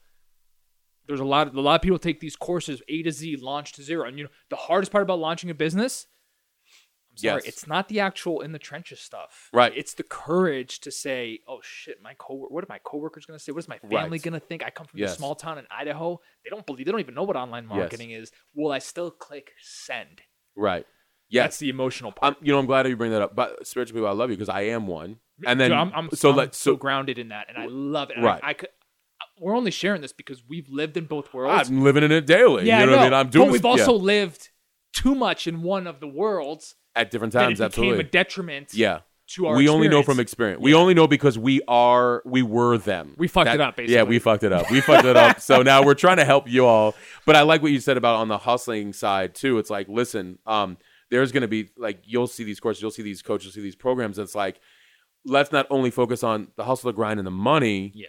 there's 1.07 1.21
a 1.21 1.25
lot 1.25 1.49
of 1.49 1.55
a 1.57 1.61
lot 1.61 1.77
of 1.77 1.83
people 1.83 1.99
take 1.99 2.21
these 2.21 2.37
courses 2.37 2.83
A 2.89 3.03
to 3.03 3.11
Z, 3.13 3.37
launch 3.37 3.73
to 3.73 3.83
zero, 3.83 4.07
and 4.07 4.19
you 4.19 4.25
know 4.25 4.31
the 4.51 4.57
hardest 4.57 4.93
part 4.93 5.03
about 5.03 5.19
launching 5.19 5.51
a 5.51 5.55
business. 5.55 6.07
I'm 7.13 7.17
sorry, 7.17 7.41
Yes. 7.45 7.49
it's 7.49 7.67
not 7.67 7.89
the 7.89 7.99
actual 8.01 8.41
in 8.41 8.53
the 8.53 8.59
trenches 8.61 9.01
stuff. 9.01 9.49
Right. 9.53 9.73
It's 9.75 9.95
the 9.95 10.05
courage 10.05 10.79
to 10.81 10.93
say, 10.93 11.41
"Oh 11.49 11.59
shit, 11.63 12.01
my 12.01 12.15
co 12.19 12.47
what 12.49 12.63
are 12.63 12.69
my 12.69 12.79
coworkers 12.85 13.27
going 13.27 13.37
to 13.39 13.43
say? 13.43 13.51
What 13.51 13.59
is 13.59 13.69
my 13.69 13.79
family 13.79 13.97
Right. 14.11 14.23
going 14.23 14.35
to 14.35 14.41
think? 14.41 14.63
I 14.65 14.71
come 14.71 14.87
from 14.87 15.01
Yes. 15.01 15.15
a 15.15 15.17
small 15.17 15.35
town 15.35 15.59
in 15.59 15.67
Idaho. 15.71 16.21
They 16.45 16.51
don't 16.51 16.65
believe. 16.67 16.87
They 16.87 16.93
don't 16.93 17.01
even 17.01 17.15
know 17.15 17.25
what 17.25 17.35
online 17.37 17.67
marketing 17.67 18.13
is. 18.13 18.31
Will 18.55 18.71
I 18.71 18.79
still 18.79 19.11
click 19.11 19.51
send? 19.61 20.21
Right. 20.55 20.87
That's 21.33 21.59
the 21.59 21.69
emotional 21.69 22.13
part. 22.13 22.37
I'm, 22.37 22.45
you 22.45 22.53
know, 22.53 22.59
I'm 22.59 22.67
glad 22.67 22.87
you 22.89 22.97
bring 22.97 23.13
that 23.13 23.23
up. 23.23 23.35
But 23.37 23.67
spiritual 23.67 23.95
people, 23.95 24.09
I 24.09 24.13
love 24.13 24.31
you 24.31 24.37
because 24.37 24.49
I 24.49 24.63
am 24.63 24.87
one. 24.87 25.19
And 25.47 25.59
then, 25.61 25.71
Dude, 25.71 25.79
I'm, 25.79 25.93
I'm 25.95 26.11
so 26.13 26.31
I'm 26.31 26.37
like, 26.37 26.55
so 26.55 26.73
so 26.73 26.77
grounded 26.77 27.19
in 27.19 27.29
that, 27.29 27.47
and 27.49 27.57
I 27.57 27.67
love 27.67 28.11
it. 28.11 28.17
And 28.17 28.25
Right. 28.25 28.41
I, 28.43 28.51
I 28.51 28.53
could. 28.55 28.69
We're 29.39 29.57
only 29.57 29.71
sharing 29.71 30.03
this 30.03 30.13
because 30.13 30.43
we've 30.47 30.69
lived 30.69 30.97
in 30.99 31.05
both 31.07 31.33
worlds. 31.33 31.71
I'm 31.71 31.83
living 31.83 32.03
in 32.05 32.13
it 32.13 32.27
daily. 32.27 32.67
yeah, 32.67 32.81
you 32.81 32.87
know 32.87 32.93
I 32.93 32.97
what 32.97 33.01
I 33.01 33.05
mean? 33.05 33.15
I'm 33.15 33.29
doing 33.31 33.49
But 33.49 33.53
we've 33.53 33.65
also 33.65 33.95
yeah, 33.97 34.03
lived 34.05 34.51
too 34.93 35.15
much 35.15 35.47
in 35.47 35.63
one 35.63 35.87
of 35.87 36.01
the 36.01 36.09
worlds 36.09 36.75
at 36.95 37.11
different 37.11 37.33
that 37.33 37.41
it 37.41 37.45
times. 37.45 37.59
became 37.59 37.67
Absolutely. 37.67 38.01
a 38.01 38.03
detriment. 38.05 38.75
yeah. 38.75 38.99
to 39.29 39.47
our 39.47 39.57
we 39.57 39.69
only 39.69 39.89
know 39.89 40.03
from 40.03 40.21
experience. 40.21 40.61
We 40.61 40.75
only 40.75 40.93
know 40.93 41.07
because 41.07 41.39
we 41.39 41.63
are, 41.69 42.21
we 42.27 42.43
were 42.43 42.77
them. 42.77 43.15
We 43.17 43.29
fucked 43.29 43.49
it 43.51 43.61
up, 43.63 43.77
basically. 43.77 43.95
Yeah, 43.95 44.03
we 44.03 44.19
fucked 44.19 44.43
it 44.43 44.53
up. 44.53 44.71
We 44.71 44.81
fucked 44.83 45.07
it 45.07 45.17
up. 45.17 45.41
So 45.41 45.63
now 45.63 45.83
we're 45.85 45.95
trying 45.95 46.17
to 46.19 46.25
help 46.27 46.47
you 46.49 46.67
all. 46.67 46.95
But 47.25 47.37
I 47.37 47.43
like 47.43 47.63
what 47.63 47.71
you 47.71 47.81
said 47.81 47.97
about 47.97 48.17
on 48.17 48.29
the 48.29 48.39
hustling 48.39 48.93
side 48.93 49.35
too. 49.35 49.59
It's 49.59 49.71
like, 49.71 49.89
listen, 49.89 50.39
um, 50.47 50.77
there's 51.11 51.33
going 51.33 51.43
to 51.43 51.49
be 51.49 51.71
like 51.77 52.01
you'll 52.05 52.27
see 52.27 52.45
these 52.45 52.61
courses, 52.61 52.81
you'll 52.83 52.91
see 52.91 53.03
these 53.03 53.23
coaches, 53.23 53.47
you'll 53.47 53.53
see 53.55 53.61
these 53.63 53.77
programs. 53.77 54.19
It's 54.19 54.35
like, 54.35 54.61
let's 55.25 55.53
not 55.53 55.67
only 55.71 55.91
focus 55.91 56.23
on 56.23 56.49
the 56.57 56.65
hustle, 56.65 56.89
the 56.91 56.95
grind, 56.97 57.19
and 57.21 57.27
the 57.27 57.31
money. 57.33 57.93
Yeah. 57.95 58.07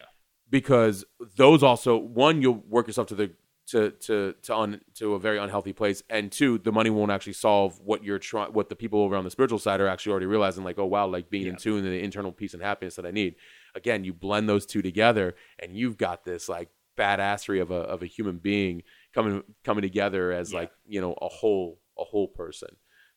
because 0.50 1.06
those 1.38 1.64
also 1.64 1.98
one 1.98 2.42
you'll 2.42 2.64
work 2.68 2.88
yourself 2.88 3.08
to 3.08 3.16
the 3.16 3.32
to 3.68 3.92
to 3.92 4.34
to 4.42 4.56
un, 4.56 4.82
to 4.96 5.14
a 5.14 5.20
very 5.20 5.38
unhealthy 5.38 5.72
place 5.72 6.04
and 6.10 6.32
two 6.32 6.58
the 6.58 6.72
money 6.74 6.90
won't 6.90 7.12
actually 7.12 7.32
solve 7.32 7.80
what 7.80 8.04
you're 8.04 8.20
trying 8.20 8.52
what 8.52 8.68
the 8.68 8.76
people 8.76 9.00
over 9.02 9.16
on 9.16 9.24
the 9.24 9.30
spiritual 9.32 9.60
side 9.60 9.80
are 9.80 9.88
actually 9.88 10.12
already 10.12 10.26
realizing 10.26 10.64
like 10.64 10.78
oh 10.80 10.86
wow 10.86 11.06
like 11.08 11.30
being 11.30 11.48
in 11.48 11.56
tune 11.56 11.78
and 11.86 11.94
the 11.94 12.04
internal 12.04 12.32
peace 12.34 12.54
and 12.54 12.62
happiness 12.62 12.96
that 12.96 13.06
I 13.06 13.12
need 13.12 13.36
again 13.76 14.04
you 14.04 14.14
blend 14.14 14.50
those 14.50 14.66
two 14.66 14.82
together 14.82 15.36
and 15.60 15.78
you've 15.78 15.96
got 15.98 16.26
this 16.26 16.50
like 16.50 16.70
badassery 16.98 17.62
of 17.62 17.72
a 17.72 17.76
of 17.76 18.02
a 18.04 18.08
human 18.08 18.38
being 18.40 18.84
coming 19.14 19.42
coming 19.64 19.84
together 19.84 20.32
as 20.34 20.52
Yeah. 20.52 20.60
like 20.62 20.72
you 20.86 21.00
know 21.00 21.14
a 21.22 21.30
whole 21.30 21.80
a 21.98 22.04
whole 22.04 22.28
person 22.28 22.70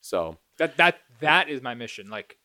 so 0.05 0.37
That 0.59 0.77
that 0.77 0.99
that 1.21 1.49
is 1.49 1.63
my 1.63 1.75
mission. 1.75 2.09
Like 2.11 2.37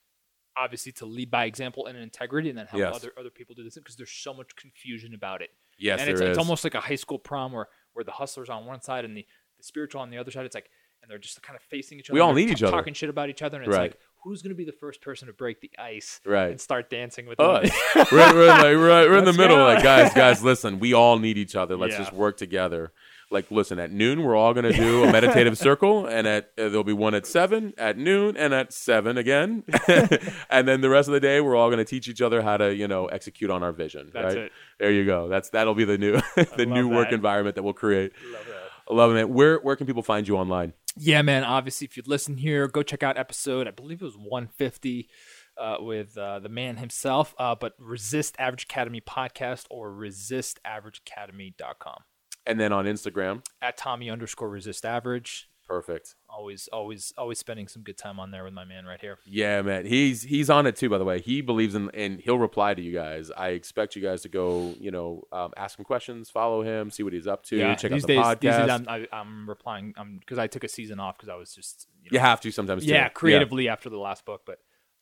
obviously 0.57 0.91
to 0.93 1.05
lead 1.05 1.29
by 1.29 1.45
example 1.45 1.85
and 1.87 1.97
integrity, 1.97 2.49
and 2.49 2.57
then 2.57 2.67
help 2.67 2.79
Yes. 2.79 2.95
other 2.95 3.11
other 3.19 3.29
people 3.29 3.53
do 3.55 3.63
this 3.63 3.75
because 3.75 3.95
there's 3.97 4.11
so 4.11 4.33
much 4.33 4.55
confusion 4.55 5.13
about 5.13 5.41
it. 5.41 5.49
yes 5.77 5.99
and 5.99 6.09
it's, 6.09 6.21
is 6.21 6.27
it's 6.29 6.37
almost 6.37 6.63
like 6.63 6.73
a 6.75 6.79
high 6.81 6.95
school 6.95 7.19
prom 7.19 7.51
where 7.51 7.67
where 7.93 8.03
the 8.05 8.11
hustlers 8.11 8.49
on 8.49 8.65
one 8.65 8.81
side 8.81 9.03
and 9.05 9.15
the, 9.17 9.25
the 9.57 9.63
spiritual 9.63 9.99
on 10.01 10.09
the 10.09 10.17
other 10.17 10.31
side. 10.31 10.45
It's 10.45 10.55
like 10.55 10.69
and 11.01 11.09
they're 11.09 11.17
just 11.17 11.41
kind 11.41 11.55
of 11.55 11.61
facing 11.63 11.97
each 11.99 12.09
other. 12.09 12.15
We 12.15 12.19
all 12.21 12.33
need 12.33 12.49
each 12.49 12.61
other. 12.63 12.71
talking 12.75 12.93
shit 12.93 13.09
about 13.09 13.29
each 13.29 13.41
other, 13.41 13.57
and 13.57 13.67
it's 13.67 13.75
Right. 13.77 13.91
like 13.91 13.99
who's 14.23 14.41
gonna 14.41 14.55
be 14.55 14.65
the 14.65 14.73
first 14.73 15.01
person 15.01 15.27
to 15.27 15.33
break 15.33 15.61
the 15.61 15.71
ice 15.77 16.19
Right. 16.25 16.51
and 16.51 16.59
start 16.61 16.89
dancing 16.89 17.25
with 17.25 17.39
us. 17.39 17.69
we're, 18.11 18.33
we're, 18.33 18.47
like, 18.47 18.63
we're, 18.63 19.09
we're 19.09 19.17
in 19.17 19.23
the 19.25 19.31
middle. 19.33 19.57
Like, 19.57 19.81
guys, 19.83 20.13
guys, 20.13 20.43
listen, 20.51 20.79
we 20.79 20.93
all 20.93 21.17
need 21.19 21.37
each 21.37 21.55
other. 21.55 21.75
Let's 21.77 21.93
Yeah. 21.93 21.99
just 21.99 22.13
work 22.13 22.35
together. 22.37 22.91
Like, 23.31 23.51
listen, 23.51 23.77
at 23.77 23.91
noon, 23.91 24.23
we're 24.23 24.35
all 24.35 24.55
going 24.55 24.71
to 24.71 24.73
do 24.73 25.03
a 25.03 25.11
meditative 25.11 25.55
circle, 25.57 26.07
and 26.07 26.27
at 26.27 26.45
uh, 26.57 26.69
there'll 26.69 26.83
be 26.83 26.93
one 26.93 27.13
at 27.13 27.27
seven, 27.27 27.73
at 27.77 27.95
noon, 27.95 28.35
and 28.35 28.55
at 28.55 28.73
seven 28.73 29.19
again. 29.19 29.63
and 30.49 30.67
then 30.67 30.81
the 30.81 30.89
rest 30.89 31.07
of 31.07 31.13
the 31.13 31.19
day, 31.19 31.39
we're 31.39 31.55
all 31.55 31.69
going 31.69 31.77
to 31.77 31.85
teach 31.85 32.07
each 32.07 32.23
other 32.23 32.41
how 32.41 32.57
to, 32.57 32.73
you 32.73 32.87
know, 32.87 33.05
execute 33.05 33.51
on 33.51 33.61
our 33.61 33.71
vision. 33.71 34.09
That's 34.11 34.35
right? 34.35 34.45
it. 34.45 34.51
There 34.79 34.91
you 34.91 35.05
go. 35.05 35.27
That's 35.27 35.51
that'll 35.51 35.75
be 35.75 35.85
the 35.85 35.99
new 35.99 36.13
the 36.35 36.47
love 36.57 36.67
new 36.67 36.89
work 36.89 37.11
environment 37.11 37.55
that 37.55 37.63
we'll 37.63 37.73
create. 37.73 38.13
Love 38.31 38.45
that. 38.47 38.55
I 38.89 38.93
love 38.95 39.15
it. 39.15 39.29
Where 39.29 39.59
where 39.59 39.75
can 39.75 39.85
people 39.85 40.01
find 40.01 40.27
you 40.27 40.35
online? 40.35 40.73
Yeah, 40.97 41.21
man. 41.21 41.43
Obviously, 41.43 41.85
if 41.85 41.97
you 41.97 42.03
listen 42.07 42.37
here, 42.37 42.67
go 42.67 42.81
check 42.81 43.03
out 43.03 43.15
episode. 43.15 43.67
I 43.67 43.71
believe 43.71 44.01
it 44.01 44.05
was 44.05 44.17
150 44.17 45.07
uh, 45.59 45.75
with 45.79 46.17
uh, 46.17 46.39
the 46.39 46.49
man 46.49 46.77
himself. 46.77 47.35
Uh, 47.37 47.53
but 47.53 47.73
Resist 47.77 48.35
Average 48.39 48.63
Academy 48.63 49.01
podcast 49.01 49.65
or 49.69 49.91
resistaverageacademy.com. 49.91 52.01
And 52.49 52.59
then 52.59 52.73
on 52.73 52.85
Instagram. 52.85 53.45
At 53.61 53.77
Tommy 53.77 54.09
underscore 54.09 54.49
Resist 54.49 54.85
Average. 54.85 55.49
Perfect. 55.69 56.15
Always, 56.27 56.67
always, 56.73 57.13
always 57.15 57.37
spending 57.37 57.67
some 57.67 57.83
good 57.83 57.95
time 57.95 58.19
on 58.19 58.31
there 58.31 58.43
with 58.43 58.53
my 58.53 58.65
man 58.65 58.85
right 58.85 58.99
here. 58.99 59.19
Yeah, 59.27 59.61
man. 59.61 59.85
He's 59.85 60.23
he's 60.23 60.49
on 60.49 60.65
it 60.65 60.75
too. 60.75 60.89
By 60.89 60.97
the 60.97 61.05
way, 61.05 61.21
he 61.21 61.41
believes 61.41 61.75
in 61.75 61.91
and 61.93 62.19
he'll 62.19 62.39
reply 62.39 62.73
to 62.73 62.81
you 62.81 62.91
guys. 62.91 63.29
I 63.29 63.49
expect 63.49 63.95
you 63.95 64.01
guys 64.01 64.23
to 64.23 64.29
go, 64.29 64.73
you 64.79 64.89
know, 64.89 65.27
um, 65.31 65.51
ask 65.55 65.77
him 65.77 65.85
questions, 65.85 66.31
follow 66.31 66.63
him, 66.63 66.89
see 66.89 67.03
what 67.03 67.13
he's 67.13 67.27
up 67.27 67.43
to, 67.45 67.75
check 67.75 67.91
these 67.91 68.03
out 68.03 68.07
the 68.07 68.07
days, 68.07 68.17
podcast. 68.17 68.39
these 68.39 68.51
days 68.51 68.69
I'm, 68.69 68.89
I, 68.89 69.07
I'm 69.13 69.47
replying 69.47 69.93
because 70.19 70.39
I 70.39 70.47
took 70.47 70.63
a 70.63 70.67
season 70.67 70.99
off 70.99 71.17
because 71.17 71.29
I 71.29 71.35
was 71.35 71.53
just 71.53 71.87
you 72.03 72.09
know, 72.09 72.15
you 72.15 72.19
have 72.19 72.41
to 72.41 72.51
sometimes. 72.51 72.83
Too. 72.83 72.89
yeah 72.89 73.07
creatively 73.09 73.69
after 73.69 73.91
the 73.91 73.99
last 73.99 74.25
book, 74.25 74.41
but 74.47 74.57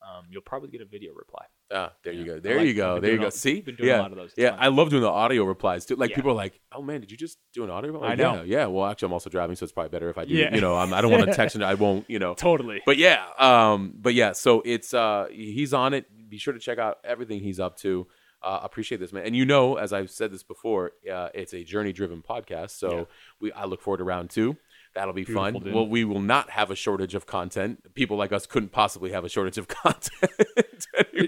um, 0.08 0.24
you'll 0.30 0.42
probably 0.42 0.70
get 0.70 0.80
a 0.82 0.86
video 0.86 1.14
reply. 1.14 1.44
Ah, 1.74 1.92
there 2.04 2.14
you 2.14 2.24
go. 2.26 2.40
There 2.40 2.58
like- 2.60 2.68
you 2.68 2.74
go. 2.74 2.96
I've 2.96 3.02
been 3.02 3.02
There 3.02 3.12
you 3.12 3.18
doing 3.18 3.22
go. 3.24 3.28
a- 3.28 3.32
See, 3.32 3.60
been 3.62 3.76
doing 3.76 3.90
a 3.90 3.94
yeah, 3.94 4.00
lot 4.02 4.12
of 4.12 4.18
those. 4.18 4.30
It's 4.30 4.38
yeah. 4.38 4.52
fun. 4.52 4.60
I 4.62 4.68
love 4.70 4.90
doing 4.90 5.02
the 5.02 5.10
audio 5.10 5.44
replies 5.44 5.86
too. 5.86 5.96
Like 5.98 6.12
Yeah. 6.12 6.16
people 6.16 6.32
are 6.32 6.36
like, 6.36 6.60
"Oh 6.72 6.82
man, 6.82 7.02
did 7.02 7.12
you 7.12 7.18
just 7.18 7.40
do 7.54 7.64
an 7.66 7.70
audio?" 7.70 7.92
Like, 8.00 8.12
I 8.12 8.16
know. 8.16 8.36
Yeah, 8.36 8.44
yeah. 8.62 8.66
Well, 8.68 8.86
actually, 8.86 9.08
I'm 9.08 9.14
also 9.14 9.30
driving, 9.30 9.56
so 9.58 9.64
it's 9.66 9.74
probably 9.74 9.90
better 9.90 10.10
if 10.10 10.18
I 10.18 10.24
do. 10.26 10.34
Yeah. 10.34 10.56
You 10.56 10.62
know, 10.62 10.76
I'm, 10.76 10.94
I 10.94 11.02
don't 11.02 11.12
want 11.12 11.26
to 11.26 11.34
text 11.36 11.56
and 11.56 11.64
I 11.66 11.74
won't. 11.74 12.10
You 12.10 12.20
know, 12.20 12.36
Totally. 12.36 12.82
But 12.86 12.98
yeah, 12.98 13.26
um, 13.38 13.94
but 13.98 14.14
yeah, 14.14 14.32
so 14.32 14.62
it's 14.66 14.94
uh, 14.94 15.28
he's 15.30 15.74
on 15.74 15.94
it. 15.94 16.06
Be 16.30 16.38
sure 16.38 16.54
to 16.54 16.60
check 16.60 16.78
out 16.78 16.98
everything 17.04 17.42
he's 17.42 17.60
up 17.60 17.78
to. 17.80 18.08
Uh, 18.42 18.60
appreciate 18.62 19.00
this 19.00 19.12
man, 19.12 19.26
and 19.26 19.36
you 19.36 19.46
know, 19.46 19.76
as 19.78 19.92
I've 19.92 20.12
said 20.12 20.32
this 20.32 20.44
before, 20.44 20.92
uh, 21.12 21.30
it's 21.34 21.56
a 21.56 21.64
journey-driven 21.64 22.22
podcast. 22.22 22.70
So 22.70 22.92
Yeah. 23.00 23.04
we, 23.42 23.52
I 23.52 23.66
look 23.66 23.82
forward 23.82 23.98
to 23.98 24.04
round 24.04 24.30
two. 24.30 24.56
That'll 24.98 25.14
be 25.14 25.24
fun. 25.24 25.54
Dude. 25.54 25.74
Well, 25.74 25.88
we 25.88 26.04
will 26.04 26.22
not 26.22 26.50
have 26.50 26.72
a 26.72 26.76
shortage 26.76 27.14
of 27.16 27.26
content. 27.28 27.94
People 27.94 28.18
like 28.18 28.32
us 28.32 28.46
couldn't 28.48 28.72
possibly 28.72 29.12
have 29.12 29.24
a 29.24 29.30
shortage 29.30 29.58
of 29.58 29.68
content. 29.84 30.32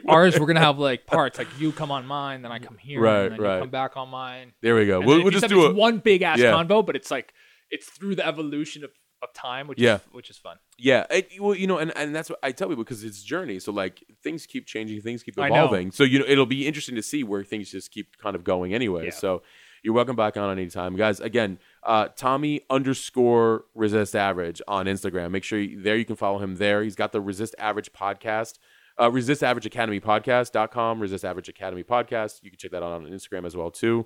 Ours, 0.08 0.40
we're 0.40 0.46
gonna 0.48 0.60
have 0.60 0.80
like 0.80 1.06
parts. 1.06 1.38
Like 1.38 1.48
you 1.60 1.72
come 1.72 1.92
on 1.92 2.06
mine, 2.06 2.42
then 2.42 2.52
I 2.52 2.60
come 2.60 2.78
here, 2.78 3.02
Right, 3.02 3.24
and 3.26 3.34
then 3.34 3.42
right. 3.42 3.56
you 3.56 3.62
come 3.62 3.70
back 3.70 3.96
on 3.98 4.10
mine. 4.10 4.54
there 4.62 4.76
we 4.76 4.86
go. 4.86 4.98
And 5.00 5.08
We'll, 5.08 5.22
we'll 5.24 5.32
just 5.32 5.48
do 5.48 5.68
it. 5.68 5.76
one 5.76 6.00
big 6.00 6.22
ass 6.22 6.40
Yeah. 6.40 6.52
convo, 6.54 6.86
but 6.86 6.96
it's 6.96 7.12
like 7.12 7.34
it's 7.72 7.88
through 7.90 8.16
the 8.16 8.26
evolution 8.26 8.84
of, 8.84 8.92
of 9.22 9.32
time, 9.34 9.68
which 9.68 9.80
Yeah. 9.80 9.96
is 9.96 10.02
which 10.12 10.30
is 10.30 10.38
fun. 10.38 10.58
Yeah, 10.78 11.06
it, 11.10 11.30
well, 11.40 11.54
you 11.56 11.68
know, 11.68 11.78
and, 11.78 11.92
and 11.96 12.16
that's 12.16 12.30
what 12.30 12.40
I 12.42 12.52
tell 12.52 12.70
people 12.70 12.84
because 12.84 13.04
it's 13.04 13.22
journey. 13.24 13.60
So 13.60 13.72
like 13.72 14.04
things 14.24 14.46
keep 14.46 14.66
changing, 14.66 15.02
things 15.02 15.24
keep 15.24 15.38
evolving. 15.38 15.92
So 15.92 16.04
you 16.04 16.20
know, 16.20 16.26
it'll 16.28 16.46
be 16.46 16.66
interesting 16.68 16.96
to 16.96 17.04
see 17.04 17.24
where 17.24 17.44
things 17.44 17.70
just 17.72 17.92
keep 17.92 18.18
kind 18.18 18.36
of 18.36 18.44
going 18.44 18.74
anyway. 18.74 19.06
Yeah. 19.06 19.12
So 19.12 19.44
you're 19.84 19.94
welcome 19.94 20.16
back 20.16 20.36
on 20.38 20.52
anytime, 20.58 20.96
guys. 20.96 21.20
Again, 21.20 21.58
uh, 21.84 22.10
Tommy 22.16 22.62
underscore 22.70 23.66
Resist 23.76 24.16
Average 24.16 24.62
on 24.68 24.86
Instagram. 24.86 25.32
Make 25.32 25.44
sure 25.44 25.60
you, 25.60 25.82
there 25.82 25.96
you 25.96 26.06
can 26.06 26.16
follow 26.16 26.40
him 26.40 26.56
there. 26.56 26.84
He's 26.84 26.96
got 26.96 27.12
the 27.12 27.22
Resist 27.22 27.56
Average 27.58 27.94
podcast. 27.94 28.60
Uh, 29.00 29.10
Resist 29.10 29.44
Average 29.44 29.66
Academy 29.66 30.02
podcast.com, 30.02 31.00
Resist 31.00 31.24
Average 31.24 31.48
Academy 31.50 31.84
podcast. 31.84 32.44
You 32.44 32.50
can 32.52 32.58
check 32.58 32.72
that 32.72 32.84
out 32.84 32.92
on 32.92 33.06
Instagram 33.06 33.46
as 33.46 33.56
well 33.56 33.72
too. 33.72 34.06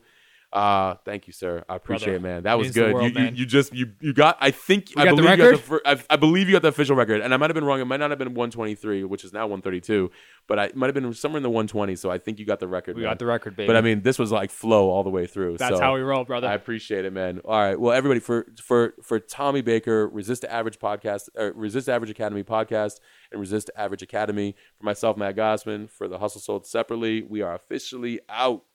Uh, 0.54 0.98
thank 1.04 1.26
you, 1.26 1.34
sir. 1.34 1.64
I 1.68 1.76
appreciate 1.78 2.20
Brother, 2.20 2.28
it, 2.28 2.36
man. 2.36 2.44
That 2.44 2.60
was 2.60 2.66
means 2.66 2.76
the 2.76 2.82
good. 2.82 2.94
world, 2.94 3.06
you, 3.06 3.10
you, 3.10 3.26
man. 3.26 3.36
you 3.36 3.46
just 3.48 3.74
you 3.74 3.92
you 4.00 4.14
got. 4.14 4.38
I 4.40 4.52
think 4.52 4.92
I 4.96 5.06
got 5.06 5.16
the 5.16 5.24
believe 5.24 5.40
you 5.40 5.46
got 5.46 5.52
the 5.52 5.58
fir- 5.58 5.82
I, 5.84 6.00
I 6.12 6.16
believe 6.16 6.48
you 6.48 6.54
got 6.54 6.62
the 6.62 6.68
official 6.68 6.96
record, 6.96 7.22
and 7.22 7.34
I 7.34 7.38
might 7.38 7.50
have 7.50 7.56
been 7.56 7.64
wrong. 7.64 7.82
It 7.82 7.86
might 7.86 8.00
not 8.00 8.12
have 8.12 8.20
been 8.20 8.36
123, 8.36 9.04
which 9.06 9.26
is 9.26 9.34
now 9.34 9.48
132, 9.48 10.12
but 10.48 10.60
I 10.60 10.66
it 10.66 10.76
might 10.76 10.86
have 10.86 10.94
been 10.94 11.12
somewhere 11.16 11.38
in 11.38 11.44
the 11.44 11.50
120. 11.50 11.96
So 11.96 12.12
I 12.12 12.20
think 12.20 12.38
you 12.38 12.46
got 12.46 12.60
the 12.60 12.68
record. 12.68 12.96
We 12.96 13.02
man. 13.02 13.10
got 13.14 13.20
the 13.20 13.26
record, 13.26 13.56
baby. 13.56 13.66
But 13.66 13.78
I 13.78 13.82
mean, 13.82 14.04
this 14.04 14.20
was 14.20 14.32
like 14.32 14.52
flow 14.52 14.92
all 14.92 15.04
the 15.04 15.10
way 15.10 15.26
through. 15.26 15.58
that's 15.58 15.78
so 15.78 15.82
how 15.82 15.96
we 15.96 16.02
roll, 16.02 16.24
brother. 16.24 16.48
I 16.48 16.54
appreciate 16.54 17.04
it, 17.04 17.14
man. 17.14 17.40
All 17.46 17.60
right, 17.60 17.80
well, 17.80 17.92
everybody 17.92 18.20
for 18.20 18.46
for 18.62 18.94
for 19.02 19.20
Tommy 19.20 19.64
Baker, 19.64 20.08
Resist 20.08 20.46
Average 20.46 20.78
podcast, 20.78 21.30
or 21.36 21.52
Resist 21.56 21.90
Average 21.90 22.12
Academy 22.12 22.44
podcast, 22.44 23.00
and 23.32 23.42
Resist 23.42 23.72
Average 23.76 24.04
Academy. 24.04 24.56
For 24.78 24.86
myself, 24.86 25.18
Matt 25.18 25.36
Gosman, 25.36 25.90
for 25.90 26.08
the 26.08 26.20
Hustle 26.20 26.42
Sold 26.42 26.68
separately, 26.68 27.24
we 27.24 27.42
are 27.42 27.56
officially 27.56 28.20
out. 28.30 28.66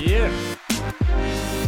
Yeah. 0.00 1.65